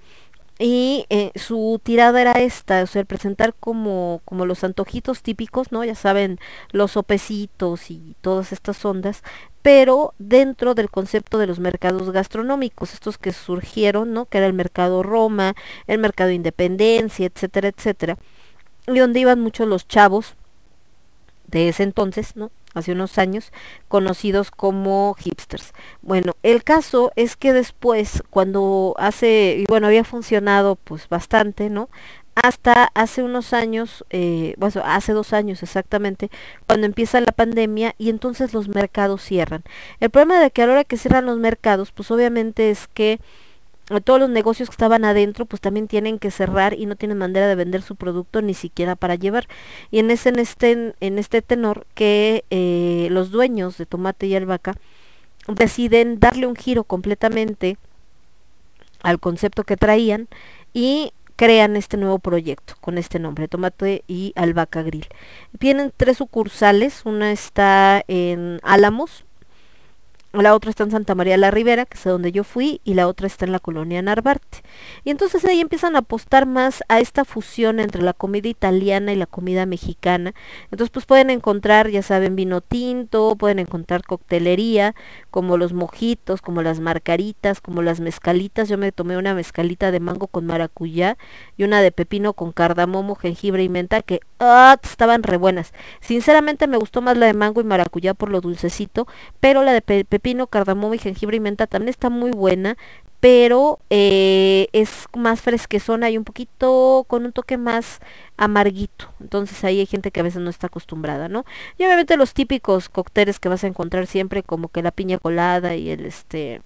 Y 0.59 1.07
eh, 1.09 1.32
su 1.35 1.81
tirada 1.82 2.20
era 2.20 2.32
esta, 2.32 2.82
o 2.82 2.86
sea, 2.86 3.05
presentar 3.05 3.55
como, 3.59 4.20
como 4.27 4.44
los 4.44 4.65
antojitos 4.65 5.23
típicos, 5.23 5.73
¿no? 5.73 5.82
Ya 5.82 5.94
saben, 5.94 6.39
los 6.73 6.93
sopecitos 6.93 7.90
y 7.90 8.16
todas 8.20 8.53
estas 8.53 8.85
ondas, 8.85 9.23
pero 9.62 10.12
dentro 10.19 10.74
del 10.74 10.90
concepto 10.90 11.39
de 11.39 11.47
los 11.47 11.59
mercados 11.59 12.11
gastronómicos, 12.11 12.93
estos 12.93 13.16
que 13.16 13.32
surgieron, 13.32 14.12
¿no? 14.12 14.27
Que 14.27 14.39
era 14.39 14.47
el 14.47 14.53
mercado 14.53 15.03
Roma, 15.03 15.55
el 15.86 15.99
mercado 15.99 16.32
Independencia, 16.32 17.27
etcétera, 17.27 17.69
etcétera. 17.69 18.19
Y 18.86 18.99
donde 18.99 19.20
iban 19.20 19.40
muchos 19.40 19.66
los 19.66 19.89
chavos 19.89 20.36
de 21.58 21.68
ese 21.68 21.82
entonces, 21.82 22.36
¿no? 22.36 22.50
Hace 22.74 22.92
unos 22.92 23.18
años, 23.18 23.52
conocidos 23.88 24.50
como 24.50 25.14
hipsters. 25.18 25.72
Bueno, 26.00 26.32
el 26.42 26.64
caso 26.64 27.12
es 27.16 27.36
que 27.36 27.52
después, 27.52 28.22
cuando 28.30 28.94
hace, 28.98 29.58
y 29.58 29.64
bueno, 29.68 29.88
había 29.88 30.04
funcionado 30.04 30.76
pues 30.76 31.08
bastante, 31.08 31.68
¿no? 31.68 31.90
Hasta 32.34 32.90
hace 32.94 33.22
unos 33.22 33.52
años, 33.52 34.06
eh, 34.08 34.54
bueno, 34.56 34.80
hace 34.86 35.12
dos 35.12 35.34
años 35.34 35.62
exactamente, 35.62 36.30
cuando 36.66 36.86
empieza 36.86 37.20
la 37.20 37.32
pandemia 37.32 37.94
y 37.98 38.08
entonces 38.08 38.54
los 38.54 38.68
mercados 38.68 39.22
cierran. 39.22 39.62
El 40.00 40.08
problema 40.08 40.40
de 40.40 40.50
que 40.50 40.62
a 40.62 40.66
la 40.66 40.72
hora 40.72 40.84
que 40.84 40.96
cierran 40.96 41.26
los 41.26 41.36
mercados, 41.36 41.92
pues 41.92 42.10
obviamente 42.10 42.70
es 42.70 42.88
que 42.88 43.20
todos 44.04 44.20
los 44.20 44.30
negocios 44.30 44.68
que 44.68 44.74
estaban 44.74 45.04
adentro 45.04 45.44
pues 45.44 45.60
también 45.60 45.88
tienen 45.88 46.18
que 46.18 46.30
cerrar 46.30 46.74
y 46.74 46.86
no 46.86 46.96
tienen 46.96 47.18
manera 47.18 47.46
de 47.48 47.54
vender 47.54 47.82
su 47.82 47.96
producto 47.96 48.40
ni 48.40 48.54
siquiera 48.54 48.96
para 48.96 49.16
llevar 49.16 49.48
y 49.90 49.98
en 49.98 50.10
ese 50.10 50.30
en 50.30 50.38
este 50.38 50.94
en 51.00 51.18
este 51.18 51.42
tenor 51.42 51.86
que 51.94 52.44
eh, 52.50 53.09
los 53.10 53.30
dueños 53.30 53.76
de 53.78 53.86
tomate 53.86 54.26
y 54.26 54.36
albahaca 54.36 54.74
deciden 55.48 56.20
darle 56.20 56.46
un 56.46 56.56
giro 56.56 56.84
completamente 56.84 57.76
al 59.02 59.18
concepto 59.18 59.64
que 59.64 59.76
traían 59.76 60.28
y 60.72 61.12
crean 61.36 61.76
este 61.76 61.96
nuevo 61.96 62.18
proyecto 62.18 62.74
con 62.80 62.98
este 62.98 63.18
nombre, 63.18 63.48
Tomate 63.48 64.04
y 64.06 64.32
Albahaca 64.36 64.82
Grill. 64.82 65.09
Tienen 65.59 65.92
tres 65.96 66.18
sucursales, 66.18 67.02
una 67.04 67.32
está 67.32 68.04
en 68.06 68.60
Álamos, 68.62 69.24
la 70.32 70.54
otra 70.54 70.70
está 70.70 70.84
en 70.84 70.90
Santa 70.90 71.14
María 71.14 71.36
la 71.36 71.50
Ribera, 71.50 71.84
que 71.84 71.98
es 71.98 72.04
donde 72.04 72.32
yo 72.32 72.42
fui, 72.42 72.80
y 72.84 72.94
la 72.94 73.06
otra 73.06 73.26
está 73.26 73.44
en 73.44 73.52
la 73.52 73.59
colonia 73.59 74.00
Narvarte. 74.00 74.62
Y 75.04 75.10
entonces 75.10 75.44
ahí 75.44 75.60
empiezan 75.60 75.94
a 75.94 76.00
apostar 76.00 76.46
más 76.46 76.82
a 76.88 77.00
esta 77.00 77.24
fusión 77.26 77.80
entre 77.80 78.02
la 78.02 78.14
comida 78.14 78.48
italiana 78.48 79.12
y 79.12 79.16
la 79.16 79.26
comida 79.26 79.66
mexicana. 79.66 80.32
Entonces 80.70 80.88
pues 80.88 81.04
pueden 81.04 81.28
encontrar, 81.28 81.90
ya 81.90 82.02
saben, 82.02 82.34
vino 82.34 82.62
tinto, 82.62 83.36
pueden 83.36 83.59
encontrar 83.59 84.04
coctelería, 84.04 84.94
como 85.30 85.59
los 85.59 85.74
mojitos, 85.74 86.40
como 86.40 86.62
las 86.62 86.80
marcaritas, 86.80 87.60
como 87.60 87.82
las 87.82 88.00
mezcalitas. 88.00 88.70
Yo 88.70 88.78
me 88.78 88.92
tomé 88.92 89.18
una 89.18 89.34
mezcalita 89.34 89.90
de 89.90 90.00
mango 90.00 90.28
con 90.28 90.46
maracuyá 90.46 91.18
y 91.59 91.64
una 91.64 91.82
de 91.82 91.92
pepino 91.92 92.32
con 92.32 92.52
cardamomo, 92.52 93.16
jengibre 93.16 93.64
y 93.64 93.68
menta, 93.68 94.00
que 94.00 94.20
¡ah! 94.40 94.78
estaban 94.82 95.22
re 95.22 95.36
buenas. 95.36 95.74
Sinceramente 96.00 96.66
me 96.66 96.78
gustó 96.78 97.02
más 97.02 97.18
la 97.18 97.26
de 97.26 97.34
mango 97.34 97.60
y 97.60 97.64
maracuyá 97.64 98.14
por 98.14 98.30
lo 98.30 98.40
dulcecito, 98.40 99.06
pero 99.40 99.62
la 99.62 99.72
de 99.72 99.82
pe 99.82 100.22
pepino, 100.23 100.47
cardamomo 100.47 100.94
y 100.94 100.99
jengibre 100.99 101.36
y 101.36 101.40
menta 101.40 101.66
también 101.66 101.89
está 101.89 102.09
muy 102.09 102.31
buena, 102.31 102.77
pero 103.20 103.81
eh, 103.90 104.69
es 104.73 105.07
más 105.16 105.40
fresquezona 105.40 106.11
y 106.11 106.19
un 106.19 106.24
poquito 106.24 107.05
con 107.09 107.24
un 107.24 107.32
toque 107.32 107.59
más 107.59 107.99
amarguito. 108.36 109.09
Entonces 109.20 109.62
ahí 109.65 109.81
hay 109.81 109.86
gente 109.86 110.11
que 110.12 110.20
a 110.20 110.23
veces 110.23 110.40
no 110.40 110.51
está 110.51 110.69
acostumbrada, 110.69 111.28
¿no? 111.28 111.44
Y 111.77 111.85
obviamente 111.85 112.16
los 112.16 112.35
típicos 112.35 112.89
cócteles 112.89 113.40
que 113.40 113.49
vas 113.49 113.65
a 113.65 113.66
encontrar 113.66 114.07
siempre, 114.07 114.43
como 114.43 114.69
que 114.69 114.82
la 114.82 114.93
piña 114.93 115.19
colada 115.19 115.74
y 115.74 115.90
el 115.90 116.07
este 116.07 116.62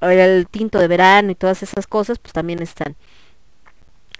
el 0.00 0.48
tinto 0.48 0.78
de 0.78 0.88
verano 0.88 1.30
y 1.30 1.34
todas 1.34 1.62
esas 1.62 1.86
cosas, 1.86 2.18
pues 2.18 2.32
también 2.32 2.60
están 2.60 2.96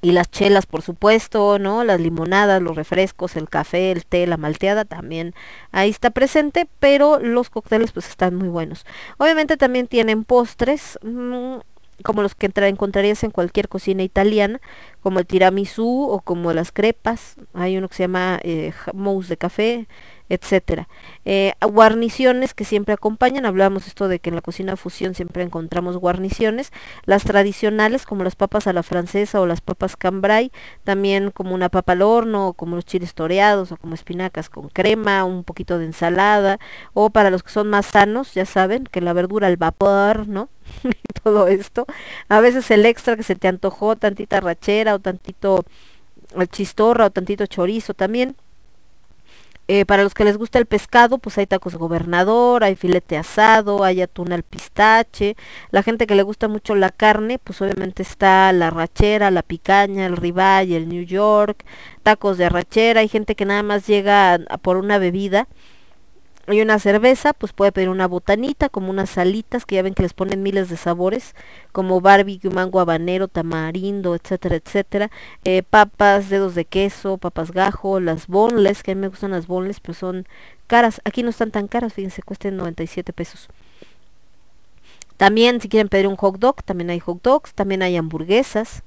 y 0.03 0.11
las 0.11 0.31
chelas, 0.31 0.66
por 0.66 0.83
supuesto, 0.83 1.61
¿no? 1.61 1.85
Las 1.85 2.01
limonadas, 2.01 2.61
los 2.61 2.74
refrescos, 2.77 3.37
el 3.37 3.49
café, 3.49 3.93
el 3.93 4.05
té, 4.05 4.27
la 4.27 4.37
malteada 4.37 4.85
también 4.85 5.33
ahí 5.70 5.91
está 5.91 6.11
presente, 6.11 6.69
pero 6.81 7.20
los 7.20 7.51
cócteles 7.51 7.93
pues 7.93 8.09
están 8.09 8.35
muy 8.35 8.49
buenos. 8.49 8.85
Obviamente 9.16 9.57
también 9.57 9.87
tienen 9.87 10.24
postres, 10.24 10.99
mmm, 11.03 11.59
como 12.03 12.23
los 12.23 12.35
que 12.35 12.51
encontrarías 12.57 13.23
en 13.23 13.31
cualquier 13.31 13.69
cocina 13.69 14.03
italiana, 14.03 14.61
como 15.03 15.19
el 15.19 15.27
tiramisú 15.27 16.09
o 16.11 16.20
como 16.20 16.53
las 16.53 16.73
crepas. 16.73 17.37
Hay 17.55 17.77
uno 17.77 17.89
que 17.89 17.97
se 17.97 18.05
llama 18.05 18.39
eh, 18.43 18.73
mousse 18.95 19.29
de 19.29 19.37
café, 19.37 19.89
etcétera. 20.29 20.89
Eh, 21.27 21.53
guarniciones 21.61 22.55
que 22.55 22.65
siempre 22.65 22.95
acompañan, 22.95 23.45
hablábamos 23.45 23.87
esto 23.87 24.09
de 24.09 24.19
que 24.19 24.31
en 24.31 24.37
la 24.37 24.41
cocina 24.41 24.77
fusión 24.77 25.15
siempre 25.15 25.43
encontramos 25.43 25.99
guarniciones, 25.99 26.73
las 27.05 27.24
tradicionales 27.24 28.07
como 28.07 28.24
las 28.24 28.35
papas 28.35 28.66
a 28.66 28.73
la 28.73 28.83
francesa 28.83 29.41
o 29.43 29.47
las 29.47 29.61
papas 29.61 29.97
cambray, 29.97 30.51
también 30.85 31.33
como 31.33 31.55
una 31.55 31.69
papa 31.69 31.93
al 31.93 32.03
horno, 32.03 32.49
o 32.49 32.53
como 32.55 32.77
los 32.77 32.87
chiles 32.87 33.12
toreados 33.15 33.73
o 33.73 33.77
como 33.77 33.95
espinacas 33.95 34.49
con 34.49 34.69
crema, 34.70 35.24
un 35.24 35.45
poquito 35.45 35.79
de 35.79 35.85
ensalada, 35.87 36.59
o 36.95 37.11
para 37.11 37.31
los 37.31 37.43
que 37.43 37.51
son 37.51 37.69
más 37.69 37.87
sanos, 37.87 38.33
ya 38.33 38.47
saben, 38.47 38.85
que 38.85 39.03
la 39.03 39.12
verdura 39.12 39.49
al 39.49 39.59
vapor, 39.59 40.29
¿no? 40.29 40.49
todo 41.23 41.47
esto. 41.49 41.87
A 42.29 42.41
veces 42.41 42.70
el 42.70 42.87
extra 42.87 43.16
que 43.16 43.23
se 43.23 43.35
te 43.35 43.49
antojó, 43.49 43.97
tantita 43.97 44.41
rachera 44.41 44.91
o 44.94 44.98
tantito 44.98 45.64
chistorra 46.51 47.06
o 47.06 47.10
tantito 47.10 47.47
chorizo 47.47 47.94
también 47.94 48.36
Eh, 49.69 49.86
para 49.86 50.02
los 50.02 50.12
que 50.12 50.24
les 50.24 50.36
gusta 50.36 50.59
el 50.59 50.66
pescado, 50.66 51.19
pues 51.19 51.39
hay 51.39 51.47
tacos 51.47 51.77
gobernador, 51.77 52.64
hay 52.64 52.74
filete 52.74 53.16
asado, 53.16 53.85
hay 53.85 54.02
atún 54.02 54.32
al 54.32 54.43
pistache. 54.43 55.36
La 55.70 55.82
gente 55.82 56.06
que 56.06 56.16
le 56.16 56.24
gusta 56.24 56.48
mucho 56.48 56.74
la 56.74 56.90
carne, 56.90 57.39
pues 57.39 57.62
obviamente 57.62 58.02
está 58.02 58.52
la 58.52 58.70
rachera, 58.70 59.31
la 59.31 59.43
picaña, 59.43 60.05
el 60.06 60.16
ribeye, 60.16 60.77
el 60.77 60.89
New 60.89 61.05
York, 61.05 61.64
tacos 62.02 62.39
de 62.39 62.47
arrachera. 62.47 63.01
Hay 63.01 63.09
gente 63.09 63.35
que 63.36 63.44
nada 63.44 63.62
más 63.62 63.86
llega 63.86 64.35
a 64.35 64.59
por 64.59 64.77
una 64.77 64.98
bebida 64.98 65.47
y 66.48 66.60
una 66.60 66.78
cerveza, 66.81 67.32
pues 67.32 67.52
puede 67.52 67.70
pedir 67.70 67.89
una 67.89 68.09
botanita, 68.09 68.69
como 68.69 68.90
unas 68.90 69.10
salitas, 69.10 69.64
que 69.64 69.77
ya 69.77 69.82
ven 69.82 69.94
que 69.94 70.02
les 70.02 70.12
ponen 70.12 70.43
miles 70.43 70.69
de 70.69 70.77
sabores, 70.77 71.35
como 71.70 72.01
barbecue, 72.01 72.51
mango 72.51 72.81
habanero, 72.81 73.28
tamarindo, 73.28 74.16
etcétera, 74.16 74.56
etcétera. 74.56 75.10
Eh, 75.44 75.62
papas, 75.62 76.31
dedos 76.31 76.55
de 76.55 76.64
queso, 76.64 77.19
papas 77.19 77.52
gajo, 77.52 78.01
las 78.01 78.27
boneless, 78.27 78.82
que 78.82 78.93
a 78.93 78.94
mí 78.94 79.02
me 79.02 79.09
gustan 79.09 79.31
las 79.31 79.47
boneless, 79.47 79.78
pero 79.81 79.94
son 79.94 80.27
caras. 80.66 81.01
Aquí 81.05 81.23
no 81.23 81.31
están 81.31 81.52
tan 81.52 81.69
caras, 81.69 81.94
fíjense, 81.94 82.23
cuestan 82.23 82.56
97 82.56 83.12
pesos. 83.12 83.48
También 85.16 85.60
si 85.60 85.69
quieren 85.69 85.89
pedir 85.89 86.09
un 86.09 86.16
hot 86.16 86.39
dog, 86.39 86.64
también 86.64 86.90
hay 86.90 86.98
hot 86.98 87.23
dogs, 87.23 87.55
también 87.55 87.82
hay 87.82 87.97
hamburguesas 87.97 88.82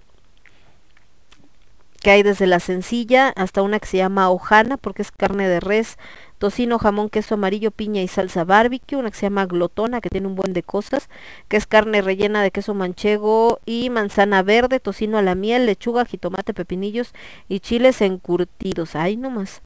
que 2.05 2.11
hay 2.11 2.21
desde 2.21 2.45
la 2.45 2.59
sencilla 2.59 3.29
hasta 3.29 3.63
una 3.63 3.79
que 3.79 3.87
se 3.87 3.97
llama 3.97 4.29
hojana 4.29 4.77
porque 4.77 5.01
es 5.01 5.09
carne 5.09 5.47
de 5.47 5.59
res, 5.59 5.97
tocino, 6.37 6.79
jamón, 6.79 7.09
queso 7.09 7.35
amarillo, 7.35 7.71
piña 7.71 8.01
y 8.01 8.07
salsa 8.07 8.43
barbecue, 8.43 8.97
una 8.97 9.11
que 9.11 9.17
se 9.17 9.25
llama 9.25 9.45
glotona 9.45 10.01
que 10.01 10.09
tiene 10.09 10.27
un 10.27 10.35
buen 10.35 10.53
de 10.53 10.63
cosas, 10.63 11.09
que 11.47 11.57
es 11.57 11.67
carne 11.67 12.01
rellena 12.01 12.41
de 12.43 12.51
queso 12.51 12.73
manchego 12.73 13.59
y 13.65 13.89
manzana 13.89 14.43
verde, 14.43 14.79
tocino 14.79 15.17
a 15.17 15.21
la 15.21 15.35
miel, 15.35 15.65
lechuga, 15.65 16.05
jitomate, 16.05 16.53
pepinillos 16.53 17.13
y 17.47 17.59
chiles 17.59 18.01
encurtidos, 18.01 18.95
ahí 18.95 19.17
nomás. 19.17 19.61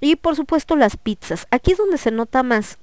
Y 0.00 0.16
por 0.16 0.36
supuesto 0.36 0.76
las 0.76 0.96
pizzas, 0.96 1.46
aquí 1.50 1.72
es 1.72 1.78
donde 1.78 1.98
se 1.98 2.10
nota 2.10 2.42
más 2.42 2.78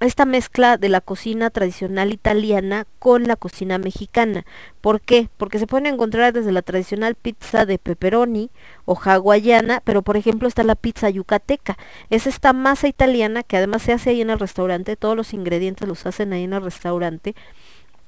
esta 0.00 0.24
mezcla 0.24 0.78
de 0.78 0.88
la 0.88 1.00
cocina 1.00 1.50
tradicional 1.50 2.12
italiana 2.12 2.86
con 2.98 3.24
la 3.24 3.36
cocina 3.36 3.78
mexicana. 3.78 4.46
¿Por 4.80 5.00
qué? 5.00 5.28
Porque 5.36 5.58
se 5.58 5.66
pueden 5.66 5.86
encontrar 5.86 6.32
desde 6.32 6.52
la 6.52 6.62
tradicional 6.62 7.14
pizza 7.14 7.66
de 7.66 7.78
pepperoni 7.78 8.50
o 8.86 8.98
hawaiana, 8.98 9.82
pero 9.84 10.02
por 10.02 10.16
ejemplo 10.16 10.48
está 10.48 10.62
la 10.64 10.74
pizza 10.74 11.10
yucateca. 11.10 11.76
Es 12.08 12.26
esta 12.26 12.52
masa 12.54 12.88
italiana 12.88 13.42
que 13.42 13.58
además 13.58 13.82
se 13.82 13.92
hace 13.92 14.10
ahí 14.10 14.22
en 14.22 14.30
el 14.30 14.38
restaurante, 14.38 14.96
todos 14.96 15.16
los 15.16 15.34
ingredientes 15.34 15.86
los 15.86 16.06
hacen 16.06 16.32
ahí 16.32 16.44
en 16.44 16.54
el 16.54 16.62
restaurante. 16.62 17.34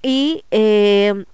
Y 0.02 0.44
eh, 0.50 1.24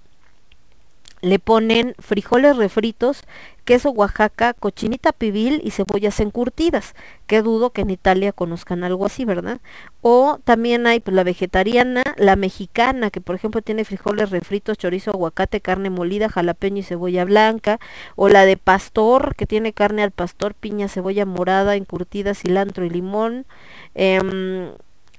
le 1.21 1.39
ponen 1.39 1.95
frijoles 1.99 2.57
refritos, 2.57 3.23
queso 3.69 3.91
Oaxaca, 3.91 4.55
cochinita 4.55 5.11
pibil 5.11 5.61
y 5.63 5.69
cebollas 5.69 6.19
encurtidas, 6.21 6.95
que 7.27 7.43
dudo 7.43 7.69
que 7.69 7.81
en 7.81 7.91
Italia 7.91 8.31
conozcan 8.31 8.83
algo 8.83 9.05
así, 9.05 9.25
¿verdad? 9.25 9.59
O 10.01 10.39
también 10.43 10.87
hay 10.87 11.01
pues, 11.01 11.13
la 11.13 11.23
vegetariana, 11.23 12.01
la 12.17 12.35
mexicana, 12.35 13.11
que 13.11 13.21
por 13.21 13.35
ejemplo 13.35 13.61
tiene 13.61 13.85
frijoles 13.85 14.31
refritos, 14.31 14.79
chorizo, 14.79 15.11
aguacate, 15.11 15.61
carne 15.61 15.91
molida, 15.91 16.29
jalapeño 16.29 16.79
y 16.79 16.83
cebolla 16.83 17.25
blanca, 17.25 17.79
o 18.15 18.27
la 18.27 18.43
de 18.45 18.57
pastor, 18.57 19.35
que 19.35 19.45
tiene 19.45 19.71
carne 19.71 20.01
al 20.01 20.09
pastor, 20.09 20.55
piña, 20.55 20.87
cebolla 20.87 21.27
morada, 21.27 21.75
encurtida, 21.75 22.33
cilantro 22.33 22.85
y 22.85 22.89
limón. 22.89 23.45
em, 23.93 24.71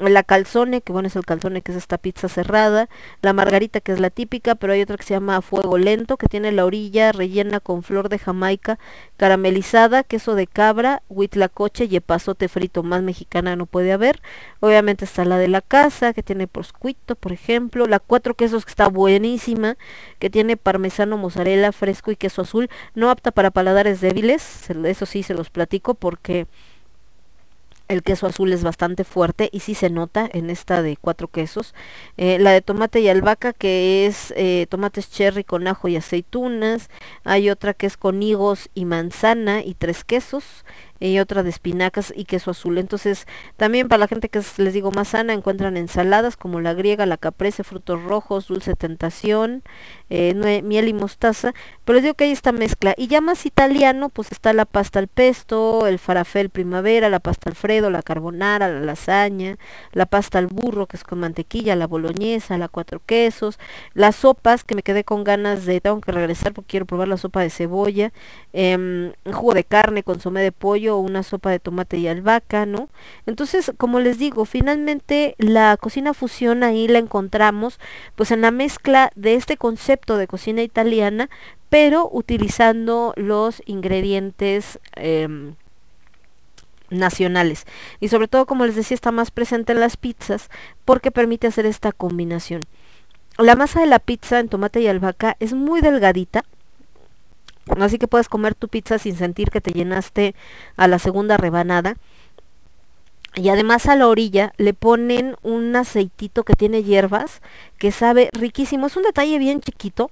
la 0.09 0.23
calzone, 0.23 0.81
que 0.81 0.93
bueno 0.93 1.09
es 1.09 1.17
el 1.17 1.25
calzone 1.25 1.63
que 1.63 1.73
es 1.73 1.79
esta 1.79 1.99
pizza 1.99 2.29
cerrada, 2.29 2.89
la 3.23 3.33
margarita 3.33 3.81
que 3.81 3.93
es 3.93 4.01
la 4.01 4.11
típica, 4.11 4.55
pero 4.55 4.73
hay 4.73 4.83
otra 4.83 4.97
que 4.97 5.05
se 5.05 5.15
llama 5.15 5.43
fuego 5.43 5.77
lento, 5.79 6.17
que 6.17 6.27
tiene 6.27 6.53
la 6.53 6.65
orilla 6.65 7.13
rellena 7.13 7.61
con 7.61 7.83
flor 7.83 8.09
de 8.09 8.19
jamaica, 8.19 8.79
caramelizada, 9.17 10.03
queso 10.03 10.35
de 10.35 10.47
cabra, 10.47 11.03
huitlacoche 11.09 11.85
y 11.85 11.97
epazote 11.97 12.49
frito, 12.49 12.83
más 12.83 13.03
mexicana 13.03 13.57
no 13.57 13.67
puede 13.67 13.93
haber. 13.93 14.21
Obviamente 14.61 15.05
está 15.05 15.25
la 15.25 15.39
de 15.39 15.49
la 15.49 15.61
casa, 15.61 16.13
que 16.13 16.23
tiene 16.23 16.47
proscuito, 16.47 17.17
por 17.17 17.33
ejemplo, 17.33 17.87
la 17.87 17.99
cuatro 17.99 18.35
quesos 18.35 18.65
que 18.65 18.71
está 18.71 18.89
buenísima, 18.89 19.77
que 20.19 20.31
tiene 20.31 20.57
parmesano, 20.57 21.19
mozzarella, 21.19 21.73
fresco 21.73 22.11
y 22.11 22.17
queso 22.17 22.43
azul, 22.43 22.71
no 22.95 23.11
apta 23.11 23.31
para 23.31 23.51
paladares 23.51 24.01
débiles, 24.01 24.71
eso 24.71 25.07
sí 25.07 25.23
se 25.23 25.35
los 25.35 25.51
platico 25.51 25.95
porque 25.95 26.47
el 27.91 28.05
queso 28.05 28.27
azul 28.27 28.53
es 28.53 28.63
bastante 28.63 29.03
fuerte 29.05 29.49
y 29.53 29.61
sí 29.61 29.75
se 29.75 29.91
nota 29.91 30.29
en 30.33 30.49
esta 30.49 30.81
de 30.83 30.97
cuatro 30.97 31.29
quesos. 31.29 31.75
Eh, 32.17 32.39
la 32.39 32.53
de 32.53 32.63
tomate 32.63 33.01
y 33.01 33.09
albahaca 33.09 33.53
que 33.53 34.07
es 34.07 34.33
eh, 34.37 34.67
tomates 34.71 35.11
cherry 35.11 35.43
con 35.43 35.67
ajo 35.67 35.89
y 35.89 35.97
aceitunas. 35.97 36.89
Hay 37.25 37.51
otra 37.51 37.75
que 37.75 37.87
es 37.87 37.97
con 37.97 38.23
higos 38.23 38.71
y 38.75 38.85
manzana 38.85 39.63
y 39.63 39.75
tres 39.75 40.05
quesos. 40.05 40.65
Y 41.01 41.19
otra 41.19 41.43
de 41.43 41.51
espinacas 41.51 42.13
y 42.15 42.25
queso 42.25 42.51
azul. 42.51 42.79
Entonces, 42.79 43.27
también 43.57 43.89
para 43.89 44.01
la 44.01 44.07
gente 44.07 44.29
que 44.29 44.39
es, 44.39 44.59
les 44.59 44.75
digo 44.75 44.93
más 44.93 45.09
sana, 45.09 45.33
encuentran 45.33 45.77
ensaladas 45.77 46.37
como 46.37 46.61
la 46.61 46.75
griega, 46.75 47.07
la 47.07 47.17
caprese, 47.17 47.65
frutos 47.65 48.03
rojos, 48.03 48.49
dulce 48.49 48.75
tentación, 48.77 49.63
eh, 50.11 50.63
miel 50.63 50.89
y 50.89 50.93
mostaza. 50.93 51.55
Pero 51.85 51.95
les 51.95 52.03
digo 52.03 52.15
que 52.15 52.25
hay 52.25 52.31
esta 52.31 52.53
mezcla. 52.53 52.95
Y 52.97 53.07
ya 53.07 53.21
más 53.21 53.47
italiano, 53.47 54.11
pues 54.11 54.31
está 54.31 54.53
la 54.53 54.67
pasta 54.67 54.99
al 54.99 55.09
pesto, 55.09 55.87
el 55.87 55.99
farafel 55.99 56.51
primavera, 56.51 57.09
la 57.09 57.21
pasta 57.21 57.51
alfredo, 57.51 57.91
la 57.91 58.03
carbonara, 58.03 58.69
la 58.69 58.81
lasaña, 58.81 59.57
la 59.93 60.07
pasta 60.07 60.39
al 60.39 60.47
burro, 60.47 60.87
que 60.87 60.97
es 60.97 61.05
con 61.05 61.21
mantequilla, 61.21 61.77
la 61.77 61.87
boloñesa, 61.87 62.59
la 62.59 62.69
cuatro 62.69 63.01
quesos, 63.05 63.59
las 63.95 64.17
sopas, 64.17 64.65
que 64.65 64.75
me 64.75 64.83
quedé 64.83 65.05
con 65.05 65.25
ganas 65.25 65.65
de, 65.65 65.81
tengo 65.81 66.01
que 66.01 66.13
regresar 66.13 66.53
porque 66.53 66.71
quiero 66.71 66.87
probar 66.87 67.09
la 67.09 67.17
sopa 67.17 67.41
de 67.41 67.51
cebolla, 67.51 68.13
un 68.53 69.15
jugo 69.33 69.55
de 69.55 69.65
carne, 69.65 70.03
consomé 70.03 70.43
de 70.43 70.53
pollo, 70.53 70.90
o 70.91 70.99
una 70.99 71.23
sopa 71.23 71.51
de 71.51 71.59
tomate 71.59 71.99
y 71.99 72.09
albahaca, 72.09 72.67
¿no? 72.67 72.89
Entonces, 73.27 73.73
como 73.77 74.01
les 74.01 74.19
digo, 74.19 74.45
finalmente 74.45 75.35
la 75.39 75.77
cocina 75.77 76.15
fusión 76.15 76.63
ahí 76.63 76.89
la 76.89 76.99
encontramos, 76.99 77.79
pues 78.17 78.31
en 78.31 78.41
la 78.41 78.51
mezcla 78.51 79.11
de 79.15 79.35
este 79.35 79.57
concepto 79.57 80.17
de 80.17 80.27
cocina 80.27 80.63
italiana, 80.63 81.31
pero 81.69 82.09
utilizando 82.13 83.15
los 83.17 83.63
ingredientes 83.67 84.79
em, 84.97 85.55
nacionales. 86.91 87.67
Y 88.01 88.09
sobre 88.09 88.29
todo, 88.29 88.47
como 88.47 88.67
les 88.67 88.75
decía, 88.75 88.95
está 88.95 89.13
más 89.13 89.31
presente 89.31 89.73
en 89.73 89.81
las 89.81 89.97
pizzas 89.97 90.51
porque 90.85 91.11
permite 91.11 91.47
hacer 91.47 91.67
esta 91.67 91.93
combinación. 91.93 92.63
La 93.39 93.55
masa 93.57 93.81
de 93.81 93.87
la 93.87 94.01
pizza 94.01 94.39
en 94.39 94.49
tomate 94.49 94.81
y 94.81 94.89
albahaca 94.89 95.37
es 95.41 95.55
muy 95.55 95.81
delgadita, 95.81 96.45
así 97.79 97.99
que 97.99 98.09
puedes 98.09 98.29
comer 98.29 98.55
tu 98.55 98.69
pizza 98.69 98.99
sin 98.99 99.17
sentir 99.17 99.51
que 99.51 99.61
te 99.61 99.73
llenaste 99.73 100.35
a 100.77 100.89
la 100.89 100.99
segunda 100.99 101.37
rebanada. 101.37 101.97
Y 103.37 103.49
además 103.49 103.87
a 103.87 103.95
la 103.95 104.09
orilla 104.09 104.53
le 104.57 104.75
ponen 104.75 105.37
un 105.43 105.75
aceitito 105.77 106.43
que 106.43 106.55
tiene 106.55 106.83
hierbas 106.83 107.43
que 107.79 107.93
sabe 107.93 108.29
riquísimo. 108.33 108.89
Es 108.89 108.97
un 108.97 109.05
detalle 109.05 109.39
bien 109.39 109.61
chiquito 109.61 110.11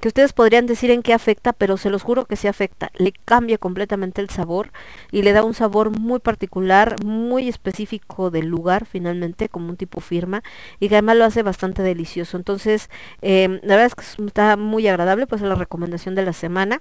que 0.00 0.08
ustedes 0.08 0.32
podrían 0.32 0.66
decir 0.66 0.90
en 0.90 1.02
qué 1.02 1.12
afecta, 1.12 1.52
pero 1.52 1.76
se 1.76 1.90
los 1.90 2.02
juro 2.02 2.24
que 2.24 2.36
sí 2.36 2.46
afecta. 2.48 2.90
Le 2.96 3.12
cambia 3.24 3.58
completamente 3.58 4.20
el 4.20 4.30
sabor 4.30 4.70
y 5.10 5.22
le 5.22 5.32
da 5.32 5.42
un 5.44 5.54
sabor 5.54 5.90
muy 5.98 6.20
particular, 6.20 6.96
muy 7.04 7.48
específico 7.48 8.30
del 8.30 8.46
lugar 8.46 8.86
finalmente, 8.86 9.48
como 9.48 9.70
un 9.70 9.76
tipo 9.76 10.00
firma, 10.00 10.42
y 10.80 10.88
que 10.88 10.96
además 10.96 11.16
lo 11.16 11.24
hace 11.24 11.42
bastante 11.42 11.82
delicioso. 11.82 12.36
Entonces, 12.36 12.90
eh, 13.22 13.60
la 13.62 13.76
verdad 13.76 13.86
es 13.86 13.94
que 13.94 14.02
es- 14.02 14.16
está 14.26 14.56
muy 14.56 14.86
agradable, 14.88 15.26
pues 15.26 15.42
es 15.42 15.48
la 15.48 15.54
recomendación 15.54 16.14
de 16.14 16.24
la 16.24 16.32
semana. 16.32 16.80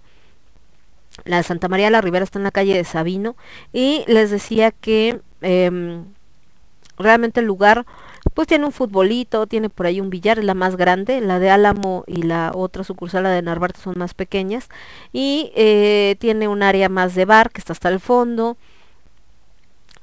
La 1.26 1.38
de 1.38 1.44
Santa 1.44 1.68
María 1.68 1.88
de 1.88 1.92
la 1.92 2.02
Ribera 2.02 2.24
está 2.24 2.38
en 2.40 2.44
la 2.44 2.52
calle 2.52 2.76
de 2.76 2.84
Sabino 2.84 3.36
y 3.74 4.04
les 4.08 4.30
decía 4.32 4.72
que 4.72 5.22
em, 5.42 6.06
realmente 6.98 7.40
el 7.40 7.46
lugar 7.46 7.86
pues 8.34 8.48
tiene 8.48 8.66
un 8.66 8.72
futbolito, 8.72 9.48
tiene 9.48 9.70
por 9.70 9.86
ahí 9.88 10.00
un 10.00 10.10
billar, 10.10 10.38
es 10.40 10.46
la 10.46 10.54
más 10.54 10.76
grande, 10.76 11.22
la 11.22 11.40
de 11.40 11.50
Álamo 11.50 12.04
y 12.06 12.24
la 12.24 12.52
otra 12.54 12.84
sucursal, 12.84 13.24
la 13.24 13.32
de 13.32 13.42
Narvarte, 13.42 13.80
son 13.80 13.96
más 13.98 14.14
pequeñas, 14.14 14.70
y 15.12 15.52
eh, 15.56 16.18
tiene 16.20 16.48
un 16.48 16.62
área 16.62 16.88
más 16.88 17.16
de 17.16 17.26
bar 17.26 17.50
que 17.50 17.60
está 17.60 17.74
hasta 17.74 17.90
el 17.90 18.00
fondo, 18.00 18.58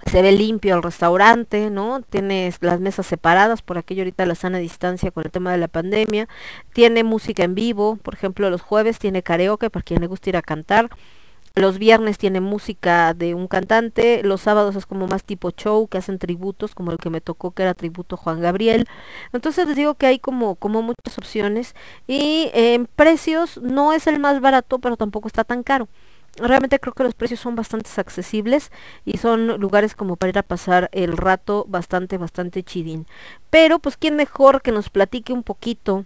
se 0.06 0.20
ve 0.20 0.32
limpio 0.32 0.74
el 0.74 0.82
restaurante, 0.82 1.70
¿no? 1.70 2.02
Tiene 2.02 2.52
las 2.60 2.80
mesas 2.80 3.06
separadas, 3.06 3.62
por 3.62 3.78
aquello 3.78 4.02
ahorita 4.02 4.26
la 4.26 4.34
sana 4.34 4.58
distancia 4.58 5.10
con 5.10 5.24
el 5.24 5.30
tema 5.30 5.52
de 5.52 5.58
la 5.58 5.68
pandemia, 5.68 6.28
tiene 6.72 7.04
música 7.04 7.44
en 7.44 7.54
vivo, 7.54 7.96
por 8.02 8.14
ejemplo 8.14 8.50
los 8.50 8.62
jueves 8.62 8.98
tiene 8.98 9.22
karaoke 9.22 9.70
para 9.70 9.82
quien 9.82 10.00
le 10.00 10.06
gusta 10.06 10.30
ir 10.30 10.36
a 10.36 10.42
cantar, 10.42 10.90
los 11.56 11.78
viernes 11.78 12.18
tiene 12.18 12.40
música 12.40 13.14
de 13.14 13.34
un 13.34 13.46
cantante, 13.46 14.22
los 14.24 14.40
sábados 14.40 14.74
es 14.74 14.86
como 14.86 15.06
más 15.06 15.22
tipo 15.22 15.50
show, 15.52 15.86
que 15.86 15.98
hacen 15.98 16.18
tributos, 16.18 16.74
como 16.74 16.90
el 16.90 16.98
que 16.98 17.10
me 17.10 17.20
tocó 17.20 17.52
que 17.52 17.62
era 17.62 17.74
tributo 17.74 18.16
Juan 18.16 18.40
Gabriel. 18.40 18.88
Entonces 19.32 19.68
les 19.68 19.76
digo 19.76 19.94
que 19.94 20.06
hay 20.06 20.18
como, 20.18 20.56
como 20.56 20.82
muchas 20.82 21.16
opciones 21.16 21.76
y 22.08 22.50
en 22.54 22.86
precios 22.86 23.60
no 23.62 23.92
es 23.92 24.08
el 24.08 24.18
más 24.18 24.40
barato, 24.40 24.80
pero 24.80 24.96
tampoco 24.96 25.28
está 25.28 25.44
tan 25.44 25.62
caro. 25.62 25.88
Realmente 26.36 26.80
creo 26.80 26.92
que 26.92 27.04
los 27.04 27.14
precios 27.14 27.38
son 27.38 27.54
bastante 27.54 27.88
accesibles 27.96 28.72
y 29.04 29.18
son 29.18 29.60
lugares 29.60 29.94
como 29.94 30.16
para 30.16 30.30
ir 30.30 30.38
a 30.38 30.42
pasar 30.42 30.88
el 30.90 31.16
rato 31.16 31.64
bastante, 31.68 32.18
bastante 32.18 32.64
chidín. 32.64 33.06
Pero 33.50 33.78
pues 33.78 33.96
quién 33.96 34.16
mejor 34.16 34.60
que 34.60 34.72
nos 34.72 34.90
platique 34.90 35.32
un 35.32 35.44
poquito 35.44 36.04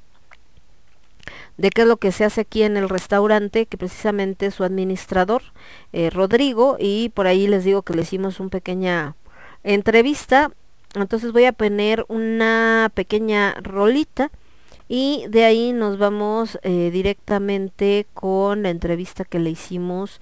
de 1.56 1.70
qué 1.70 1.82
es 1.82 1.88
lo 1.88 1.96
que 1.96 2.12
se 2.12 2.24
hace 2.24 2.42
aquí 2.42 2.62
en 2.62 2.76
el 2.76 2.88
restaurante, 2.88 3.66
que 3.66 3.76
precisamente 3.76 4.50
su 4.50 4.64
administrador, 4.64 5.42
eh, 5.92 6.10
Rodrigo, 6.10 6.76
y 6.78 7.10
por 7.10 7.26
ahí 7.26 7.46
les 7.46 7.64
digo 7.64 7.82
que 7.82 7.94
le 7.94 8.02
hicimos 8.02 8.40
una 8.40 8.50
pequeña 8.50 9.16
entrevista. 9.64 10.50
Entonces 10.94 11.32
voy 11.32 11.44
a 11.44 11.52
poner 11.52 12.04
una 12.08 12.90
pequeña 12.94 13.54
rolita 13.62 14.30
y 14.88 15.26
de 15.28 15.44
ahí 15.44 15.72
nos 15.72 15.98
vamos 15.98 16.58
eh, 16.62 16.90
directamente 16.90 18.06
con 18.14 18.62
la 18.62 18.70
entrevista 18.70 19.24
que 19.24 19.38
le 19.38 19.50
hicimos 19.50 20.20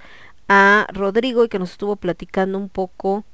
a 0.49 0.87
Rodrigo 0.93 1.45
y 1.45 1.49
que 1.49 1.59
nos 1.59 1.73
estuvo 1.73 1.97
platicando 1.97 2.59
un 2.59 2.69
poco 2.69 3.25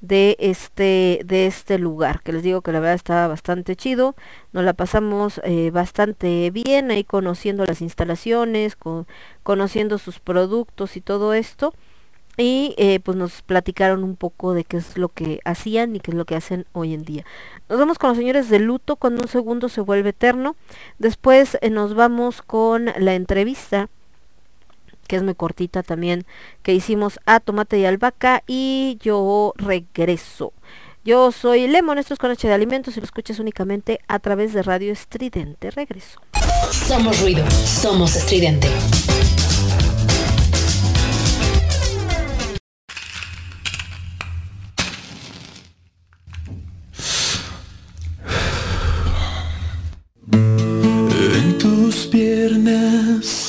de 0.00 0.36
este 0.38 1.20
de 1.24 1.46
este 1.46 1.78
lugar 1.78 2.22
que 2.22 2.32
les 2.32 2.42
digo 2.42 2.62
que 2.62 2.72
la 2.72 2.80
verdad 2.80 2.94
está 2.94 3.28
bastante 3.28 3.76
chido 3.76 4.14
nos 4.52 4.64
la 4.64 4.72
pasamos 4.72 5.40
eh, 5.44 5.70
bastante 5.70 6.50
bien 6.50 6.90
ahí 6.90 7.04
conociendo 7.04 7.64
las 7.66 7.82
instalaciones 7.82 8.76
con, 8.76 9.06
conociendo 9.42 9.98
sus 9.98 10.18
productos 10.18 10.96
y 10.96 11.00
todo 11.00 11.34
esto 11.34 11.74
y 12.36 12.74
eh, 12.78 13.00
pues 13.00 13.16
nos 13.16 13.42
platicaron 13.42 14.02
un 14.02 14.16
poco 14.16 14.54
de 14.54 14.64
qué 14.64 14.78
es 14.78 14.96
lo 14.96 15.08
que 15.10 15.40
hacían 15.44 15.94
y 15.94 16.00
qué 16.00 16.12
es 16.12 16.16
lo 16.16 16.24
que 16.24 16.36
hacen 16.36 16.64
hoy 16.72 16.94
en 16.94 17.02
día. 17.02 17.26
Nos 17.68 17.78
vamos 17.78 17.98
con 17.98 18.08
los 18.08 18.16
señores 18.16 18.48
de 18.48 18.60
luto 18.60 18.96
cuando 18.96 19.22
un 19.22 19.28
segundo 19.28 19.68
se 19.68 19.82
vuelve 19.82 20.10
eterno. 20.10 20.56
Después 20.98 21.58
eh, 21.60 21.68
nos 21.68 21.94
vamos 21.94 22.40
con 22.40 22.86
la 22.98 23.14
entrevista 23.14 23.90
que 25.10 25.16
es 25.16 25.24
muy 25.24 25.34
cortita 25.34 25.82
también, 25.82 26.24
que 26.62 26.72
hicimos 26.72 27.18
a 27.26 27.40
Tomate 27.40 27.80
y 27.80 27.84
Albahaca 27.84 28.44
y 28.46 28.96
yo 29.00 29.54
regreso. 29.56 30.52
Yo 31.04 31.32
soy 31.32 31.66
Lemon, 31.66 31.98
esto 31.98 32.14
es 32.14 32.20
con 32.20 32.30
H 32.30 32.46
de 32.46 32.54
Alimentos 32.54 32.96
y 32.96 33.00
lo 33.00 33.06
escuchas 33.06 33.40
únicamente 33.40 33.98
a 34.06 34.20
través 34.20 34.52
de 34.52 34.62
Radio 34.62 34.92
Estridente. 34.92 35.72
Regreso. 35.72 36.20
Somos 36.70 37.20
ruido, 37.22 37.44
somos 37.50 38.14
estridente. 38.14 38.68
En 50.30 51.58
tus 51.58 52.06
piernas 52.06 53.39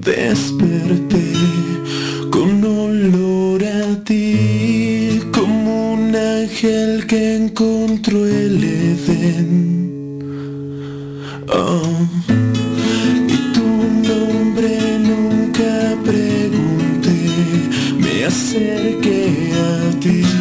desperté 0.00 1.32
con 2.30 2.62
olor 2.64 3.64
a 3.64 4.04
ti, 4.04 5.20
como 5.32 5.94
un 5.94 6.14
ángel 6.14 7.06
que 7.06 7.36
encontró 7.36 8.26
el 8.26 8.62
Edén. 8.62 9.86
Oh, 11.48 12.06
y 13.28 13.36
tu 13.54 13.66
nombre 14.08 14.98
nunca 14.98 15.96
pregunté, 16.04 17.16
me 17.98 18.24
acerqué 18.24 19.52
a 19.54 20.00
ti. 20.00 20.35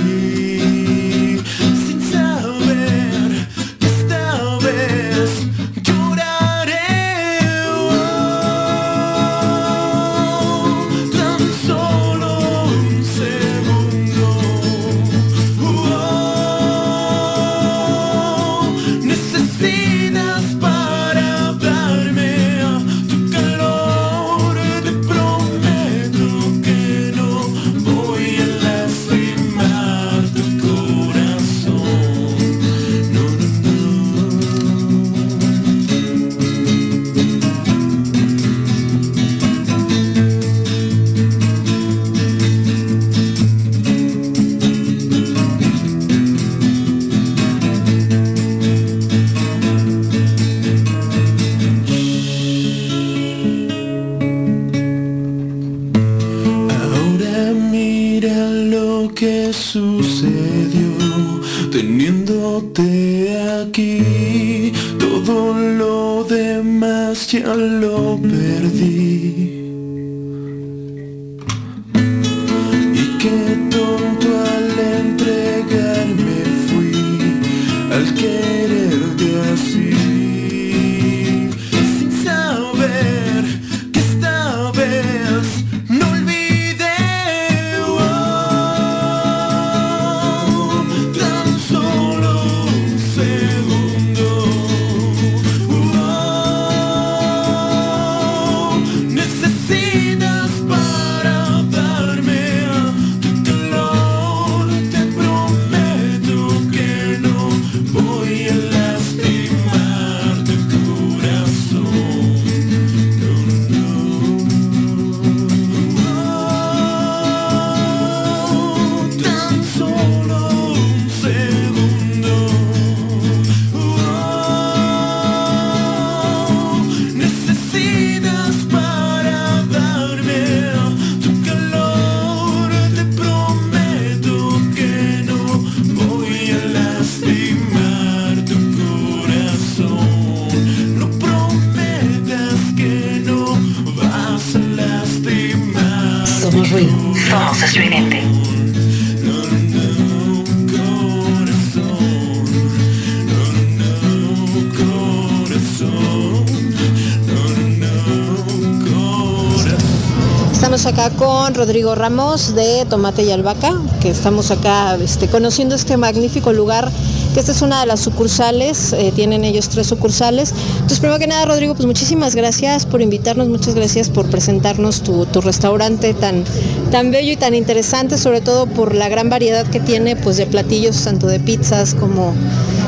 Rodrigo 161.56 161.96
Ramos 161.96 162.54
de 162.54 162.86
Tomate 162.90 163.24
y 163.24 163.32
Albahaca, 163.32 163.80
que 164.02 164.10
estamos 164.10 164.52
acá 164.52 164.98
este, 165.02 165.28
conociendo 165.28 165.74
este 165.74 165.96
magnífico 165.96 166.52
lugar, 166.52 166.92
que 167.34 167.40
esta 167.40 167.54
es 167.54 167.62
una 167.62 167.80
de 167.80 167.86
las 167.86 168.02
sucursales, 168.02 168.92
eh, 168.92 169.14
tienen 169.16 169.46
ellos 169.46 169.70
tres 169.70 169.88
sucursales. 169.88 170.54
Entonces, 170.74 171.00
primero 171.00 171.18
que 171.18 171.28
nada, 171.28 171.46
Rodrigo, 171.46 171.74
pues 171.74 171.86
muchísimas 171.86 172.36
gracias 172.36 172.86
por 172.86 173.02
invitarnos, 173.02 173.48
muchas 173.48 173.74
gracias 173.74 174.10
por 174.10 174.30
presentarnos 174.30 175.02
tu, 175.02 175.26
tu 175.28 175.40
restaurante 175.40 176.14
tan, 176.14 176.44
tan 176.92 177.12
bello 177.12 177.32
y 177.32 177.38
tan 177.38 177.56
interesante, 177.56 178.18
sobre 178.18 178.42
todo 178.42 178.68
por 178.68 178.94
la 178.94 179.08
gran 179.08 179.30
variedad 179.30 179.66
que 179.66 179.80
tiene 179.80 180.18
pues, 180.18 180.36
de 180.38 180.48
platillos, 180.48 181.04
tanto 181.04 181.28
de 181.28 181.40
pizzas 181.40 181.96
como 181.96 182.34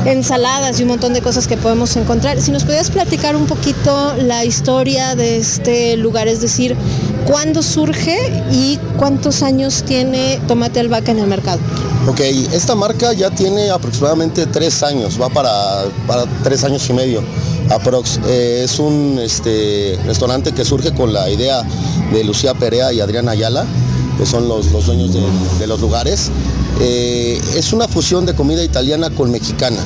ensaladas 0.04 0.78
y 0.78 0.82
un 0.82 0.90
montón 0.90 1.12
de 1.12 1.22
cosas 1.22 1.46
que 1.46 1.56
podemos 1.56 1.96
encontrar. 1.96 2.40
Si 2.40 2.50
nos 2.50 2.64
podías 2.64 2.90
platicar 2.90 3.34
un 3.34 3.46
poquito 3.46 4.14
la 4.16 4.44
historia 4.44 5.14
de 5.14 5.38
este 5.38 5.96
lugar, 5.96 6.28
es 6.28 6.40
decir, 6.40 6.76
cuándo 7.28 7.62
surge 7.62 8.16
y 8.50 8.78
cuántos 8.96 9.42
años 9.42 9.82
tiene 9.82 10.40
Tomate 10.48 10.80
Albahaca 10.80 11.12
en 11.12 11.18
el 11.18 11.26
mercado. 11.26 11.60
Ok, 12.06 12.20
esta 12.20 12.74
marca 12.74 13.12
ya 13.12 13.30
tiene 13.30 13.70
aproximadamente 13.70 14.46
tres 14.46 14.82
años, 14.82 15.20
va 15.20 15.28
para, 15.28 15.84
para 16.06 16.24
tres 16.42 16.64
años 16.64 16.88
y 16.88 16.94
medio. 16.94 17.22
Eh, 18.26 18.62
es 18.64 18.78
un 18.78 19.20
este, 19.22 19.98
restaurante 20.06 20.52
que 20.52 20.64
surge 20.64 20.94
con 20.94 21.12
la 21.12 21.28
idea 21.28 21.62
de 22.12 22.24
Lucía 22.24 22.54
Perea 22.54 22.94
y 22.94 23.00
Adrián 23.00 23.28
Ayala, 23.28 23.66
que 24.16 24.24
son 24.24 24.48
los, 24.48 24.72
los 24.72 24.86
dueños 24.86 25.12
de, 25.12 25.20
de 25.58 25.66
los 25.66 25.78
lugares. 25.80 26.30
Eh, 26.80 27.38
es 27.54 27.74
una 27.74 27.86
fusión 27.88 28.24
de 28.24 28.34
comida 28.34 28.64
italiana 28.64 29.10
con 29.10 29.30
mexicana. 29.30 29.84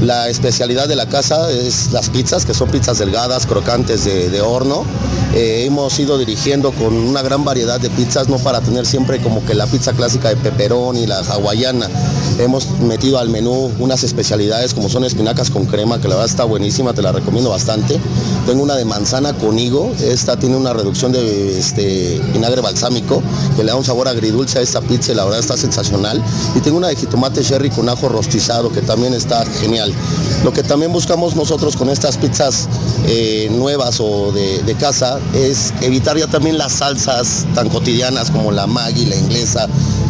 La 0.00 0.28
especialidad 0.28 0.86
de 0.86 0.94
la 0.94 1.06
casa 1.06 1.50
es 1.50 1.90
las 1.90 2.08
pizzas, 2.08 2.46
que 2.46 2.54
son 2.54 2.68
pizzas 2.70 2.98
delgadas, 2.98 3.46
crocantes 3.46 4.04
de, 4.04 4.30
de 4.30 4.40
horno. 4.40 4.84
Eh, 5.34 5.64
hemos 5.66 5.98
ido 5.98 6.16
dirigiendo 6.16 6.72
con 6.72 6.94
una 6.94 7.22
gran 7.22 7.44
variedad 7.44 7.78
de 7.78 7.90
pizzas, 7.90 8.28
no 8.28 8.38
para 8.38 8.60
tener 8.60 8.86
siempre 8.86 9.20
como 9.20 9.44
que 9.44 9.54
la 9.54 9.66
pizza 9.66 9.92
clásica 9.92 10.30
de 10.30 10.36
peperón 10.36 10.96
y 10.96 11.06
la 11.06 11.18
hawaiana. 11.18 11.88
Hemos 12.38 12.70
metido 12.80 13.18
al 13.18 13.28
menú 13.28 13.70
unas 13.78 14.04
especialidades 14.04 14.72
como 14.72 14.88
son 14.88 15.04
espinacas 15.04 15.50
con 15.50 15.66
crema, 15.66 16.00
que 16.00 16.08
la 16.08 16.14
verdad 16.14 16.30
está 16.30 16.44
buenísima, 16.44 16.94
te 16.94 17.02
la 17.02 17.12
recomiendo 17.12 17.50
bastante. 17.50 18.00
Tengo 18.46 18.62
una 18.62 18.76
de 18.76 18.84
manzana 18.84 19.34
con 19.34 19.58
higo, 19.58 19.92
esta 20.00 20.38
tiene 20.38 20.56
una 20.56 20.72
reducción 20.72 21.12
de 21.12 21.58
este, 21.58 22.20
vinagre 22.32 22.62
balsámico, 22.62 23.22
que 23.56 23.64
le 23.64 23.70
da 23.70 23.76
un 23.76 23.84
sabor 23.84 24.08
agridulce 24.08 24.58
a 24.58 24.62
esta 24.62 24.80
pizza 24.80 25.12
y 25.12 25.14
la 25.14 25.24
verdad 25.24 25.40
está 25.40 25.56
sensacional. 25.56 26.22
Y 26.54 26.60
tengo 26.60 26.78
una 26.78 26.88
de 26.88 26.96
jitomate 26.96 27.42
cherry 27.42 27.70
con 27.70 27.88
ajo 27.88 28.08
rostizado, 28.08 28.72
que 28.72 28.80
también 28.80 29.12
está 29.12 29.44
genial. 29.60 29.92
Lo 30.44 30.52
que 30.52 30.62
también 30.62 30.92
buscamos 30.92 31.34
nosotros 31.34 31.76
con 31.76 31.90
estas 31.90 32.16
pizzas 32.16 32.68
eh, 33.06 33.48
nuevas 33.50 33.98
o 34.00 34.30
de, 34.32 34.74
casa 34.78 35.18
es 35.34 35.72
evitar 35.82 36.16
ya 36.16 36.28
también 36.28 36.56
las 36.56 36.74
salsas 36.74 37.44
tan 37.54 37.68
cotidianas 37.68 38.30
como 38.30 38.52
la 38.52 38.66
Maggi, 38.68 39.06
la 39.06 39.16
inglesa, 39.16 39.66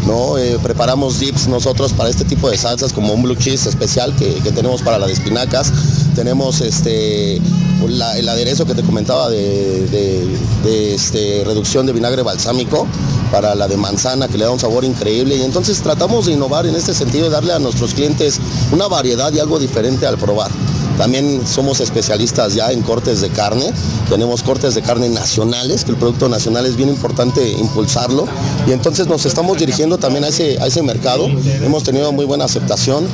¿no? 0.06 0.36
Eh, 0.36 0.58
preparamos 0.62 1.18
dips 1.18 1.48
nosotros 1.48 1.94
para 1.94 2.10
este 2.10 2.24
tipo 2.26 2.50
de 2.50 2.58
salsas 2.58 2.92
como 2.92 3.14
un 3.14 3.22
blue 3.22 3.34
cheese 3.36 3.66
especial 3.66 4.14
que, 4.16 4.34
que 4.34 4.52
tenemos 4.52 4.82
para 4.82 4.98
las 4.98 5.10
espinacas. 5.10 5.72
Tenemos 6.14 6.60
este, 6.60 7.36
el 7.36 8.28
aderezo 8.28 8.66
que 8.66 8.74
te 8.74 8.82
comentaba 8.82 9.30
de, 9.30 9.86
de- 9.86 10.38
de, 10.62 10.94
este, 10.94 11.42
reducción 11.46 11.86
de 11.86 11.92
vinagre 11.94 12.22
balsámico 12.22 12.86
para 13.30 13.54
la 13.54 13.68
de 13.68 13.76
manzana 13.76 14.28
que 14.28 14.38
le 14.38 14.44
da 14.44 14.50
un 14.50 14.58
sabor 14.58 14.84
increíble 14.84 15.36
y 15.36 15.42
entonces 15.42 15.80
tratamos 15.82 16.26
de 16.26 16.32
innovar 16.32 16.66
en 16.66 16.74
este 16.74 16.94
sentido 16.94 17.26
y 17.26 17.30
darle 17.30 17.52
a 17.52 17.58
nuestros 17.58 17.94
clientes 17.94 18.40
una 18.72 18.88
variedad 18.88 19.32
y 19.32 19.38
algo 19.38 19.58
diferente 19.58 20.06
al 20.06 20.18
probar. 20.18 20.50
También 20.98 21.46
somos 21.46 21.78
especialistas 21.78 22.54
ya 22.54 22.72
en 22.72 22.82
cortes 22.82 23.20
de 23.20 23.30
carne. 23.30 23.72
Tenemos 24.10 24.42
cortes 24.42 24.74
de 24.74 24.82
carne 24.82 25.08
nacionales, 25.08 25.84
que 25.84 25.92
el 25.92 25.96
producto 25.96 26.28
nacional 26.28 26.66
es 26.66 26.74
bien 26.74 26.88
importante 26.88 27.48
impulsarlo. 27.52 28.26
Y 28.66 28.72
entonces 28.72 29.06
nos 29.06 29.24
estamos 29.24 29.58
dirigiendo 29.58 29.98
también 29.98 30.24
a 30.24 30.28
ese, 30.28 30.58
a 30.60 30.66
ese 30.66 30.82
mercado. 30.82 31.28
Hemos 31.28 31.84
tenido 31.84 32.10
muy 32.10 32.24
buena 32.24 32.46
aceptación. 32.46 33.06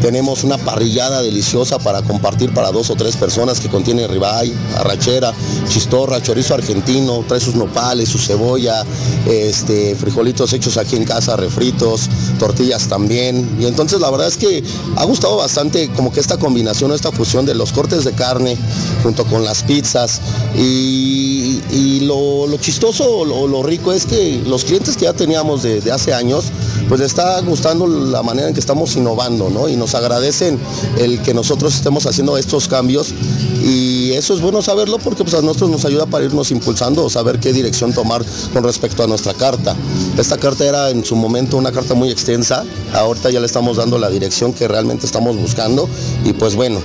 Tenemos 0.00 0.44
una 0.44 0.58
parrillada 0.58 1.22
deliciosa 1.22 1.78
para 1.78 2.02
compartir 2.02 2.52
para 2.54 2.72
dos 2.72 2.90
o 2.90 2.94
tres 2.94 3.16
personas 3.16 3.60
que 3.60 3.68
contiene 3.68 4.06
ribeye, 4.06 4.54
arrachera, 4.76 5.32
chistorra, 5.68 6.22
chorizo 6.22 6.54
argentino, 6.54 7.24
trae 7.26 7.40
sus 7.40 7.54
nopales, 7.54 8.08
su 8.08 8.18
cebolla, 8.18 8.84
este, 9.26 9.94
frijolitos 9.94 10.52
hechos 10.52 10.76
aquí 10.76 10.96
en 10.96 11.04
casa, 11.04 11.36
refritos, 11.36 12.08
tortillas 12.38 12.88
también. 12.88 13.58
Y 13.60 13.66
entonces 13.66 14.00
la 14.00 14.10
verdad 14.10 14.28
es 14.28 14.36
que 14.36 14.62
ha 14.96 15.04
gustado 15.04 15.36
bastante 15.36 15.88
como 15.90 16.12
que 16.12 16.20
esta 16.20 16.38
combinación, 16.38 16.92
esta 16.92 17.12
fusión 17.12 17.46
de 17.46 17.54
los 17.54 17.72
cortes 17.72 18.04
de 18.04 18.12
carne 18.12 18.56
junto 19.02 19.24
con 19.26 19.44
las 19.44 19.62
pizzas. 19.62 20.20
Y, 20.56 21.29
y 21.70 22.00
lo, 22.00 22.46
chistoso 22.58 23.18
o 23.18 23.46
lo, 23.46 23.62
rico 23.62 23.92
es 23.92 24.06
que 24.06 24.42
los 24.46 24.64
clientes 24.64 24.96
que 24.96 25.04
ya 25.04 25.12
teníamos 25.12 25.62
de, 25.62 25.90
hace 25.92 26.12
años, 26.12 26.46
pues 26.88 27.00
les 27.00 27.10
está 27.10 27.40
gustando 27.40 27.86
la 27.86 28.22
manera 28.22 28.48
en 28.48 28.54
que 28.54 28.60
estamos 28.60 28.96
innovando, 28.96 29.50
¿no? 29.50 29.68
Y 29.68 29.76
nos 29.76 29.94
agradecen 29.94 30.58
el 30.98 31.20
que 31.22 31.34
nosotros 31.34 31.74
estemos 31.74 32.06
haciendo 32.06 32.36
estos 32.36 32.68
cambios 32.68 33.14
y 33.62 34.12
eso 34.12 34.34
es 34.34 34.40
bueno 34.40 34.62
saberlo 34.62 34.98
porque 34.98 35.22
pues 35.22 35.34
a 35.34 35.42
nosotros 35.42 35.70
nos 35.70 35.84
ayuda 35.84 36.06
para 36.06 36.24
irnos 36.24 36.50
impulsando 36.50 37.04
o 37.04 37.10
saber 37.10 37.38
qué 37.38 37.52
dirección 37.52 37.92
tomar 37.92 38.24
con 38.52 38.64
respecto 38.64 39.02
a 39.02 39.06
nuestra 39.06 39.34
carta. 39.34 39.76
Esta 40.18 40.38
carta 40.38 40.64
era 40.64 40.90
en 40.90 41.04
su 41.04 41.16
momento 41.16 41.56
una 41.56 41.72
carta 41.72 41.94
muy 41.94 42.10
extensa, 42.10 42.64
ahorita 42.92 43.30
ya 43.30 43.40
le 43.40 43.46
estamos 43.46 43.76
dando 43.76 43.98
la 43.98 44.08
dirección 44.08 44.52
que 44.52 44.66
realmente 44.66 45.06
estamos 45.06 45.36
buscando 45.36 45.88
y 46.24 46.32
pues 46.32 46.56
bueno, 46.56 46.80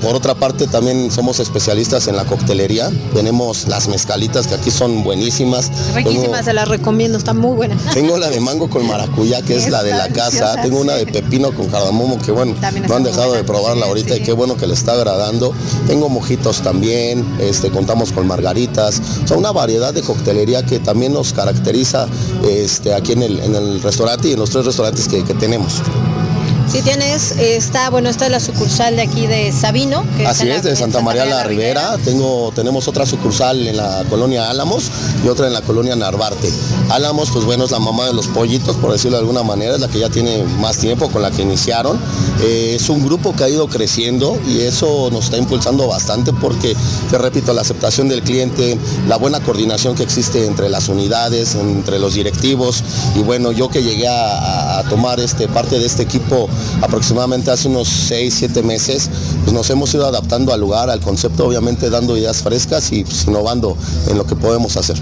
por 0.00 0.14
otra 0.14 0.34
parte 0.34 0.66
también 0.66 1.10
somos 1.10 1.38
especialistas 1.38 2.08
en 2.08 2.16
la 2.16 2.24
coctelería, 2.24 2.90
tenemos 3.14 3.68
las 3.68 3.88
mezcalitas 3.88 4.46
que 4.46 4.54
aquí 4.54 4.70
son 4.70 5.04
buenísimas. 5.04 5.70
Riquísimas, 5.94 6.24
Tengo- 6.30 6.42
se 6.44 6.52
las 6.54 6.68
recomiendo, 6.68 7.18
está 7.18 7.34
muy 7.34 7.54
buena. 7.56 7.76
tengo 7.92 8.16
la 8.18 8.28
de 8.30 8.40
mango 8.40 8.68
con 8.70 8.86
maracuyá, 8.86 9.42
que 9.42 9.56
es 9.56 9.68
la 9.68 9.82
de 9.82 9.90
la 9.90 10.08
casa. 10.08 10.56
Tengo 10.62 10.80
una 10.80 10.94
de 10.94 11.06
pepino 11.06 11.52
con 11.52 11.66
cardamomo, 11.66 12.18
que 12.18 12.32
bueno, 12.32 12.54
no 12.88 12.94
han 12.96 13.02
dejado 13.04 13.32
de 13.32 13.44
probarla 13.44 13.82
Sí, 13.84 13.88
ahorita 13.88 14.16
y 14.16 14.20
qué 14.22 14.32
bueno 14.32 14.56
que 14.56 14.66
le 14.66 14.74
está 14.74 14.92
agradando. 14.92 15.52
Tengo 15.86 16.08
mojitos 16.08 16.62
también, 16.62 17.24
este, 17.38 17.70
contamos 17.70 18.12
con 18.12 18.26
margaritas. 18.26 19.00
O 19.24 19.28
sea, 19.28 19.36
una 19.36 19.52
variedad 19.52 19.92
de 19.92 20.02
coctelería 20.02 20.64
que 20.64 20.78
también 20.80 21.12
nos 21.12 21.32
caracteriza 21.32 22.06
este, 22.48 22.94
aquí 22.94 23.12
en 23.12 23.22
el, 23.22 23.40
en 23.40 23.54
el 23.54 23.82
restaurante 23.82 24.28
y 24.28 24.32
en 24.32 24.38
los 24.38 24.50
tres 24.50 24.64
restaurantes 24.64 25.06
que, 25.08 25.22
que 25.24 25.34
tenemos. 25.34 25.74
Si 26.68 26.82
tienes, 26.82 27.30
está, 27.38 27.88
bueno, 27.90 28.08
esta 28.10 28.26
es 28.26 28.32
la 28.32 28.40
sucursal 28.40 28.96
de 28.96 29.02
aquí 29.02 29.26
de 29.26 29.50
Sabino. 29.52 30.04
que 30.16 30.26
Así 30.26 30.44
la- 30.44 30.56
es, 30.56 30.62
de 30.64 30.74
Santa 30.76 31.00
María 31.00 31.24
la 31.24 31.44
Ribera. 31.44 31.96
Tengo, 32.04 32.52
tenemos 32.54 32.86
otra 32.88 33.06
sucursal 33.06 33.66
en 33.66 33.76
la 33.76 34.04
colonia 34.10 34.50
Álamos 34.50 34.90
y 35.24 35.28
otra 35.28 35.46
en 35.46 35.52
la 35.54 35.62
colonia 35.62 35.94
Narvarte. 35.96 36.50
Álamos, 36.90 37.30
pues 37.30 37.44
bueno, 37.44 37.64
es 37.64 37.70
la 37.70 37.78
mamá 37.78 38.06
de 38.06 38.12
los 38.12 38.26
pollitos, 38.26 38.76
por 38.76 38.92
decirlo 38.92 39.16
de 39.16 39.20
alguna 39.22 39.42
manera, 39.44 39.74
es 39.76 39.80
la 39.80 39.88
que 39.88 40.00
ya 40.00 40.10
tiene 40.10 40.42
más 40.60 40.76
tiempo 40.78 41.08
con 41.08 41.22
la 41.22 41.30
que 41.30 41.42
iniciaron. 41.42 41.98
Eh, 42.42 42.72
es 42.78 42.88
un 42.90 43.02
grupo 43.04 43.34
que 43.34 43.44
ha 43.44 43.48
ido 43.48 43.68
creciendo 43.68 44.38
y 44.46 44.60
eso 44.60 45.08
nos 45.12 45.26
está 45.26 45.38
impulsando 45.38 45.86
bastante 45.86 46.32
porque, 46.34 46.76
te 47.10 47.16
repito, 47.16 47.54
la 47.54 47.62
aceptación 47.62 48.08
del 48.08 48.22
cliente, 48.22 48.76
la 49.08 49.16
buena 49.16 49.40
coordinación 49.40 49.94
que 49.94 50.02
existe 50.02 50.44
entre 50.46 50.68
las 50.68 50.88
unidades, 50.88 51.54
entre 51.54 51.98
los 52.00 52.14
directivos 52.14 52.82
y 53.14 53.20
bueno, 53.20 53.52
yo 53.52 53.68
que 53.70 53.82
llegué 53.82 54.08
a, 54.08 54.78
a 54.80 54.82
tomar 54.90 55.20
este, 55.20 55.48
parte 55.48 55.78
de 55.78 55.86
este 55.86 56.02
equipo 56.02 56.48
aproximadamente 56.82 57.50
hace 57.50 57.68
unos 57.68 57.88
6, 57.88 58.34
7 58.38 58.62
meses, 58.62 59.10
pues 59.44 59.52
nos 59.52 59.68
hemos 59.70 59.92
ido 59.94 60.06
adaptando 60.06 60.52
al 60.52 60.60
lugar, 60.60 60.90
al 60.90 61.00
concepto, 61.00 61.46
obviamente 61.46 61.90
dando 61.90 62.16
ideas 62.16 62.42
frescas 62.42 62.92
y 62.92 63.04
pues, 63.04 63.26
innovando 63.26 63.76
en 64.08 64.18
lo 64.18 64.26
que 64.26 64.36
podemos 64.36 64.76
hacer. 64.76 64.96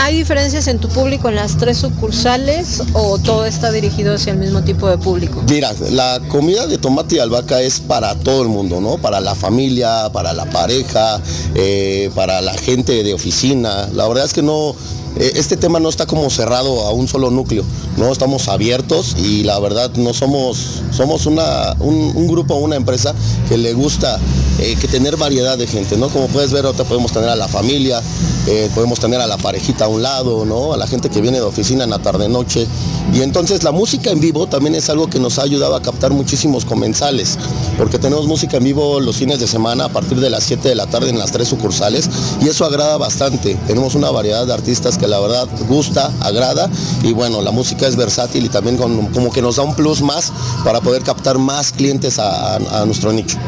¿Hay 0.00 0.16
diferencias 0.16 0.68
en 0.68 0.78
tu 0.78 0.88
público 0.88 1.28
en 1.28 1.34
las 1.34 1.56
tres 1.56 1.78
sucursales 1.78 2.80
o 2.92 3.18
todo 3.18 3.44
está 3.44 3.72
dirigido 3.72 4.14
hacia 4.14 4.32
el 4.32 4.38
mismo 4.38 4.62
tipo 4.62 4.88
de 4.88 4.96
público? 4.96 5.42
Mira, 5.48 5.74
la 5.90 6.20
comida 6.28 6.68
de 6.68 6.78
tomate 6.78 7.16
y 7.16 7.18
albahaca 7.18 7.60
es 7.60 7.80
para 7.80 8.14
todo 8.14 8.42
el 8.42 8.48
mundo, 8.48 8.80
¿no? 8.80 8.98
Para 8.98 9.20
la 9.20 9.34
familia, 9.34 10.08
para 10.12 10.32
la 10.32 10.48
pareja, 10.48 11.20
eh, 11.56 12.12
para 12.14 12.40
la 12.40 12.54
gente 12.54 13.02
de 13.02 13.12
oficina. 13.12 13.88
La 13.92 14.06
verdad 14.06 14.24
es 14.24 14.32
que 14.32 14.42
no, 14.42 14.76
este 15.16 15.56
tema 15.56 15.80
no 15.80 15.88
está 15.88 16.06
como 16.06 16.28
cerrado 16.30 16.86
a 16.86 16.92
un 16.92 17.08
solo 17.08 17.30
núcleo, 17.30 17.64
¿no? 17.96 18.12
Estamos 18.12 18.48
abiertos 18.48 19.16
y 19.18 19.42
la 19.44 19.58
verdad 19.58 19.90
no 19.96 20.14
somos, 20.14 20.82
somos 20.92 21.26
una, 21.26 21.74
un, 21.80 22.12
un 22.14 22.28
grupo, 22.28 22.54
una 22.56 22.76
empresa 22.76 23.14
que 23.48 23.58
le 23.58 23.72
gusta 23.72 24.20
eh, 24.60 24.76
que 24.80 24.88
tener 24.88 25.16
variedad 25.16 25.56
de 25.56 25.68
gente, 25.68 25.96
¿no? 25.96 26.08
Como 26.08 26.26
puedes 26.26 26.50
ver, 26.50 26.66
ahorita 26.66 26.82
podemos 26.82 27.12
tener 27.12 27.28
a 27.28 27.36
la 27.36 27.46
familia, 27.46 28.02
eh, 28.48 28.68
podemos 28.74 28.98
tener 28.98 29.20
a 29.20 29.26
la 29.28 29.36
parejita 29.36 29.84
a 29.84 29.88
un 29.88 30.02
lado, 30.02 30.44
¿no? 30.44 30.72
A 30.72 30.76
la 30.76 30.88
gente 30.88 31.10
que 31.10 31.20
viene 31.20 31.38
de 31.38 31.44
oficina 31.44 31.84
en 31.84 31.90
la 31.90 32.00
tarde-noche. 32.00 32.66
Y 33.14 33.22
entonces 33.22 33.62
la 33.62 33.70
música 33.70 34.10
en 34.10 34.20
vivo 34.20 34.48
también 34.48 34.74
es 34.74 34.90
algo 34.90 35.08
que 35.08 35.20
nos 35.20 35.38
ha 35.38 35.42
ayudado 35.42 35.76
a 35.76 35.82
captar 35.82 36.10
muchísimos 36.10 36.64
comensales, 36.64 37.38
porque 37.78 38.00
tenemos 38.00 38.26
música 38.26 38.56
en 38.56 38.64
vivo 38.64 38.98
los 38.98 39.16
fines 39.16 39.38
de 39.38 39.46
semana 39.46 39.84
a 39.84 39.88
partir 39.90 40.18
de 40.18 40.28
las 40.28 40.42
7 40.42 40.68
de 40.68 40.74
la 40.74 40.86
tarde 40.86 41.10
en 41.10 41.20
las 41.20 41.30
tres 41.30 41.46
sucursales 41.46 42.10
y 42.42 42.48
eso 42.48 42.64
agrada 42.64 42.96
bastante. 42.96 43.54
Tenemos 43.68 43.94
una 43.94 44.10
variedad 44.10 44.44
de 44.44 44.54
artistas 44.54 44.97
que 44.98 45.06
la 45.06 45.20
verdad 45.20 45.48
gusta, 45.68 46.12
agrada 46.20 46.68
y 47.02 47.12
bueno, 47.12 47.40
la 47.42 47.50
música 47.50 47.86
es 47.86 47.96
versátil 47.96 48.44
y 48.44 48.48
también 48.48 48.76
como 48.76 49.32
que 49.32 49.42
nos 49.42 49.56
da 49.56 49.62
un 49.62 49.74
plus 49.74 50.02
más 50.02 50.32
para 50.64 50.80
poder 50.80 51.02
captar 51.02 51.38
más 51.38 51.72
clientes 51.72 52.18
a 52.18 52.84
nuestro 52.86 53.12
nicho. 53.12 53.38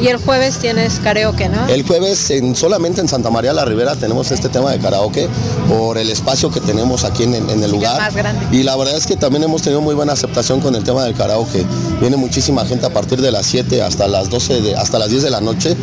Y 0.00 0.08
el 0.08 0.18
jueves 0.18 0.58
tienes 0.58 1.00
karaoke, 1.00 1.48
¿no? 1.48 1.66
El 1.68 1.82
jueves 1.86 2.30
en, 2.30 2.54
solamente 2.54 3.00
en 3.00 3.08
Santa 3.08 3.30
María 3.30 3.52
la 3.52 3.64
Ribera 3.64 3.96
tenemos 3.96 4.30
este 4.30 4.48
tema 4.48 4.70
de 4.72 4.78
karaoke 4.78 5.28
por 5.68 5.96
el 5.98 6.10
espacio 6.10 6.50
que 6.50 6.60
tenemos 6.60 7.04
aquí 7.04 7.22
en, 7.24 7.34
en 7.34 7.62
el 7.62 7.70
lugar. 7.70 7.98
más 8.00 8.14
grande. 8.14 8.46
Y 8.56 8.62
la 8.62 8.76
verdad 8.76 8.96
es 8.96 9.06
que 9.06 9.16
también 9.16 9.42
hemos 9.44 9.62
tenido 9.62 9.80
muy 9.80 9.94
buena 9.94 10.12
aceptación 10.12 10.60
con 10.60 10.74
el 10.74 10.84
tema 10.84 11.04
del 11.04 11.14
karaoke. 11.14 11.64
Viene 12.00 12.16
muchísima 12.16 12.64
gente 12.66 12.86
a 12.86 12.90
partir 12.90 13.20
de 13.22 13.30
las 13.32 13.46
7 13.46 13.82
hasta 13.82 14.06
las 14.06 14.28
12, 14.28 14.60
de- 14.60 14.76
hasta 14.76 14.98
las 14.98 15.08
10 15.10 15.22
de 15.22 15.30
la 15.30 15.40
noche, 15.40 15.76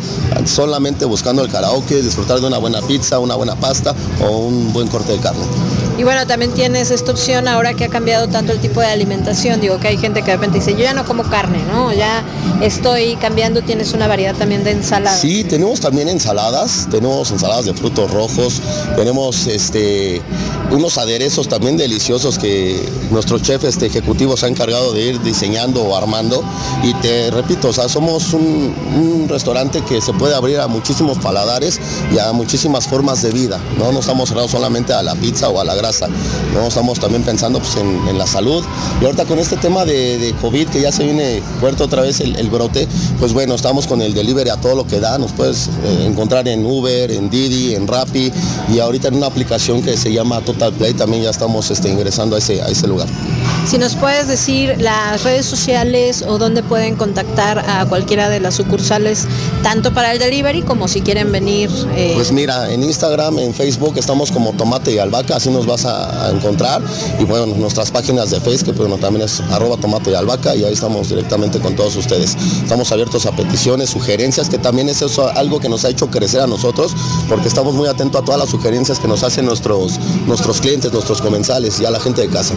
solamente 0.46 1.04
buscando 1.04 1.42
el 1.42 1.50
karaoke, 1.50 2.02
disfrutar 2.02 2.40
de 2.40 2.46
una 2.46 2.58
buena 2.58 2.80
pizza, 2.82 3.18
una 3.18 3.34
buena 3.34 3.56
pasta 3.56 3.94
o 4.26 4.38
un 4.38 4.72
buen 4.72 4.88
corte 4.88 5.12
de 5.12 5.18
carne. 5.18 5.44
Y 5.96 6.02
bueno, 6.02 6.26
también 6.26 6.52
tienes 6.52 6.90
esta 6.90 7.12
opción 7.12 7.46
ahora 7.46 7.74
que 7.74 7.84
ha 7.84 7.88
cambiado 7.88 8.26
tanto 8.26 8.52
el 8.52 8.58
tipo 8.58 8.80
de 8.80 8.88
alimentación. 8.88 9.60
Digo 9.60 9.78
que 9.78 9.88
hay 9.88 9.96
gente 9.96 10.22
que 10.22 10.32
de 10.32 10.36
repente 10.36 10.58
dice, 10.58 10.72
yo 10.72 10.80
ya 10.80 10.92
no 10.92 11.04
como 11.04 11.22
carne, 11.22 11.62
¿no? 11.70 11.92
Ya 11.92 12.24
estoy 12.60 13.14
cambiando, 13.16 13.62
tienes 13.62 13.92
una 13.92 14.08
variedad 14.08 14.34
también 14.34 14.64
de 14.64 14.72
ensaladas. 14.72 15.20
Sí, 15.20 15.44
tenemos 15.44 15.80
también 15.80 16.08
ensaladas, 16.08 16.88
tenemos 16.90 17.30
ensaladas 17.30 17.66
de 17.66 17.74
frutos 17.74 18.10
rojos, 18.10 18.60
tenemos 18.96 19.46
este 19.46 20.20
unos 20.72 20.98
aderezos 20.98 21.48
también 21.48 21.76
deliciosos 21.76 22.38
que 22.38 22.88
nuestro 23.10 23.38
chef 23.38 23.62
este 23.64 23.86
ejecutivo 23.86 24.36
se 24.36 24.46
ha 24.46 24.48
encargado 24.48 24.92
de 24.92 25.02
ir 25.02 25.22
diseñando 25.22 25.82
o 25.82 25.96
armando. 25.96 26.42
Y 26.82 26.92
te 26.94 27.30
repito, 27.30 27.68
o 27.68 27.72
sea, 27.72 27.88
somos 27.88 28.32
un, 28.32 28.74
un 28.96 29.28
restaurante 29.28 29.82
que 29.82 30.00
se 30.00 30.12
puede 30.12 30.34
abrir 30.34 30.58
a 30.58 30.66
muchísimos 30.66 31.18
paladares 31.18 31.80
y 32.12 32.18
a 32.18 32.32
muchísimas 32.32 32.88
formas 32.88 33.22
de 33.22 33.30
vida. 33.30 33.60
No, 33.78 33.92
no 33.92 34.00
estamos 34.00 34.28
cerrados 34.28 34.50
solamente 34.50 34.92
a 34.92 35.02
la 35.02 35.14
pizza 35.14 35.48
o 35.48 35.60
a 35.60 35.64
la 35.64 35.74
grasa, 35.84 36.08
no 36.54 36.66
estamos 36.66 36.98
también 36.98 37.22
pensando 37.24 37.58
pues, 37.58 37.76
en, 37.76 38.08
en 38.08 38.16
la 38.16 38.26
salud. 38.26 38.64
Y 39.00 39.04
ahorita 39.04 39.24
con 39.26 39.38
este 39.38 39.56
tema 39.56 39.84
de, 39.84 40.18
de 40.18 40.32
COVID 40.40 40.68
que 40.68 40.80
ya 40.80 40.90
se 40.90 41.04
viene 41.04 41.42
fuerte 41.60 41.82
otra 41.82 42.00
vez 42.02 42.20
el, 42.20 42.36
el 42.36 42.48
brote, 42.48 42.88
pues 43.20 43.32
bueno, 43.34 43.54
estamos 43.54 43.86
con 43.86 44.00
el 44.00 44.14
delivery 44.14 44.48
a 44.50 44.56
todo 44.56 44.74
lo 44.74 44.86
que 44.86 44.98
da. 45.00 45.18
Nos 45.18 45.32
puedes 45.32 45.68
eh, 45.84 46.06
encontrar 46.06 46.48
en 46.48 46.64
Uber, 46.64 47.10
en 47.10 47.28
Didi, 47.28 47.74
en 47.74 47.86
Rappi 47.86 48.32
y 48.72 48.78
ahorita 48.78 49.08
en 49.08 49.16
una 49.16 49.26
aplicación 49.26 49.82
que 49.82 49.96
se 49.96 50.10
llama 50.12 50.40
Total 50.40 50.72
Play 50.72 50.94
también 50.94 51.22
ya 51.24 51.30
estamos 51.30 51.70
este, 51.70 51.90
ingresando 51.90 52.36
a 52.36 52.38
ese, 52.38 52.62
a 52.62 52.66
ese 52.68 52.86
lugar. 52.86 53.08
Si 53.68 53.76
nos 53.78 53.94
puedes 53.94 54.26
decir 54.28 54.76
las 54.78 55.22
redes 55.22 55.44
sociales 55.46 56.24
o 56.26 56.38
dónde 56.38 56.62
pueden 56.62 56.96
contactar 56.96 57.58
a 57.58 57.84
cualquiera 57.86 58.28
de 58.30 58.40
las 58.40 58.54
sucursales, 58.54 59.26
tanto 59.62 59.92
para 59.92 60.12
el 60.12 60.18
delivery 60.18 60.62
como 60.62 60.88
si 60.88 61.00
quieren 61.02 61.30
venir. 61.32 61.70
eh, 61.96 62.12
Pues 62.14 62.32
mira, 62.32 62.70
en 62.72 62.82
Instagram, 62.82 63.38
en 63.38 63.52
Facebook 63.54 63.94
estamos 63.96 64.30
como 64.30 64.52
Tomate 64.52 64.92
y 64.92 64.98
Albahaca, 64.98 65.36
así 65.36 65.50
nos 65.50 65.66
a, 65.84 66.30
encontrar. 66.30 66.80
Y 67.18 67.24
bueno, 67.24 67.46
nuestras 67.46 67.90
páginas 67.90 68.30
de 68.30 68.40
Facebook, 68.40 68.76
bueno, 68.76 68.96
también 68.98 69.24
es 69.24 69.40
arroba 69.50 69.76
Tomate 69.76 70.10
y 70.10 70.14
Albahaca 70.14 70.54
y 70.54 70.64
ahí 70.64 70.72
estamos 70.72 71.08
directamente 71.08 71.58
con 71.60 71.74
todos 71.74 71.96
ustedes. 71.96 72.36
Estamos 72.62 72.90
abiertos 72.92 73.26
a 73.26 73.32
peticiones, 73.32 73.90
sugerencias, 73.90 74.48
que 74.48 74.58
también 74.58 74.88
es 74.88 75.02
eso 75.02 75.28
algo 75.36 75.58
que 75.60 75.68
nos 75.68 75.84
ha 75.84 75.90
hecho 75.90 76.08
crecer 76.08 76.40
a 76.40 76.46
nosotros, 76.46 76.94
porque 77.28 77.48
estamos 77.48 77.74
muy 77.74 77.88
atentos 77.88 78.22
a 78.22 78.24
todas 78.24 78.40
las 78.40 78.50
sugerencias 78.50 78.98
que 78.98 79.08
nos 79.08 79.22
hacen 79.22 79.46
nuestros, 79.46 79.98
nuestros 80.26 80.60
clientes, 80.60 80.92
nuestros 80.92 81.20
comensales 81.20 81.80
y 81.80 81.84
a 81.84 81.90
la 81.90 82.00
gente 82.00 82.22
de 82.22 82.28
casa. 82.28 82.54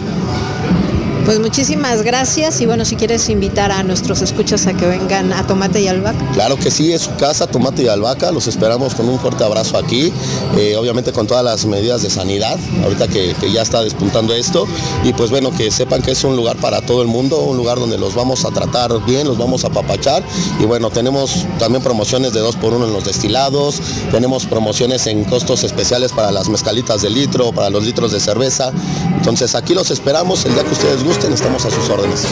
Pues 1.28 1.40
muchísimas 1.40 2.00
gracias 2.00 2.58
y 2.62 2.64
bueno, 2.64 2.86
si 2.86 2.96
quieres 2.96 3.28
invitar 3.28 3.70
a 3.70 3.82
nuestros 3.82 4.22
escuchas 4.22 4.66
a 4.66 4.72
que 4.72 4.86
vengan 4.86 5.30
a 5.34 5.46
Tomate 5.46 5.82
y 5.82 5.86
Albahaca. 5.86 6.26
Claro 6.32 6.56
que 6.56 6.70
sí, 6.70 6.90
es 6.90 7.02
su 7.02 7.14
casa, 7.16 7.46
Tomate 7.46 7.82
y 7.82 7.88
Albahaca, 7.88 8.32
los 8.32 8.46
esperamos 8.46 8.94
con 8.94 9.10
un 9.10 9.18
fuerte 9.18 9.44
abrazo 9.44 9.76
aquí, 9.76 10.10
eh, 10.56 10.74
obviamente 10.76 11.12
con 11.12 11.26
todas 11.26 11.44
las 11.44 11.66
medidas 11.66 12.00
de 12.00 12.08
sanidad, 12.08 12.58
ahorita 12.82 13.08
que, 13.08 13.34
ya 13.52 13.60
está 13.60 13.82
despuntando 13.82 14.32
esto, 14.32 14.66
y 15.04 15.12
pues 15.12 15.28
bueno, 15.28 15.50
que 15.50 15.70
sepan 15.70 16.00
que 16.00 16.12
es 16.12 16.24
un 16.24 16.34
lugar 16.34 16.56
para 16.56 16.80
todo 16.80 17.02
el 17.02 17.08
mundo, 17.08 17.40
un 17.40 17.58
lugar 17.58 17.78
donde 17.78 17.98
los 17.98 18.14
vamos 18.14 18.46
a 18.46 18.50
tratar 18.50 18.90
bien, 19.04 19.26
los 19.26 19.36
vamos 19.36 19.66
a 19.66 19.68
papachar, 19.68 20.24
y 20.58 20.64
bueno, 20.64 20.88
tenemos 20.88 21.44
también 21.58 21.82
promociones 21.82 22.32
de 22.32 22.40
2 22.40 22.56
por 22.56 22.72
1 22.72 22.86
en 22.86 22.92
los 22.94 23.04
destilados, 23.04 23.82
tenemos 24.10 24.46
promociones 24.46 25.06
en 25.06 25.24
costos 25.24 25.62
especiales 25.62 26.10
para 26.12 26.32
las 26.32 26.48
mezcalitas 26.48 27.02
de 27.02 27.10
litro, 27.10 27.52
para 27.52 27.68
los 27.68 27.84
litros 27.84 28.12
de 28.12 28.18
cerveza, 28.18 28.72
entonces 29.14 29.54
aquí 29.54 29.74
los 29.74 29.90
esperamos, 29.90 30.42
el 30.46 30.54
día 30.54 30.64
que 30.64 30.72
ustedes 30.72 31.04
gusten, 31.04 31.17
estamos 31.26 31.64
a 31.64 31.70
sus 31.70 31.90
órdenes. 31.90 32.26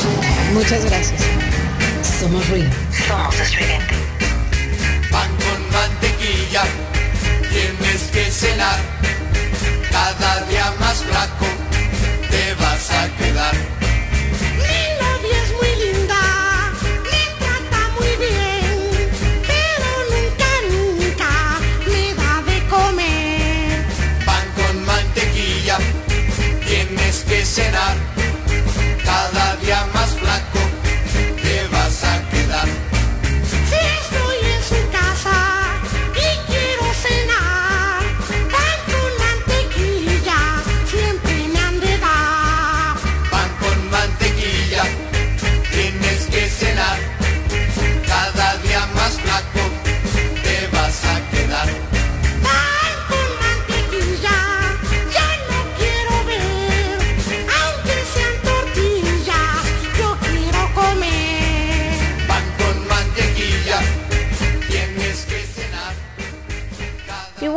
Muchas 0.54 0.84
gracias. 0.84 1.20
Somos 2.20 2.48
ruido. 2.48 2.70
Somos 3.08 3.34
estridente. 3.40 3.94
Pan 5.10 5.28
con 5.36 5.72
mantequilla, 5.72 6.62
tienes 7.50 8.02
que 8.12 8.30
cenar. 8.30 8.78
Cada 9.90 10.46
día 10.46 10.72
más 10.78 10.98
flaco 10.98 11.46
te 12.30 12.54
vas 12.54 12.90
a 12.90 13.08
quedar. 13.16 13.75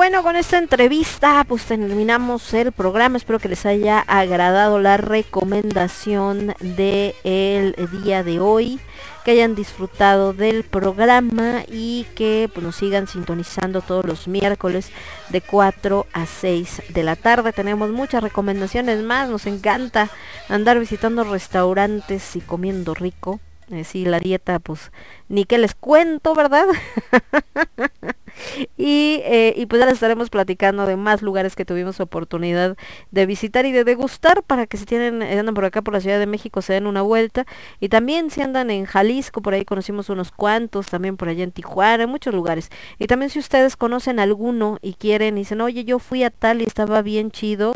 Bueno, 0.09 0.23
con 0.23 0.35
esta 0.35 0.57
entrevista 0.57 1.45
pues 1.47 1.65
terminamos 1.65 2.51
el 2.55 2.71
programa. 2.71 3.17
Espero 3.17 3.37
que 3.37 3.47
les 3.47 3.67
haya 3.67 3.99
agradado 3.99 4.79
la 4.79 4.97
recomendación 4.97 6.55
del 6.61 7.75
día 8.03 8.23
de 8.23 8.39
hoy. 8.39 8.79
Que 9.23 9.31
hayan 9.31 9.53
disfrutado 9.53 10.33
del 10.33 10.63
programa 10.63 11.61
y 11.67 12.07
que 12.15 12.49
pues, 12.51 12.63
nos 12.63 12.77
sigan 12.77 13.07
sintonizando 13.07 13.81
todos 13.81 14.03
los 14.03 14.27
miércoles 14.27 14.91
de 15.29 15.41
4 15.41 16.07
a 16.11 16.25
6 16.25 16.81
de 16.89 17.03
la 17.03 17.15
tarde. 17.15 17.53
Tenemos 17.53 17.91
muchas 17.91 18.23
recomendaciones 18.23 19.03
más. 19.03 19.29
Nos 19.29 19.45
encanta 19.45 20.09
andar 20.47 20.79
visitando 20.79 21.23
restaurantes 21.23 22.35
y 22.35 22.41
comiendo 22.41 22.95
rico. 22.95 23.39
Eh, 23.69 23.83
sí, 23.83 24.05
la 24.05 24.19
dieta, 24.19 24.57
pues, 24.57 24.91
ni 25.27 25.45
que 25.45 25.59
les 25.59 25.75
cuento, 25.75 26.33
¿verdad? 26.33 26.65
y, 28.77 29.21
eh, 29.23 29.53
y 29.55 29.65
pues 29.65 29.79
ya 29.79 29.85
les 29.85 29.95
estaremos 29.95 30.29
platicando 30.29 30.85
de 30.85 30.95
más 30.95 31.21
lugares 31.21 31.55
que 31.55 31.65
tuvimos 31.65 31.99
oportunidad 31.99 32.77
de 33.11 33.25
visitar 33.25 33.65
y 33.65 33.71
de 33.71 33.83
degustar 33.83 34.43
para 34.43 34.67
que 34.67 34.77
si 34.77 34.85
tienen, 34.85 35.21
eh, 35.21 35.39
andan 35.39 35.55
por 35.55 35.65
acá 35.65 35.81
por 35.81 35.93
la 35.93 36.01
Ciudad 36.01 36.19
de 36.19 36.27
México 36.27 36.61
se 36.61 36.73
den 36.73 36.87
una 36.87 37.01
vuelta. 37.01 37.45
Y 37.79 37.89
también 37.89 38.29
si 38.29 38.41
andan 38.41 38.69
en 38.71 38.85
Jalisco, 38.85 39.41
por 39.41 39.53
ahí 39.53 39.65
conocimos 39.65 40.09
unos 40.09 40.31
cuantos, 40.31 40.87
también 40.87 41.17
por 41.17 41.29
allá 41.29 41.43
en 41.43 41.51
Tijuana, 41.51 42.03
en 42.03 42.09
muchos 42.09 42.33
lugares. 42.33 42.69
Y 42.97 43.07
también 43.07 43.29
si 43.29 43.39
ustedes 43.39 43.75
conocen 43.75 44.19
alguno 44.19 44.77
y 44.81 44.93
quieren 44.93 45.37
y 45.37 45.41
dicen, 45.41 45.61
oye, 45.61 45.83
yo 45.83 45.99
fui 45.99 46.23
a 46.23 46.29
tal 46.29 46.61
y 46.61 46.65
estaba 46.65 47.01
bien 47.01 47.31
chido, 47.31 47.73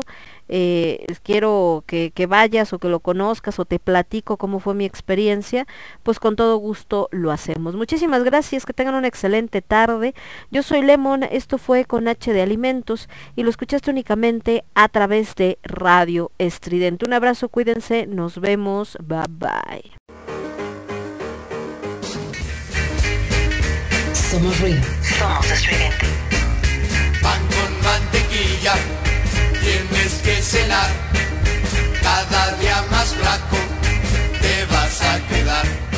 eh, 0.48 1.06
quiero 1.22 1.84
que, 1.86 2.10
que 2.12 2.26
vayas 2.26 2.72
o 2.72 2.78
que 2.78 2.88
lo 2.88 3.00
conozcas 3.00 3.58
o 3.58 3.64
te 3.64 3.78
platico 3.78 4.36
cómo 4.36 4.60
fue 4.60 4.74
mi 4.74 4.84
experiencia, 4.84 5.66
pues 6.02 6.18
con 6.18 6.36
todo 6.36 6.56
gusto 6.56 7.08
lo 7.10 7.30
hacemos. 7.30 7.76
Muchísimas 7.76 8.24
gracias, 8.24 8.66
que 8.66 8.72
tengan 8.72 8.94
una 8.94 9.08
excelente 9.08 9.62
tarde. 9.62 10.14
Yo 10.50 10.62
soy 10.62 10.82
Lemon, 10.82 11.22
esto 11.24 11.58
fue 11.58 11.84
con 11.84 12.08
H 12.08 12.32
de 12.32 12.42
Alimentos 12.42 13.08
y 13.36 13.42
lo 13.42 13.50
escuchaste 13.50 13.90
únicamente 13.90 14.64
a 14.74 14.88
través 14.88 15.34
de 15.34 15.58
Radio 15.62 16.30
Estridente. 16.38 17.06
Un 17.06 17.12
abrazo, 17.12 17.48
cuídense, 17.48 18.06
nos 18.06 18.40
vemos, 18.40 18.96
bye 19.02 19.24
bye. 19.28 19.92
Somos 24.12 24.60
ruido. 24.60 24.82
Somos 25.00 25.50
estridente. 25.50 26.06
Pan 27.22 27.40
con 27.46 27.82
mantequilla, 27.84 28.74
que 30.24 30.40
cenar, 30.42 30.90
cada 32.02 32.56
día 32.56 32.82
más 32.90 33.08
flaco 33.14 33.58
te 34.40 34.64
vas 34.72 35.00
a 35.02 35.28
quedar. 35.28 35.93